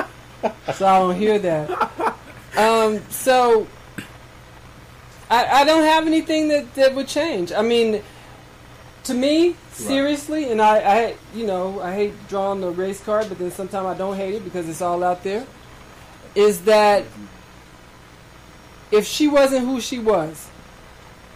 so 0.75 0.85
I 0.85 0.99
don't 0.99 1.15
hear 1.15 1.39
that. 1.39 1.71
Um, 2.55 2.99
so 3.09 3.65
I, 5.29 5.61
I 5.61 5.63
don't 5.63 5.83
have 5.85 6.05
anything 6.05 6.49
that, 6.49 6.75
that 6.75 6.93
would 6.93 7.07
change. 7.07 7.51
I 7.51 7.61
mean, 7.63 8.03
to 9.05 9.13
me, 9.13 9.55
seriously, 9.71 10.51
and 10.51 10.61
I, 10.61 10.77
I, 10.79 11.15
you 11.33 11.45
know, 11.47 11.81
I 11.81 11.93
hate 11.93 12.13
drawing 12.27 12.61
the 12.61 12.69
race 12.69 13.01
card, 13.03 13.27
but 13.29 13.39
then 13.39 13.51
sometimes 13.51 13.85
I 13.87 13.97
don't 13.97 14.15
hate 14.15 14.35
it 14.35 14.43
because 14.43 14.69
it's 14.69 14.81
all 14.81 15.03
out 15.03 15.23
there. 15.23 15.45
Is 16.35 16.61
that 16.65 17.03
if 18.91 19.05
she 19.05 19.27
wasn't 19.27 19.65
who 19.65 19.81
she 19.81 19.99
was, 19.99 20.49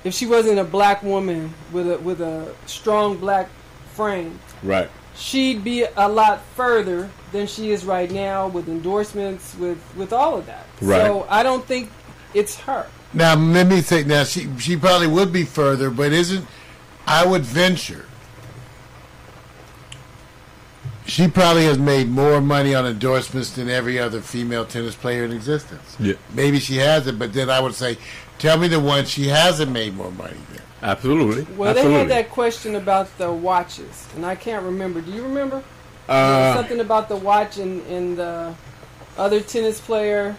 if 0.04 0.14
she 0.14 0.26
wasn't 0.26 0.60
a 0.60 0.64
black 0.64 1.02
woman 1.04 1.54
with 1.72 1.90
a 1.92 1.98
with 2.00 2.22
a 2.22 2.54
strong 2.66 3.18
black 3.18 3.50
frame, 3.94 4.40
Right. 4.62 4.90
she'd 5.16 5.64
be 5.64 5.84
a 5.84 6.08
lot 6.08 6.42
further 6.56 7.10
than 7.32 7.48
she 7.48 7.72
is 7.72 7.86
right 7.86 8.12
now 8.12 8.48
with 8.48 8.68
endorsements, 8.68 9.56
with 9.58 9.80
with 9.96 10.14
all 10.14 10.36
of 10.38 10.46
that. 10.46 10.66
Right. 10.82 11.02
So 11.02 11.26
I 11.30 11.44
don't 11.44 11.66
think 11.66 11.90
it's 12.34 12.56
her. 12.62 12.86
Now 13.14 13.36
let 13.36 13.68
me 13.68 13.82
think. 13.82 14.08
now 14.08 14.24
she 14.26 14.48
she 14.60 14.78
probably 14.78 15.08
would 15.08 15.32
be 15.34 15.44
further, 15.44 15.90
but 15.90 16.12
isn't 16.14 16.46
I 17.08 17.26
would 17.26 17.44
venture 17.44 18.06
she 21.06 21.28
probably 21.28 21.66
has 21.66 21.78
made 21.78 22.10
more 22.10 22.42
money 22.42 22.74
on 22.74 22.86
endorsements 22.86 23.52
than 23.52 23.70
every 23.70 24.00
other 24.00 24.22
female 24.22 24.66
tennis 24.66 24.96
player 24.96 25.24
in 25.24 25.32
existence. 25.32 25.96
Yeah. 26.00 26.16
Maybe 26.34 26.60
she 26.60 26.78
hasn't, 26.78 27.20
but 27.20 27.34
then 27.34 27.50
I 27.50 27.60
would 27.60 27.76
say, 27.76 27.98
tell 28.40 28.58
me 28.58 28.68
the 28.68 28.80
one 28.80 29.06
she 29.06 29.28
hasn't 29.28 29.72
made 29.72 29.96
more 29.96 30.12
money 30.12 30.38
than. 30.52 30.62
Absolutely. 30.82 31.44
Well, 31.56 31.70
Absolutely. 31.70 31.94
they 31.94 32.00
had 32.00 32.10
that 32.10 32.32
question 32.32 32.76
about 32.76 33.16
the 33.18 33.32
watches, 33.32 34.08
and 34.16 34.26
I 34.26 34.36
can't 34.36 34.64
remember. 34.64 35.02
Do 35.02 35.12
you 35.12 35.24
remember? 35.24 35.64
Uh, 36.08 36.54
something 36.54 36.80
about 36.80 37.10
the 37.10 37.16
watch 37.16 37.58
and, 37.58 37.82
and 37.88 38.18
the 38.18 38.54
other 39.18 39.42
tennis 39.42 39.80
player. 39.80 40.36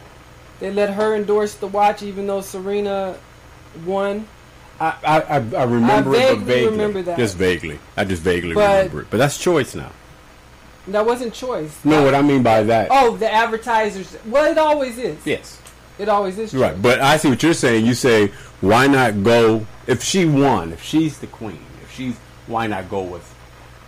They 0.60 0.72
let 0.72 0.94
her 0.94 1.14
endorse 1.14 1.54
the 1.54 1.66
watch, 1.66 2.02
even 2.02 2.26
though 2.26 2.40
Serena 2.40 3.18
won. 3.84 4.28
I, 4.78 4.94
I, 5.04 5.20
I 5.20 5.36
I 5.36 5.64
remember 5.64 6.10
I 6.16 6.18
it, 6.18 6.34
but 6.36 6.38
vaguely 6.38 6.44
vaguely. 6.44 6.70
remember 6.70 7.02
that. 7.02 7.18
Just 7.18 7.36
vaguely. 7.36 7.78
I 7.96 8.04
just 8.04 8.22
vaguely 8.22 8.54
But- 8.54 8.76
remember 8.84 9.00
it. 9.02 9.06
But 9.10 9.16
that's 9.18 9.38
choice 9.38 9.74
now. 9.74 9.92
That 10.88 11.04
wasn't 11.04 11.34
choice. 11.34 11.76
No, 11.84 12.04
what 12.04 12.14
I 12.14 12.22
mean 12.22 12.42
by 12.44 12.62
that. 12.62 12.88
Oh, 12.92 13.16
the 13.16 13.32
advertisers. 13.32 14.16
Well, 14.26 14.44
it 14.50 14.56
always 14.56 14.98
is. 14.98 15.18
Yes. 15.26 15.60
It 15.98 16.08
always 16.08 16.38
is. 16.38 16.54
Right, 16.54 16.80
but 16.80 17.00
I 17.00 17.16
see 17.16 17.28
what 17.28 17.42
you're 17.42 17.54
saying. 17.54 17.84
You 17.86 17.94
say, 17.94 18.28
why 18.60 18.86
not 18.86 19.24
go 19.24 19.66
if 19.88 20.02
she 20.04 20.26
won, 20.26 20.72
if 20.72 20.82
she's 20.82 21.18
the 21.18 21.26
queen, 21.26 21.58
if 21.82 21.90
she's, 21.92 22.16
why 22.46 22.66
not 22.68 22.88
go 22.88 23.02
with? 23.02 23.34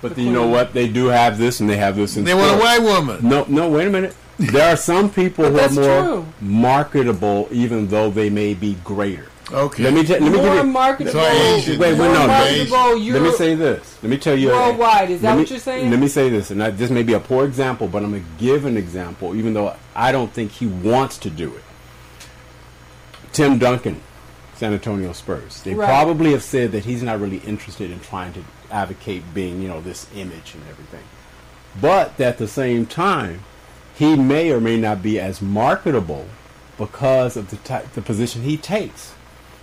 But 0.00 0.14
The 0.16 0.22
you 0.22 0.32
know 0.32 0.46
what? 0.48 0.72
They 0.72 0.88
do 0.88 1.06
have 1.06 1.38
this, 1.38 1.60
and 1.60 1.68
they 1.68 1.76
have 1.76 1.96
this 1.96 2.16
in. 2.16 2.24
They 2.24 2.34
want 2.34 2.56
a 2.56 2.58
white 2.58 2.82
woman. 2.82 3.28
No, 3.28 3.44
no. 3.48 3.68
Wait 3.68 3.86
a 3.86 3.90
minute. 3.90 4.16
there 4.38 4.72
are 4.72 4.76
some 4.76 5.10
people 5.10 5.44
who 5.50 5.58
are 5.58 5.68
more 5.70 6.02
true. 6.22 6.26
marketable, 6.40 7.48
even 7.50 7.88
though 7.88 8.10
they 8.10 8.30
may 8.30 8.54
be 8.54 8.74
greater. 8.84 9.26
Okay. 9.50 9.82
Let 9.82 9.94
me 9.94 10.02
t- 10.02 10.12
let 10.12 10.22
me 10.22 10.30
More 10.30 10.42
give 10.42 10.54
you 10.56 10.62
marketable. 10.64 11.12
So 11.12 11.18
Wait, 11.20 11.78
wait, 11.78 11.96
no, 11.98 12.12
no. 12.12 12.26
marketable. 12.26 12.98
Let 12.98 13.22
me 13.22 13.32
say 13.32 13.54
this. 13.54 13.98
Let 14.02 14.10
me 14.10 14.18
tell 14.18 14.36
you. 14.38 14.48
Worldwide, 14.48 15.10
is 15.10 15.20
that 15.22 15.28
let 15.28 15.34
me- 15.36 15.42
what 15.42 15.50
you're 15.50 15.58
saying? 15.58 15.90
Let 15.90 16.00
me 16.00 16.08
say 16.08 16.28
this, 16.28 16.50
and 16.50 16.62
I, 16.62 16.70
this 16.70 16.90
may 16.90 17.02
be 17.02 17.14
a 17.14 17.20
poor 17.20 17.44
example, 17.46 17.88
but 17.88 18.02
I'm 18.02 18.10
going 18.10 18.22
to 18.24 18.30
give 18.44 18.64
an 18.66 18.76
example, 18.76 19.34
even 19.34 19.54
though 19.54 19.74
I 19.94 20.12
don't 20.12 20.32
think 20.32 20.52
he 20.52 20.66
wants 20.66 21.16
to 21.18 21.30
do 21.30 21.54
it. 21.54 21.62
Tim 23.32 23.58
Duncan, 23.58 24.00
San 24.56 24.72
Antonio 24.72 25.12
Spurs. 25.12 25.62
They 25.62 25.74
Right. 25.74 25.86
probably 25.86 26.32
have 26.32 26.42
said 26.42 26.72
that 26.72 26.84
he's 26.84 27.02
not 27.02 27.20
really 27.20 27.38
interested 27.38 27.90
in 27.90 28.00
trying 28.00 28.32
to 28.34 28.40
advocate 28.70 29.22
being, 29.34 29.62
you 29.62 29.68
know, 29.68 29.80
this 29.80 30.06
image 30.14 30.54
and 30.54 30.62
everything. 30.68 31.04
But 31.80 32.20
at 32.20 32.38
the 32.38 32.48
same 32.48 32.86
time, 32.86 33.44
he 33.94 34.16
may 34.16 34.50
or 34.50 34.60
may 34.60 34.76
not 34.78 35.02
be 35.02 35.18
as 35.20 35.40
marketable 35.40 36.26
because 36.76 37.36
of 37.36 37.50
the 37.50 37.56
type, 37.56 37.92
the 37.94 38.02
position 38.02 38.42
he 38.42 38.56
takes. 38.56 39.12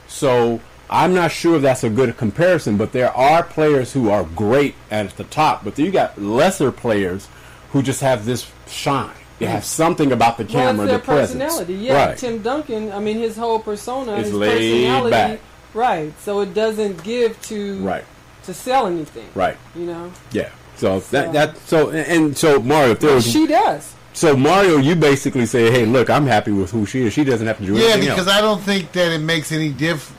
So 0.07 0.59
I'm 0.89 1.13
not 1.13 1.31
sure 1.31 1.55
if 1.57 1.61
that's 1.61 1.83
a 1.83 1.89
good 1.89 2.15
comparison, 2.17 2.77
but 2.77 2.91
there 2.91 3.11
are 3.15 3.43
players 3.43 3.93
who 3.93 4.09
are 4.09 4.23
great 4.23 4.75
at 4.91 5.15
the 5.17 5.23
top, 5.25 5.63
but 5.63 5.75
then 5.75 5.85
you 5.85 5.91
got 5.91 6.21
lesser 6.21 6.71
players 6.71 7.27
who 7.71 7.81
just 7.81 8.01
have 8.01 8.25
this 8.25 8.49
shine. 8.67 9.11
They 9.39 9.47
have 9.47 9.65
something 9.65 10.11
about 10.13 10.37
the 10.37 10.43
Well, 10.45 10.53
camera, 10.53 10.83
it's 10.85 10.91
their 10.91 10.99
the 10.99 11.03
presence. 11.03 11.43
personality. 11.43 11.73
Yeah, 11.73 12.05
right. 12.05 12.17
Tim 12.17 12.41
Duncan. 12.41 12.91
I 12.93 12.99
mean, 12.99 13.17
his 13.17 13.35
whole 13.35 13.59
persona, 13.59 14.13
It's 14.15 14.27
his 14.29 14.33
laid 14.33 14.71
personality. 14.83 15.09
back. 15.11 15.39
Right. 15.73 16.13
So 16.21 16.39
it 16.39 16.53
doesn't 16.53 17.03
give 17.03 17.41
to 17.47 17.77
Right. 17.79 18.05
to 18.45 18.53
sell 18.53 18.87
anything. 18.87 19.27
Right. 19.35 19.57
You 19.75 19.87
know. 19.87 20.11
Yeah. 20.31 20.49
So 20.77 21.01
that 21.11 21.33
that 21.33 21.57
so 21.67 21.89
and 21.89 22.37
so 22.37 22.59
Mario, 22.61 22.91
if 22.91 22.99
there 23.01 23.09
But 23.09 23.15
was 23.15 23.29
she 23.31 23.45
does. 23.47 23.91
So 24.15 24.35
Mario, 24.35 24.77
you 24.77 24.95
basically 24.95 25.45
say, 25.45 25.69
hey, 25.69 25.85
look, 25.85 26.09
I'm 26.09 26.25
happy 26.25 26.51
with 26.51 26.71
who 26.71 26.85
she 26.85 27.01
is. 27.01 27.13
She 27.13 27.25
doesn't 27.25 27.45
have 27.45 27.57
to 27.57 27.65
do 27.65 27.73
Yeah, 27.73 27.79
anything 27.87 28.03
Yeah, 28.03 28.09
because 28.13 28.27
else. 28.27 28.37
I 28.37 28.41
don't 28.41 28.61
think 28.61 28.93
that 28.93 29.11
it 29.11 29.19
makes 29.19 29.51
any 29.51 29.71
diff. 29.71 30.15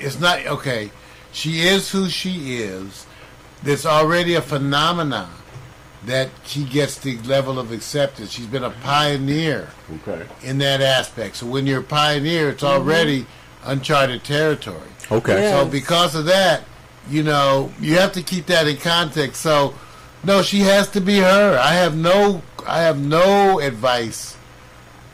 It's 0.00 0.18
not 0.18 0.46
okay. 0.46 0.90
She 1.32 1.60
is 1.60 1.90
who 1.90 2.08
she 2.08 2.56
is. 2.56 3.06
There's 3.62 3.84
already 3.84 4.34
a 4.34 4.40
phenomenon 4.42 5.30
that 6.06 6.30
she 6.46 6.64
gets 6.64 6.98
the 6.98 7.18
level 7.22 7.58
of 7.58 7.72
acceptance. 7.72 8.30
She's 8.30 8.46
been 8.46 8.64
a 8.64 8.70
mm-hmm. 8.70 8.82
pioneer 8.82 9.68
Okay. 10.06 10.26
in 10.42 10.56
that 10.58 10.80
aspect. 10.80 11.36
So 11.36 11.46
when 11.46 11.66
you're 11.66 11.80
a 11.80 11.84
pioneer, 11.84 12.48
it's 12.50 12.62
mm-hmm. 12.62 12.80
already 12.80 13.26
uncharted 13.64 14.24
territory. 14.24 14.88
Okay. 15.12 15.42
Yeah. 15.42 15.62
So 15.62 15.68
because 15.68 16.14
of 16.14 16.24
that, 16.24 16.64
you 17.10 17.22
know, 17.22 17.70
you 17.80 17.98
have 17.98 18.12
to 18.12 18.22
keep 18.22 18.46
that 18.46 18.66
in 18.66 18.78
context. 18.78 19.42
So 19.42 19.74
no, 20.24 20.42
she 20.42 20.60
has 20.60 20.88
to 20.90 21.00
be 21.00 21.18
her. 21.18 21.58
I 21.58 21.74
have 21.74 21.96
no 21.96 22.42
I 22.66 22.82
have 22.82 22.98
no 22.98 23.60
advice 23.60 24.36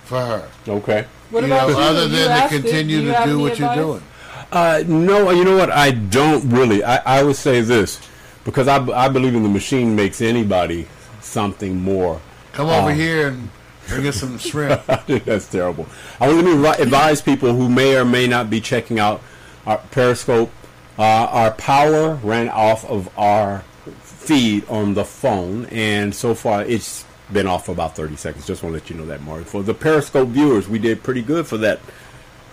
for 0.04 0.18
her. 0.20 0.48
Okay. 0.68 1.06
What 1.30 1.40
you 1.44 1.46
about 1.46 1.68
know, 1.70 1.78
you? 1.78 1.84
other 1.84 2.02
You 2.02 2.08
than 2.08 2.28
to 2.28 2.32
asked 2.34 2.52
it. 2.52 2.62
continue 2.62 3.00
Do 3.00 3.06
to 3.08 3.12
have 3.14 3.24
do 3.26 3.32
any 3.34 3.42
what 3.42 3.58
you're 3.58 3.68
advice? 3.68 3.84
doing. 3.84 4.02
Uh, 4.50 4.84
no, 4.86 5.30
you 5.30 5.44
know 5.44 5.56
what? 5.56 5.70
I 5.70 5.90
don't 5.92 6.48
really. 6.50 6.84
I, 6.84 7.20
I 7.20 7.22
would 7.22 7.36
say 7.36 7.60
this 7.62 8.00
because 8.44 8.68
I, 8.68 8.84
I 8.90 9.08
believe 9.08 9.34
in 9.34 9.42
the 9.42 9.48
machine 9.48 9.96
makes 9.96 10.20
anybody 10.20 10.86
something 11.20 11.80
more. 11.80 12.20
Come 12.52 12.68
over 12.68 12.90
Um, 12.90 12.96
here 12.96 13.28
and 13.28 13.48
bring 13.88 14.06
us 14.06 14.16
some 14.16 14.36
shrimp. 14.38 14.84
That's 15.06 15.46
terrible. 15.48 15.86
I 16.20 16.26
want 16.28 16.44
let 16.44 16.56
me 16.56 16.62
ri- 16.62 16.82
advise 16.82 17.22
people 17.22 17.54
who 17.54 17.68
may 17.70 17.96
or 17.96 18.04
may 18.04 18.26
not 18.26 18.50
be 18.50 18.60
checking 18.60 18.98
out 18.98 19.22
our 19.66 19.78
Periscope. 19.90 20.50
Uh, 20.98 21.02
our 21.02 21.50
power 21.52 22.16
ran 22.22 22.50
off 22.50 22.84
of 22.90 23.08
our 23.18 23.60
feed 24.02 24.68
on 24.68 24.92
the 24.92 25.04
phone, 25.04 25.64
and 25.66 26.14
so 26.14 26.34
far 26.34 26.62
it's 26.62 27.04
been 27.32 27.46
off 27.46 27.66
for 27.66 27.72
about 27.72 27.96
30 27.96 28.16
seconds. 28.16 28.46
Just 28.46 28.62
want 28.62 28.74
to 28.74 28.80
let 28.80 28.90
you 28.90 28.96
know 28.96 29.06
that, 29.06 29.22
Mario. 29.22 29.44
For 29.44 29.62
the 29.62 29.74
Periscope 29.74 30.28
viewers, 30.28 30.68
we 30.68 30.78
did 30.78 31.02
pretty 31.02 31.22
good 31.22 31.46
for 31.46 31.56
that 31.58 31.80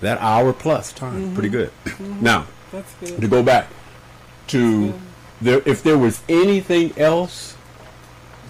that 0.01 0.19
hour 0.21 0.53
plus 0.53 0.93
time. 0.93 1.33
Pretty 1.33 1.49
mm-hmm. 1.49 1.57
good. 1.57 1.71
Mm-hmm. 1.99 2.23
Now, 2.23 2.47
That's 2.71 2.93
to 3.19 3.27
go 3.27 3.43
back 3.43 3.67
to 4.47 4.93
there, 5.41 5.61
if 5.65 5.83
there 5.83 5.97
was 5.97 6.21
anything 6.29 6.97
else, 6.97 7.57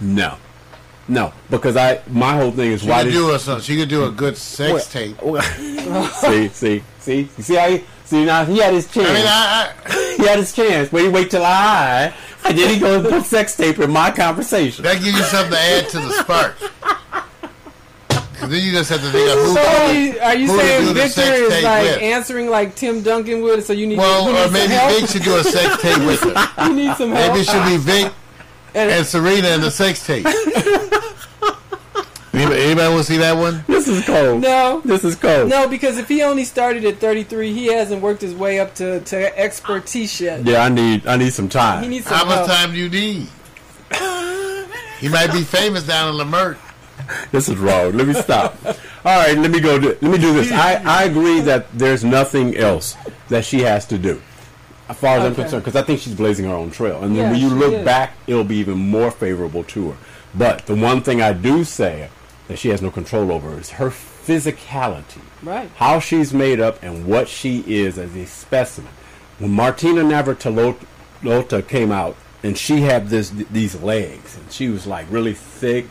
no, 0.01 0.37
no, 1.07 1.33
because 1.49 1.75
I 1.75 2.01
my 2.07 2.37
whole 2.37 2.51
thing 2.51 2.71
is 2.71 2.81
She 2.81 2.89
why 2.89 3.03
could 3.03 3.11
did 3.11 3.13
do 3.13 3.33
a 3.33 3.39
some- 3.39 3.61
she 3.61 3.75
could 3.77 3.89
do 3.89 4.05
a 4.05 4.11
good 4.11 4.37
sex 4.37 4.71
What? 4.71 5.43
tape. 5.43 6.11
see, 6.13 6.47
see, 6.49 6.83
see, 6.99 7.27
see 7.41 7.55
how 7.55 7.69
he, 7.69 7.83
see 8.05 8.25
now 8.25 8.45
he 8.45 8.59
had 8.59 8.73
his 8.73 8.91
chance. 8.91 9.09
I 9.09 9.13
mean, 9.13 9.25
I, 9.25 9.73
I, 9.85 10.15
he 10.17 10.27
had 10.27 10.37
his 10.39 10.53
chance, 10.53 10.89
but 10.89 11.01
he 11.01 11.07
wait 11.09 11.31
till 11.31 11.43
I, 11.43 12.13
and 12.45 12.57
then 12.57 12.73
he 12.73 12.79
goes 12.79 13.07
put 13.07 13.25
sex 13.25 13.55
tape 13.55 13.79
in 13.79 13.91
my 13.91 14.11
conversation. 14.11 14.83
that 14.83 14.95
gives 15.01 15.17
you 15.17 15.23
something 15.23 15.51
to 15.51 15.59
add 15.59 15.89
to 15.89 15.97
the 15.99 16.11
spark. 16.13 16.55
'Cause 18.39 18.49
then 18.51 18.63
you 18.63 18.71
just 18.71 18.89
have 18.89 19.01
to 19.01 19.11
think 19.11 19.29
of 19.29 19.37
who. 19.37 19.53
So 19.53 19.61
are 19.61 19.93
you, 19.93 20.19
are 20.21 20.35
you 20.35 20.47
who 20.47 20.57
saying 20.57 20.93
Victor 20.93 21.21
is 21.21 21.61
like 21.63 21.83
with. 21.83 22.01
answering 22.01 22.49
like 22.49 22.73
Tim 22.73 23.01
Duncan 23.01 23.41
would? 23.41 23.65
So 23.65 23.73
you 23.73 23.85
need 23.85 23.97
Well, 23.97 24.29
you 24.29 24.37
or 24.37 24.45
need 24.45 24.53
maybe 24.53 24.73
help? 24.75 24.97
Vic 25.01 25.09
should 25.09 25.23
do 25.23 25.35
a 25.35 25.43
sex 25.43 25.81
tape 25.81 25.97
with 26.05 26.21
her. 26.23 26.67
you 26.69 26.73
need 26.73 26.95
some 26.95 27.11
help. 27.11 27.33
Maybe 27.33 27.41
it 27.41 27.47
should 27.47 27.65
be 27.65 27.75
Vic 27.75 28.13
and 28.73 29.05
Serena 29.05 29.49
in 29.49 29.59
the 29.61 29.69
sex 29.71 30.05
tape. 30.05 30.25
anybody, 32.33 32.61
anybody 32.61 32.89
want 32.93 33.05
to 33.05 33.11
see 33.11 33.17
that 33.17 33.37
one? 33.37 33.63
This 33.67 33.87
is 33.87 34.05
cold. 34.05 34.41
No. 34.41 34.81
This 34.85 35.03
is 35.03 35.15
cold. 35.15 35.49
No, 35.49 35.67
because 35.67 35.97
if 35.97 36.07
he 36.07 36.21
only 36.21 36.43
started 36.43 36.85
at 36.85 36.97
33, 36.99 37.53
he 37.53 37.67
hasn't 37.67 38.01
worked 38.01 38.21
his 38.21 38.33
way 38.35 38.59
up 38.59 38.75
to, 38.75 38.99
to 39.01 39.37
expertise 39.39 40.19
yet. 40.21 40.45
Yeah, 40.45 40.63
I 40.63 40.69
need 40.69 41.05
I 41.07 41.17
need 41.17 41.33
some 41.33 41.49
time. 41.49 41.83
He 41.83 41.89
needs 41.89 42.05
some 42.05 42.17
How 42.17 42.25
much 42.25 42.35
help. 42.35 42.49
time 42.49 42.71
do 42.73 42.77
you 42.77 42.89
need? 42.89 43.27
He 44.99 45.07
might 45.07 45.31
be 45.31 45.43
famous 45.43 45.83
down 45.83 46.13
in 46.13 46.27
Leimert. 46.27 46.57
This 47.31 47.47
is 47.47 47.55
wrong. 47.57 47.93
Let 47.93 48.05
me 48.07 48.13
stop. 48.13 48.55
All 48.65 48.75
right, 49.05 49.37
let 49.37 49.49
me 49.49 49.61
go. 49.61 49.79
Do, 49.79 49.87
let 50.01 50.11
me 50.11 50.17
do 50.17 50.33
this. 50.33 50.51
I, 50.51 50.75
I 50.85 51.03
agree 51.05 51.39
that 51.41 51.71
there's 51.77 52.03
nothing 52.03 52.57
else 52.57 52.95
that 53.29 53.45
she 53.45 53.61
has 53.61 53.85
to 53.87 53.97
do, 53.97 54.21
as 54.89 54.97
far 54.97 55.17
as 55.17 55.23
I'm 55.23 55.33
concerned, 55.35 55.63
because 55.63 55.77
I 55.81 55.83
think 55.85 56.01
she's 56.01 56.13
blazing 56.13 56.45
her 56.45 56.53
own 56.53 56.69
trail. 56.69 57.01
And 57.01 57.15
then 57.15 57.25
Yeah, 57.25 57.31
when 57.31 57.39
you 57.39 57.49
look 57.49 57.73
is. 57.73 57.85
back, 57.85 58.13
it'll 58.27 58.43
be 58.43 58.57
even 58.57 58.77
more 58.77 59.09
favorable 59.09 59.63
to 59.63 59.91
her. 59.91 59.97
But 60.35 60.65
the 60.65 60.75
one 60.75 61.01
thing 61.01 61.21
I 61.21 61.31
do 61.33 61.63
say 61.63 62.09
that 62.49 62.57
she 62.57 62.69
has 62.69 62.81
no 62.81 62.89
control 62.89 63.31
over 63.31 63.57
is 63.57 63.69
her 63.69 63.89
physicality. 63.89 65.21
Right. 65.41 65.69
How 65.75 65.99
she's 65.99 66.33
made 66.33 66.59
up 66.59 66.81
and 66.83 67.05
what 67.05 67.29
she 67.29 67.63
is 67.65 67.97
as 67.97 68.15
a 68.15 68.25
specimen. 68.25 68.91
When 69.37 69.51
Martina 69.51 70.01
Navratilova 70.01 71.67
came 71.67 71.91
out 71.91 72.17
and 72.43 72.57
she 72.57 72.81
had 72.81 73.09
this 73.09 73.29
these 73.29 73.79
legs 73.81 74.35
and 74.35 74.51
she 74.51 74.67
was 74.67 74.87
like 74.87 75.05
really 75.11 75.33
thick 75.33 75.85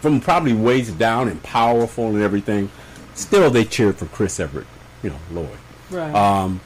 from 0.00 0.18
probably 0.20 0.54
waist 0.54 0.98
down 0.98 1.28
and 1.28 1.40
powerful 1.42 2.08
and 2.08 2.22
everything. 2.22 2.70
Still, 3.14 3.50
they 3.50 3.64
cheered 3.64 3.96
for 3.96 4.06
Chris 4.06 4.40
Evert, 4.40 4.66
you 5.02 5.10
know, 5.10 5.18
Lloyd. 5.30 5.50
Right. 5.90 6.14
Um, 6.14 6.62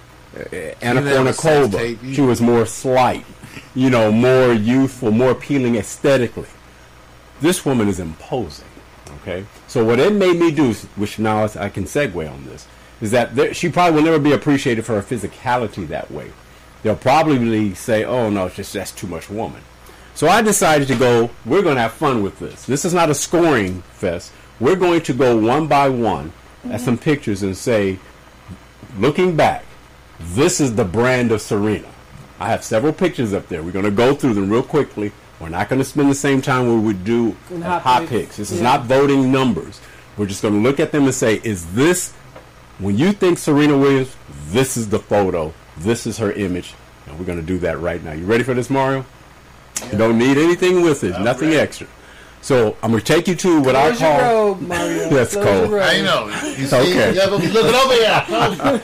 Anna 0.81 1.03
didn't 1.03 1.07
have 1.07 1.27
a 1.27 1.33
sex 1.33 1.75
Kournikova, 1.75 2.15
she 2.15 2.21
was 2.21 2.41
more 2.41 2.65
slight, 2.65 3.27
you 3.75 3.91
know, 3.91 4.13
more 4.13 4.53
youthful, 4.53 5.11
more 5.11 5.33
appealing 5.33 5.75
aesthetically. 5.75 6.49
This 7.41 7.67
woman 7.67 7.89
is 7.89 7.99
imposing. 7.99 8.69
Okay, 9.27 9.45
so 9.67 9.85
what 9.85 9.99
it 9.99 10.13
made 10.13 10.39
me 10.39 10.53
do, 10.53 10.73
which 10.95 11.19
now 11.19 11.45
I 11.57 11.69
can 11.69 11.83
segue 11.83 12.31
on 12.31 12.45
this, 12.45 12.69
is 13.01 13.11
that 13.11 13.35
there, 13.35 13.53
she 13.53 13.69
probably 13.69 13.97
will 13.97 14.05
never 14.05 14.21
be 14.21 14.31
appreciated 14.33 14.87
for 14.87 14.95
her 14.95 15.03
physicality 15.03 15.89
that 15.89 16.13
way. 16.13 16.31
They'll 16.85 16.95
probably 16.95 17.75
say, 17.75 18.05
"Oh 18.05 18.31
no, 18.31 18.47
it's 18.47 18.55
just 18.55 18.73
that's 18.73 18.93
too 18.93 19.09
much 19.09 19.29
woman." 19.29 19.63
So 20.15 20.29
I 20.29 20.43
decided 20.43 20.87
to 20.89 20.95
go. 20.95 21.31
We're 21.45 21.63
going 21.63 21.75
to 21.75 21.83
have 21.83 21.93
fun 21.93 22.23
with 22.23 22.39
this. 22.39 22.67
This 22.67 22.85
is 22.85 22.95
not 22.95 23.11
a 23.11 23.15
scoring 23.15 23.83
fest. 23.95 24.33
We're 24.61 24.77
going 24.77 25.03
to 25.03 25.13
go 25.13 25.37
one 25.37 25.67
by 25.67 25.89
one 25.89 26.33
at 26.71 26.81
some 26.81 26.97
pictures 26.97 27.43
and 27.43 27.57
say, 27.57 27.99
looking 28.99 29.37
back, 29.37 29.65
this 30.19 30.61
is 30.61 30.75
the 30.75 30.85
brand 30.85 31.33
of 31.33 31.43
Serena. 31.43 31.89
I 32.41 32.49
have 32.49 32.65
several 32.65 32.93
pictures 32.93 33.35
up 33.35 33.49
there. 33.49 33.63
We're 33.63 33.73
going 33.73 33.85
to 33.85 33.91
go 33.91 34.15
through 34.15 34.35
them 34.35 34.49
real 34.49 34.63
quickly. 34.63 35.13
We're 35.41 35.49
not 35.51 35.69
going 35.69 35.79
to 35.81 35.85
spend 35.85 36.11
the 36.11 36.15
same 36.15 36.41
time 36.41 36.67
we 36.69 36.81
would 36.81 37.05
do 37.05 37.37
In 37.51 37.61
hot 37.63 37.83
hot 37.83 38.01
picks. 38.01 38.11
picks. 38.11 38.37
This 38.39 38.51
is 38.53 38.61
not 38.63 38.85
voting 38.87 39.31
numbers. 39.31 39.81
We're 40.17 40.27
just 40.27 40.41
going 40.41 40.55
to 40.55 40.61
look 40.61 40.81
at 40.81 40.93
them 40.93 41.05
and 41.05 41.15
say, 41.15 41.41
is 41.45 41.75
this, 41.75 42.13
when 42.79 42.97
you 42.97 43.13
think 43.13 43.39
Serena 43.39 43.77
Williams, 43.77 44.17
this 44.49 44.77
is 44.79 44.89
the 44.89 44.99
photo, 44.99 45.53
this 45.77 46.07
is 46.07 46.17
her 46.19 46.33
image, 46.33 46.75
and 47.07 47.19
we're 47.19 47.27
going 47.27 47.39
to 47.41 47.45
do 47.45 47.59
that 47.59 47.79
right 47.81 48.03
now. 48.03 48.13
You 48.13 48.25
ready 48.25 48.45
for 48.45 48.55
this, 48.55 48.71
Mario? 48.71 49.05
You 49.93 49.99
don't 49.99 50.17
need 50.19 50.39
anything 50.39 50.81
with 50.81 51.05
it, 51.05 51.21
nothing 51.21 51.53
extra. 51.53 51.87
So 52.47 52.77
I'm 52.81 52.93
going 52.93 53.03
to 53.03 53.13
take 53.13 53.27
you 53.27 53.35
to 53.35 53.61
what 53.61 53.75
Close 53.75 54.01
I 54.01 54.07
your 54.09 54.21
call. 54.21 54.45
robe, 54.55 54.61
Mario. 54.69 55.09
That's 55.11 55.33
Close 55.33 55.45
cold. 55.47 55.69
your 55.71 55.79
robe. 55.81 55.89
I 55.89 56.01
know. 56.01 56.27
You 56.57 56.67
see, 56.69 56.77
Okay. 56.77 57.15
you 57.15 57.21
have 57.21 57.33
a- 57.33 57.37
look 57.39 57.65
it 57.67 57.75
over 57.75 57.95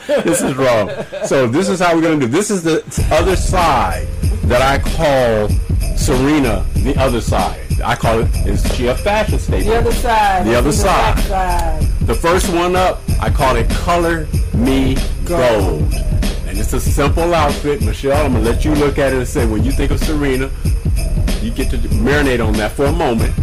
here. 0.09 0.21
this 0.23 0.41
is 0.41 0.53
wrong. 0.55 0.91
So 1.25 1.47
this 1.47 1.69
is 1.69 1.79
how 1.79 1.95
we're 1.95 2.01
going 2.01 2.19
to 2.19 2.25
do. 2.25 2.31
This 2.31 2.51
is 2.51 2.61
the 2.61 2.83
other 3.09 3.37
side 3.37 4.05
that 4.49 4.61
I 4.61 4.79
call 4.79 5.47
Serena. 5.95 6.65
The 6.75 6.93
other 6.99 7.21
side. 7.21 7.61
I 7.85 7.95
call 7.95 8.19
it. 8.19 8.27
Is 8.45 8.69
she 8.75 8.87
a 8.87 8.95
fashion 8.95 9.39
statement? 9.39 9.67
The 9.69 9.77
other 9.77 9.91
side. 9.93 10.45
The 10.45 10.55
other 10.55 10.71
side. 10.73 11.15
back 11.15 11.19
side. 11.23 11.81
The 12.05 12.15
first 12.15 12.53
one 12.53 12.75
up, 12.75 12.99
I 13.21 13.29
call 13.29 13.55
it 13.55 13.69
Color 13.69 14.27
Me 14.53 14.97
Gold. 15.23 15.83
And 16.47 16.59
it's 16.59 16.73
a 16.73 16.81
simple 16.81 17.33
outfit. 17.33 17.81
Michelle, 17.81 18.25
I'm 18.25 18.33
going 18.33 18.43
to 18.43 18.49
let 18.51 18.65
you 18.65 18.75
look 18.75 18.97
at 18.97 19.13
it 19.13 19.19
and 19.19 19.27
say, 19.27 19.45
when 19.45 19.63
you 19.63 19.71
think 19.71 19.91
of 19.91 20.01
Serena, 20.01 20.51
you 21.41 21.51
get 21.51 21.69
to 21.71 21.77
marinate 21.77 22.45
on 22.45 22.53
that 22.53 22.71
for 22.71 22.85
a 22.85 22.91
moment. 22.91 23.33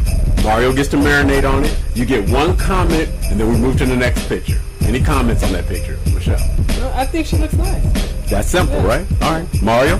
Mario 0.42 0.72
gets 0.72 0.88
to 0.88 0.96
marinate 0.96 1.48
on 1.48 1.64
it. 1.64 1.76
You 1.94 2.06
get 2.06 2.28
one 2.30 2.56
comment, 2.56 3.08
and 3.30 3.38
then 3.38 3.48
we 3.48 3.56
move 3.58 3.76
to 3.78 3.86
the 3.86 3.96
next 3.96 4.28
picture. 4.28 4.58
Any 4.82 5.00
comments 5.00 5.42
on 5.42 5.52
that 5.52 5.66
picture, 5.66 5.98
Michelle? 6.14 6.38
No, 6.78 6.90
I 6.94 7.04
think 7.04 7.26
she 7.26 7.36
looks 7.36 7.54
nice. 7.54 8.30
That's 8.30 8.48
simple, 8.48 8.80
right? 8.80 9.06
All 9.22 9.32
right, 9.32 9.62
Mario. 9.62 9.98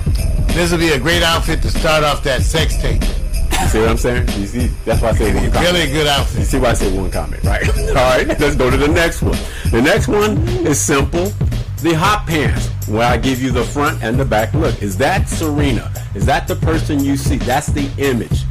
This 0.53 0.71
would 0.71 0.79
be 0.79 0.89
a 0.89 0.99
great 0.99 1.21
outfit 1.23 1.61
to 1.61 1.69
start 1.69 2.03
off 2.03 2.23
that 2.23 2.41
sex 2.41 2.75
tape. 2.77 3.01
You 3.01 3.67
see 3.67 3.79
what 3.79 3.89
I'm 3.89 3.97
saying? 3.97 4.27
You 4.39 4.47
see, 4.47 4.67
that's 4.85 5.01
why 5.01 5.09
I 5.09 5.13
say 5.13 5.33
one 5.33 5.51
comment. 5.51 5.71
Really 5.71 5.91
good 5.91 6.07
outfit. 6.07 6.39
You 6.39 6.45
see 6.45 6.59
why 6.59 6.69
I 6.69 6.73
say 6.73 6.97
one 6.97 7.11
comment, 7.11 7.43
right? 7.43 7.69
All 7.89 7.93
right, 7.93 8.27
let's 8.27 8.55
go 8.55 8.69
to 8.69 8.77
the 8.77 8.87
next 8.87 9.21
one. 9.21 9.37
The 9.69 9.81
next 9.81 10.07
one 10.07 10.37
is 10.65 10.79
simple. 10.81 11.31
The 11.81 11.93
hot 11.93 12.27
pants, 12.27 12.67
where 12.87 13.07
I 13.07 13.17
give 13.17 13.41
you 13.41 13.51
the 13.51 13.63
front 13.63 14.03
and 14.03 14.19
the 14.19 14.25
back 14.25 14.53
look. 14.53 14.81
Is 14.83 14.97
that 14.97 15.27
Serena? 15.27 15.91
Is 16.13 16.25
that 16.27 16.47
the 16.47 16.55
person 16.55 17.03
you 17.03 17.17
see? 17.17 17.37
That's 17.37 17.67
the 17.67 17.89
image. 17.97 18.43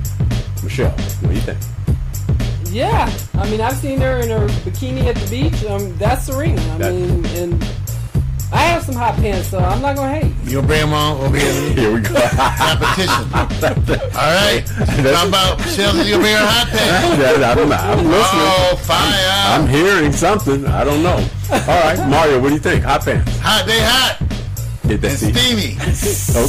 Michelle, 0.65 0.91
what 0.91 1.29
do 1.29 1.35
you 1.35 1.41
think? 1.41 1.59
Yeah, 2.73 3.13
I 3.35 3.49
mean, 3.49 3.61
I've 3.61 3.77
seen 3.77 4.01
her 4.01 4.19
in 4.19 4.31
her 4.31 4.47
bikini 4.65 5.05
at 5.05 5.15
the 5.17 5.31
beach. 5.31 5.65
Um, 5.65 5.97
that's 5.97 6.27
Serena. 6.27 6.61
I 6.75 6.79
That- 6.79 6.93
mean, 6.95 7.27
and 7.37 7.63
I 8.53 8.63
have 8.63 8.83
some 8.83 8.97
hot 8.97 9.15
pants, 9.17 9.49
so 9.49 9.59
I'm 9.59 9.81
not 9.81 9.95
gonna 9.97 10.19
hate. 10.21 10.33
You'll 10.45 10.63
bring 10.63 10.81
them 10.81 10.93
on 10.93 11.21
over 11.21 11.37
here. 11.37 11.73
Here 11.75 11.93
we 11.95 12.01
go. 12.01 12.15
Competition. 12.15 13.25
All 14.19 14.35
right. 14.35 14.63
How 14.69 15.29
about 15.29 15.59
Michelle? 15.59 15.97
You 16.05 16.19
bring 16.19 16.35
her 16.35 16.47
hot 16.47 16.69
pants? 16.69 17.21
Yeah, 17.21 17.53
I'm, 17.53 17.59
I'm 17.73 18.05
listening. 18.07 18.43
Oh, 18.43 18.77
fire! 18.83 19.61
I'm 19.61 19.69
hearing 19.69 20.13
something. 20.13 20.67
I 20.67 20.85
don't 20.85 21.03
know. 21.03 21.17
All 21.51 21.59
right, 21.85 22.09
Mario, 22.09 22.41
what 22.41 22.49
do 22.49 22.55
you 22.55 22.61
think? 22.61 22.85
Hot 22.85 23.05
pants. 23.05 23.31
hot. 23.39 23.67
They 23.67 23.79
hot 23.81 24.19
Get 24.89 25.01
that 25.03 25.11
and 25.11 25.19
seat. 25.19 25.37
steamy. 25.37 25.77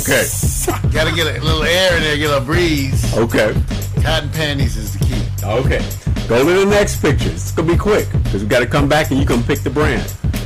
Okay. 0.01 0.91
Got 0.91 1.07
to 1.09 1.15
get 1.15 1.27
a 1.37 1.43
little 1.43 1.63
air 1.63 1.97
in 1.97 2.03
there, 2.03 2.17
get 2.17 2.35
a 2.35 2.41
breeze. 2.41 3.15
Okay. 3.15 3.53
Cotton 4.01 4.29
panties 4.31 4.77
is 4.77 4.97
the 4.97 5.05
key. 5.05 5.21
Okay. 5.43 5.79
Go 6.27 6.43
to 6.43 6.59
the 6.61 6.65
next 6.65 7.01
picture. 7.01 7.29
It's 7.29 7.51
gonna 7.51 7.71
be 7.71 7.77
quick 7.77 8.07
because 8.23 8.41
we 8.43 8.49
got 8.49 8.59
to 8.61 8.65
come 8.65 8.87
back 8.89 9.11
and 9.11 9.19
you 9.19 9.25
can 9.27 9.43
pick 9.43 9.59
the 9.59 9.69
brand. 9.69 10.01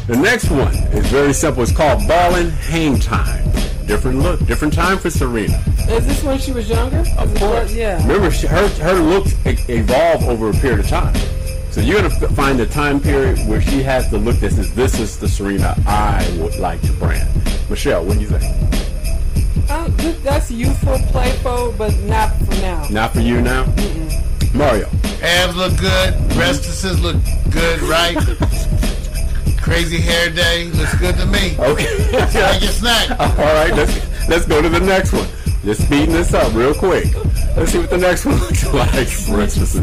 The 0.08 0.16
next 0.18 0.52
one 0.52 0.74
is 0.94 1.06
very 1.08 1.34
simple. 1.34 1.64
It's 1.64 1.72
called 1.72 2.08
Ballin' 2.08 2.52
Hang 2.52 3.00
Time. 3.00 3.44
Different 3.88 4.20
look, 4.20 4.46
different 4.46 4.74
time 4.74 4.98
for 5.00 5.10
Serena. 5.10 5.62
Is 5.90 6.06
this 6.08 6.24
when 6.24 6.38
she 6.40 6.52
was 6.52 6.70
younger? 6.70 7.00
Of 7.18 7.30
Is 7.30 7.34
it- 7.34 7.40
course. 7.40 7.74
Yeah. 7.74 8.02
Remember, 8.08 8.32
she, 8.32 8.48
her 8.48 8.68
her 8.68 8.94
looks 8.94 9.34
evolve 9.46 10.24
over 10.26 10.50
a 10.50 10.54
period 10.54 10.80
of 10.80 10.88
time. 10.88 11.16
So 11.72 11.82
you're 11.82 12.02
gonna 12.02 12.10
find 12.30 12.60
a 12.60 12.66
time 12.66 13.00
period 13.00 13.38
where 13.48 13.62
she 13.62 13.84
has 13.84 14.10
the 14.10 14.18
look 14.18 14.38
that 14.40 14.54
says, 14.54 14.74
"This 14.74 15.00
is 15.00 15.18
the 15.18 15.28
Serena 15.28 15.76
I 15.88 16.26
would 16.40 16.56
like 16.58 16.82
to 16.84 16.92
brand." 16.94 17.28
Michelle, 17.70 18.04
what 18.06 18.16
do 18.16 18.22
you 18.22 18.28
think? 18.28 18.44
Uh, 19.70 19.90
th- 19.98 20.18
that's 20.24 20.50
youthful, 20.52 20.98
playful, 21.12 21.74
but 21.78 21.96
not 22.04 22.36
for 22.46 22.54
now. 22.62 22.88
Not 22.90 23.14
for 23.14 23.20
you 23.22 23.42
now. 23.42 23.66
Mario. 24.54 24.88
Abs 25.22 25.56
look 25.56 25.76
good. 25.78 26.14
Breastises 26.38 27.02
look 27.02 27.18
good, 27.52 27.82
right? 27.82 28.16
Crazy 29.66 30.00
hair 30.00 30.30
day 30.30 30.66
looks 30.76 30.96
good 31.00 31.16
to 31.16 31.26
me. 31.26 31.56
Okay. 31.58 31.88
Take 32.30 32.62
your 32.62 32.72
snack. 32.72 33.10
All 33.20 33.36
right, 33.36 33.74
let's 33.74 34.30
let's 34.30 34.46
go 34.46 34.62
to 34.62 34.70
the 34.70 34.80
next 34.80 35.12
one. 35.12 35.28
Just 35.64 35.82
speeding 35.88 36.14
this 36.14 36.36
up 36.36 36.54
real 36.54 36.76
quick. 36.76 37.08
Let's 37.58 37.72
see 37.72 37.80
what 37.80 37.90
the 37.90 37.98
next 37.98 38.26
one 38.26 38.36
looks 38.42 38.64
like. 38.72 39.08
For 39.08 39.42
instance, 39.42 39.74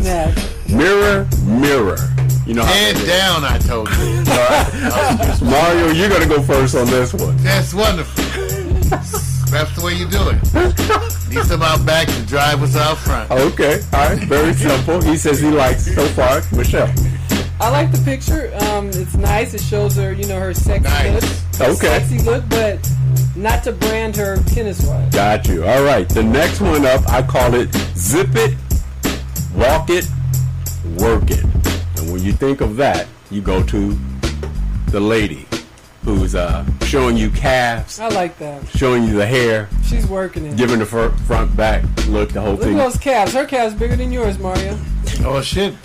mirror, 0.71 1.29
mirror. 1.45 1.99
You 2.47 2.55
know 2.55 2.63
how 2.63 2.73
Head 2.73 2.95
down, 3.09 3.43
I 3.43 3.59
told 3.59 3.89
you. 3.91 5.51
Mario, 5.51 5.89
you're 5.89 6.09
gonna 6.09 6.29
go 6.29 6.41
first 6.41 6.77
on 6.77 6.87
this 6.87 7.13
one. 7.13 7.37
That's 7.39 7.75
wonderful. 7.75 8.23
That's 9.51 9.75
the 9.75 9.83
way 9.85 9.95
you 9.95 10.09
do 10.09 10.29
it. 10.31 11.35
Need 11.35 11.45
some 11.45 11.63
out 11.63 11.85
back 11.85 12.07
to 12.07 12.27
drive 12.27 12.63
us 12.63 12.77
out 12.77 12.99
front. 12.99 13.29
Okay, 13.33 13.81
all 13.93 14.11
right, 14.11 14.19
very 14.29 14.55
simple. 14.55 15.01
He 15.03 15.17
says 15.17 15.41
he 15.41 15.51
likes 15.51 15.93
so 15.93 16.07
far. 16.07 16.41
Michelle. 16.53 16.87
I 17.63 17.69
like 17.71 17.93
the 17.93 18.03
picture. 18.05 18.53
Um, 18.71 18.89
it's 18.89 19.15
nice. 19.15 19.55
It 19.55 19.61
shows 19.61 19.95
her, 19.97 20.13
you 20.13 20.27
know, 20.27 20.41
her 20.41 20.53
sexy 20.53 20.83
Nice. 20.89 21.13
look. 21.15 21.59
Her 21.59 21.65
Okay. 21.75 21.99
Sexy 21.99 22.19
look, 22.19 22.49
but 22.49 22.91
not 23.37 23.63
to 23.65 23.73
brand 23.73 24.17
her 24.17 24.37
tennis 24.49 24.85
wise. 24.85 25.13
Got 25.15 25.47
you. 25.47 25.65
All 25.65 25.85
right. 25.85 26.09
The 26.09 26.23
next 26.25 26.61
one 26.61 26.85
up, 26.85 27.09
I 27.09 27.23
call 27.23 27.55
it 27.55 27.73
zip 27.97 28.31
it, 28.33 28.57
walk 29.55 29.91
it, 29.91 30.07
work 30.99 31.31
it. 31.31 31.45
And 31.99 32.13
when 32.13 32.23
you 32.23 32.33
think 32.33 32.61
of 32.61 32.77
that, 32.79 33.07
you 33.31 33.41
go 33.41 33.63
to 33.63 33.97
the 34.89 34.99
lady 35.01 35.47
who's 36.05 36.35
uh, 36.35 36.65
showing 36.83 37.17
you 37.17 37.31
calves, 37.31 38.01
I 38.01 38.09
like 38.09 38.37
that. 38.39 38.67
showing 38.71 39.05
you 39.05 39.15
the 39.15 39.25
hair, 39.25 39.69
She's 39.85 40.05
working 40.09 40.47
it. 40.47 40.57
giving 40.57 40.81
the 40.81 40.85
fr- 40.87 41.11
front 41.29 41.57
back 41.57 41.85
look, 42.09 42.31
the 42.31 42.41
whole 42.41 42.57
thing. 42.57 42.73
Look 42.77 42.81
at 42.87 42.93
those 42.93 43.01
calves. 43.01 43.33
Her 43.35 43.47
calves 43.47 43.73
bigger 43.77 43.95
than 43.95 44.11
yours, 44.11 44.37
Mario. 44.41 44.77
Oh 45.25 45.41
shit. 45.41 45.75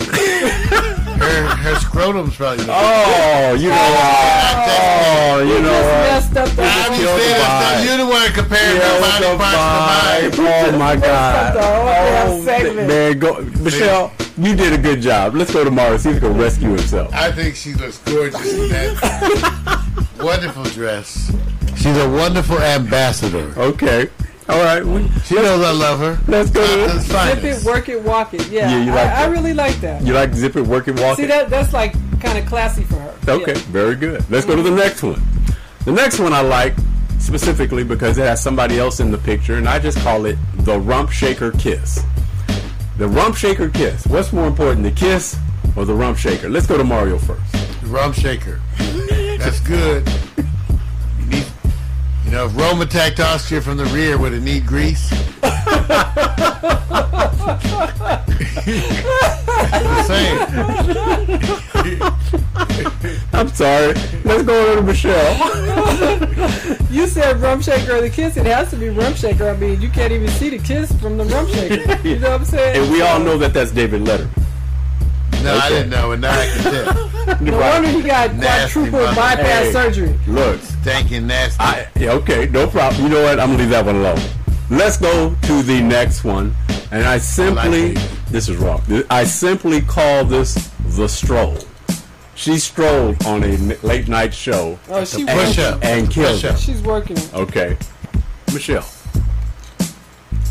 her 1.18 1.46
her 1.56 1.74
scrotum's 1.76 2.36
probably. 2.36 2.64
Oh, 2.68 3.54
you 3.58 3.68
know 3.68 3.74
what? 3.74 4.54
Oh, 4.70 5.36
oh 5.38 5.42
you 5.42 5.62
know 5.62 5.72
what? 5.72 6.08
Messed 6.08 6.36
up 6.36 6.48
the 6.50 6.62
I'm 6.62 6.92
whole- 6.92 7.00
just 7.00 7.24
saying, 7.24 7.90
you 7.90 7.96
don't 7.96 8.08
want 8.08 8.26
to 8.28 8.32
compare 8.32 8.74
Yeah, 8.74 9.18
no 9.20 9.36
body 9.38 10.30
parts 10.30 10.36
to 10.36 10.42
mine. 10.42 10.74
Oh 10.74 10.78
my 10.78 10.96
God! 11.08 11.54
the 11.54 11.60
Oh, 11.60 12.42
man, 12.86 13.18
go, 13.18 13.40
Michelle. 13.62 14.12
You 14.36 14.54
did 14.54 14.72
a 14.72 14.78
good 14.78 15.00
job. 15.00 15.34
Let's 15.34 15.52
go 15.52 15.64
to 15.64 15.70
Mario. 15.70 15.96
See 15.96 16.10
if 16.10 16.14
he 16.16 16.20
can 16.20 16.36
rescue 16.38 16.68
himself. 16.68 17.12
I 17.12 17.32
think 17.32 17.56
she 17.56 17.74
looks 17.74 17.98
gorgeous 17.98 18.52
in 18.54 18.68
that 18.68 20.06
wonderful 20.20 20.62
dress. 20.64 21.32
She's 21.76 21.96
a 21.96 22.08
wonderful 22.08 22.58
ambassador. 22.60 23.52
Okay. 23.58 24.08
All 24.48 24.62
right. 24.64 24.84
We, 24.84 25.06
She 25.24 25.34
knows 25.34 25.60
I 25.62 25.72
love 25.72 25.98
her. 26.00 26.18
let's 26.26 26.50
go. 26.50 26.62
To 26.64 26.86
Compton's 26.92 27.06
Zip 27.06 27.44
it, 27.44 27.64
work 27.64 27.88
it, 27.88 28.02
walk 28.02 28.32
it. 28.34 28.48
Yeah, 28.48 28.70
Yeah, 28.70 28.84
you 28.84 28.90
like 28.92 29.06
I, 29.08 29.24
I 29.24 29.26
really 29.26 29.52
like 29.54 29.76
that. 29.82 30.02
you 30.02 30.14
like 30.14 30.32
zip 30.34 30.56
it, 30.56 30.62
work 30.66 30.88
it, 30.88 30.98
walk 30.98 31.16
See 31.16 31.24
it. 31.24 31.26
See 31.26 31.28
that 31.28 31.50
that's 31.50 31.72
like 31.72 31.92
kind 32.20 32.38
of 32.38 32.46
classy 32.46 32.82
for 32.84 32.96
her. 32.96 33.14
Okay, 33.28 33.52
Yeah. 33.52 33.58
very 33.68 33.94
good. 33.94 34.24
Let's 34.30 34.46
go 34.46 34.56
to 34.56 34.62
the 34.62 34.70
next 34.70 35.02
one. 35.02 35.22
The 35.84 35.92
next 35.92 36.18
one 36.18 36.32
I 36.32 36.40
like 36.40 36.74
specifically 37.18 37.84
because 37.84 38.16
it 38.16 38.22
has 38.24 38.42
somebody 38.42 38.78
else 38.78 39.00
in 39.00 39.10
the 39.10 39.18
picture, 39.18 39.56
and 39.56 39.68
I 39.68 39.78
just 39.78 39.98
call 39.98 40.24
it 40.26 40.38
the 40.60 40.78
rump 40.80 41.10
shaker 41.10 41.50
kiss. 41.52 42.02
The 42.96 43.06
rump 43.08 43.36
shaker 43.36 43.68
kiss. 43.68 44.06
What's 44.06 44.32
more 44.32 44.46
important, 44.46 44.82
the 44.82 44.90
kiss 44.90 45.36
or 45.76 45.84
the 45.84 45.94
rump 45.94 46.16
shaker? 46.18 46.48
Let's 46.48 46.66
go 46.66 46.76
to 46.78 46.84
Mario 46.84 47.18
first. 47.18 47.42
Rump 47.84 48.14
shaker. 48.14 48.60
That's 49.38 49.60
good. 49.60 50.08
You 52.28 52.34
know, 52.34 52.44
if 52.44 52.54
Rome 52.58 52.82
attacked 52.82 53.20
Austria 53.20 53.62
from 53.62 53.78
the 53.78 53.86
rear, 53.86 54.18
would 54.18 54.34
it 54.34 54.42
need 54.42 54.66
Greece? 54.66 55.10
I'm 55.42 55.86
saying. 60.04 60.38
I'm 63.32 63.48
sorry. 63.48 63.94
Let's 64.24 64.42
go 64.42 64.70
on 64.72 64.76
to 64.76 64.82
Michelle. 64.82 65.34
You 66.90 67.06
said 67.06 67.36
rumshaker 67.36 67.98
or 67.98 68.00
the 68.02 68.10
kiss. 68.10 68.36
It 68.36 68.44
has 68.46 68.68
to 68.70 68.76
be 68.76 68.86
rumshaker. 68.86 69.54
I 69.54 69.58
mean, 69.58 69.80
you 69.80 69.88
can't 69.88 70.12
even 70.12 70.28
see 70.28 70.50
the 70.50 70.58
kiss 70.58 70.92
from 71.00 71.16
the 71.16 71.24
rumshaker. 71.24 72.04
You 72.04 72.18
know 72.18 72.30
what 72.30 72.40
I'm 72.40 72.46
saying? 72.46 72.82
and 72.82 72.92
we 72.92 73.00
all 73.00 73.20
know 73.20 73.38
that 73.38 73.54
that's 73.54 73.70
David 73.70 74.02
Letterman. 74.02 74.47
No, 75.42 75.54
I 75.56 75.68
didn't 75.68 75.90
know, 75.90 76.12
and 76.12 76.22
now 76.22 76.38
I 76.38 76.46
can 76.46 76.62
tell. 76.62 77.38
No 77.40 77.58
wonder 77.58 77.88
he 77.88 78.02
got 78.02 78.34
Nasty 78.34 78.72
quadruple 78.72 79.00
mother- 79.00 79.14
bypass 79.16 79.64
Hey. 79.66 79.72
surgery. 79.72 80.18
Look, 80.26 80.60
Stinking 80.62 81.26
nasty. 81.26 81.60
I 81.60 81.86
yeah, 81.98 82.12
okay, 82.12 82.48
no 82.50 82.66
problem. 82.66 83.02
You 83.02 83.08
know 83.10 83.22
what? 83.22 83.38
I'm 83.38 83.48
gonna 83.50 83.58
leave 83.58 83.70
that 83.70 83.84
one 83.84 83.96
alone. 83.96 84.20
Let's 84.70 84.96
go 84.96 85.34
to 85.42 85.62
the 85.62 85.80
next 85.80 86.24
one, 86.24 86.54
and 86.90 87.06
I 87.06 87.18
simply 87.18 87.92
it. 87.92 88.08
this 88.30 88.48
is 88.48 88.56
wrong. 88.56 88.82
I 89.10 89.24
simply 89.24 89.80
call 89.80 90.24
this 90.24 90.54
the 90.96 91.08
stroll. 91.08 91.58
She 92.34 92.58
strolled 92.58 93.24
on 93.26 93.42
a 93.44 93.56
late 93.82 94.08
night 94.08 94.32
show 94.32 94.78
Oh, 94.88 95.04
she 95.04 95.22
and, 95.26 95.30
and 95.82 96.10
killed 96.10 96.34
Push 96.40 96.44
it. 96.44 96.50
up. 96.52 96.58
She's 96.58 96.80
working. 96.82 97.18
Okay, 97.34 97.76
Michelle. 98.52 98.86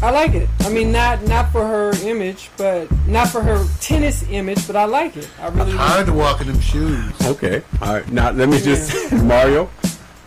I 0.01 0.11
like 0.11 0.35
it. 0.35 0.47
I 0.59 0.69
mean, 0.69 0.91
not 0.91 1.23
not 1.23 1.51
for 1.51 1.65
her 1.65 1.91
image, 2.07 2.49
but 2.57 2.87
not 3.07 3.29
for 3.29 3.41
her 3.41 3.65
tennis 3.81 4.23
image, 4.29 4.67
but 4.67 4.75
I 4.75 4.85
like 4.85 5.17
it. 5.17 5.27
I 5.41 5.47
really 5.47 5.71
Hard 5.71 5.97
like 5.97 6.05
to 6.05 6.13
walk 6.13 6.41
in 6.41 6.47
them 6.47 6.59
shoes. 6.59 7.13
Okay, 7.25 7.63
all 7.81 7.93
right. 7.95 8.11
Now 8.11 8.29
let 8.31 8.47
me 8.49 8.59
just 8.59 9.11
Mario. 9.23 9.69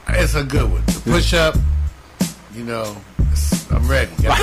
It's 0.09 0.34
a 0.34 0.42
good 0.42 0.70
one. 0.70 0.84
The 0.86 1.01
push 1.05 1.34
up, 1.34 1.55
you 2.52 2.64
know, 2.64 2.97
I'm 3.70 3.86
ready. 3.88 4.10
Got 4.22 4.38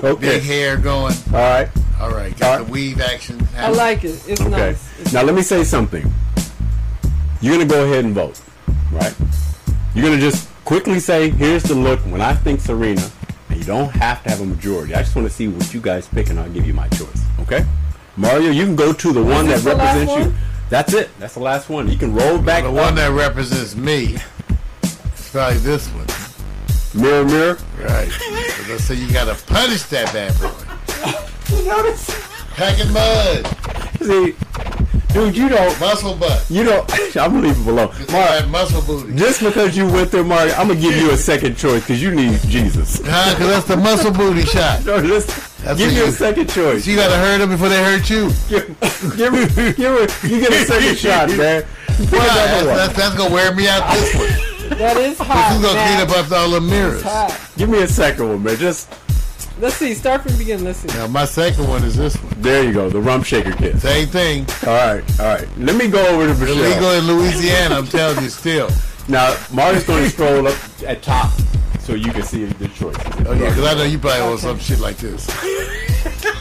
the 0.00 0.16
big 0.20 0.42
hair 0.42 0.78
going. 0.78 1.14
all 1.28 1.32
right. 1.40 1.68
All 2.00 2.10
right, 2.10 2.36
got 2.38 2.58
right. 2.58 2.66
the 2.66 2.72
weave 2.72 3.00
action. 3.00 3.46
I 3.56 3.68
like 3.70 4.02
it. 4.04 4.20
It's 4.26 4.40
Okay. 4.40 4.50
nice. 4.50 5.00
It's 5.00 5.12
Now 5.12 5.22
let 5.22 5.34
me 5.34 5.42
say 5.42 5.62
something. 5.62 6.10
You're 7.40 7.54
gonna 7.56 7.68
go 7.68 7.84
ahead 7.84 8.04
and 8.06 8.14
vote, 8.14 8.40
right? 8.90 9.14
You're 9.94 10.04
gonna 10.08 10.20
just 10.20 10.48
quickly 10.64 10.98
say, 11.00 11.28
"Here's 11.30 11.62
the 11.64 11.74
look." 11.74 12.00
When 12.00 12.20
I 12.22 12.32
think 12.34 12.60
Serena, 12.60 13.02
and 13.02 13.23
you 13.64 13.72
don't 13.72 13.90
have 13.92 14.22
to 14.24 14.28
have 14.28 14.40
a 14.42 14.44
majority. 14.44 14.94
I 14.94 14.98
just 15.02 15.16
want 15.16 15.26
to 15.26 15.32
see 15.32 15.48
what 15.48 15.72
you 15.72 15.80
guys 15.80 16.06
pick, 16.06 16.28
and 16.28 16.38
I'll 16.38 16.50
give 16.50 16.66
you 16.66 16.74
my 16.74 16.86
choice. 16.88 17.24
Okay? 17.40 17.64
Mario, 18.16 18.50
you 18.50 18.64
can 18.66 18.76
go 18.76 18.92
to 18.92 19.12
the 19.12 19.22
one 19.22 19.46
that 19.46 19.54
this 19.54 19.64
the 19.64 19.74
last 19.74 19.96
represents 19.98 20.26
you. 20.26 20.34
That's 20.68 20.92
it. 20.92 21.10
That's 21.18 21.34
the 21.34 21.40
last 21.40 21.70
one. 21.70 21.88
You 21.90 21.96
can 21.96 22.14
roll 22.14 22.38
back. 22.38 22.64
The 22.64 22.68
up. 22.68 22.74
one 22.74 22.94
that 22.96 23.08
represents 23.12 23.74
me 23.74 24.16
It's 24.82 25.30
probably 25.30 25.58
this 25.58 25.88
one. 25.88 27.02
mirror, 27.02 27.24
mirror. 27.24 27.58
Right. 27.80 28.10
So 28.80 28.92
you 28.92 29.10
got 29.12 29.34
to 29.34 29.44
punish 29.46 29.84
that 29.84 30.12
bad 30.12 30.38
boy. 30.40 31.20
You 31.54 31.66
notice? 31.66 32.10
Packing 32.54 32.92
mud. 32.92 33.46
See, 34.00 34.34
dude, 35.14 35.36
you 35.36 35.48
don't. 35.48 35.80
Muscle 35.80 36.14
butt. 36.16 36.44
You 36.50 36.64
don't. 36.64 36.92
I'm 37.16 37.32
gonna 37.32 37.46
leave 37.48 37.58
it 37.58 37.66
alone. 37.66 37.94
Mark, 38.12 38.48
muscle 38.48 38.82
booty. 38.82 39.14
Just 39.16 39.40
because 39.40 39.76
you 39.76 39.86
went 39.86 40.10
there, 40.10 40.24
Mark, 40.24 40.50
I'm 40.58 40.68
gonna 40.68 40.80
give 40.80 40.96
you 40.96 41.10
a 41.12 41.16
second 41.16 41.56
choice 41.56 41.80
because 41.82 42.02
you 42.02 42.14
need 42.14 42.38
Jesus. 42.42 43.00
Huh? 43.04 43.32
Because 43.34 43.48
that's 43.48 43.66
the 43.68 43.76
muscle 43.76 44.10
booty 44.10 44.42
shot. 44.44 44.84
No, 44.84 45.00
just 45.00 45.28
That's 45.64 45.78
give 45.78 45.92
what 45.92 45.96
you 45.96 46.04
a 46.04 46.12
second 46.12 46.50
choice. 46.50 46.86
You 46.86 46.96
gotta 46.96 47.16
hurt 47.16 47.38
them 47.38 47.48
before 47.50 47.70
they 47.70 47.82
hurt 47.82 48.10
you. 48.10 48.30
give, 48.50 48.66
give 49.16 49.32
me, 49.32 49.46
give 49.72 49.78
me, 49.78 50.28
you 50.28 50.40
get 50.40 50.52
a 50.52 50.64
second 50.66 50.98
shot, 50.98 51.28
man. 51.38 51.62
Pick 51.86 52.10
Why? 52.12 52.18
That's, 52.26 52.64
that's, 52.66 52.96
that's 52.96 53.14
gonna 53.16 53.32
wear 53.32 53.54
me 53.54 53.66
out 53.68 53.90
this 53.94 54.14
one. 54.14 54.78
That 54.78 54.96
is 54.96 55.16
This 55.16 55.26
hot. 55.26 55.56
is 55.56 55.62
gonna 55.62 55.74
Matt. 55.74 56.06
clean 56.06 56.10
up 56.10 56.18
after 56.24 56.34
all 56.34 56.50
the 56.50 56.60
mirrors. 56.60 57.02
Hot. 57.02 57.40
Give 57.56 57.68
me 57.70 57.82
a 57.82 57.88
second 57.88 58.28
one, 58.28 58.42
man. 58.42 58.56
Just 58.56 58.90
Let's 59.60 59.76
see. 59.76 59.94
Start 59.94 60.22
from 60.22 60.32
the 60.32 60.38
beginning. 60.38 60.64
Let's 60.64 60.78
see. 60.80 60.88
Now 60.88 61.06
my 61.06 61.24
second 61.24 61.68
one 61.68 61.84
is 61.84 61.96
this 61.96 62.16
one. 62.16 62.34
there 62.38 62.64
you 62.64 62.72
go, 62.72 62.90
the 62.90 63.00
rum 63.00 63.22
shaker 63.22 63.52
kiss. 63.52 63.82
Same 63.82 64.08
thing. 64.08 64.46
All 64.66 64.74
right, 64.74 65.20
all 65.20 65.26
right. 65.26 65.48
Let 65.58 65.76
me 65.76 65.88
go 65.88 66.04
over 66.06 66.32
to 66.32 66.38
Michelle. 66.38 66.56
Illegal 66.56 66.90
in 66.92 67.06
Louisiana, 67.06 67.76
I'm 67.76 67.86
telling 67.86 68.22
you 68.22 68.30
still. 68.30 68.68
Now, 69.08 69.36
Mark's 69.52 69.84
going 69.84 70.04
to 70.04 70.10
scroll 70.10 70.48
up 70.48 70.58
at 70.86 71.02
top 71.02 71.30
so 71.80 71.94
you 71.94 72.10
can 72.10 72.22
see 72.22 72.46
the 72.46 72.68
choices. 72.68 73.02
Oh 73.26 73.32
yeah, 73.32 73.50
because 73.50 73.64
I 73.64 73.74
know 73.74 73.84
you 73.84 73.98
probably 73.98 74.22
want 74.22 74.40
some 74.40 74.58
shit 74.58 74.80
like 74.80 74.96
this. 74.96 75.28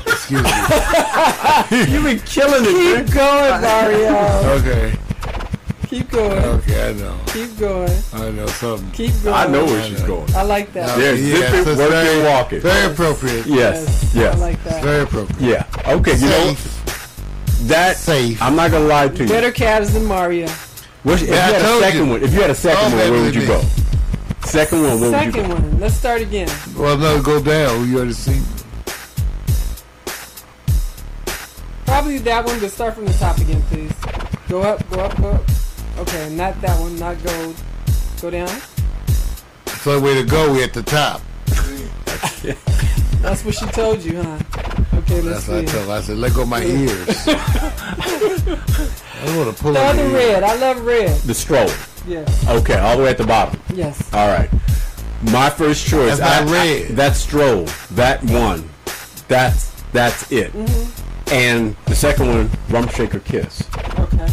Excuse 0.06 0.44
me. 0.44 0.50
You've 1.94 2.04
been 2.04 2.20
killing 2.20 2.64
it, 2.66 2.74
man. 2.74 3.06
Keep 3.06 3.14
going, 3.14 3.62
Mario. 3.62 4.60
Okay. 4.60 4.98
Keep 5.94 6.10
going. 6.10 6.44
Okay, 6.44 6.90
I 6.90 6.94
know. 6.94 7.20
Keep 7.28 7.60
going. 7.60 7.92
I 8.14 8.32
know 8.32 8.48
something. 8.48 8.90
Keep 8.94 9.14
going. 9.24 9.36
I 9.36 9.46
know 9.46 9.64
where 9.64 9.84
she's 9.84 10.02
going. 10.02 10.34
I 10.34 10.42
like 10.42 10.74
that. 10.74 10.98
There's 10.98 11.22
Yes, 11.22 11.38
zip 11.38 11.50
it, 11.62 11.66
that's 11.66 11.78
work 11.78 11.90
very, 11.92 12.20
it, 12.20 12.26
walk 12.34 12.52
it. 12.54 12.62
Very 12.64 12.92
appropriate. 12.92 13.46
Yes, 13.46 14.16
I 14.16 14.20
yes. 14.20 14.40
like 14.40 14.64
that. 14.64 14.84
Very 14.84 15.04
appropriate. 15.04 15.40
Yeah. 15.40 15.68
Okay, 15.94 16.16
you 16.16 16.26
know 16.26 16.54
Safe. 16.56 17.68
that 17.68 17.96
Safe. 17.98 18.42
I'm 18.42 18.56
not 18.56 18.72
gonna 18.72 18.86
lie 18.86 19.08
to 19.10 19.24
you. 19.24 19.30
Better 19.30 19.52
cabs 19.52 19.94
than 19.94 20.06
Mario. 20.06 20.48
What's- 21.04 21.22
if 21.22 21.30
Yeah, 21.30 21.48
you 21.50 21.54
had 21.54 21.62
a 21.62 21.80
second 21.80 22.06
you. 22.06 22.12
one, 22.12 22.24
if 22.24 22.34
you 22.34 22.42
had 22.42 22.50
a 22.50 22.56
second 22.56 22.86
Oh, 22.94 22.98
one, 22.98 23.12
where 23.12 23.22
would 23.22 23.36
you 23.36 23.42
me. 23.42 23.48
go? 23.48 23.62
Second 24.46 24.82
one, 24.82 25.00
where 25.00 25.12
would 25.12 25.26
you 25.26 25.32
Second 25.32 25.48
go? 25.48 25.54
one. 25.54 25.80
Let's 25.80 25.94
start 25.96 26.22
again. 26.22 26.50
Well, 26.76 26.98
no, 26.98 27.22
go 27.22 27.40
down. 27.40 27.88
You 27.88 27.98
already 27.98 28.14
seen. 28.14 28.42
Probably 31.86 32.18
that 32.18 32.44
one, 32.46 32.60
but 32.60 32.72
start 32.72 32.96
from 32.96 33.06
the 33.06 33.14
top 33.14 33.38
again, 33.38 33.62
please. 33.70 33.92
Go 34.50 34.64
up, 34.64 34.90
go 34.90 35.02
up, 35.02 35.22
go 35.22 35.30
up. 35.34 35.44
Okay, 35.98 36.30
not 36.36 36.60
that 36.62 36.80
one, 36.80 36.98
not 36.98 37.22
gold. 37.24 37.56
Go 38.22 38.30
down. 38.30 38.48
So 39.82 40.00
the 40.00 40.06
way 40.06 40.16
to 40.16 40.24
go, 40.24 40.54
we 40.54 40.64
at 40.64 40.74
the 40.74 40.84
top. 40.84 41.22
That's 43.22 43.44
what 43.46 43.56
she 43.56 43.66
told 43.68 44.04
you, 44.04 44.22
huh? 44.22 44.38
Okay, 44.96 45.22
let's 45.22 45.46
That's 45.46 45.48
what 45.48 45.58
I 45.58 45.66
see. 45.66 45.72
told 45.72 45.86
her. 45.88 45.92
I 45.94 46.02
said, 46.02 46.18
let 46.18 46.34
go 46.34 46.42
of 46.44 46.50
my 46.50 46.64
ears. 46.64 47.08
I 47.28 49.38
want 49.38 49.56
to 49.56 49.64
pull 49.64 49.74
The 49.74 49.80
out 49.80 49.96
other 49.96 50.08
the 50.10 50.14
red. 50.14 50.44
I 50.44 50.56
love 50.56 50.86
red. 50.86 51.18
The 51.22 51.34
stroll. 51.34 51.70
Yes. 52.08 52.50
Okay, 52.50 52.78
all 52.80 52.98
the 52.98 53.04
way 53.04 53.10
at 53.12 53.18
the 53.18 53.26
bottom. 53.26 53.60
Yes. 53.74 54.14
All 54.14 54.28
right. 54.28 54.50
My 55.32 55.50
first 55.50 55.88
choice. 55.88 56.18
That's 56.18 56.46
not 56.48 56.54
I- 56.54 56.60
I- 56.60 56.64
red. 56.84 56.88
that 56.98 57.16
stroll. 57.16 57.66
That 57.92 58.22
one. 58.26 58.70
That's 59.30 59.72
that's 59.94 60.30
it. 60.32 60.52
Mm-hmm. 60.52 61.34
And 61.34 61.76
the 61.86 61.96
second 61.96 62.28
one, 62.28 62.50
rum 62.70 62.88
shaker 62.90 63.20
kiss. 63.20 63.64
Okay. 64.00 64.28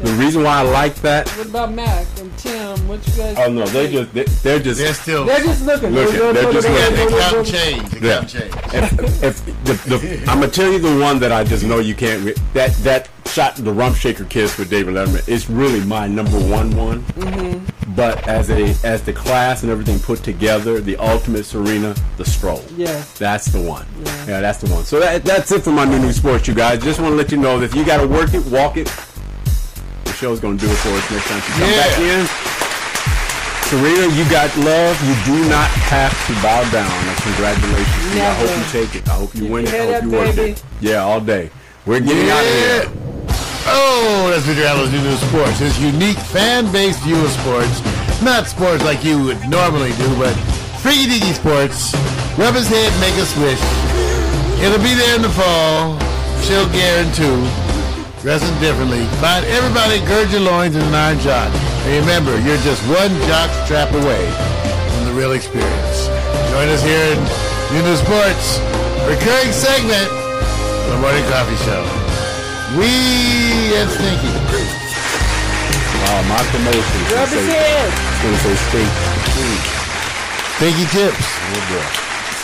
The 0.00 0.12
reason 0.12 0.42
why 0.44 0.58
I 0.58 0.62
like 0.62 0.94
that. 0.96 1.28
What 1.30 1.46
about 1.46 1.72
Mac 1.72 2.06
and 2.20 2.36
Tim? 2.38 2.88
What 2.88 3.06
you 3.06 3.12
guys? 3.14 3.36
Oh 3.38 3.50
no, 3.52 3.66
they 3.66 3.90
just 3.90 4.12
they, 4.14 4.24
they're 4.24 4.58
just 4.60 4.78
They're 4.80 4.94
still. 4.94 5.24
They're 5.24 5.40
just 5.42 5.64
looking. 5.64 5.90
Looking, 5.90 6.18
they're 6.34 6.52
just 6.52 6.68
Yeah, 6.68 6.74
looking. 6.74 6.96
they 6.96 7.20
count 7.20 7.46
change. 7.46 7.88
They 7.90 8.08
Yeah. 8.08 8.18
count 8.18 8.28
change. 8.28 8.54
if, 8.74 9.22
if 9.22 9.64
the, 9.64 9.72
the, 9.96 10.18
I'm 10.30 10.40
gonna 10.40 10.48
tell 10.48 10.70
you 10.72 10.78
the 10.78 10.98
one 11.00 11.18
that 11.20 11.32
I 11.32 11.44
just 11.44 11.64
know 11.64 11.78
you 11.78 11.94
can't. 11.94 12.24
Re- 12.24 12.34
that 12.54 12.72
that 12.78 13.08
shot, 13.26 13.56
the 13.56 13.72
rump 13.72 13.96
shaker 13.96 14.24
kiss 14.24 14.58
with 14.58 14.70
David 14.70 14.94
Letterman, 14.94 15.26
is 15.28 15.48
really 15.50 15.80
my 15.84 16.06
number 16.06 16.38
one 16.38 16.74
one. 16.76 17.02
Mm-hmm. 17.02 17.94
But 17.94 18.26
as 18.26 18.50
a 18.50 18.74
as 18.86 19.02
the 19.02 19.12
class 19.12 19.62
and 19.62 19.70
everything 19.72 19.98
put 19.98 20.22
together, 20.22 20.80
the 20.80 20.96
ultimate 20.96 21.44
Serena, 21.44 21.94
the 22.16 22.24
stroll. 22.24 22.62
Yes. 22.76 23.18
That's 23.18 23.46
the 23.46 23.60
one. 23.60 23.86
Yeah, 24.26 24.40
that's 24.40 24.58
the 24.60 24.72
one. 24.72 24.84
So 24.84 24.98
that, 25.00 25.24
that's 25.24 25.50
it 25.52 25.62
for 25.62 25.72
my 25.72 25.84
new 25.84 25.98
new 25.98 26.12
sports, 26.12 26.46
you 26.48 26.54
guys. 26.54 26.82
Just 26.82 27.00
want 27.00 27.12
to 27.12 27.16
let 27.16 27.30
you 27.32 27.38
know 27.38 27.58
that 27.58 27.66
if 27.66 27.74
you 27.74 27.84
got 27.84 28.00
to 28.00 28.06
work 28.06 28.32
it, 28.34 28.44
walk 28.46 28.76
it. 28.76 28.88
Michelle's 30.22 30.38
gonna 30.38 30.56
do 30.56 30.70
it 30.70 30.78
for 30.78 30.90
us 30.94 31.10
next 31.10 31.26
time 31.26 31.42
she 31.42 31.50
comes 31.58 31.66
Yeah. 31.66 31.82
back 31.82 31.98
in. 31.98 32.28
Serena, 33.66 34.06
you 34.14 34.24
got 34.30 34.56
love. 34.58 34.94
You 35.02 35.16
do 35.26 35.48
not 35.50 35.66
have 35.90 36.14
to 36.28 36.32
bow 36.34 36.62
down. 36.70 36.86
And 37.08 37.16
congratulations. 37.26 38.14
to. 38.14 38.22
I 38.22 38.34
hope 38.34 38.50
you 38.56 38.64
take 38.70 38.94
it. 38.94 39.08
I 39.08 39.12
hope 39.14 39.34
you 39.34 39.40
Keep 39.42 39.50
win 39.50 39.66
it. 39.66 39.74
I 39.74 39.78
hope 39.78 39.96
up, 39.96 40.02
you 40.04 40.10
work 40.12 40.38
it. 40.38 40.62
Yeah, 40.80 41.02
all 41.02 41.18
day. 41.20 41.50
We're 41.86 41.98
getting 41.98 42.30
out 42.30 42.38
of 42.38 42.54
here. 42.54 42.86
Oh, 43.66 44.30
that's 44.30 44.44
Victor 44.44 44.64
Allen's 44.64 44.92
New 44.92 45.02
News 45.02 45.18
Sports. 45.26 45.58
His 45.58 45.76
unique 45.80 46.18
fan-based 46.30 47.00
view 47.00 47.18
of 47.18 47.32
sports. 47.32 47.82
Not 48.22 48.46
sports 48.46 48.84
like 48.84 49.02
you 49.02 49.18
would 49.24 49.42
normally 49.48 49.90
do, 49.98 50.06
but 50.22 50.34
freaky 50.86 51.18
deaky 51.18 51.34
sports. 51.34 51.96
Rub 52.38 52.54
his 52.54 52.68
head, 52.68 52.92
make 53.00 53.18
a 53.18 53.26
swish. 53.26 53.58
It'll 54.62 54.78
be 54.78 54.94
there 54.94 55.16
in 55.16 55.22
the 55.22 55.30
fall. 55.34 55.98
She'll 56.46 56.68
guarantee. 56.70 57.71
Dressing 58.22 58.54
differently. 58.62 59.02
Find 59.18 59.44
everybody 59.50 59.98
gird 60.06 60.30
your 60.30 60.46
loins 60.46 60.76
in 60.76 60.82
an 60.82 60.94
iron 60.94 61.18
jock. 61.18 61.50
And 61.82 62.06
remember, 62.06 62.38
you're 62.46 62.62
just 62.62 62.78
one 62.86 63.10
jock 63.26 63.50
strap 63.66 63.90
away 63.90 64.22
from 64.94 65.10
the 65.10 65.12
real 65.18 65.32
experience. 65.32 66.06
Join 66.54 66.70
us 66.70 66.86
here 66.86 67.18
in 67.18 67.82
News 67.82 67.98
Sports. 67.98 68.62
Recurring 69.10 69.50
segment 69.50 70.06
the 70.86 70.98
Morning 71.02 71.26
Coffee 71.34 71.58
Show. 71.66 71.82
We 72.78 73.74
and 73.74 73.90
Stinky. 73.90 74.30
Wow, 76.06 76.22
my 76.30 76.38
promotion. 76.54 76.98
Rub 77.18 77.26
his 77.26 77.42
head. 77.42 77.90
It's 77.90 78.22
gonna 78.22 78.38
say 78.38 78.54
stink. 78.70 78.92
Stinky 80.62 80.86
Tips. 80.94 81.26
Oh 81.26 81.66
boy. 81.74 82.01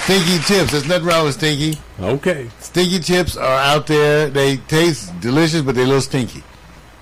Stinky 0.08 0.38
chips. 0.38 0.72
There's 0.72 0.88
nothing 0.88 1.06
wrong 1.06 1.26
with 1.26 1.34
Stinky. 1.34 1.78
Okay. 2.00 2.48
Stinky 2.60 2.98
Chips 2.98 3.36
are 3.36 3.58
out 3.58 3.86
there. 3.86 4.30
They 4.30 4.56
taste 4.56 5.20
delicious, 5.20 5.60
but 5.60 5.74
they're 5.74 5.84
a 5.84 5.86
little 5.86 6.00
stinky. 6.00 6.42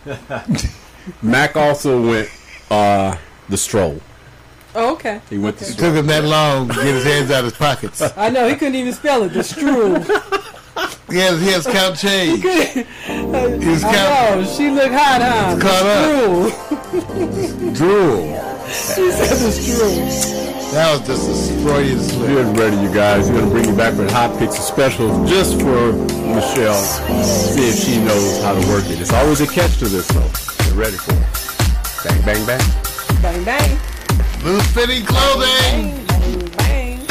Mac 1.23 1.55
also 1.57 2.05
went 2.05 2.29
uh, 2.69 3.17
the 3.49 3.57
stroll. 3.57 4.01
Oh, 4.75 4.95
okay. 4.95 5.21
He 5.31 5.39
went 5.39 5.57
the 5.59 5.67
It 5.67 5.79
took 5.79 5.95
him 5.95 6.09
that 6.09 6.25
long 6.25 6.67
to 6.67 6.75
get 6.75 6.95
his 6.95 7.05
hands 7.05 7.31
out 7.31 7.45
of 7.45 7.53
his 7.53 7.55
pockets. 7.57 8.03
I 8.17 8.29
know 8.29 8.49
he 8.49 8.57
couldn't 8.57 8.75
even 8.75 8.93
spell 8.93 9.23
it. 9.23 9.29
The 9.29 9.45
Strool. 9.45 10.05
He 11.09 11.19
has, 11.19 11.41
he 11.41 11.53
has 11.53 11.65
count 11.65 11.97
change. 11.97 12.43
He's 12.43 13.85
I 13.85 13.95
count 13.95 14.41
know. 14.41 14.53
She 14.53 14.69
looked 14.69 14.93
hot, 14.93 15.23
huh? 15.23 15.55
It's 15.55 15.63
caught 15.63 15.87
up. 17.71 17.75
drool. 17.77 18.27
She 18.67 19.13
said 19.13 19.37
the 19.39 19.53
Strool. 19.53 20.56
That 20.73 20.91
was 20.93 21.07
just 21.07 21.29
a 21.29 21.63
Freudian 21.63 22.01
slip. 22.01 22.29
Get 22.29 22.59
ready, 22.59 22.77
you 22.77 22.93
guys. 22.93 23.31
We're 23.31 23.41
gonna 23.41 23.51
bring 23.51 23.65
you 23.67 23.77
back 23.77 23.97
with 23.97 24.11
hot 24.11 24.39
picks 24.39 24.57
and 24.57 24.65
specials 24.65 25.29
just 25.29 25.61
for 25.61 25.93
Michelle. 25.93 26.83
See 27.23 27.69
if 27.69 27.77
she 27.77 27.99
knows 28.05 28.43
how 28.43 28.53
to 28.53 28.69
work 28.69 28.85
it. 28.87 29.01
It's 29.01 29.13
always 29.13 29.41
a 29.41 29.47
catch 29.47 29.79
to 29.79 29.87
this, 29.87 30.07
though. 30.09 30.31
Get 30.65 30.75
ready 30.75 30.97
for 30.97 31.15
it. 31.15 31.27
Bang, 32.05 32.21
bang, 32.25 32.47
bang. 32.47 33.23
Bang, 33.23 33.45
bang. 33.45 33.79
Loose 34.45 34.67
fitting 34.73 35.05
clothing. 35.07 36.05
Bang, 36.07 36.51
bang. 36.57 37.07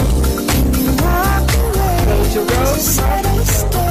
Go 2.05 2.23
to 2.33 2.41
road. 2.53 3.84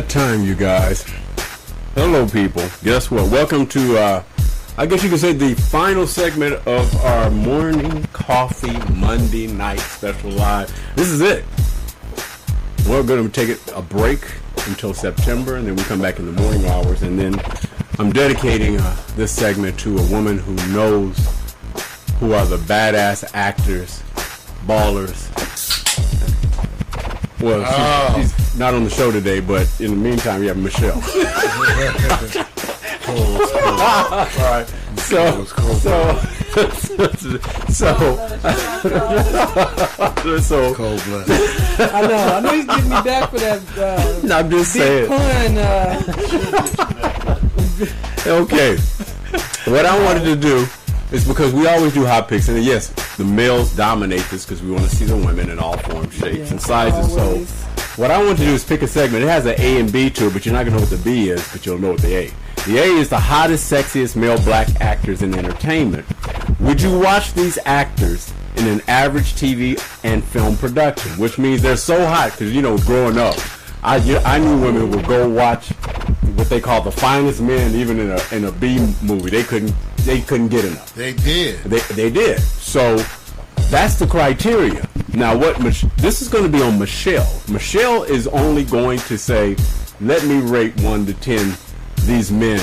That 0.00 0.08
time, 0.08 0.44
you 0.44 0.54
guys. 0.54 1.02
Hello, 1.96 2.24
people. 2.28 2.62
Guess 2.84 3.10
what? 3.10 3.28
Welcome 3.32 3.66
to, 3.66 3.98
uh, 3.98 4.22
I 4.76 4.86
guess 4.86 5.02
you 5.02 5.10
could 5.10 5.18
say, 5.18 5.32
the 5.32 5.54
final 5.56 6.06
segment 6.06 6.54
of 6.68 6.94
our 7.04 7.28
morning 7.32 8.04
coffee 8.12 8.78
Monday 8.94 9.48
night 9.48 9.80
special 9.80 10.30
live. 10.30 10.72
This 10.94 11.08
is 11.08 11.20
it. 11.20 11.44
We're 12.88 13.02
going 13.02 13.24
to 13.24 13.28
take 13.28 13.48
it 13.48 13.60
a 13.74 13.82
break 13.82 14.20
until 14.68 14.94
September, 14.94 15.56
and 15.56 15.66
then 15.66 15.74
we 15.74 15.82
come 15.82 16.00
back 16.00 16.20
in 16.20 16.26
the 16.32 16.40
morning 16.42 16.64
hours, 16.66 17.02
and 17.02 17.18
then 17.18 17.34
I'm 17.98 18.12
dedicating 18.12 18.78
uh, 18.80 18.96
this 19.16 19.32
segment 19.32 19.80
to 19.80 19.98
a 19.98 20.02
woman 20.12 20.38
who 20.38 20.54
knows 20.72 21.16
who 22.20 22.34
are 22.34 22.46
the 22.46 22.58
badass 22.58 23.28
actors, 23.34 24.00
ballers. 24.64 25.26
Well, 27.40 27.64
she's, 27.64 27.74
Oh. 27.76 28.14
she's 28.20 28.47
not 28.58 28.74
on 28.74 28.84
the 28.84 28.90
show 28.90 29.10
today, 29.12 29.40
but 29.40 29.68
in 29.80 29.90
the 29.90 29.96
meantime, 29.96 30.42
you 30.42 30.48
have 30.48 30.56
Michelle. 30.58 31.00
All 33.08 33.38
right. 34.50 34.66
So, 34.96 35.44
so, 35.44 36.18
so, 37.68 37.94
so, 40.40 40.74
Cold 40.74 41.02
blood. 41.04 41.26
I 41.30 42.06
know. 42.06 42.16
I 42.16 42.40
know 42.40 42.52
he's 42.52 42.66
getting 42.66 42.84
me 42.90 43.02
back 43.02 43.30
for 43.30 43.38
that 43.38 43.60
uh, 43.78 44.20
No, 44.26 44.38
I'm 44.38 44.50
just 44.50 44.72
saying. 44.72 45.08
pun. 45.08 45.58
Uh, 45.58 46.02
Okay. 48.26 48.76
What 49.70 49.86
I 49.86 50.04
wanted 50.04 50.24
to 50.24 50.36
do 50.36 50.66
is 51.12 51.24
because 51.26 51.52
we 51.54 51.66
always 51.66 51.94
do 51.94 52.04
hot 52.04 52.28
picks, 52.28 52.48
and 52.48 52.62
yes, 52.62 52.88
the 53.16 53.24
males 53.24 53.74
dominate 53.74 54.22
this 54.30 54.44
because 54.44 54.62
we 54.62 54.70
want 54.70 54.84
to 54.88 54.94
see 54.94 55.06
the 55.06 55.16
women 55.16 55.48
in 55.48 55.58
all 55.58 55.78
forms, 55.78 56.12
shapes, 56.14 56.50
and 56.50 56.60
sizes. 56.60 57.16
always. 57.16 57.48
So, 57.48 57.67
what 57.98 58.12
I 58.12 58.22
want 58.22 58.38
to 58.38 58.44
do 58.44 58.52
is 58.52 58.64
pick 58.64 58.82
a 58.82 58.86
segment. 58.86 59.24
It 59.24 59.28
has 59.28 59.44
an 59.44 59.56
A 59.58 59.80
and 59.80 59.92
B 59.92 60.08
to 60.10 60.28
it, 60.28 60.32
but 60.32 60.46
you're 60.46 60.54
not 60.54 60.64
gonna 60.64 60.76
know 60.76 60.82
what 60.82 60.90
the 60.90 60.96
B 60.98 61.30
is, 61.30 61.46
but 61.52 61.66
you'll 61.66 61.78
know 61.78 61.92
what 61.92 62.00
the 62.00 62.14
A. 62.14 62.32
The 62.64 62.78
A 62.78 62.84
is 62.84 63.08
the 63.08 63.18
hottest, 63.18 63.70
sexiest 63.70 64.14
male 64.14 64.40
black 64.42 64.68
actors 64.80 65.22
in 65.22 65.34
entertainment. 65.34 66.06
Would 66.60 66.80
you 66.80 66.96
watch 66.96 67.32
these 67.34 67.58
actors 67.64 68.32
in 68.56 68.68
an 68.68 68.82
average 68.86 69.34
TV 69.34 69.82
and 70.04 70.22
film 70.22 70.56
production? 70.56 71.10
Which 71.12 71.38
means 71.38 71.60
they're 71.60 71.76
so 71.76 72.06
hot 72.06 72.30
because 72.32 72.54
you 72.54 72.62
know, 72.62 72.78
growing 72.78 73.18
up, 73.18 73.36
I 73.82 73.96
I 74.24 74.38
knew 74.38 74.60
women 74.60 74.90
would 74.92 75.06
go 75.06 75.28
watch 75.28 75.68
what 76.36 76.48
they 76.48 76.60
call 76.60 76.82
the 76.82 76.92
finest 76.92 77.40
men, 77.40 77.74
even 77.74 77.98
in 77.98 78.12
a 78.12 78.20
in 78.30 78.44
a 78.44 78.52
B 78.52 78.78
movie. 79.02 79.30
They 79.30 79.42
couldn't 79.42 79.74
they 79.98 80.20
couldn't 80.20 80.48
get 80.48 80.64
enough. 80.64 80.94
They 80.94 81.14
did. 81.14 81.58
They, 81.64 81.80
they 81.94 82.10
did. 82.10 82.40
So 82.40 82.96
that's 83.70 83.98
the 83.98 84.06
criteria. 84.06 84.88
Now, 85.14 85.36
what 85.36 85.60
Mich- 85.62 85.84
this 85.96 86.20
is 86.22 86.28
going 86.28 86.44
to 86.44 86.50
be 86.50 86.62
on 86.62 86.78
Michelle. 86.78 87.40
Michelle 87.48 88.02
is 88.04 88.26
only 88.28 88.64
going 88.64 88.98
to 89.00 89.16
say, 89.18 89.56
"Let 90.00 90.24
me 90.24 90.38
rate 90.40 90.78
one 90.80 91.06
to 91.06 91.14
ten 91.14 91.54
these 92.02 92.30
men 92.30 92.60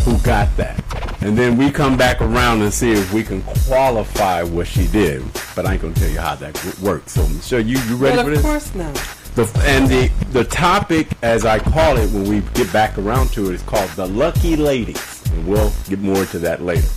who 0.00 0.18
got 0.18 0.54
that," 0.56 0.82
and 1.20 1.38
then 1.38 1.56
we 1.56 1.70
come 1.70 1.96
back 1.96 2.20
around 2.20 2.62
and 2.62 2.72
see 2.74 2.92
if 2.92 3.12
we 3.12 3.22
can 3.22 3.42
qualify 3.66 4.42
what 4.42 4.66
she 4.66 4.86
did. 4.88 5.22
But 5.54 5.66
I 5.66 5.74
ain't 5.74 5.82
going 5.82 5.94
to 5.94 6.00
tell 6.00 6.10
you 6.10 6.20
how 6.20 6.34
that 6.34 6.78
works. 6.82 7.12
So, 7.12 7.26
Michelle, 7.28 7.60
you 7.60 7.78
you 7.88 7.96
ready 7.96 8.16
but 8.16 8.24
for 8.24 8.30
this? 8.30 8.38
of 8.40 8.44
course 8.44 8.74
not. 8.74 8.94
The, 9.36 9.62
and 9.66 9.86
the 9.86 10.08
the 10.32 10.44
topic, 10.44 11.08
as 11.22 11.44
I 11.44 11.58
call 11.58 11.98
it 11.98 12.10
when 12.10 12.24
we 12.28 12.40
get 12.54 12.72
back 12.72 12.98
around 12.98 13.30
to 13.32 13.50
it, 13.50 13.54
is 13.54 13.62
called 13.62 13.90
the 13.90 14.06
lucky 14.06 14.56
ladies, 14.56 15.22
and 15.30 15.46
we'll 15.46 15.72
get 15.88 16.00
more 16.00 16.18
into 16.18 16.38
that 16.40 16.62
later. 16.62 16.88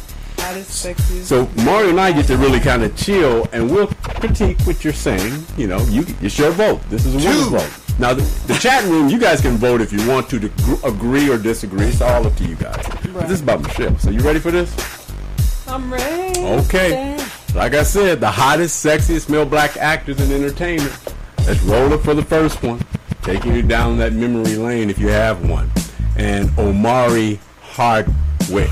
Hottest, 0.50 0.84
sexiest. 0.84 1.26
So 1.26 1.46
Mario 1.64 1.92
and 1.92 2.00
I 2.02 2.12
get 2.12 2.26
to 2.26 2.38
really 2.38 2.60
kind 2.60 2.82
of 2.82 2.96
chill, 2.98 3.48
and 3.52 3.70
we'll 3.70 3.86
critique 3.86 4.60
what 4.62 4.84
you're 4.84 4.94
saying. 4.94 5.46
You 5.58 5.68
know, 5.68 5.78
you 5.86 6.04
it's 6.22 6.40
your 6.40 6.50
vote. 6.50 6.82
This 6.90 7.06
is 7.06 7.14
a 7.14 7.18
woman's 7.20 7.50
vote. 7.50 8.00
Now, 8.00 8.16
the, 8.16 8.24
the 8.48 8.56
chat 8.56 8.84
room, 8.86 9.10
you 9.10 9.20
guys 9.20 9.42
can 9.42 9.58
vote 9.58 9.80
if 9.80 9.94
you 9.94 10.08
want 10.08 10.28
to, 10.30 10.40
to 10.40 10.50
gr- 10.50 10.88
agree 10.88 11.30
or 11.30 11.38
disagree. 11.38 11.86
It's 11.86 12.02
all 12.02 12.26
up 12.26 12.36
to 12.38 12.46
you 12.46 12.56
guys. 12.56 12.84
But 13.14 13.28
This 13.28 13.32
is 13.34 13.42
about 13.42 13.62
Michelle. 13.62 13.96
So 14.00 14.10
you 14.10 14.22
ready 14.22 14.40
for 14.40 14.50
this? 14.50 14.74
I'm 15.68 15.94
ready. 15.94 16.40
Okay. 16.40 17.24
Like 17.54 17.76
I 17.76 17.84
said, 17.84 18.20
the 18.20 18.32
hottest, 18.32 18.84
sexiest 18.84 19.30
male 19.30 19.46
black 19.46 19.78
actors 19.78 20.20
in 20.20 20.32
entertainment. 20.32 20.98
Let's 21.46 21.62
roll 21.62 21.94
it 21.94 22.00
for 22.00 22.16
the 22.16 22.24
first 22.24 22.64
one. 22.64 22.82
Taking 23.22 23.54
you 23.54 23.62
down 23.62 24.00
that 24.00 24.14
memory 24.14 24.56
lane 24.56 24.90
if 24.90 24.98
you 24.98 25.10
have 25.10 25.48
one. 25.48 25.70
And 26.16 26.50
Omari 26.58 27.40
Hardwick 27.62 28.72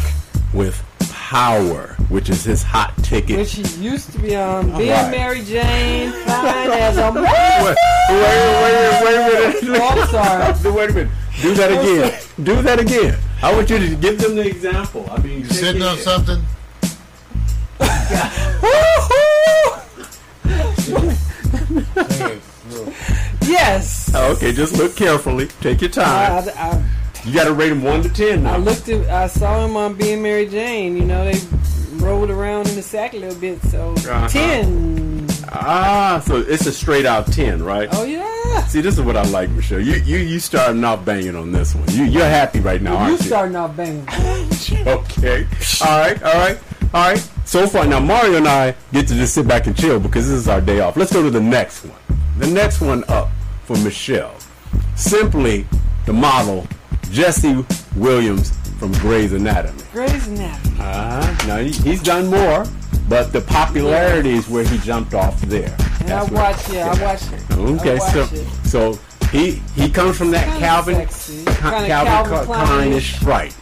with 0.54 0.84
Power, 1.28 1.88
which 2.08 2.30
is 2.30 2.46
his 2.46 2.64
hot 2.64 2.96
ticket. 3.04 3.38
Which 3.38 3.56
he 3.56 3.64
used 3.84 4.14
to 4.14 4.20
be 4.20 4.34
on. 4.34 4.72
Being 4.78 4.92
Right. 4.92 5.12
Mary 5.12 5.44
Jane, 5.44 6.10
fine 6.26 6.72
as 6.72 6.98
a 6.98 7.12
wait, 7.12 7.22
wait, 7.22 7.76
wait, 8.10 9.04
wait 9.04 9.14
a 9.14 9.20
minute. 9.60 9.82
Oh, 9.82 9.90
I'm 9.90 10.08
sorry. 10.08 10.54
Wait 10.74 10.90
a 10.90 10.94
minute. 10.94 11.12
Do 11.42 11.54
that 11.56 11.72
again. 11.74 12.14
Do 12.44 12.62
that 12.62 12.80
again. 12.80 13.20
I 13.44 13.54
want 13.54 13.70
you 13.70 13.78
to 13.78 13.96
give 13.98 14.20
them 14.20 14.36
the 14.36 14.48
example. 14.48 15.06
I 15.12 15.18
mean, 15.18 15.40
You 15.40 15.46
sitting 15.48 15.84
on 15.84 15.98
something? 16.08 16.42
Yes. 23.46 24.14
Okay, 24.14 24.52
just 24.52 24.76
look 24.78 24.96
carefully. 24.96 25.48
Take 25.62 25.82
your 25.82 25.90
I, 25.92 25.94
time. 25.94 26.50
I, 26.58 26.84
You 27.28 27.34
got 27.34 27.44
to 27.46 27.54
rate 27.54 27.72
him 27.74 27.84
one 27.84 28.02
to 28.04 28.10
ten 28.10 28.44
now. 28.44 28.54
I 28.54 28.58
looked 28.58 28.88
at, 28.88 29.06
I 29.10 29.28
saw 29.28 29.66
him 29.66 29.76
on 29.76 29.96
Being 29.96 30.22
Mary 30.24 30.48
Jane. 30.48 30.96
You 30.96 31.04
know, 31.04 31.26
they 31.30 31.38
rolled 31.98 32.30
around 32.30 32.70
in 32.70 32.76
the 32.76 32.82
sack 32.82 33.14
a 33.14 33.18
little 33.18 33.38
bit. 33.40 33.62
So 33.64 33.92
Uh-huh. 33.98 34.28
ten. 34.30 35.28
Ah, 35.50 36.22
so 36.26 36.38
it's 36.38 36.66
a 36.66 36.72
straight 36.72 37.06
out 37.06 37.28
ten, 37.32 37.62
right? 37.62 37.90
Oh 37.92 38.04
yeah. 38.06 38.64
See, 38.68 38.80
this 38.80 38.96
is 38.98 39.02
what 39.02 39.18
I 39.18 39.24
like, 39.24 39.50
Michelle. 39.50 39.82
You 39.82 39.96
you 39.96 40.18
you 40.20 40.40
starting 40.40 40.84
off 40.86 41.04
banging 41.04 41.36
on 41.36 41.52
this 41.52 41.76
one. 41.76 41.84
You 41.90 42.06
you're 42.06 42.26
happy 42.30 42.60
right 42.62 42.82
now, 42.82 42.94
you 42.94 42.98
aren't 42.98 43.20
you? 43.22 43.28
starting 43.28 43.56
off 43.58 43.76
banging. 43.76 44.08
okay. 44.88 45.46
All 45.86 46.00
right. 46.00 46.24
All 46.24 46.34
right. 46.34 46.58
All 46.94 47.10
right. 47.12 47.30
So 47.44 47.68
far, 47.68 47.86
now 47.86 48.00
Mario 48.00 48.38
and 48.38 48.48
I 48.48 48.74
get 48.94 49.06
to 49.10 49.16
just 49.16 49.34
sit 49.36 49.48
back 49.48 49.68
and 49.68 49.76
chill 49.78 50.00
because 50.00 50.28
this 50.30 50.38
is 50.38 50.48
our 50.48 50.62
day 50.62 50.80
off. 50.80 50.96
Let's 50.96 51.12
go 51.12 51.22
to 51.24 51.30
the 51.30 51.42
next 51.42 51.84
one. 51.84 52.00
The 52.40 52.48
next 52.48 52.80
one 52.80 53.04
up 53.10 53.30
for 53.66 53.76
Michelle. 53.78 54.36
Simply 54.96 55.66
the 56.06 56.14
model 56.14 56.66
Jesse 57.12 57.66
Williams 57.96 58.52
from 58.80 58.92
Grey's 58.94 59.34
Anatomy. 59.34 59.82
Grey's 59.92 60.28
Anatomy. 60.28 60.76
Uh, 60.80 61.38
now 61.48 61.58
he, 61.58 61.72
he's 61.72 62.02
done 62.04 62.28
more, 62.28 62.66
but 63.10 63.32
the 63.34 63.42
popularity 63.42 64.32
is 64.32 64.48
where 64.50 64.64
he 64.64 64.78
jumped 64.80 65.14
off 65.14 65.40
there. 65.42 65.76
And 66.00 66.12
I 66.12 66.26
That's 66.26 66.30
where- 66.32 66.42
watched. 66.44 66.70
Yeah, 66.74 66.92
I 66.92 67.04
watched 67.04 67.34
it. 67.34 67.52
Okay, 67.52 67.96
I 67.96 68.12
so 68.12 68.22
it. 68.36 68.48
so 68.66 69.00
he 69.32 69.52
he 69.76 69.90
comes 69.90 70.18
from 70.18 70.32
that 70.32 70.46
Calvin 70.60 70.96
sexy. 70.96 71.44
Ca- 71.46 71.54
Kinda 71.72 71.88
Calvin, 71.88 72.14
Calvin 72.14 72.46
Ca- 72.48 72.66
Klein-ish. 72.66 73.22
Right? 73.24 73.56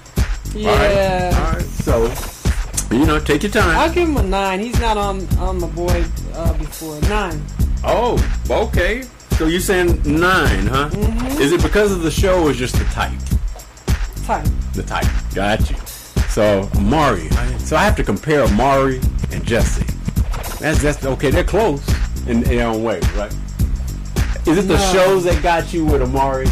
Yeah. 0.53 0.69
All 0.69 0.77
right. 0.77 1.33
All 1.47 1.53
right. 1.53 1.65
So 1.65 2.95
you 2.95 3.05
know, 3.05 3.19
take 3.19 3.43
your 3.43 3.51
time. 3.51 3.75
I'll 3.77 3.91
give 3.91 4.07
him 4.07 4.17
a 4.17 4.23
nine. 4.23 4.59
He's 4.59 4.79
not 4.79 4.97
on 4.97 5.27
on 5.39 5.59
my 5.59 5.67
boy 5.67 6.03
uh, 6.33 6.53
before 6.57 6.99
nine. 7.09 7.41
Oh, 7.83 8.17
okay. 8.49 9.03
So 9.37 9.47
you're 9.47 9.59
saying 9.59 10.01
nine, 10.05 10.65
huh? 10.67 10.89
Mm-hmm. 10.91 11.41
Is 11.41 11.51
it 11.51 11.61
because 11.61 11.91
of 11.91 12.03
the 12.03 12.11
show 12.11 12.43
or 12.43 12.53
just 12.53 12.75
the 12.77 12.85
type? 12.85 13.11
Type. 14.25 14.45
The 14.73 14.83
type. 14.83 15.05
Got 15.35 15.69
you. 15.69 15.75
So 16.29 16.69
Omari. 16.75 17.29
So 17.59 17.75
I 17.77 17.83
have 17.83 17.95
to 17.97 18.03
compare 18.03 18.41
Omari 18.41 18.99
and 19.31 19.45
Jesse. 19.45 19.85
That's 20.59 20.81
that's 20.81 21.05
okay. 21.05 21.29
They're 21.29 21.43
close 21.43 21.83
in, 22.27 22.41
their 22.41 22.67
own 22.67 22.83
way, 22.83 22.99
right? 23.15 23.31
Is 24.47 24.57
it 24.57 24.67
the 24.67 24.77
No. 24.77 24.93
shows 24.93 25.23
that 25.25 25.41
got 25.43 25.73
you 25.73 25.85
with 25.85 26.01
Omari? 26.01 26.47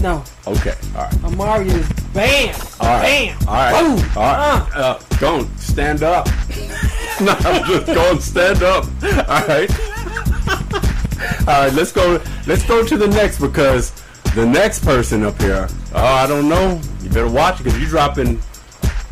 No. 0.00 0.24
Okay. 0.46 0.74
All 0.96 1.02
right. 1.04 1.24
Omari 1.24 1.68
is 1.68 1.86
bam. 2.14 2.54
All 2.80 2.86
right. 2.88 3.02
Bam. 3.02 3.38
All 3.48 3.54
right. 3.54 3.82
Boom. 3.82 4.10
All 4.16 4.22
right. 4.22 4.70
Uh, 4.74 4.98
don't 5.18 5.58
stand 5.60 6.02
up. 6.02 6.26
no, 7.20 7.32
I'm 7.40 7.64
just 7.66 7.86
going 7.86 8.20
stand 8.20 8.62
up. 8.62 8.84
All 9.04 9.46
right. 9.46 9.70
All 11.46 11.64
right. 11.64 11.72
Let's 11.74 11.92
go. 11.92 12.20
Let's 12.46 12.64
go 12.66 12.82
to 12.84 12.96
the 12.96 13.08
next 13.08 13.40
because 13.40 13.92
the 14.34 14.46
next 14.46 14.84
person 14.84 15.22
up 15.24 15.40
here. 15.40 15.68
Oh, 15.94 16.04
I 16.04 16.26
don't 16.26 16.48
know. 16.48 16.80
You 17.02 17.08
better 17.10 17.28
watch 17.30 17.60
it 17.60 17.64
because 17.64 17.78
you 17.80 17.86
dropping. 17.86 18.40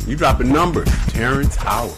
You 0.07 0.15
dropping 0.15 0.51
numbers. 0.51 0.87
Terrence 1.07 1.55
Howard. 1.55 1.93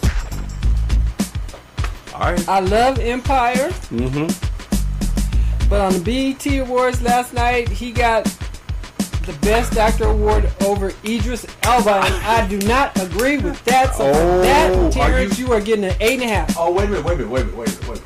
All 2.14 2.20
right. 2.32 2.48
I 2.48 2.60
love 2.60 2.98
Empire, 2.98 3.70
Mm-hmm. 3.90 5.68
but 5.68 5.80
on 5.80 5.92
the 6.02 6.34
BET 6.34 6.58
Awards 6.58 7.00
last 7.02 7.32
night, 7.32 7.68
he 7.68 7.90
got 7.90 8.24
the 9.24 9.32
Best 9.40 9.76
Actor 9.78 10.04
award 10.08 10.50
over 10.62 10.92
Idris 11.04 11.46
Elba, 11.62 11.90
and 12.04 12.14
I 12.24 12.46
do 12.48 12.58
not 12.66 13.00
agree 13.00 13.38
with 13.38 13.62
that. 13.64 13.94
So 13.94 14.04
Oh, 14.12 14.40
that, 14.42 14.92
Terrence, 14.92 15.38
you, 15.38 15.52
are 15.52 15.60
getting 15.60 15.84
an 15.84 15.96
eight 16.00 16.20
and 16.20 16.30
a 16.30 16.34
half. 16.34 16.56
Oh, 16.58 16.72
wait 16.72 16.84
a 16.86 16.88
minute. 16.88 17.04
Wait 17.04 17.14
a 17.14 17.16
minute. 17.18 17.30
Wait 17.30 17.42
a 17.42 17.44
minute. 17.46 17.58
Wait 17.58 17.68
a 17.78 17.86
minute. 17.88 18.02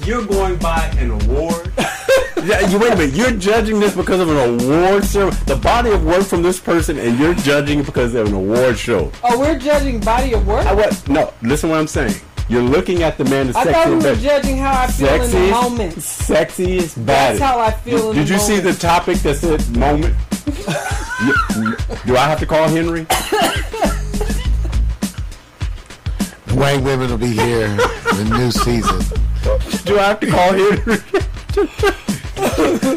Wait 0.00 0.12
a 0.12 0.16
minute. 0.16 0.26
You're 0.26 0.26
going 0.26 0.56
by 0.58 0.86
an 0.98 1.10
award. 1.10 1.72
yeah, 2.44 2.68
you 2.68 2.78
wait 2.78 2.92
a 2.92 2.96
minute. 2.96 3.14
You're 3.14 3.32
judging 3.32 3.80
this 3.80 3.94
because 3.94 4.20
of 4.20 4.28
an 4.28 4.36
award 4.60 5.04
show. 5.04 5.30
The 5.30 5.56
body 5.56 5.90
of 5.90 6.04
work 6.04 6.24
from 6.24 6.42
this 6.42 6.60
person, 6.60 6.98
and 6.98 7.18
you're 7.18 7.34
judging 7.34 7.82
because 7.82 8.14
of 8.14 8.28
an 8.28 8.34
award 8.34 8.78
show. 8.78 9.10
Oh, 9.24 9.38
we're 9.38 9.58
judging 9.58 10.00
body 10.00 10.32
of 10.34 10.46
work. 10.46 10.66
I 10.66 10.74
what? 10.74 11.08
No, 11.08 11.32
listen 11.42 11.70
what 11.70 11.78
I'm 11.78 11.86
saying. 11.86 12.14
You're 12.48 12.62
looking 12.62 13.04
at 13.04 13.16
the 13.16 13.24
man 13.24 13.46
that's 13.46 13.58
I 13.58 13.72
thought 13.72 13.88
we 13.88 13.94
were 13.96 14.16
judging 14.16 14.58
how 14.58 14.82
I 14.82 14.88
feel 14.88 15.22
in 15.22 15.30
the 15.30 15.50
moment. 15.52 15.94
sexiest, 15.94 16.94
That's 17.06 17.38
how 17.38 17.60
I 17.60 17.70
feel 17.70 18.10
in 18.10 18.16
Did 18.16 18.26
the 18.26 18.32
you 18.32 18.40
see 18.40 18.58
the 18.58 18.72
topic 18.72 19.18
that 19.18 19.36
said 19.36 19.76
moment? 19.76 20.16
Do 22.06 22.16
I 22.16 22.24
have 22.28 22.40
to 22.40 22.46
call 22.46 22.66
Henry? 22.66 23.04
The 26.46 26.56
white 26.56 26.82
women 26.82 27.08
will 27.10 27.18
be 27.18 27.28
here 27.28 27.66
in 27.66 27.76
the 27.76 28.36
new 28.36 28.50
season. 28.50 29.00
Do 29.84 29.98
I 29.98 30.02
have 30.08 30.20
to 30.20 30.26
call 30.30 30.52
Henry? 30.52 30.96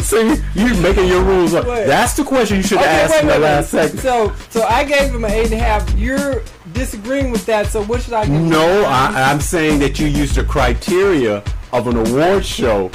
See, 0.01 0.35
you're 0.55 0.75
making 0.81 1.07
your 1.07 1.23
rules 1.23 1.53
up. 1.53 1.65
Wait. 1.67 1.85
That's 1.87 2.13
the 2.13 2.23
question 2.23 2.57
you 2.57 2.63
should 2.63 2.77
Okay, 2.77 2.87
ask 2.87 3.11
wait, 3.11 3.21
in 3.21 3.27
the 3.27 3.33
wait, 3.33 3.39
wait. 3.41 3.45
last 3.47 3.69
segment. 3.71 3.99
So, 4.01 4.33
so 4.49 4.63
I 4.63 4.83
gave 4.83 5.13
him 5.13 5.23
an 5.25 5.31
eight 5.31 5.45
and 5.45 5.53
a 5.53 5.57
half. 5.57 5.89
You're 5.97 6.43
disagreeing 6.73 7.31
with 7.31 7.45
that. 7.45 7.67
So, 7.67 7.83
what 7.83 8.01
should 8.01 8.13
I 8.13 8.25
give? 8.25 8.33
him? 8.35 8.49
No, 8.49 8.83
I, 8.85 9.31
I'm 9.31 9.39
saying 9.41 9.79
that 9.79 9.99
you 9.99 10.07
used 10.07 10.35
the 10.35 10.43
criteria 10.43 11.43
of 11.71 11.87
an 11.87 11.97
award 11.97 12.45
show. 12.45 12.89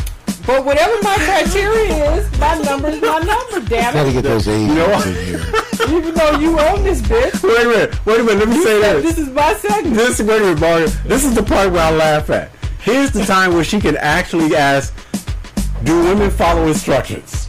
But 0.46 0.64
whatever 0.64 0.94
my 1.02 1.16
criteria 1.16 2.14
is, 2.14 2.38
my 2.38 2.56
number 2.62 2.88
is 2.88 3.00
my 3.02 3.18
number. 3.18 3.68
Damn 3.68 3.92
Gotta 3.92 4.12
get 4.12 4.24
those 4.24 4.48
Asians 4.48 4.74
No. 4.74 5.02
in 5.02 5.14
here. 5.26 5.44
Even 5.96 6.14
though 6.14 6.38
you 6.38 6.58
own 6.58 6.82
this 6.84 7.02
bitch, 7.02 7.42
Wait 7.42 7.66
a 7.66 7.68
minute, 7.68 8.06
wait 8.06 8.20
a 8.20 8.24
minute. 8.24 8.38
Let 8.40 8.48
me 8.48 8.62
say 8.62 8.80
that. 8.80 9.02
this. 9.02 9.16
this 9.16 9.18
is 9.26 9.32
my 9.34 9.52
segment. 9.54 9.94
This 9.96 10.18
wait 10.20 10.36
a 10.40 10.40
minute, 10.40 10.60
Mario. 10.60 10.86
This 11.04 11.24
is 11.24 11.34
the 11.34 11.42
part 11.42 11.70
where 11.72 11.82
I 11.84 11.90
laugh 11.90 12.30
at. 12.30 12.50
Here's 12.88 13.10
the 13.10 13.22
time 13.26 13.52
where 13.52 13.64
she 13.64 13.80
can 13.80 13.98
actually 13.98 14.56
ask, 14.56 14.94
"Do 15.84 16.00
women 16.04 16.30
follow 16.30 16.66
instructions?" 16.68 17.46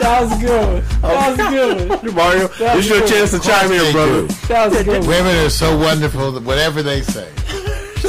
That 0.00 0.22
was 0.22 0.40
good. 0.42 0.82
That 1.02 1.38
was 1.38 1.48
good. 1.48 2.14
Mario, 2.14 2.48
That 2.48 2.76
this 2.76 2.84
is 2.84 2.90
your 2.90 3.00
good. 3.00 3.08
chance 3.08 3.30
to 3.30 3.38
chime 3.40 3.68
They 3.68 3.86
in, 3.86 3.92
brother. 3.92 4.22
That 4.48 4.70
was 4.70 4.82
good. 4.82 5.06
Women 5.06 5.46
are 5.46 5.50
so 5.50 5.76
wonderful 5.78 6.32
that 6.32 6.42
whatever 6.42 6.82
they 6.82 7.02
say. 7.02 7.28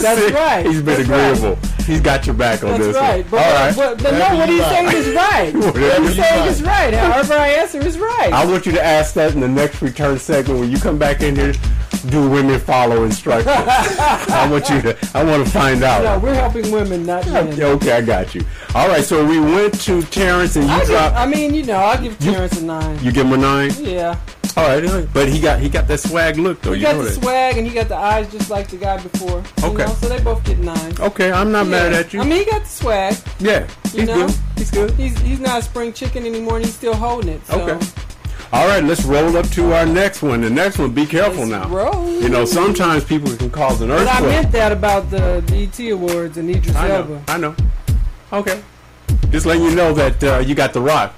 That's 0.03 0.31
right. 0.33 0.65
He's 0.65 0.81
been 0.81 1.07
That's 1.07 1.09
right. 1.09 1.37
agreeable. 1.37 1.59
He's 1.85 1.99
got 2.01 2.25
your 2.25 2.35
back 2.35 2.63
on 2.63 2.71
That's 2.71 2.83
this. 2.85 2.95
right. 2.95 3.25
But, 3.29 3.45
All 3.45 3.53
right. 3.53 3.75
but, 3.75 3.97
but 4.03 4.11
no, 4.11 4.19
Whatever 4.19 4.37
what 4.37 4.49
you 4.49 4.55
he's 4.55 4.65
saying 4.65 4.87
is 4.95 5.15
right. 5.15 5.53
What 5.53 6.03
he's 6.03 6.15
saying 6.15 6.47
is 6.47 6.61
right. 6.63 6.93
However 6.93 7.33
I 7.33 7.47
answer 7.49 7.79
is 7.79 7.97
right. 7.99 8.31
I 8.31 8.45
want 8.45 8.65
you 8.65 8.71
to 8.73 8.83
ask 8.83 9.13
that 9.15 9.33
in 9.33 9.39
the 9.41 9.47
next 9.49 9.81
return 9.81 10.17
segment 10.19 10.59
when 10.59 10.71
you 10.71 10.77
come 10.79 10.97
back 10.97 11.21
in 11.21 11.35
here. 11.35 11.53
Do 12.09 12.29
women 12.29 12.59
follow 12.59 13.03
instructions? 13.05 13.47
I 13.57 14.47
want 14.51 14.69
you 14.69 14.81
to. 14.81 14.97
I 15.13 15.23
want 15.23 15.45
to 15.45 15.49
find 15.51 15.81
out. 15.83 16.03
no, 16.03 16.19
we're 16.19 16.33
helping 16.35 16.69
women, 16.69 17.05
not 17.05 17.25
men. 17.27 17.61
Okay, 17.61 17.93
I 17.93 18.01
got 18.01 18.35
you. 18.35 18.43
All 18.75 18.89
right, 18.89 19.03
so 19.05 19.25
we 19.25 19.39
went 19.39 19.79
to 19.81 20.01
Terrence 20.03 20.57
and 20.57 20.65
you 20.65 20.71
I, 20.71 20.79
give. 20.85 20.91
I 20.95 21.25
mean, 21.25 21.53
you 21.53 21.63
know, 21.63 21.75
I'll 21.77 22.01
give 22.01 22.19
Terrence 22.19 22.59
a 22.59 22.65
nine. 22.65 23.01
you 23.01 23.11
give 23.13 23.25
him 23.25 23.33
a 23.33 23.37
nine. 23.37 23.71
Yeah. 23.79 24.19
All 24.55 24.67
right, 24.67 24.85
all 24.85 24.99
right. 24.99 25.07
but 25.13 25.29
he 25.29 25.39
got 25.39 25.59
he 25.59 25.67
got 25.67 25.87
that 25.87 25.99
swag 25.99 26.37
look 26.37 26.61
though. 26.61 26.73
He 26.73 26.79
you 26.81 26.85
got 26.85 26.95
know 26.95 27.03
the 27.03 27.09
that. 27.09 27.21
swag 27.23 27.57
and 27.57 27.65
he 27.67 27.73
got 27.73 27.87
the 27.87 27.95
eyes 27.97 28.31
just 28.31 28.51
like 28.51 28.67
the 28.67 28.77
guy 28.77 29.01
before. 29.01 29.39
Okay. 29.63 29.85
Know? 29.85 29.93
So 29.93 30.07
they 30.09 30.19
both 30.21 30.43
get 30.43 30.59
nine. 30.59 30.93
Okay, 30.99 31.31
I'm 31.31 31.51
not 31.51 31.65
mad 31.67 31.91
at 31.93 32.13
you. 32.13 32.21
I 32.21 32.23
mean, 32.23 32.39
he 32.39 32.45
got 32.45 32.61
the 32.63 32.69
swag. 32.69 33.15
yeah, 33.39 33.67
he's 33.83 33.95
You 33.95 34.05
know? 34.05 34.27
good. 34.27 34.35
He's 34.57 34.69
good. 34.71 34.91
He's 34.91 35.17
he's 35.21 35.39
not 35.39 35.59
a 35.59 35.61
spring 35.63 35.91
chicken 35.91 36.25
anymore 36.27 36.57
and 36.57 36.65
he's 36.65 36.75
still 36.75 36.93
holding 36.93 37.29
it. 37.29 37.45
So. 37.47 37.61
Okay. 37.61 37.85
All 38.51 38.67
right, 38.67 38.83
let's 38.83 39.03
roll 39.05 39.35
up 39.35 39.47
to 39.49 39.73
our 39.73 39.87
next 39.87 40.21
one. 40.21 40.41
The 40.41 40.49
next 40.51 40.77
one, 40.77 40.91
be 40.91 41.07
careful 41.07 41.47
Let's 41.47 41.49
now. 41.49 41.69
roll. 41.69 42.21
You 42.21 42.29
know, 42.29 42.45
sometimes 42.45 43.03
people 43.03 43.35
can 43.35 43.49
cause 43.49 43.81
an 43.81 43.89
But 43.89 44.07
I 44.07 44.21
meant 44.21 44.51
that 44.51 44.71
about 44.71 45.09
the 45.09 45.43
BET 45.47 45.79
Awards 45.89 46.37
and 46.37 46.47
Idris 46.51 46.75
I 46.75 46.87
know. 46.87 46.93
Elba. 46.97 47.23
I 47.29 47.37
know. 47.39 47.55
Okay. 48.31 48.61
Just 49.31 49.47
letting 49.47 49.63
you 49.63 49.73
know 49.73 49.91
that 49.93 50.23
uh, 50.23 50.37
you 50.37 50.53
got 50.53 50.71
The 50.73 50.81
Rock. 50.81 51.15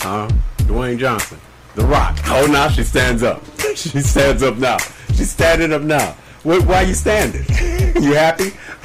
Uh, 0.00 0.28
Dwayne 0.58 0.98
Johnson. 0.98 1.38
The 1.74 1.84
Rock. 1.84 2.18
Oh, 2.26 2.46
now 2.50 2.68
she 2.68 2.82
stands 2.84 3.22
up. 3.22 3.42
She 3.74 3.98
stands 4.00 4.42
up 4.44 4.56
now. 4.56 4.76
She's 5.16 5.32
standing 5.32 5.72
up 5.72 5.82
now. 5.82 6.14
Why, 6.44 6.60
why 6.60 6.82
you 6.82 6.94
standing? 6.94 7.44
You 8.00 8.14
happy? 8.14 8.52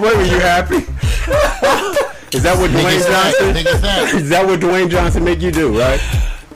Wait, 0.00 0.16
were 0.16 0.24
you 0.24 0.40
happy? 0.40 0.76
Is 2.36 2.42
that 2.44 2.56
what 2.58 2.70
Dwayne. 2.70 3.06
Johnson? 3.06 3.52
Think 3.52 3.68
it's 3.68 3.80
that. 3.80 4.14
Is 4.14 4.28
that 4.30 4.46
what 4.46 4.60
Dwayne 4.60 4.88
Johnson 4.88 5.24
make 5.24 5.40
you 5.42 5.50
do, 5.50 5.78
right? 5.78 6.00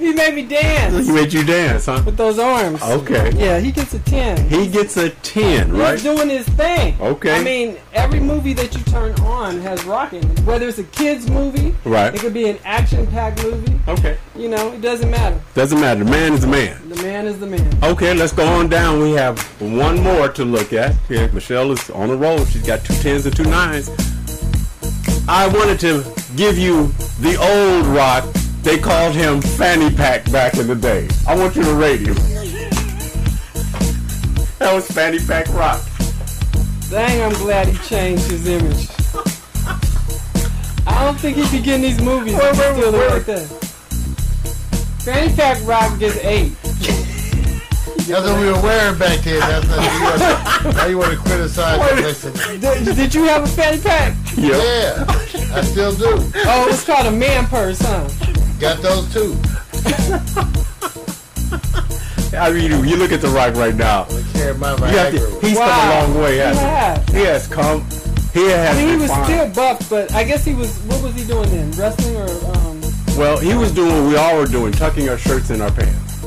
He 0.02 0.12
made 0.12 0.34
me 0.34 0.42
dance 0.42 1.06
He 1.06 1.12
made 1.12 1.32
you 1.32 1.44
dance, 1.44 1.86
huh? 1.86 2.02
with 2.04 2.16
those 2.16 2.38
arms. 2.38 2.82
Okay. 2.82 3.30
Yeah, 3.36 3.60
he 3.60 3.70
gets 3.70 3.94
a 3.94 4.00
ten. 4.00 4.48
He 4.48 4.66
gets 4.66 4.96
a 4.96 5.10
10, 5.10 5.68
He's 5.70 5.74
right? 5.78 6.02
doing 6.02 6.28
his 6.28 6.46
thing. 6.50 7.00
Okay. 7.00 7.36
I 7.38 7.42
mean, 7.44 7.76
every 7.92 8.18
movie 8.18 8.52
that 8.54 8.74
you 8.76 8.82
turn 8.84 9.12
on 9.20 9.60
has 9.60 9.84
rock 9.84 10.12
in 10.12 10.28
it. 10.28 10.40
Whether 10.40 10.66
it's 10.66 10.78
a 10.78 10.84
kids 10.84 11.30
movie, 11.30 11.74
Right. 11.84 12.12
It 12.12 12.20
could 12.20 12.34
be 12.34 12.48
an 12.48 12.58
action-packed 12.64 13.42
movie. 13.44 13.78
Okay. 13.86 14.16
You 14.36 14.48
know, 14.48 14.72
it 14.72 14.80
doesn't 14.80 15.10
matter. 15.10 15.40
Doesn't 15.54 15.80
matter. 15.80 16.02
The 16.02 16.10
man 16.10 16.32
is 16.32 16.42
a 16.42 16.48
man. 16.48 16.88
The 16.88 17.02
man 17.02 17.26
is 17.26 17.38
the 17.38 17.46
man. 17.46 17.78
Okay, 17.84 18.12
let's 18.12 18.32
go 18.32 18.44
on 18.46 18.68
down. 18.68 19.00
We 19.00 19.12
have 19.12 19.38
one 19.60 20.02
more 20.02 20.28
to 20.30 20.44
look 20.44 20.72
at. 20.72 20.96
Here, 21.06 21.30
Michelle 21.32 21.70
is 21.70 21.90
on 21.90 22.08
the 22.08 22.16
roll. 22.16 22.44
She's 22.46 22.66
got 22.66 22.84
two 22.84 22.94
tens 22.94 23.24
and 23.24 23.36
two 23.36 23.44
nines. 23.44 23.88
I 25.28 25.46
wanted 25.46 25.78
to 25.80 26.04
give 26.34 26.58
you 26.58 26.88
the 27.20 27.36
old 27.40 27.86
rock. 27.86 28.24
They 28.62 28.78
called 28.78 29.14
him 29.14 29.42
Fanny 29.42 29.94
Pack 29.94 30.30
back 30.30 30.56
in 30.56 30.68
the 30.68 30.76
day. 30.76 31.08
I 31.26 31.36
want 31.36 31.56
you 31.56 31.64
to 31.64 31.74
rate 31.74 32.00
him. 32.00 32.14
That 34.58 34.72
was 34.72 34.88
Fanny 34.88 35.18
Pack 35.18 35.48
Rock. 35.48 35.82
Dang, 36.88 37.22
I'm 37.22 37.32
glad 37.42 37.66
he 37.66 37.76
changed 37.88 38.30
his 38.30 38.46
image. 38.46 38.88
I 40.86 41.04
don't 41.04 41.18
think 41.18 41.38
he'd 41.38 41.50
be 41.50 41.60
getting 41.60 41.82
these 41.82 42.00
movies 42.00 42.34
if 42.36 42.50
he 42.50 42.54
still 42.54 42.92
look 42.92 43.10
like 43.10 43.24
that. 43.26 43.48
Fanny 45.04 45.34
Pack 45.34 45.66
Rock 45.66 45.98
gets 45.98 46.18
eight. 46.18 46.52
That's 48.06 48.28
what 48.28 48.40
we 48.40 48.46
were 48.46 48.62
wearing 48.62 48.96
back 48.98 49.20
then. 49.24 49.40
That's 49.40 49.66
not, 49.66 49.82
you 49.82 50.02
want, 50.04 50.76
now 50.76 50.86
you 50.86 50.98
want 50.98 51.12
to 51.12 51.18
criticize 51.18 51.96
the 51.96 52.02
rest 52.02 52.60
Did, 52.60 52.96
did 52.96 53.14
you 53.14 53.24
have 53.24 53.42
a 53.42 53.48
fanny 53.48 53.80
pack? 53.80 54.16
Yeah, 54.36 55.04
I 55.52 55.62
still 55.62 55.94
do. 55.94 56.30
Oh, 56.46 56.68
it's 56.68 56.84
called 56.84 57.06
a 57.06 57.10
man 57.10 57.46
purse, 57.46 57.80
huh? 57.80 58.08
Got 58.62 58.80
those 58.80 59.12
too. 59.12 59.36
I 62.38 62.52
mean, 62.52 62.70
you, 62.70 62.84
you 62.84 62.94
look 62.96 63.10
at 63.10 63.20
the 63.20 63.28
rock 63.34 63.56
right 63.56 63.74
now. 63.74 64.04
Carry 64.34 64.54
my 64.54 64.70
You 64.76 64.84
have 64.98 65.12
to- 65.12 65.40
he's 65.44 65.58
Wow. 65.58 65.66
come 65.66 65.90
a 65.90 66.14
long 66.14 66.22
way, 66.22 66.32
He 66.34 66.38
hasn't 66.38 66.66
has. 66.68 67.08
he? 67.08 67.14
He 67.18 67.24
has 67.24 67.46
come. 67.48 67.84
He 68.32 68.44
has. 68.50 68.76
I 68.76 68.78
mean, 68.80 68.88
he 68.90 68.94
was 68.94 69.10
refined. 69.10 69.24
still 69.24 69.48
buff, 69.48 69.90
but 69.90 70.14
I 70.14 70.22
guess 70.22 70.44
he 70.44 70.54
was. 70.54 70.76
What 70.86 71.02
was 71.02 71.12
he 71.14 71.24
doing 71.24 71.50
then? 71.50 71.72
Wrestling 71.72 72.16
or 72.16 72.28
um? 72.56 72.80
Well, 73.18 73.36
he 73.38 73.52
was 73.54 73.72
doing 73.72 73.92
what 74.04 74.08
we 74.08 74.16
all 74.16 74.36
were 74.38 74.46
doing, 74.46 74.70
tucking 74.72 75.08
our 75.08 75.18
shirts 75.18 75.50
in 75.50 75.60
our 75.60 75.72
pants. 75.72 76.22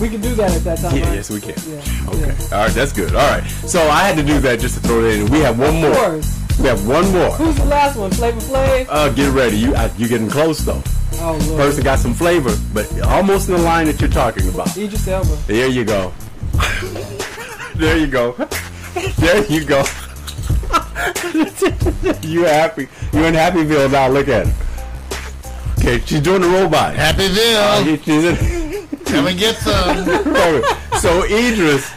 We 0.00 0.08
can 0.08 0.20
do 0.20 0.36
that 0.36 0.52
at 0.52 0.62
that 0.62 0.78
time. 0.78 0.96
Yeah, 0.96 1.06
right? 1.06 1.14
yes, 1.16 1.30
we 1.30 1.40
can. 1.40 1.54
Yeah. 1.66 2.10
Okay. 2.10 2.54
All 2.54 2.62
right, 2.62 2.70
that's 2.70 2.92
good. 2.92 3.12
All 3.12 3.28
right. 3.28 3.42
So 3.66 3.82
I 3.90 4.04
had 4.06 4.16
to 4.18 4.22
do 4.22 4.38
that 4.38 4.60
just 4.60 4.76
to 4.76 4.80
throw 4.86 5.02
that 5.02 5.12
in. 5.18 5.26
We 5.32 5.40
have 5.40 5.58
one 5.58 5.74
Of 5.74 5.82
more. 5.82 6.20
Course. 6.56 6.60
We 6.60 6.68
have 6.68 6.86
one 6.86 7.10
more. 7.12 7.30
Who's 7.32 7.56
the 7.56 7.64
last 7.66 7.96
one? 7.96 8.10
Flavor 8.10 8.40
Flav. 8.40 8.86
Uh, 8.88 9.08
get 9.12 9.32
ready. 9.32 9.56
You 9.58 9.74
uh, 9.74 9.88
you 9.96 10.08
getting 10.08 10.28
close 10.28 10.58
though. 10.60 10.82
Oh 11.18 11.38
lord. 11.48 11.60
Person 11.60 11.84
got 11.84 11.98
some 11.98 12.14
flavor, 12.14 12.54
but 12.74 13.00
almost 13.02 13.48
in 13.48 13.54
the 13.56 13.62
line 13.62 13.86
that 13.86 14.00
you're 14.00 14.10
talking 14.10 14.48
about. 14.48 14.76
Idris 14.76 15.06
Elba. 15.08 15.36
There 15.46 15.68
you 15.68 15.84
go. 15.84 16.12
there 17.76 17.96
you 17.98 18.06
go. 18.06 18.34
There 19.18 19.44
you 19.52 19.62
go. 19.62 19.80
you 22.22 22.44
happy? 22.44 22.88
You 23.12 23.24
in 23.26 23.34
Happyville 23.34 23.90
now? 23.92 24.08
Look 24.08 24.28
at 24.28 24.46
her. 24.46 24.54
Okay, 25.78 26.00
she's 26.06 26.20
doing 26.22 26.40
the 26.40 26.48
robot. 26.48 26.94
Happyville. 26.94 27.56
Uh, 27.58 27.84
she's 28.02 28.24
in- 28.24 28.86
Come 29.04 29.26
and 29.26 29.38
get 29.38 29.56
some. 29.56 30.04
so 30.98 31.24
Idris, 31.24 31.90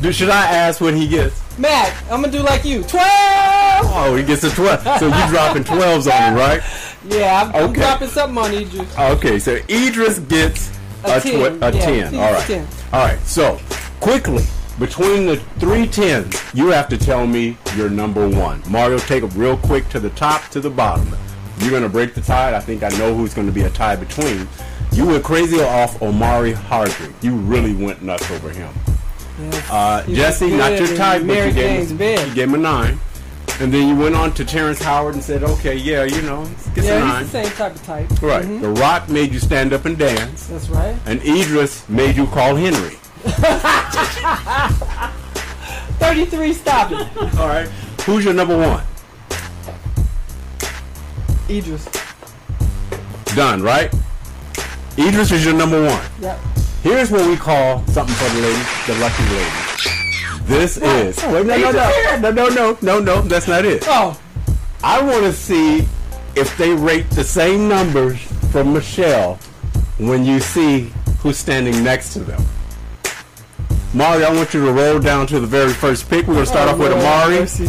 do, 0.00 0.12
should 0.12 0.28
I 0.30 0.46
ask 0.46 0.80
what 0.80 0.94
he 0.94 1.08
gets? 1.08 1.42
Matt, 1.58 1.94
I'm 2.10 2.20
gonna 2.20 2.30
do 2.30 2.42
like 2.42 2.64
you. 2.64 2.82
Twelve. 2.82 3.86
Oh, 3.88 4.14
he 4.16 4.22
gets 4.24 4.44
a 4.44 4.50
12. 4.50 4.82
So 4.98 5.06
you 5.06 5.10
dropping 5.28 5.64
12s 5.64 6.10
on 6.12 6.32
him, 6.32 6.34
right? 6.34 6.60
Yeah, 7.08 7.42
I'm, 7.42 7.54
I'm 7.54 7.70
Okay. 7.70 7.80
dropping 7.80 8.08
something 8.08 8.38
on 8.38 8.52
Idris. 8.54 8.98
Okay, 8.98 9.38
so 9.38 9.58
Idris 9.68 10.18
gets 10.20 10.70
A 11.04 11.16
a, 11.16 11.20
10, 11.20 11.58
tw- 11.58 11.62
a 11.62 11.72
yeah, 11.72 11.80
10. 11.80 12.12
he's 12.12 12.20
All 12.20 12.32
right. 12.32 12.46
10. 12.46 12.66
All 12.92 13.04
right, 13.06 13.18
so 13.20 13.58
quickly, 14.00 14.44
between 14.78 15.26
the 15.26 15.36
three 15.58 15.86
tens, 15.86 16.34
you 16.54 16.68
have 16.68 16.88
to 16.88 16.98
tell 16.98 17.26
me 17.26 17.56
your 17.76 17.88
number 17.88 18.28
one. 18.28 18.62
Mario, 18.68 18.98
take 18.98 19.22
it 19.22 19.32
real 19.34 19.56
quick 19.56 19.88
to 19.90 20.00
the 20.00 20.10
top 20.10 20.48
to 20.50 20.60
the 20.60 20.70
bottom. 20.70 21.08
You're 21.60 21.70
going 21.70 21.82
to 21.82 21.88
break 21.88 22.12
the 22.14 22.20
tie. 22.20 22.54
I 22.54 22.60
think 22.60 22.82
I 22.82 22.88
know 22.98 23.14
who's 23.14 23.32
going 23.32 23.46
to 23.46 23.52
be 23.52 23.62
a 23.62 23.70
tie 23.70 23.96
between. 23.96 24.46
You 24.92 25.06
went 25.06 25.24
crazy 25.24 25.60
off 25.62 26.00
Omari 26.02 26.52
Hardwick. 26.52 27.12
You 27.22 27.34
really 27.36 27.74
went 27.74 28.02
nuts 28.02 28.30
over 28.30 28.50
him. 28.50 28.72
Uh, 29.70 30.02
Jesse, 30.06 30.50
not 30.56 30.78
your 30.78 30.96
type, 30.96 31.26
but 31.26 31.36
you 31.46 31.52
gave, 31.52 31.90
him, 31.90 31.98
you 32.28 32.34
gave 32.34 32.48
him 32.48 32.54
a 32.54 32.58
nine. 32.58 32.98
And 33.60 33.72
then 33.72 33.88
you 33.88 33.96
went 33.96 34.14
on 34.14 34.32
to 34.34 34.44
Terrence 34.44 34.80
Howard 34.82 35.14
and 35.14 35.22
said, 35.22 35.42
okay, 35.42 35.74
yeah, 35.76 36.04
you 36.04 36.20
know, 36.22 36.46
Yeah, 36.76 36.98
nine. 36.98 37.22
he's 37.22 37.32
the 37.32 37.42
same 37.44 37.52
type 37.56 37.74
of 37.74 37.82
type. 37.84 38.22
Right. 38.22 38.44
Mhm. 38.44 38.60
The 38.60 38.68
Rock 38.68 39.08
made 39.08 39.32
you 39.32 39.38
stand 39.38 39.72
up 39.72 39.84
and 39.86 39.96
dance, 39.96 40.46
That's 40.46 40.68
right. 40.68 40.94
and 41.06 41.22
Idris 41.22 41.88
made 41.88 42.16
you 42.16 42.26
call 42.26 42.54
Henry. 42.56 42.96
Thirty-three. 45.98 46.52
Stop 46.52 46.92
it. 46.92 46.98
All 47.38 47.48
right. 47.48 47.66
Who's 48.04 48.24
your 48.24 48.34
number 48.34 48.56
one? 48.56 48.84
Idris. 51.48 51.86
Done, 53.34 53.62
right? 53.62 53.92
Idris 54.98 55.32
is 55.32 55.44
your 55.44 55.54
number 55.54 55.84
one. 55.84 56.04
Yep. 56.20 56.38
Here's 56.82 57.10
what 57.10 57.26
we 57.28 57.36
call 57.36 57.84
something 57.86 58.14
for 58.14 58.28
the 58.34 58.40
lady, 58.42 58.62
the 58.86 58.94
lucky 59.00 59.22
lady. 59.24 60.44
This 60.44 60.78
What? 60.78 60.96
is. 61.06 61.18
Oh, 61.24 61.34
Wait, 61.34 61.46
no, 61.46 61.56
no, 61.56 61.72
no, 61.72 62.18
no, 62.20 62.30
no, 62.30 62.48
no, 62.48 62.78
no, 62.80 63.00
no. 63.00 63.20
That's 63.22 63.48
not 63.48 63.64
it. 63.64 63.82
Oh, 63.86 64.18
I 64.84 65.02
want 65.02 65.24
to 65.24 65.32
see 65.32 65.86
if 66.36 66.56
they 66.56 66.72
rate 66.72 67.10
the 67.10 67.24
same 67.24 67.68
numbers 67.68 68.20
from 68.52 68.72
Michelle 68.72 69.34
when 69.98 70.24
you 70.24 70.38
see 70.38 70.92
who's 71.20 71.38
standing 71.38 71.82
next 71.82 72.12
to 72.12 72.20
them. 72.20 72.42
Mari, 73.94 74.24
I 74.24 74.32
want 74.32 74.52
you 74.54 74.64
to 74.64 74.72
roll 74.72 74.98
down 75.00 75.26
to 75.28 75.40
the 75.40 75.46
very 75.46 75.72
first 75.72 76.08
pick. 76.08 76.26
We're 76.26 76.34
going 76.34 76.44
to 76.46 76.50
start 76.50 76.68
Oh, 76.68 76.72
off 76.72 76.78
with 76.78 76.92
Omari. 76.92 77.40
mercy. 77.40 77.68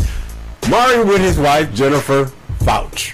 Mari 0.70 1.04
with 1.04 1.22
his 1.22 1.40
wife, 1.40 1.74
Jennifer 1.74 2.30
Pfautch. 2.60 3.14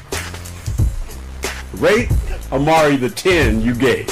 Rate 1.80 2.10
Omari 2.52 2.96
the 2.98 3.10
10 3.10 3.62
you 3.62 3.76
gave. 3.76 4.08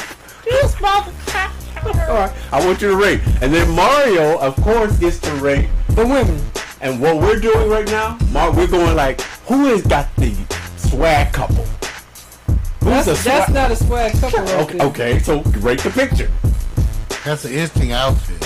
All 1.86 1.92
right, 2.16 2.32
I 2.52 2.66
want 2.66 2.82
you 2.82 2.90
to 2.90 2.96
rate. 2.98 3.22
And 3.42 3.54
then 3.54 3.70
Mario, 3.72 4.38
of 4.40 4.56
course, 4.58 4.98
gets 4.98 5.20
to 5.22 5.32
rate 5.36 5.70
the 5.90 6.06
women. 6.06 6.40
And 6.82 7.00
what 7.00 7.18
we're 7.18 7.40
doing 7.40 7.70
right 7.70 7.86
now, 7.88 8.18
Mar, 8.32 8.52
we're 8.56 8.68
going 8.68 8.96
like, 8.96 9.22
who 9.48 9.66
has 9.68 9.82
got 9.84 10.14
the 10.16 10.34
swag 10.78 11.32
couple? 11.34 11.66
Who's 12.84 13.06
That's, 13.06 13.24
the 13.24 13.30
that's 13.30 13.52
not 13.52 13.72
a 13.72 13.76
swag 13.76 14.14
couple 14.14 14.40
right 14.40 14.50
okay, 14.62 14.78
there. 14.78 14.88
okay, 14.88 15.20
so 15.20 15.42
rate 15.60 15.80
the 15.82 15.92
picture. 15.92 16.32
That's 17.24 17.46
an 17.46 17.52
interesting 17.52 17.92
outfit. 17.92 18.40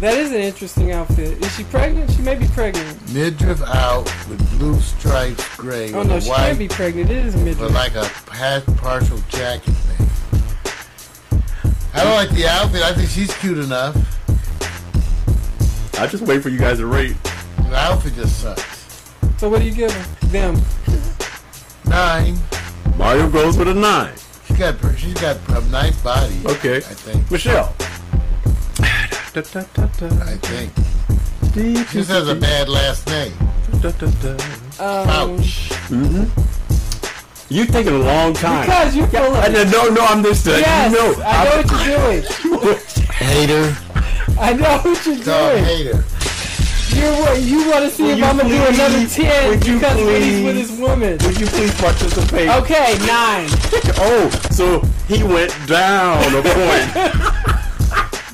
That 0.00 0.16
is 0.16 0.30
an 0.30 0.38
interesting 0.38 0.92
outfit. 0.92 1.44
Is 1.44 1.56
she 1.56 1.64
pregnant? 1.64 2.08
She 2.12 2.22
may 2.22 2.36
be 2.36 2.46
pregnant. 2.48 3.12
Midriff 3.12 3.60
out 3.62 4.04
with 4.28 4.38
blue 4.56 4.78
stripes, 4.80 5.56
gray, 5.56 5.92
Oh 5.92 5.98
with 5.98 6.08
no, 6.08 6.16
a 6.16 6.20
she 6.20 6.28
white, 6.30 6.52
may 6.52 6.58
be 6.58 6.68
pregnant. 6.68 7.10
It 7.10 7.26
is 7.26 7.34
midriff. 7.34 7.60
with 7.60 7.74
like 7.74 7.96
a 7.96 8.06
half 8.32 8.64
partial 8.76 9.18
jacket 9.28 9.72
thing. 9.72 9.77
I 11.98 12.04
don't 12.04 12.14
like 12.14 12.30
the 12.30 12.46
outfit. 12.46 12.82
I 12.82 12.92
think 12.94 13.10
she's 13.10 13.36
cute 13.38 13.58
enough. 13.58 13.96
I 15.98 16.06
just 16.06 16.22
wait 16.22 16.42
for 16.44 16.48
you 16.48 16.58
guys 16.58 16.78
to 16.78 16.86
rate. 16.86 17.16
The 17.68 17.74
outfit 17.74 18.14
just 18.14 18.40
sucks. 18.40 18.86
So 19.38 19.48
what 19.48 19.58
do 19.60 19.64
you 19.66 19.72
give? 19.74 19.92
Them. 20.30 20.56
Nine. 21.86 22.36
Mario 22.96 23.28
goes 23.28 23.56
with 23.56 23.66
a 23.66 23.74
nine. 23.74 24.14
She 24.46 24.54
got 24.54 24.76
she's 24.96 25.14
got 25.14 25.36
a 25.48 25.60
nice 25.70 26.00
body. 26.00 26.40
Okay. 26.46 26.76
I 26.76 26.80
think. 26.80 27.28
Michelle. 27.32 27.74
I 30.22 30.36
think. 30.36 30.72
She 31.88 31.98
just 31.98 32.10
has 32.10 32.28
a 32.28 32.34
bad 32.40 32.68
last 32.68 33.08
name. 33.08 33.32
Um, 34.78 35.08
Ouch. 35.08 35.70
Mm-hmm. 35.90 36.57
You 37.50 37.64
taking 37.64 37.94
a 37.94 37.98
long 37.98 38.34
time. 38.34 38.66
Because 38.66 38.94
you 38.94 39.06
full 39.06 39.20
of 39.20 39.34
I 39.36 39.46
it. 39.46 39.68
no, 39.70 39.88
no, 39.88 40.04
I'm 40.04 40.22
just 40.22 40.46
uh, 40.46 40.50
Yes, 40.52 40.92
you 40.92 40.98
know, 40.98 41.22
I 41.24 41.44
know 41.44 41.56
what 41.56 42.44
you're 42.44 42.60
doing. 42.60 43.02
Hater. 43.12 43.76
I 44.38 44.52
know 44.52 44.78
what 44.78 45.06
you're 45.06 45.16
Dog 45.24 45.52
doing. 45.54 45.64
hater. 45.64 46.04
You 46.94 47.04
wa- 47.22 47.32
you 47.32 47.70
want 47.70 47.84
to 47.84 47.90
see 47.90 48.02
Will 48.02 48.18
if 48.18 48.24
I'm 48.24 48.36
gonna 48.38 48.48
do 48.48 48.66
another 48.66 49.06
ten 49.08 49.48
would 49.50 49.66
you 49.66 49.74
because 49.74 49.96
when 49.96 50.22
he's 50.22 50.32
please- 50.32 50.44
with 50.44 50.56
his 50.56 50.72
woman. 50.78 51.18
Would 51.24 51.40
you 51.40 51.46
please 51.46 51.74
participate? 51.80 52.48
Okay, 52.50 52.98
nine. 53.06 53.48
Oh, 54.00 54.30
so 54.50 54.80
he 55.08 55.22
went 55.24 55.52
down 55.66 56.22
a 56.34 56.42
point. 56.42 57.54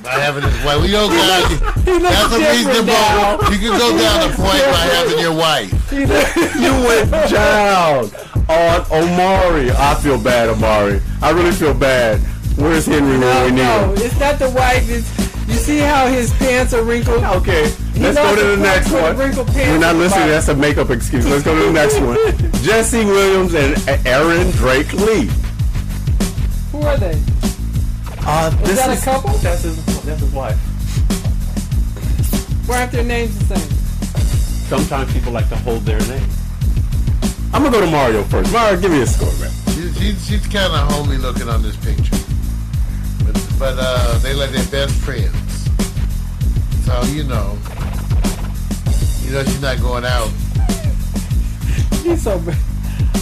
By 0.04 0.20
having 0.20 0.42
his 0.44 0.64
wife. 0.64 0.82
We 0.82 0.90
don't 0.90 1.08
got 1.08 1.48
He 1.48 1.92
looks 1.98 2.14
That's 2.14 2.34
a 2.34 2.38
different 2.38 2.86
now. 2.86 3.38
reasonable. 3.38 3.52
You 3.52 3.58
can 3.58 3.78
go 3.78 3.88
down 3.96 4.30
the 4.30 4.36
point 4.36 4.64
by 4.68 4.84
having 4.92 5.18
your 5.18 5.34
wife. 5.34 5.72
You 5.92 6.72
went 6.84 7.10
down 7.30 8.10
on 8.48 8.84
Omari. 8.92 9.70
I 9.70 9.94
feel 10.02 10.20
bad, 10.22 10.50
Omari. 10.50 11.00
I 11.22 11.30
really 11.30 11.52
feel 11.52 11.72
bad. 11.74 12.20
Where's 12.56 12.84
Henry 12.86 13.18
no, 13.18 13.26
when 13.26 13.44
we 13.46 13.50
need 13.52 13.62
no, 13.62 13.92
him? 13.94 13.96
it's 14.06 14.20
not 14.20 14.38
the 14.38 14.50
wife. 14.50 14.88
It's 14.88 15.08
you 15.48 15.54
see 15.54 15.78
how 15.78 16.06
his 16.06 16.32
pants 16.34 16.72
are 16.72 16.84
wrinkled. 16.84 17.24
Okay, 17.24 17.70
He 17.94 18.00
let's 18.00 18.16
go 18.16 18.34
to 18.36 18.40
the 18.42 18.56
the 18.56 18.62
next 18.62 18.88
point 18.90 19.02
one. 19.02 19.16
with 19.16 19.26
wrinkled 19.26 19.46
pants 19.48 19.70
We're 19.70 19.78
not 19.78 19.94
on 19.94 20.00
listening. 20.00 20.28
That's 20.28 20.48
a 20.48 20.54
makeup 20.54 20.90
excuse. 20.90 21.26
Let's 21.26 21.42
go 21.44 21.54
to 21.58 21.64
the 21.66 21.72
next 21.72 21.98
one. 22.00 22.16
Jesse 22.62 23.04
Williams 23.04 23.54
and 23.54 23.74
Aryn 24.06 24.52
Drake 24.52 24.92
Lee. 24.92 25.30
Who 26.72 26.86
are 26.86 26.96
they? 26.96 27.20
Uh, 28.26 28.56
Is 28.64 28.76
that 28.76 28.98
a 28.98 29.04
couple? 29.04 29.30
That's 29.38 29.62
his, 29.62 29.84
that's 30.04 30.20
his 30.20 30.32
wife. 30.32 30.56
Why 32.66 32.80
aren't 32.80 32.92
their 32.92 33.04
names 33.04 33.38
the 33.38 33.56
same? 33.56 33.70
Sometimes 34.68 35.12
people 35.12 35.32
like 35.32 35.48
to 35.50 35.56
hold 35.56 35.82
their 35.82 36.00
name. 36.00 36.26
I'm 37.52 37.62
gonna 37.62 37.70
go 37.70 37.80
to 37.84 37.90
Mario 37.90 38.24
first. 38.24 38.50
Mario, 38.50 38.80
give 38.80 38.90
me 38.90 39.02
a 39.02 39.06
score, 39.06 39.32
man. 39.38 39.50
She, 39.74 39.92
she, 39.92 40.12
she's 40.14 40.46
kind 40.46 40.72
of 40.72 40.90
homely 40.92 41.18
looking 41.18 41.48
on 41.50 41.62
this 41.62 41.76
picture. 41.76 42.16
But, 43.24 43.34
but 43.58 43.74
uh, 43.78 44.18
they 44.18 44.32
like 44.32 44.50
their 44.50 44.66
best 44.70 44.94
friends. 45.04 45.36
So, 46.86 47.02
you 47.12 47.24
know. 47.24 47.58
You 49.22 49.32
know 49.32 49.44
she's 49.44 49.60
not 49.60 49.80
going 49.80 50.04
out. 50.04 50.28
He's 52.02 52.22
so 52.22 52.38
bad. 52.38 52.58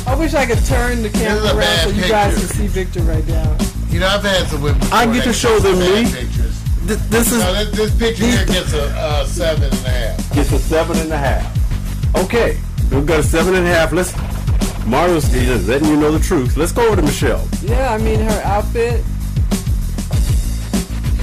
I 0.07 0.15
wish 0.15 0.35
I 0.35 0.47
could 0.47 0.65
turn 0.65 1.03
the 1.03 1.11
camera 1.11 1.41
This 1.41 1.45
is 1.45 1.51
a 1.51 1.59
around 1.59 1.79
so 1.79 1.89
you 1.91 2.09
guys 2.09 2.35
can 2.39 2.49
see 2.49 2.67
Victor 2.69 3.03
right 3.03 3.27
now. 3.27 3.57
You 3.93 4.01
know, 4.01 4.09
I've 4.09 4.23
had 4.23 4.47
some 4.49 4.63
women. 4.63 4.81
I 4.91 5.05
get 5.13 5.25
to 5.25 5.33
show 5.33 5.59
them 5.59 5.79
bad 5.79 6.05
me. 6.05 6.11
Pictures. 6.11 6.63
Th- 6.87 6.99
this 7.11 7.31
is 7.33 7.39
No, 7.41 7.53
this, 7.65 7.71
this 7.77 7.99
picture 7.99 8.27
here 8.27 8.47
gets 8.47 8.73
a 8.73 8.85
uh, 8.97 9.25
seven 9.27 9.65
and 9.65 9.75
a 9.75 9.89
half. 9.91 10.35
gets 10.35 10.51
a 10.53 10.59
seven 10.59 10.97
and 10.99 11.13
a 11.13 11.17
half. 11.19 12.17
Okay, 12.17 12.59
we've 12.91 13.07
got 13.07 13.21
a 13.21 13.23
seven 13.23 13.55
and 13.55 13.67
a 13.67 13.69
half. 13.69 13.93
Let's 13.93 14.13
Mario's 14.87 15.27
he's 15.33 15.47
just 15.47 15.69
letting 15.69 15.89
you 15.89 15.97
know 15.97 16.11
the 16.11 16.19
truth. 16.19 16.57
Let's 16.57 16.73
go 16.73 16.87
over 16.87 16.97
to 16.97 17.03
Michelle. 17.03 17.47
Yeah, 17.63 17.93
I 17.95 17.99
mean 17.99 18.19
her 18.21 18.41
outfit. 18.45 19.05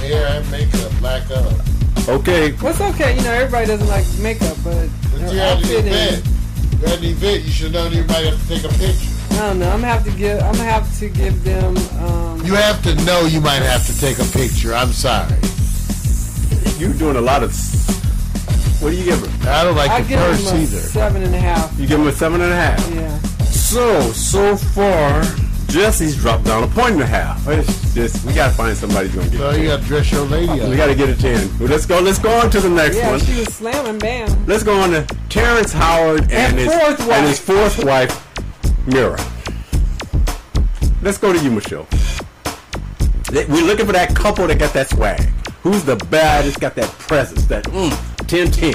Hair, 0.00 0.26
and 0.40 0.50
makeup, 0.50 0.92
black 0.98 1.30
up. 1.30 1.52
Okay, 2.08 2.52
What's 2.52 2.80
okay, 2.80 3.14
you 3.16 3.22
know, 3.22 3.32
everybody 3.32 3.66
doesn't 3.66 3.86
like 3.88 4.06
makeup, 4.20 4.56
but 4.64 4.88
But 5.12 5.20
her 5.20 5.32
you 5.32 5.38
had 5.38 5.58
an 5.58 5.64
outfit 5.64 5.86
event. 5.86 6.26
is. 6.26 6.80
You 6.80 6.86
had 6.88 6.98
an 6.98 7.04
event. 7.04 7.44
You 7.44 7.50
should 7.50 7.72
know 7.72 7.86
you 7.88 8.04
might 8.04 8.24
have 8.24 8.40
to 8.40 8.48
take 8.48 8.64
a 8.64 8.68
picture. 8.78 9.19
I 9.32 9.36
don't 9.48 9.58
know. 9.58 9.70
I'm 9.70 9.80
gonna 9.80 9.86
have 9.92 10.04
to 10.04 10.10
give. 10.10 10.38
I'm 10.42 10.52
gonna 10.52 10.64
have 10.64 10.98
to 10.98 11.08
give 11.08 11.44
them. 11.44 11.76
Um, 12.02 12.44
You 12.44 12.54
have 12.54 12.82
to 12.82 12.94
know 13.04 13.22
you 13.26 13.40
might 13.40 13.62
have 13.62 13.86
to 13.86 13.98
take 13.98 14.18
a 14.18 14.24
picture. 14.24 14.74
I'm 14.74 14.92
sorry. 14.92 15.34
you're 16.78 16.92
doing 16.94 17.16
a 17.16 17.20
lot 17.20 17.42
of. 17.42 17.52
What 18.82 18.90
do 18.90 18.96
you 18.96 19.04
give 19.04 19.20
her? 19.20 19.50
I 19.50 19.64
don't 19.64 19.76
like 19.76 19.90
I 19.90 20.00
the 20.02 20.08
give 20.08 20.18
purse 20.20 20.44
them 20.50 20.56
a 20.58 20.62
either. 20.62 20.78
seven 20.78 21.22
and 21.22 21.34
a 21.34 21.38
half. 21.38 21.78
You 21.78 21.86
give 21.86 22.00
him 22.00 22.06
a 22.06 22.12
seven 22.12 22.40
and 22.40 22.52
a 22.52 22.56
half. 22.56 22.90
Yeah. 22.94 23.18
So 23.44 24.00
so 24.12 24.56
far, 24.56 25.22
Jesse's 25.68 26.16
dropped 26.16 26.44
down 26.44 26.62
a 26.64 26.66
point 26.66 26.94
and 26.94 27.02
a 27.02 27.06
half. 27.06 27.46
It's 27.48 27.94
just 27.94 28.24
we 28.24 28.32
gotta 28.32 28.54
find 28.54 28.74
somebody 28.76 29.08
who's 29.08 29.16
gonna 29.16 29.30
get. 29.30 29.38
So 29.38 29.50
a 29.50 29.52
you 29.58 29.58
10. 29.58 29.66
got 29.66 29.80
to 29.82 29.86
dress 29.86 30.12
your 30.12 30.24
lady 30.26 30.60
up. 30.60 30.68
We 30.70 30.76
gotta 30.76 30.94
get 30.94 31.08
a 31.10 31.14
ten. 31.16 31.50
Well, 31.58 31.68
let's 31.68 31.84
go. 31.86 32.00
Let's 32.00 32.18
go 32.18 32.30
on 32.40 32.50
to 32.50 32.60
the 32.60 32.70
next 32.70 32.96
Yeah, 32.96 33.10
one. 33.10 33.20
she 33.20 33.38
was 33.40 33.48
slamming 33.54 33.98
bam. 33.98 34.46
Let's 34.46 34.62
go 34.62 34.78
on 34.80 34.90
to 34.92 35.02
Terrence 35.28 35.72
Howard 35.72 36.22
and, 36.22 36.32
And 36.32 36.58
his 36.58 36.72
fourth 36.72 37.00
wife. 37.00 37.10
and 37.18 37.26
his 37.28 37.38
fourth 37.38 37.84
wife, 37.84 38.29
Mira. 38.86 39.18
Let's 41.02 41.18
go 41.18 41.32
to 41.32 41.38
you, 41.38 41.50
Michelle. 41.50 41.86
We're 43.32 43.64
looking 43.64 43.86
for 43.86 43.92
that 43.92 44.14
couple 44.14 44.46
that 44.48 44.58
got 44.58 44.72
that 44.74 44.90
swag. 44.90 45.20
Who's 45.62 45.84
the 45.84 45.96
baddest? 45.96 46.60
Got 46.60 46.74
that 46.76 46.88
presence? 46.98 47.44
That 47.46 47.64
mm, 47.64 48.26
10 48.26 48.50
10. 48.50 48.74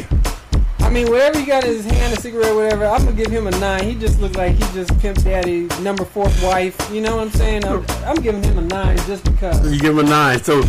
I 0.80 0.90
mean, 0.90 1.10
whatever 1.10 1.40
he 1.40 1.45
got 1.45 1.64
in 1.64 1.72
his 1.72 1.86
hand, 1.86 2.14
a 2.18 2.22
cigarette, 2.22 2.56
whatever. 2.56 2.86
I'm 2.86 3.03
gonna 3.03 3.15
give 3.18 3.32
him 3.32 3.48
a 3.48 3.52
nine. 3.52 3.84
He 3.84 3.95
just 3.95 4.19
looks 4.22 4.36
like 4.36 4.53
he 4.53 4.60
just 4.73 4.98
pimp 4.99 5.18
daddy, 5.23 5.61
number 5.82 6.06
fourth 6.06 6.41
wife. 6.44 6.77
You 6.91 7.02
know 7.02 7.18
what 7.18 7.23
I'm 7.26 7.32
saying? 7.32 7.65
I'm, 7.65 7.84
I'm 8.06 8.15
giving 8.18 8.44
him 8.44 8.60
a 8.60 8.61
nine 8.61 8.98
just 9.07 9.23
because. 9.26 9.72
You 9.73 9.80
give 9.80 9.98
him 9.98 10.06
a 10.06 10.10
nine. 10.10 10.41
So 10.44 10.60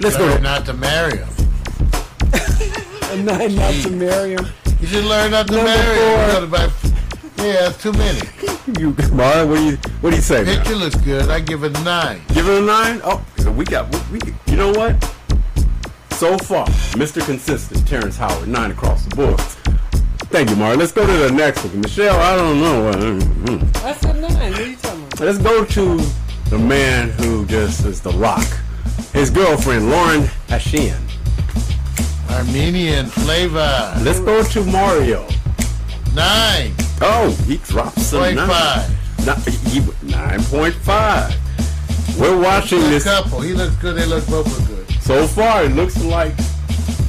let's 0.00 0.16
go. 0.16 0.24
Learn 0.26 0.36
To, 0.38 0.42
not 0.42 0.64
to 0.66 0.72
marry 0.72 1.18
him. 1.18 1.28
A 3.12 3.16
nine 3.22 3.54
not 3.54 3.74
to 3.82 3.90
marry 3.90 4.32
him. 4.32 4.46
You 4.80 4.86
should 4.88 5.04
learn 5.04 5.30
not 5.30 5.46
to 5.46 5.52
Number 5.54 5.70
marry 5.70 5.98
him. 5.98 6.16
four. 6.16 6.26
You 6.26 6.32
gotta 6.32 6.46
buy- 6.48 6.90
Yeah, 7.36 7.68
it's 7.68 7.82
too 7.82 7.92
many. 7.92 8.20
you, 8.78 8.94
Mara, 9.12 9.46
what 9.46 9.56
do 9.56 9.64
you 9.64 9.76
what 10.00 10.10
do 10.10 10.16
you 10.16 10.22
say? 10.22 10.44
man? 10.44 10.58
Picture 10.58 10.76
looks 10.76 10.94
good. 10.96 11.28
I 11.28 11.40
give 11.40 11.64
it 11.64 11.76
a 11.76 11.82
nine. 11.82 12.20
Give 12.28 12.48
it 12.48 12.62
a 12.62 12.64
nine. 12.64 13.00
Oh, 13.04 13.24
so 13.38 13.50
we 13.52 13.64
got. 13.64 13.92
We, 14.10 14.18
we, 14.18 14.34
you 14.46 14.56
know 14.56 14.70
what? 14.70 15.02
So 16.12 16.38
far, 16.38 16.66
Mr. 16.94 17.24
Consistent, 17.24 17.86
Terrence 17.86 18.16
Howard, 18.16 18.48
nine 18.48 18.70
across 18.70 19.04
the 19.04 19.16
board. 19.16 19.40
Thank 20.30 20.50
you, 20.50 20.56
Mara. 20.56 20.76
Let's 20.76 20.92
go 20.92 21.06
to 21.06 21.12
the 21.12 21.30
next 21.30 21.64
one. 21.64 21.80
Michelle, 21.80 22.18
I 22.18 22.36
don't 22.36 22.60
know. 22.60 22.88
uh, 22.88 22.94
mm. 22.94 23.84
I 23.84 23.92
said 23.94 24.20
nine. 24.20 24.32
What 24.52 24.60
are 24.60 24.66
you 24.66 24.76
talking 24.76 25.04
about? 25.04 25.20
Let's 25.20 25.38
go 25.38 25.64
to 25.64 25.98
the 26.50 26.58
man 26.58 27.10
who 27.10 27.44
just 27.46 27.84
is 27.84 28.00
the 28.00 28.10
rock. 28.12 28.46
His 29.12 29.30
girlfriend, 29.30 29.90
Lauren 29.90 30.22
Hashian. 30.48 31.00
Armenian 32.30 33.06
flavor. 33.06 33.94
Let's 34.02 34.20
go 34.20 34.42
to 34.42 34.64
Mario. 34.64 35.26
Nine. 36.14 36.72
Oh, 37.00 37.30
he 37.46 37.56
dropped 37.58 37.98
some 38.00 38.20
Point 38.20 38.36
nine. 38.36 38.48
five. 38.48 38.88
He- 39.72 39.80
9.5. 39.80 41.34
We're 42.18 42.38
watching 42.40 42.78
Good 42.80 42.92
this. 42.92 43.04
couple. 43.04 43.40
He 43.40 43.52
looks 43.54 43.74
good. 43.76 43.96
They 43.96 44.06
look 44.06 44.26
both 44.26 44.46
look 44.58 44.68
good. 44.68 45.02
So 45.02 45.26
far, 45.26 45.64
it 45.64 45.70
looks 45.72 45.96
like 46.04 46.32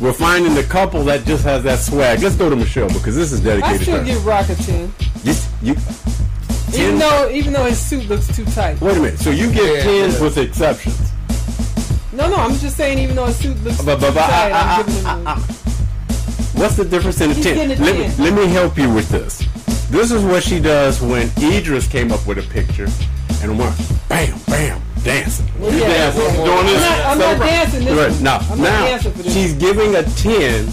we're 0.02 0.14
finding 0.14 0.56
the 0.56 0.64
couple 0.64 1.04
that 1.06 1.26
just 1.26 1.44
has 1.44 1.64
that 1.64 1.80
swag. 1.80 2.22
Let's 2.22 2.36
go 2.36 2.50
to 2.50 2.56
Michelle 2.56 2.88
because 2.90 3.16
this 3.16 3.32
is 3.32 3.40
dedicated 3.42 3.78
to 3.80 3.84
still 3.84 3.98
her. 4.00 4.04
give 4.04 4.26
Rock 4.26 4.50
a 4.50 4.56
ten. 4.56 4.92
Yes, 5.24 5.50
you, 5.62 5.74
Even 6.74 6.98
10? 6.98 7.00
though 7.00 7.30
even 7.32 7.54
though 7.54 7.66
his 7.66 7.80
suit 7.80 8.08
looks 8.10 8.28
too 8.36 8.46
tight. 8.46 8.82
Wait 8.82 8.98
a 8.98 9.00
minute. 9.00 9.20
So 9.20 9.30
you 9.30 9.52
give 9.52 9.66
Yeah, 9.78 9.84
tens 9.84 10.16
yeah. 10.16 10.22
with 10.24 10.38
exceptions. 10.38 11.12
No, 12.12 12.30
no, 12.30 12.36
I'm 12.38 12.56
just 12.58 12.76
saying 12.78 12.98
even 13.00 13.16
though 13.16 13.26
his 13.26 13.38
suit 13.38 13.62
looks 13.64 13.78
But, 13.82 14.00
but, 14.00 14.08
too 14.10 14.16
but 14.16 14.24
I, 14.24 14.30
tight, 14.30 14.52
I'm 14.54 14.86
giving 14.86 15.02
him 15.02 15.08
I, 15.08 15.34
a- 15.34 15.36
I, 15.36 15.40
What's 16.60 16.76
the 16.78 16.86
difference 16.86 17.20
in 17.22 17.32
a 17.32 17.34
He's 17.34 17.44
10? 17.44 17.72
a 17.72 17.76
Let 17.76 17.80
me, 17.98 18.04
10. 18.08 18.18
let 18.24 18.34
me 18.34 18.48
help 18.48 18.78
you 18.78 18.90
with 18.90 19.10
this. 19.10 19.44
This 19.90 20.12
is 20.12 20.24
what 20.24 20.44
she 20.44 20.60
does 20.60 21.02
when 21.02 21.30
Idris 21.38 21.88
came 21.88 22.12
up 22.12 22.26
with 22.28 22.38
a 22.38 22.44
picture 22.52 22.88
and 23.42 23.58
went 23.58 23.76
bam, 24.10 24.38
bam, 24.48 24.82
dancing. 25.04 25.48
Well, 25.60 25.72
yeah, 25.74 25.88
dancing, 25.88 26.22
yeah. 26.24 26.46
doing 26.46 26.66
this. 26.66 26.84
I'm 26.84 26.90
not- 26.90 27.06
I'm 27.06 27.20
not 27.40 27.40
dancing 27.46 27.86
this 27.86 27.94
Right, 27.98 28.22
now, 28.22 28.38
I'm 28.52 28.62
not 28.62 28.70
now 28.70 28.86
dancing 28.86 29.24
she's 29.32 29.54
giving 29.54 29.96
a 29.96 30.04
10 30.04 30.68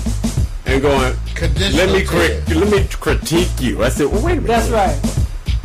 and 0.66 0.82
going, 0.82 1.14
let 1.40 1.90
me, 1.92 2.04
cri- 2.04 2.40
let 2.54 2.70
me 2.70 2.86
critique 3.00 3.50
you. 3.60 3.84
I 3.84 3.88
said, 3.90 4.06
well, 4.06 4.22
wait 4.22 4.38
a 4.38 4.40
minute. 4.40 4.46
That's 4.48 4.70
right. 4.70 4.98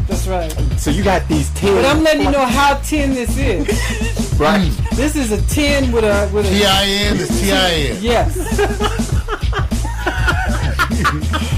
That's 0.07 0.27
right. 0.27 0.51
So 0.79 0.89
you 0.91 1.03
got 1.03 1.27
these 1.27 1.49
10. 1.55 1.73
But 1.75 1.85
I'm 1.85 2.03
letting 2.03 2.23
you 2.23 2.31
know 2.31 2.45
how 2.45 2.75
10 2.75 3.13
this 3.13 3.37
is. 3.37 3.67
Right. 4.37 4.71
This 4.97 5.15
is 5.15 5.31
a 5.31 5.41
10 5.53 5.91
with 5.91 6.03
a 6.03 6.27
with 6.33 6.45
a 6.45 6.49
T-I-N 6.49 7.17
is 7.17 7.27
T-I-N. 7.41 7.97
Yes. 8.01 8.33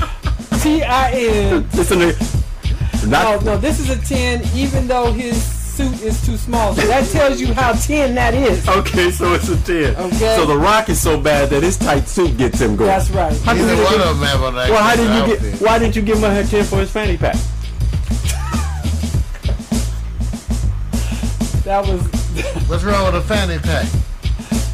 T 0.69 0.83
I 0.83 1.11
N. 1.11 1.67
It's 1.73 1.89
a, 1.91 3.07
No, 3.07 3.39
no, 3.39 3.57
this 3.57 3.79
is 3.79 3.89
a 3.89 3.97
10 3.97 4.43
even 4.55 4.87
though 4.87 5.11
his 5.11 5.41
suit 5.41 5.99
is 6.03 6.23
too 6.23 6.37
small. 6.37 6.75
So 6.75 6.85
that 6.85 7.09
tells 7.09 7.41
you 7.41 7.53
how 7.55 7.73
10 7.73 8.13
that 8.13 8.35
is. 8.35 8.67
Okay, 8.69 9.09
so 9.09 9.33
it's 9.33 9.49
a 9.49 9.57
10. 9.63 9.95
Okay. 9.95 10.35
So 10.35 10.45
the 10.45 10.55
rock 10.55 10.89
is 10.89 11.01
so 11.01 11.19
bad 11.19 11.49
that 11.49 11.63
his 11.63 11.75
tight 11.77 12.07
suit 12.07 12.37
gets 12.37 12.59
him 12.61 12.75
going. 12.75 12.89
That's 12.89 13.09
right. 13.09 13.35
How 13.41 13.53
did 13.55 13.65
Neither 13.65 13.83
one 13.83 13.93
of 13.95 14.19
them 14.19 14.27
have 14.27 14.43
on 14.43 14.55
that 14.55 14.69
Well, 14.69 14.83
how 14.83 14.95
did 14.95 15.05
you 15.05 15.33
outfit. 15.33 15.53
get? 15.53 15.61
Why 15.61 15.79
didn't 15.79 15.95
you 15.95 16.01
give 16.03 16.17
him 16.19 16.25
a 16.25 16.43
10 16.43 16.63
for 16.65 16.77
his 16.77 16.91
fanny 16.91 17.17
pack? 17.17 17.35
That 21.63 21.85
was 21.87 22.01
What's 22.69 22.83
wrong 22.83 23.05
with 23.11 23.15
a 23.15 23.21
fanny 23.27 23.57
pack? 23.57 23.87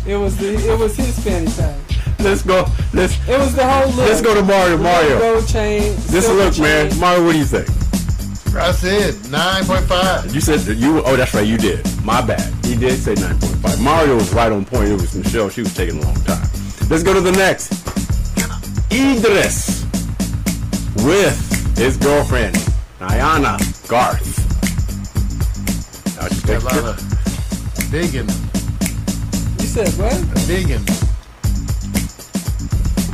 it 0.06 0.18
was 0.18 0.36
the 0.38 0.56
it 0.56 0.78
was 0.78 0.96
his 0.98 1.18
fanny 1.24 1.48
pack. 1.48 1.80
Let's 2.20 2.42
go. 2.42 2.66
Let's 2.94 3.14
It 3.28 3.38
was 3.38 3.56
the 3.56 3.66
whole 3.68 3.88
look. 3.92 4.08
let's 4.10 4.22
go 4.22 4.34
to 4.34 4.42
Mario. 4.44 4.78
Mario. 4.78 5.20
Gold 5.20 5.48
chain. 5.48 5.82
This 6.08 6.26
silver 6.26 6.46
look, 6.46 6.60
man. 6.60 6.98
Mario, 7.00 7.26
what 7.26 7.34
do 7.34 7.38
you 7.40 7.46
think? 7.46 7.68
I 8.56 8.72
said 8.72 9.14
9.5. 9.30 10.34
You 10.34 10.40
said 10.42 10.62
you. 10.78 11.04
Oh, 11.06 11.16
that's 11.18 11.34
right. 11.34 11.46
You 11.46 11.58
did. 11.58 11.86
My 12.06 12.22
bad. 12.26 12.42
He 12.66 12.76
did 12.76 12.98
say 12.98 13.14
9.5. 13.16 13.84
Mario 13.84 14.16
was 14.16 14.34
right 14.34 14.52
on 14.52 14.64
point. 14.66 14.88
It 14.90 14.94
was 14.94 15.14
Michelle. 15.14 15.50
She 15.50 15.62
was 15.62 15.74
taking 15.76 15.98
a 16.02 16.02
long 16.06 16.16
time. 16.24 16.48
Let's 16.90 17.04
go 17.04 17.14
to 17.14 17.20
the 17.22 17.34
next. 17.34 17.74
Idris 18.92 19.84
with 21.04 21.78
his 21.78 21.98
girlfriend 21.98 22.56
Ayana 23.00 23.58
Garth. 23.90 24.24
Now 26.16 26.28
she 26.30 26.42
Got 26.42 26.48
takes 26.48 26.64
a 26.64 26.66
lot 26.66 26.96
of 26.96 27.92
digging, 27.92 28.30
You 29.60 29.68
said 29.68 29.90
what? 30.00 30.48
digging. 30.48 30.86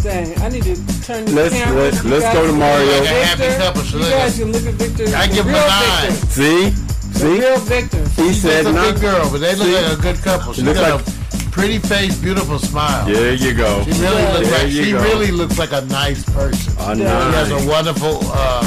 Dang, 0.04 0.42
I 0.42 0.50
need 0.50 0.64
to 0.64 0.76
turn 1.04 1.26
the 1.26 1.32
Let's- 1.34 1.54
camera. 1.54 1.84
let's- 1.84 2.04
let's 2.04 2.34
go 2.34 2.48
to 2.48 2.54
Mario. 2.54 2.92
Like 2.92 3.02
a 3.12 3.26
happy 3.26 3.42
Victor. 3.44 3.58
couple, 3.64 3.84
so 3.84 3.98
You 4.00 4.04
guys 4.06 4.38
can 4.38 4.52
look 4.52 4.66
at 4.66 4.74
Victor. 4.74 5.16
I 5.16 5.28
give 5.28 5.46
him 5.46 5.54
a 5.54 5.68
nine. 5.68 6.12
Victor. 6.12 6.28
See, 6.32 6.70
The 7.14 7.20
see. 7.20 7.40
real 7.40 7.58
Victor. 7.60 8.04
He 8.16 8.28
She's 8.34 8.42
said 8.42 8.66
a 8.66 8.72
nine. 8.72 8.94
big 8.94 9.02
girl, 9.02 9.30
but 9.32 9.42
they 9.42 9.54
look 9.56 9.68
See? 9.68 9.76
like 9.76 9.92
a 10.00 10.02
good 10.02 10.24
couple. 10.24 10.54
She's 10.54 10.64
looks 10.64 10.80
got 10.80 10.92
like- 11.06 11.08
a 11.08 11.52
pretty 11.52 11.78
face, 11.78 12.16
beautiful 12.16 12.58
smile. 12.58 13.06
There 13.06 13.34
you 13.34 13.54
go. 13.54 13.84
She 13.84 13.92
really 14.02 14.22
Yeah. 14.24 14.34
looks 14.34 14.50
There 14.50 14.64
like 14.64 14.72
she 14.72 14.92
go. 14.92 15.04
really 15.04 15.32
looks 15.32 15.58
like 15.60 15.72
a 15.72 15.82
nice 15.82 16.24
person. 16.24 16.74
A 16.80 16.96
She 16.96 17.04
has 17.04 17.52
a 17.52 17.60
wonderful 17.70 18.26
uh, 18.34 18.64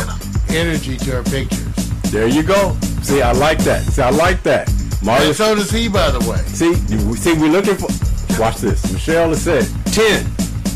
energy 0.51 0.97
to 0.99 1.11
her 1.17 1.23
pictures. 1.25 1.67
There 2.13 2.29
you 2.29 2.45
go. 2.45 2.77
See, 3.03 3.23
I 3.23 3.33
like 3.33 3.59
that. 3.65 3.83
See, 3.93 4.03
I 4.03 4.11
like 4.11 4.43
that. 4.45 4.71
Mario. 5.03 5.27
And 5.29 5.37
so 5.37 5.55
does 5.57 5.71
he, 5.73 5.89
by 5.89 6.11
the 6.11 6.21
way. 6.31 6.39
See, 6.53 6.75
see, 7.17 7.33
we're 7.33 7.49
looking 7.51 7.77
for. 7.77 7.89
Watch 8.41 8.59
this. 8.59 8.81
Michelle 8.93 9.31
has 9.31 9.43
said 9.43 9.67
ten. 9.87 10.25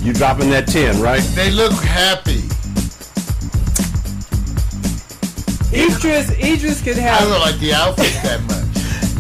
You 0.03 0.13
dropping 0.13 0.51
that 0.51 0.67
ten, 0.69 1.01
right? 1.01 1.23
They 1.35 1.51
look 1.51 1.73
happy. 1.83 2.43
Idris, 5.73 6.31
Idris 6.39 6.83
could 6.83 6.99
I 6.99 7.21
don't 7.21 7.41
like 7.41 7.59
the 7.59 7.75
outfit 7.75 8.13
that 8.23 8.41
much. 8.45 8.59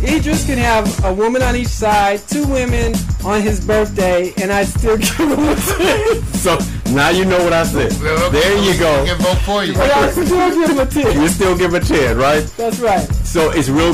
Idris 0.08 0.46
can 0.46 0.56
have 0.58 1.04
a 1.04 1.12
woman 1.12 1.42
on 1.42 1.56
each 1.56 1.66
side, 1.68 2.20
two 2.28 2.46
women 2.46 2.94
on 3.24 3.42
his 3.42 3.64
birthday, 3.64 4.32
and 4.40 4.50
I'd 4.52 4.68
still 4.68 4.96
give 4.96 5.18
him 5.18 5.32
a 5.32 5.54
10. 5.56 6.22
So 6.34 6.56
now 6.92 7.10
you 7.10 7.24
know 7.24 7.42
what 7.42 7.52
I 7.52 7.64
said. 7.64 7.90
There 7.92 8.56
you 8.62 8.70
I 8.72 8.76
go. 8.78 9.04
can 9.04 9.18
vote 9.18 9.38
for 9.38 9.64
you. 9.64 9.74
But 9.74 9.90
I'd 9.90 10.12
still 10.12 10.26
give 10.54 10.70
him 10.70 10.78
a 10.78 10.86
10. 10.86 11.20
You 11.20 11.28
still 11.28 11.58
give 11.58 11.74
a 11.74 11.80
ten, 11.80 12.16
right? 12.16 12.44
That's 12.56 12.78
right. 12.78 13.04
So 13.26 13.50
it's 13.50 13.68
real. 13.68 13.92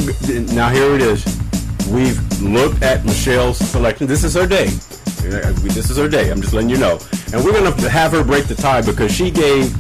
Now 0.55 0.69
here 0.69 0.94
it 0.94 1.01
is. 1.01 1.24
We've 1.89 2.20
looked 2.43 2.82
at 2.82 3.05
Michelle's 3.05 3.59
selection. 3.59 4.06
This 4.06 4.23
is 4.24 4.35
her 4.35 4.47
day. 4.47 4.69
This 5.24 5.90
is 5.90 5.96
her 5.96 6.09
day. 6.09 6.30
I'm 6.30 6.40
just 6.40 6.52
letting 6.52 6.70
you 6.70 6.78
know. 6.78 6.98
And 7.32 7.44
we're 7.44 7.52
gonna 7.52 7.88
have 7.88 8.12
her 8.12 8.22
break 8.22 8.46
the 8.46 8.55
tie 8.55 8.82
because 8.82 9.12
she 9.12 9.30
gave 9.30 9.74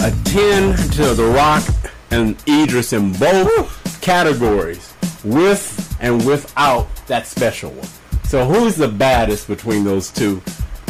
a 0.00 0.10
ten 0.24 0.76
to 0.90 1.14
The 1.14 1.32
Rock 1.34 1.64
and 2.10 2.36
Idris 2.46 2.92
in 2.92 3.12
both 3.12 4.00
categories, 4.00 4.92
with 5.24 5.96
and 6.00 6.24
without 6.26 6.94
that 7.06 7.26
special 7.26 7.70
one. 7.70 7.88
So 8.24 8.44
who's 8.44 8.76
the 8.76 8.88
baddest 8.88 9.48
between 9.48 9.84
those 9.84 10.10
two? 10.10 10.42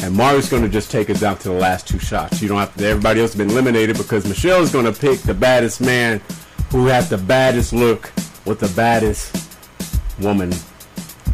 And 0.02 0.14
Mario's 0.14 0.50
going 0.50 0.62
to 0.62 0.68
just 0.68 0.90
take 0.90 1.08
us 1.08 1.20
down 1.20 1.38
to 1.38 1.48
the 1.48 1.54
last 1.54 1.88
two 1.88 1.98
shots. 1.98 2.42
You 2.42 2.48
don't 2.48 2.58
have 2.58 2.74
to. 2.76 2.86
Everybody 2.86 3.20
else 3.20 3.32
has 3.32 3.38
been 3.38 3.50
eliminated 3.50 3.96
because 3.96 4.26
Michelle's 4.26 4.72
going 4.72 4.84
to 4.84 4.92
pick 4.92 5.20
the 5.20 5.32
baddest 5.32 5.80
man 5.80 6.20
who 6.70 6.86
has 6.86 7.08
the 7.08 7.16
baddest 7.16 7.72
look 7.72 8.12
with 8.44 8.60
the 8.60 8.68
baddest 8.76 9.48
woman 10.20 10.52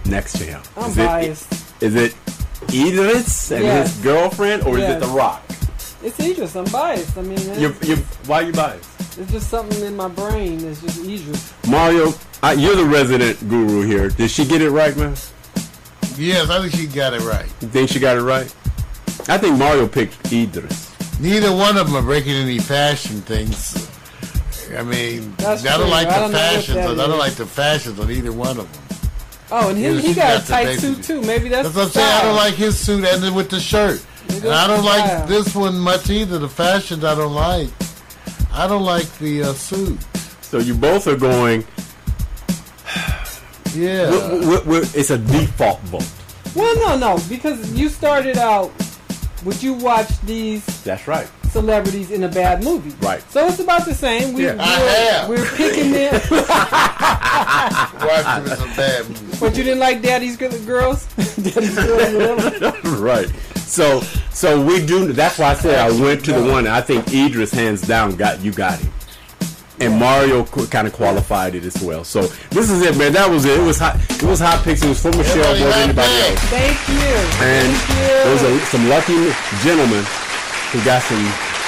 next 0.05 0.39
to 0.39 0.45
him. 0.45 0.63
I'm 0.77 0.91
is 0.91 0.97
biased. 0.97 1.53
It, 1.53 1.87
is 1.87 1.95
it 1.97 2.15
Idris 2.73 3.51
and 3.51 3.65
Yes. 3.65 3.95
his 3.95 4.03
girlfriend, 4.05 4.63
or 4.65 4.79
is 4.79 4.85
it 4.85 5.01
The 5.01 5.07
Rock? 5.09 5.43
It's 6.03 6.19
Idris. 6.19 6.55
I'm 6.57 6.65
biased. 6.67 7.17
I 7.19 7.23
mean, 7.23 7.39
it's, 7.39 7.59
You, 7.61 7.75
you, 7.83 7.97
why 8.27 8.43
are 8.43 8.47
you 8.47 8.53
biased? 8.53 8.89
it's 9.19 9.31
just 9.33 9.51
something 9.51 9.83
in 9.85 9.95
my 9.97 10.09
brain. 10.09 10.65
It's 10.65 10.81
just 10.81 10.99
Idris. 11.01 11.53
Mario, 11.69 12.13
I, 12.43 12.53
you're 12.55 12.77
the 12.77 12.85
resident 12.87 13.47
guru 13.49 13.83
here. 13.83 14.09
Did 14.09 14.31
she 14.31 14.45
get 14.47 14.63
it 14.63 14.71
right, 14.71 14.97
man? 14.97 15.15
Yes, 16.17 16.49
I 16.51 16.61
think 16.61 16.75
she 16.75 16.87
got 16.87 17.13
it 17.15 17.21
right. 17.23 17.47
You 17.61 17.69
think 17.69 17.91
she 17.91 17.99
got 17.99 18.17
it 18.17 18.23
right? 18.23 18.47
I 19.29 19.37
think 19.39 19.59
Mario 19.59 19.87
picked 19.87 20.33
Idris. 20.33 20.89
Neither 21.21 21.55
one 21.55 21.77
of 21.77 21.87
them 21.87 21.97
are 21.97 22.03
breaking 22.03 22.33
any 22.33 22.59
fashion 22.59 23.21
things. 23.23 23.89
I 24.77 24.83
mean, 24.83 25.35
That's 25.37 25.67
I 25.67 25.71
don't 25.77 25.81
true. 25.83 25.91
like 25.91 26.07
I 26.09 26.15
the 26.15 26.21
don't 26.21 26.33
fashions. 26.33 26.77
that 26.77 26.89
I 26.91 26.95
don't 27.07 27.19
like 27.19 27.35
the 27.35 27.45
fashions 27.47 27.99
on 28.01 28.11
either 28.11 28.33
one 28.33 28.59
of 28.59 28.73
them. 28.73 28.90
Oh, 29.53 29.69
and 29.71 29.79
him, 29.79 29.95
Yeah, 29.97 30.01
he 30.01 30.15
got 30.15 30.39
got 30.39 30.45
a 30.45 30.47
tight 30.47 30.79
suit 30.79 31.03
too. 31.03 31.21
Maybe 31.23 31.49
that's, 31.49 31.69
That's 31.69 31.77
what 31.77 31.85
I'm 31.87 31.91
saying. 31.91 32.07
I 32.09 32.23
don't 32.23 32.37
like 32.37 32.55
his 32.55 32.79
suit 32.79 33.05
and 33.05 33.23
then 33.23 33.35
with 33.35 33.51
the 33.51 33.61
shirt. 33.61 34.05
And 34.29 34.49
I 34.49 34.67
don't 34.67 34.79
the 34.81 34.87
like 34.87 35.27
this 35.29 35.55
one 35.55 35.79
much 35.79 36.09
either. 36.11 36.39
The 36.39 36.49
fashions 36.49 37.05
I 37.05 37.15
don't 37.15 37.35
like. 37.35 37.69
I 38.53 38.67
don't 38.69 38.85
like 38.85 39.11
the 39.19 39.43
uh, 39.45 39.53
suit. 39.53 39.99
So 40.41 40.59
you 40.59 40.75
both 40.75 41.07
are 41.07 41.17
going. 41.17 41.65
Yeah. 43.73 44.07
w- 44.11 44.41
w- 44.41 44.59
w- 44.63 44.83
it's 44.95 45.11
a 45.11 45.19
default 45.19 45.79
vote. 45.83 46.03
Well, 46.57 46.75
no, 46.99 47.15
no, 47.15 47.23
because 47.29 47.73
you 47.73 47.89
started 47.89 48.37
out. 48.37 48.73
Would 49.45 49.63
you 49.63 49.75
watch 49.75 50.09
these 50.23 50.65
That's 50.83 51.07
right. 51.07 51.29
Celebrities 51.51 52.11
in 52.11 52.23
a 52.25 52.29
bad 52.29 52.63
movie? 52.65 52.95
Right. 53.05 53.23
So 53.31 53.47
it's 53.49 53.59
about 53.61 53.85
the 53.85 53.95
same. 53.95 54.35
We, 54.35 54.45
Yeah. 54.45 54.55
we're, 54.55 54.61
I 54.63 54.65
have. 54.79 55.29
We're 55.29 55.47
picking 55.57 55.93
them. 55.93 56.13
Watch 57.11 58.27
him 58.39 58.47
in 58.53 58.57
some 58.57 58.77
bad 58.77 59.09
movies. 59.09 59.41
but 59.41 59.57
you 59.57 59.63
didn't 59.65 59.79
like 59.81 60.03
Daddy's 60.03 60.37
Girls? 60.37 61.07
Daddy's 61.17 61.75
Girls, 61.75 62.15
whatever. 62.15 62.89
right. 62.99 63.29
So 63.59 64.01
so 64.33 64.61
we 64.65 64.85
do. 64.85 65.13
That's 65.13 65.39
why 65.39 65.51
I 65.51 65.55
said 65.55 65.79
I 65.79 65.91
went 66.01 66.25
to 66.25 66.33
the 66.33 66.43
one. 66.51 66.67
I 66.67 66.81
think 66.81 67.13
Idris 67.13 67.53
hands 67.53 67.83
down 67.83 68.17
got 68.17 68.41
you 68.41 68.51
got 68.53 68.79
him, 68.81 68.93
and 69.79 69.99
Mario 69.99 70.45
kind 70.45 70.87
of 70.89 70.93
qualified 70.93 71.55
it 71.55 71.65
as 71.65 71.81
well. 71.83 72.03
So 72.03 72.23
this 72.51 72.69
is 72.71 72.83
it, 72.83 72.97
man. 72.97 73.13
That 73.13 73.31
was 73.31 73.45
it. 73.45 73.59
It 73.61 73.63
was 73.63 73.79
hot. 73.79 73.97
It 74.11 74.23
was 74.25 74.41
hot 74.41 74.65
picks. 74.65 74.83
It 74.83 74.89
was 74.89 75.01
for 75.01 75.11
Michelle 75.17 75.57
more 75.59 75.69
than 75.71 75.83
anybody 75.91 76.13
else. 76.13 76.41
Thank 76.51 76.79
you. 76.89 77.15
And 77.47 77.71
Thank 77.77 77.89
you. 77.95 78.25
those 78.27 78.43
are 78.43 78.59
some 78.67 78.89
lucky 78.89 79.31
gentlemen 79.63 80.05
who 80.73 80.83
got 80.85 81.03
some 81.03 81.25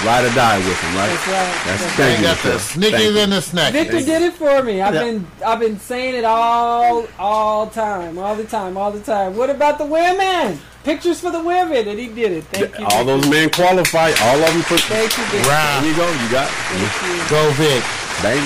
ride 0.07 0.25
or 0.25 0.35
die 0.35 0.59
with 0.59 0.79
him, 0.81 0.95
right? 0.97 1.09
That's 1.09 1.27
right. 1.27 1.67
That's, 1.67 1.83
That's 1.83 1.83
thank 1.95 1.97
They 1.97 2.17
you. 2.17 2.23
got 2.23 2.39
the 2.43 2.49
Michelle. 2.51 2.91
Thank 2.91 3.17
and 3.19 3.33
the 3.33 3.37
snackies. 3.37 3.73
Victor 3.73 4.01
did 4.01 4.23
it 4.23 4.33
for 4.35 4.63
me. 4.63 4.81
I've 4.83 4.95
Yeah. 4.95 5.03
been 5.05 5.27
I've 5.47 5.61
been 5.61 5.79
saying 5.81 6.15
it 6.17 6.25
all 6.25 7.07
all 7.19 7.67
time, 7.69 8.19
all 8.19 8.35
the 8.35 8.45
time, 8.45 8.77
all 8.77 8.91
the 8.91 9.01
time. 9.01 9.37
What 9.37 9.51
about 9.51 9.79
the 9.79 9.87
women? 9.87 10.61
Pictures 10.85 11.21
for 11.21 11.31
the 11.31 11.41
women, 11.41 11.87
and 11.87 11.99
he 11.99 12.09
did 12.09 12.33
it. 12.33 12.45
Thank 12.51 12.79
you. 12.79 12.87
All 12.87 13.05
those 13.05 13.29
men 13.29 13.51
qualify. 13.51 14.11
All 14.23 14.43
of 14.43 14.53
them 14.53 14.63
for. 14.63 14.79
Thank 14.79 15.17
you, 15.17 15.25
Victor. 15.31 15.49
There 15.49 15.85
you 15.87 15.95
go. 15.95 16.07
You 16.11 16.29
got. 16.31 16.51
You. 16.75 16.89
Go 17.31 17.51
Vic. 17.53 17.83
Bang. 18.23 18.43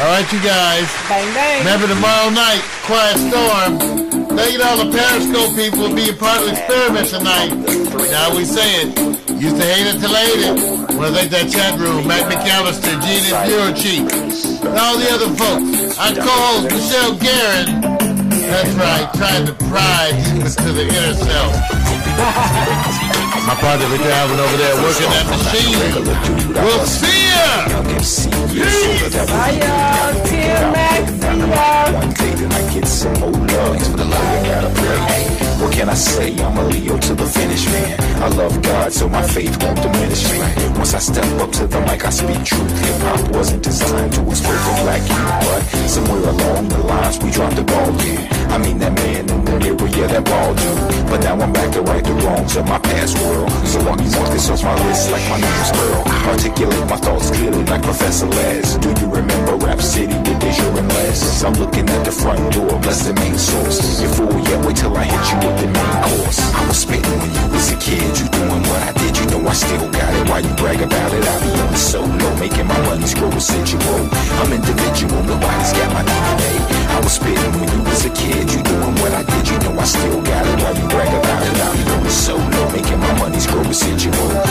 All 0.00 0.06
right, 0.12 0.32
you 0.32 0.40
guys. 0.42 0.86
Bang 1.08 1.34
bang. 1.34 1.58
Remember 1.60 1.88
tomorrow 1.88 2.30
night, 2.30 2.62
Quiet 2.86 3.16
Storm. 3.18 4.15
Thank 4.36 4.52
you 4.52 4.58
to 4.58 4.66
all 4.68 4.76
the 4.84 4.92
Periscope 4.92 5.56
people 5.56 5.88
for 5.88 5.94
being 5.96 6.16
part 6.16 6.40
of 6.40 6.46
the 6.46 6.52
experiment 6.52 7.08
tonight. 7.08 7.50
Now 8.12 8.36
we 8.36 8.44
say 8.44 8.84
it. 8.84 8.92
Used 9.40 9.56
to 9.56 9.64
hate 9.64 9.88
it 9.88 9.98
till 9.98 10.12
hate 10.12 10.44
it. 10.44 10.56
To 10.92 11.12
thank 11.12 11.30
that 11.30 11.50
chat 11.50 11.78
room, 11.80 12.06
Matt 12.06 12.30
McAllister, 12.30 13.00
Gene 13.00 13.32
and 13.32 13.48
Bureau 13.48 13.72
Chief, 13.72 14.04
and 14.64 14.76
all 14.76 14.98
the 14.98 15.08
other 15.08 15.32
folks. 15.40 15.98
Our 15.98 16.12
co-host, 16.14 16.68
Michelle 16.68 17.16
Guerin. 17.16 17.80
That's 18.46 18.74
right, 18.76 19.08
trying 19.16 19.46
to 19.46 19.54
pry 19.72 20.12
deep 20.24 20.44
into 20.44 20.72
the 20.72 20.84
inner 20.84 21.14
self. 21.14 21.95
My 22.16 23.54
partner 23.60 23.88
be 23.92 23.98
driving 23.98 24.40
over 24.40 24.56
there 24.56 24.76
working 24.82 25.10
that 25.12 25.26
machine. 25.28 25.76
We'll 26.64 26.86
see 26.86 27.28
ya. 27.28 27.76
Pray. 34.74 35.36
What 35.60 35.72
can 35.72 35.88
I 35.88 35.94
say? 35.94 36.36
I'm 36.38 36.56
a 36.58 36.64
Leo 36.68 36.98
to 36.98 37.14
the 37.14 37.26
finish, 37.26 37.66
man. 37.66 38.00
I 38.22 38.28
love 38.28 38.60
God, 38.62 38.92
so 38.92 39.08
my 39.08 39.22
faith 39.22 39.56
won't 39.62 39.80
diminish 39.82 40.30
me. 40.30 40.38
Once 40.76 40.94
I 40.94 40.98
step 40.98 41.24
up 41.40 41.50
to 41.52 41.66
the 41.66 41.80
mic, 41.80 42.04
I 42.04 42.10
speak 42.10 42.44
truth. 42.44 42.78
Hip 42.84 43.00
hop 43.02 43.28
wasn't 43.34 43.62
designed 43.62 44.12
to 44.14 44.22
expose 44.28 44.64
the 44.66 44.82
black 44.84 45.02
youth, 45.08 45.40
but 45.44 45.62
somewhere 45.88 46.28
along 46.30 46.68
the 46.68 46.78
lines 46.78 47.18
we 47.22 47.30
dropped 47.30 47.56
the 47.56 47.62
ball. 47.64 47.92
Yeah, 48.04 48.35
I 48.56 48.58
mean 48.58 48.78
that 48.78 48.94
man 48.96 49.28
in 49.28 49.44
the 49.44 49.52
mirror, 49.60 49.88
yeah, 49.92 50.08
that 50.16 50.24
bald 50.24 50.56
dude. 50.56 51.12
But 51.12 51.20
now 51.20 51.36
I'm 51.36 51.52
back 51.52 51.76
to 51.76 51.82
right 51.82 52.02
the 52.02 52.14
wrongs 52.24 52.56
of 52.56 52.64
my 52.64 52.78
past 52.78 53.12
world. 53.20 53.52
So 53.68 53.84
I 53.84 54.00
can 54.00 54.08
walk 54.16 54.32
this 54.32 54.48
off 54.48 54.64
my 54.64 54.72
list 54.88 55.12
like 55.12 55.28
my 55.28 55.36
name's 55.44 55.70
Earl. 55.76 56.02
Articulate 56.32 56.88
my 56.88 56.96
thoughts 56.96 57.28
clearly 57.28 57.62
like 57.68 57.82
Professor 57.82 58.24
Les. 58.24 58.80
Do 58.80 58.88
you 58.96 59.12
remember 59.12 59.60
Rap 59.60 59.82
City 59.82 60.16
with 60.24 60.40
Deja 60.40 60.64
and 60.72 60.88
Les? 60.88 61.44
I'm 61.44 61.52
looking 61.60 61.84
at 61.84 62.02
the 62.08 62.12
front 62.12 62.40
door, 62.54 62.80
bless 62.80 63.04
the 63.04 63.12
main 63.20 63.36
source. 63.36 64.00
You 64.00 64.08
fool, 64.08 64.32
yeah, 64.48 64.64
wait 64.64 64.76
till 64.80 64.96
I 64.96 65.04
hit 65.04 65.24
you 65.28 65.38
with 65.44 65.56
the 65.60 65.68
main 65.76 65.96
course. 66.08 66.40
I 66.56 66.64
was 66.64 66.78
spitting 66.80 67.18
when 67.20 67.28
you 67.36 67.44
was 67.52 67.68
a 67.72 67.76
kid, 67.76 68.08
you 68.16 68.24
doing 68.32 68.64
what 68.72 68.80
I 68.88 68.92
did, 68.96 69.20
you 69.20 69.26
know 69.36 69.44
I 69.44 69.52
still 69.52 69.84
got 69.92 70.10
it. 70.16 70.24
Why 70.32 70.40
you 70.40 70.52
brag 70.56 70.80
about 70.80 71.12
it? 71.12 71.28
I 71.28 71.34
be 71.44 71.52
on 71.60 71.72
the 71.76 71.76
solo, 71.76 72.28
making 72.40 72.66
my 72.66 72.80
money 72.88 73.04
grow 73.20 73.28
residual. 73.28 74.08
I'm 74.40 74.48
individual, 74.48 75.20
nobody's 75.28 75.72
got 75.76 75.92
my 75.92 76.00
DNA. 76.08 76.86
I 76.96 77.00
was 77.04 77.12
spitting 77.12 77.52
when 77.52 77.68
you 77.68 77.84
was 77.84 78.04
a 78.06 78.10
kid, 78.10 78.45
you 78.52 78.62
doing 78.62 78.94
what 79.00 79.12
I 79.12 79.22
did, 79.22 79.48
you 79.48 79.58
know 79.58 79.78
I 79.78 79.84
still 79.84 80.22
got 80.22 80.46
it. 80.46 80.62
Why 80.62 80.70
you 80.80 80.88
brag 80.88 81.08
about 81.08 81.46
it? 81.46 81.60
I 81.60 81.76
be 81.76 81.90
on 81.90 82.02
the 82.02 82.10
solo, 82.10 82.70
making 82.70 82.98
my 82.98 83.18
money's 83.18 83.46
grow 83.46 83.62
residual. 83.62 84.45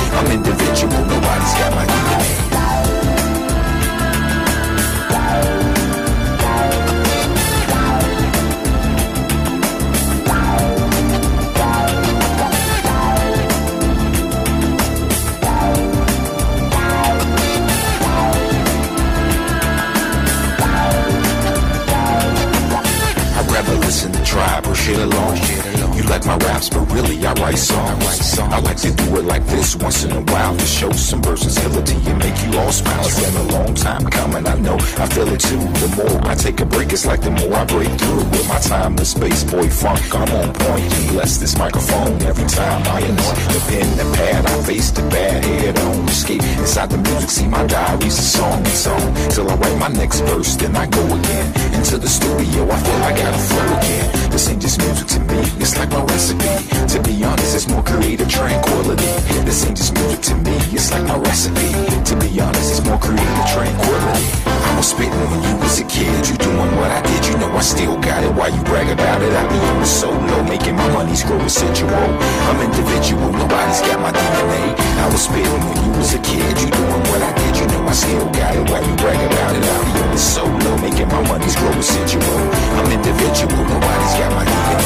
I 28.55 28.59
like 28.61 28.77
to 28.77 28.91
do 28.93 29.17
it 29.17 29.25
like 29.25 29.45
this 29.47 29.75
once 29.75 30.05
in 30.05 30.13
a 30.13 30.21
while 30.31 30.55
to 30.55 30.65
show 30.65 30.89
some 30.93 31.21
versatility 31.21 31.97
and 32.09 32.17
make 32.17 32.37
you 32.41 32.57
all 32.57 32.71
smile. 32.71 33.03
It's 33.03 33.19
been 33.19 33.35
a 33.35 33.51
long 33.51 33.75
time 33.75 34.05
coming, 34.05 34.47
I 34.47 34.55
know. 34.55 34.75
I 34.95 35.07
feel 35.11 35.27
it 35.27 35.41
too. 35.41 35.59
The 35.59 35.89
more 35.97 36.25
I 36.25 36.35
take 36.35 36.61
a 36.61 36.65
break, 36.65 36.93
it's 36.93 37.05
like 37.05 37.19
the 37.19 37.31
more 37.31 37.53
I 37.53 37.65
break 37.65 37.91
through. 37.99 38.23
With 38.31 38.47
my 38.47 38.59
timeless 38.59 39.11
space 39.11 39.43
boy 39.43 39.69
funk, 39.69 39.99
I'm 40.15 40.31
on 40.39 40.53
point. 40.53 40.87
And 40.95 41.09
bless 41.09 41.35
this 41.35 41.57
microphone 41.57 42.21
every 42.21 42.47
time 42.47 42.81
I 42.87 43.01
anoint 43.01 43.39
the 43.51 43.61
pen, 43.67 43.97
the 43.97 44.07
pad. 44.15 44.45
I 44.45 44.63
face 44.63 44.89
the 44.91 45.01
bad 45.01 45.43
head 45.43 45.77
on 45.77 46.07
escape 46.07 46.43
inside 46.57 46.91
the 46.91 46.97
music. 46.97 47.29
See 47.29 47.47
my 47.47 47.67
diaries, 47.67 48.17
a 48.17 48.21
song 48.21 48.59
and 48.59 48.67
song 48.67 49.15
till 49.31 49.49
I 49.49 49.55
write 49.55 49.79
my 49.79 49.89
next 49.89 50.21
verse. 50.21 50.55
Then 50.55 50.77
I 50.77 50.87
go 50.87 51.03
again 51.03 51.47
into 51.75 51.97
the 51.97 52.07
studio. 52.07 52.71
I 52.71 52.77
feel 52.79 53.03
I 53.03 53.11
gotta 53.17 53.37
flow 53.37 53.77
again. 53.79 54.14
This 54.31 54.49
ain't 54.49 54.61
just 54.61 54.79
music 54.79 55.07
to 55.15 55.19
me, 55.21 55.39
it's 55.61 55.77
like 55.77 55.89
my 55.89 56.03
recipe. 56.03 56.49
To 56.93 57.01
be 57.01 57.23
honest, 57.23 57.55
it's 57.55 57.67
more 57.67 57.83
creative 57.83 58.29
tranquility. 58.29 59.05
This 59.45 59.65
ain't 59.65 59.77
just 59.77 59.93
music 59.93 60.21
to 60.29 60.35
me, 60.35 60.55
it's 60.75 60.91
like 60.91 61.03
my 61.03 61.17
recipe. 61.17 61.71
To 62.09 62.15
be 62.17 62.39
honest, 62.39 62.71
it's 62.71 62.83
more 62.85 62.99
creative 62.99 63.47
tranquility. 63.53 64.25
I 64.45 64.77
was 64.77 64.87
spitting 64.89 65.13
when 65.31 65.41
you 65.43 65.55
was 65.61 65.79
a 65.79 65.85
kid, 65.85 66.27
you 66.27 66.35
doing 66.37 66.71
what 66.75 66.91
I 66.91 67.01
did, 67.01 67.25
you 67.27 67.37
know 67.37 67.51
I 67.55 67.61
still 67.61 67.97
got 68.01 68.23
it. 68.23 68.31
Why 68.33 68.47
you 68.49 68.61
brag 68.63 68.89
about 68.89 69.21
it? 69.21 69.31
I 69.31 69.47
be 69.47 69.59
on 69.71 69.79
the 69.79 69.85
solo, 69.85 70.43
making 70.43 70.75
my 70.75 70.87
money's 70.91 71.23
grow 71.23 71.37
residual. 71.37 72.09
I'm 72.49 72.59
individual, 72.59 73.31
nobody's 73.31 73.81
got 73.81 73.99
my 74.01 74.11
DNA. 74.11 74.75
I 74.99 75.07
was 75.11 75.23
spitting 75.23 75.61
when 75.63 75.77
you 75.85 75.91
was 75.97 76.13
a 76.13 76.19
kid, 76.19 76.51
you 76.59 76.67
doing 76.71 77.03
what 77.13 77.21
I 77.21 77.31
did, 77.39 77.44
you 77.65 77.71
know 77.71 77.87
I 77.87 77.93
still 77.93 78.29
got 78.29 78.55
it. 78.55 78.69
Why 78.69 78.79
you 78.81 78.95
brag 79.01 79.17
about 79.17 79.55
it? 79.55 79.63
I 79.65 79.77
be 79.81 80.01
on 80.01 80.11
the 80.11 80.17
solo, 80.17 80.71
making 80.81 81.07
my 81.09 81.21
money's 81.25 81.55
grow 81.55 81.73
residual. 81.73 82.37
I'm 82.77 82.91
individual, 82.91 83.61
nobody's 83.65 84.15
got 84.21 84.31
my 84.37 84.45
DNA. 84.45 84.77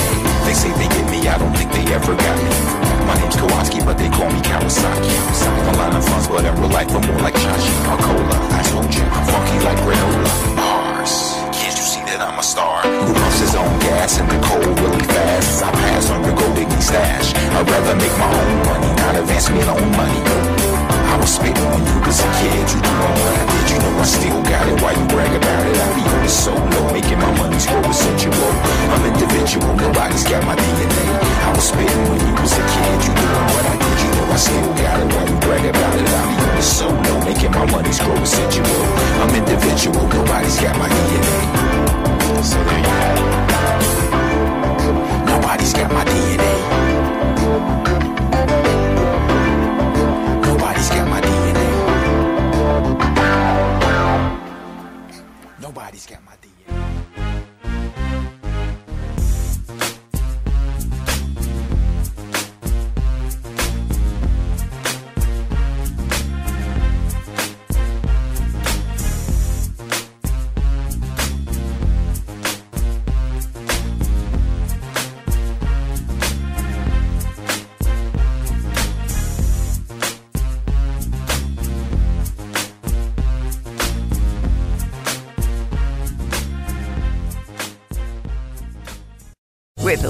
They 0.46 0.56
say 0.56 0.72
they 0.80 0.88
get 0.88 1.06
me, 1.12 1.28
I 1.28 1.38
don't 1.38 1.56
think 1.56 1.72
they 1.72 1.86
ever 1.94 2.16
got 2.16 2.38
me. 2.40 2.52
My 3.08 3.16
name's 3.20 3.36
Kowalski, 3.36 3.80
but 3.84 3.98
they 3.98 4.10
call 4.10 4.30
me 4.32 4.40
Kawasaki. 4.40 5.16
I'm 5.44 5.68
a 5.68 5.78
line 5.78 5.96
of 5.96 6.06
funds, 6.06 6.28
but 6.28 6.46
in 6.46 6.54
real 6.56 6.70
life, 6.70 6.92
I'm 6.94 7.04
more 7.08 7.20
like 7.20 7.36
Chachi 7.36 7.74
or 7.90 7.98
Cola. 8.00 8.38
I 8.54 8.62
told 8.72 8.92
you, 8.94 9.04
I'm 9.04 9.26
funky 9.28 9.58
like 9.66 9.80
granola. 9.84 10.32
Bars. 10.56 11.14
Can't 11.52 11.76
you 11.76 11.86
see 11.86 12.04
that 12.08 12.22
I'm 12.22 12.38
a 12.40 12.44
star? 12.44 12.84
Who 12.84 13.14
pumps 13.14 13.40
his 13.40 13.56
own 13.56 13.74
gas 13.80 14.20
in 14.20 14.28
the 14.28 14.40
cold 14.46 14.80
really 14.80 15.06
fast? 15.10 15.50
As 15.50 15.62
I 15.64 15.72
pass 15.72 16.10
on 16.12 16.24
your 16.24 16.36
gold 16.38 16.56
digging 16.56 16.82
stash. 16.82 17.34
I'd 17.36 17.68
rather 17.68 17.96
make 17.98 18.16
my 18.18 18.30
own 18.30 18.56
money, 18.70 18.92
not 19.02 19.16
advance 19.16 19.50
me 19.50 19.64
loan 19.66 19.92
money. 19.98 20.59
I 21.20 21.22
was 21.22 21.36
spitting 21.36 21.68
when 21.68 21.84
you 21.84 22.00
was 22.08 22.24
a 22.24 22.32
kid, 22.40 22.64
you 22.72 22.80
doing 22.80 23.12
what 23.20 23.36
I 23.36 23.44
did, 23.44 23.68
you 23.76 23.78
know 23.84 23.92
I 24.00 24.08
still 24.08 24.40
got 24.40 24.64
it. 24.72 24.80
Why 24.80 24.96
you 24.96 25.04
brag 25.12 25.36
about 25.36 25.68
it? 25.68 25.76
I 25.76 25.92
be 25.92 26.00
on 26.08 26.24
the 26.24 26.32
solo, 26.32 26.96
making 26.96 27.20
my 27.20 27.28
money's 27.36 27.68
grow 27.68 27.84
residual. 27.84 28.56
I'm 28.88 29.04
individual, 29.04 29.76
nobody's 29.76 30.24
got 30.24 30.48
my 30.48 30.56
DNA. 30.56 31.12
I 31.44 31.52
was 31.52 31.68
spitting 31.68 32.08
when 32.08 32.24
you 32.24 32.32
was 32.40 32.56
a 32.56 32.64
kid, 32.64 33.04
you 33.04 33.12
doing 33.20 33.52
what 33.52 33.68
I 33.68 33.76
did, 33.76 34.00
you 34.00 34.16
know 34.16 34.32
I 34.32 34.40
still 34.40 34.72
got 34.80 34.96
it. 34.96 35.12
Why 35.12 35.28
you 35.28 35.36
brag 35.44 35.66
about 35.68 35.92
it? 36.00 36.08
I 36.08 36.24
be 36.24 36.40
on 36.40 36.56
the 36.56 36.64
solo, 36.64 37.14
making 37.28 37.52
my 37.52 37.68
money's 37.68 38.00
grow 38.00 38.16
residual. 38.16 38.80
I'm 39.20 39.36
individual, 39.36 40.08
nobody's 40.08 40.56
got 40.64 40.80
my 40.80 40.88
DNA. 40.88 41.36
So 42.48 42.64
there 42.64 42.80
you 42.80 42.96
it. 42.96 43.28
Nobody's 45.28 45.76
got 45.76 45.92
my 45.92 46.08
DNA. 46.08 47.99
Nobody's 50.80 50.96
got 50.96 51.10
my 51.10 51.20
DNA. 51.20 51.68
Nobody's 55.62 56.06
got 56.06 56.24
my 56.24 56.29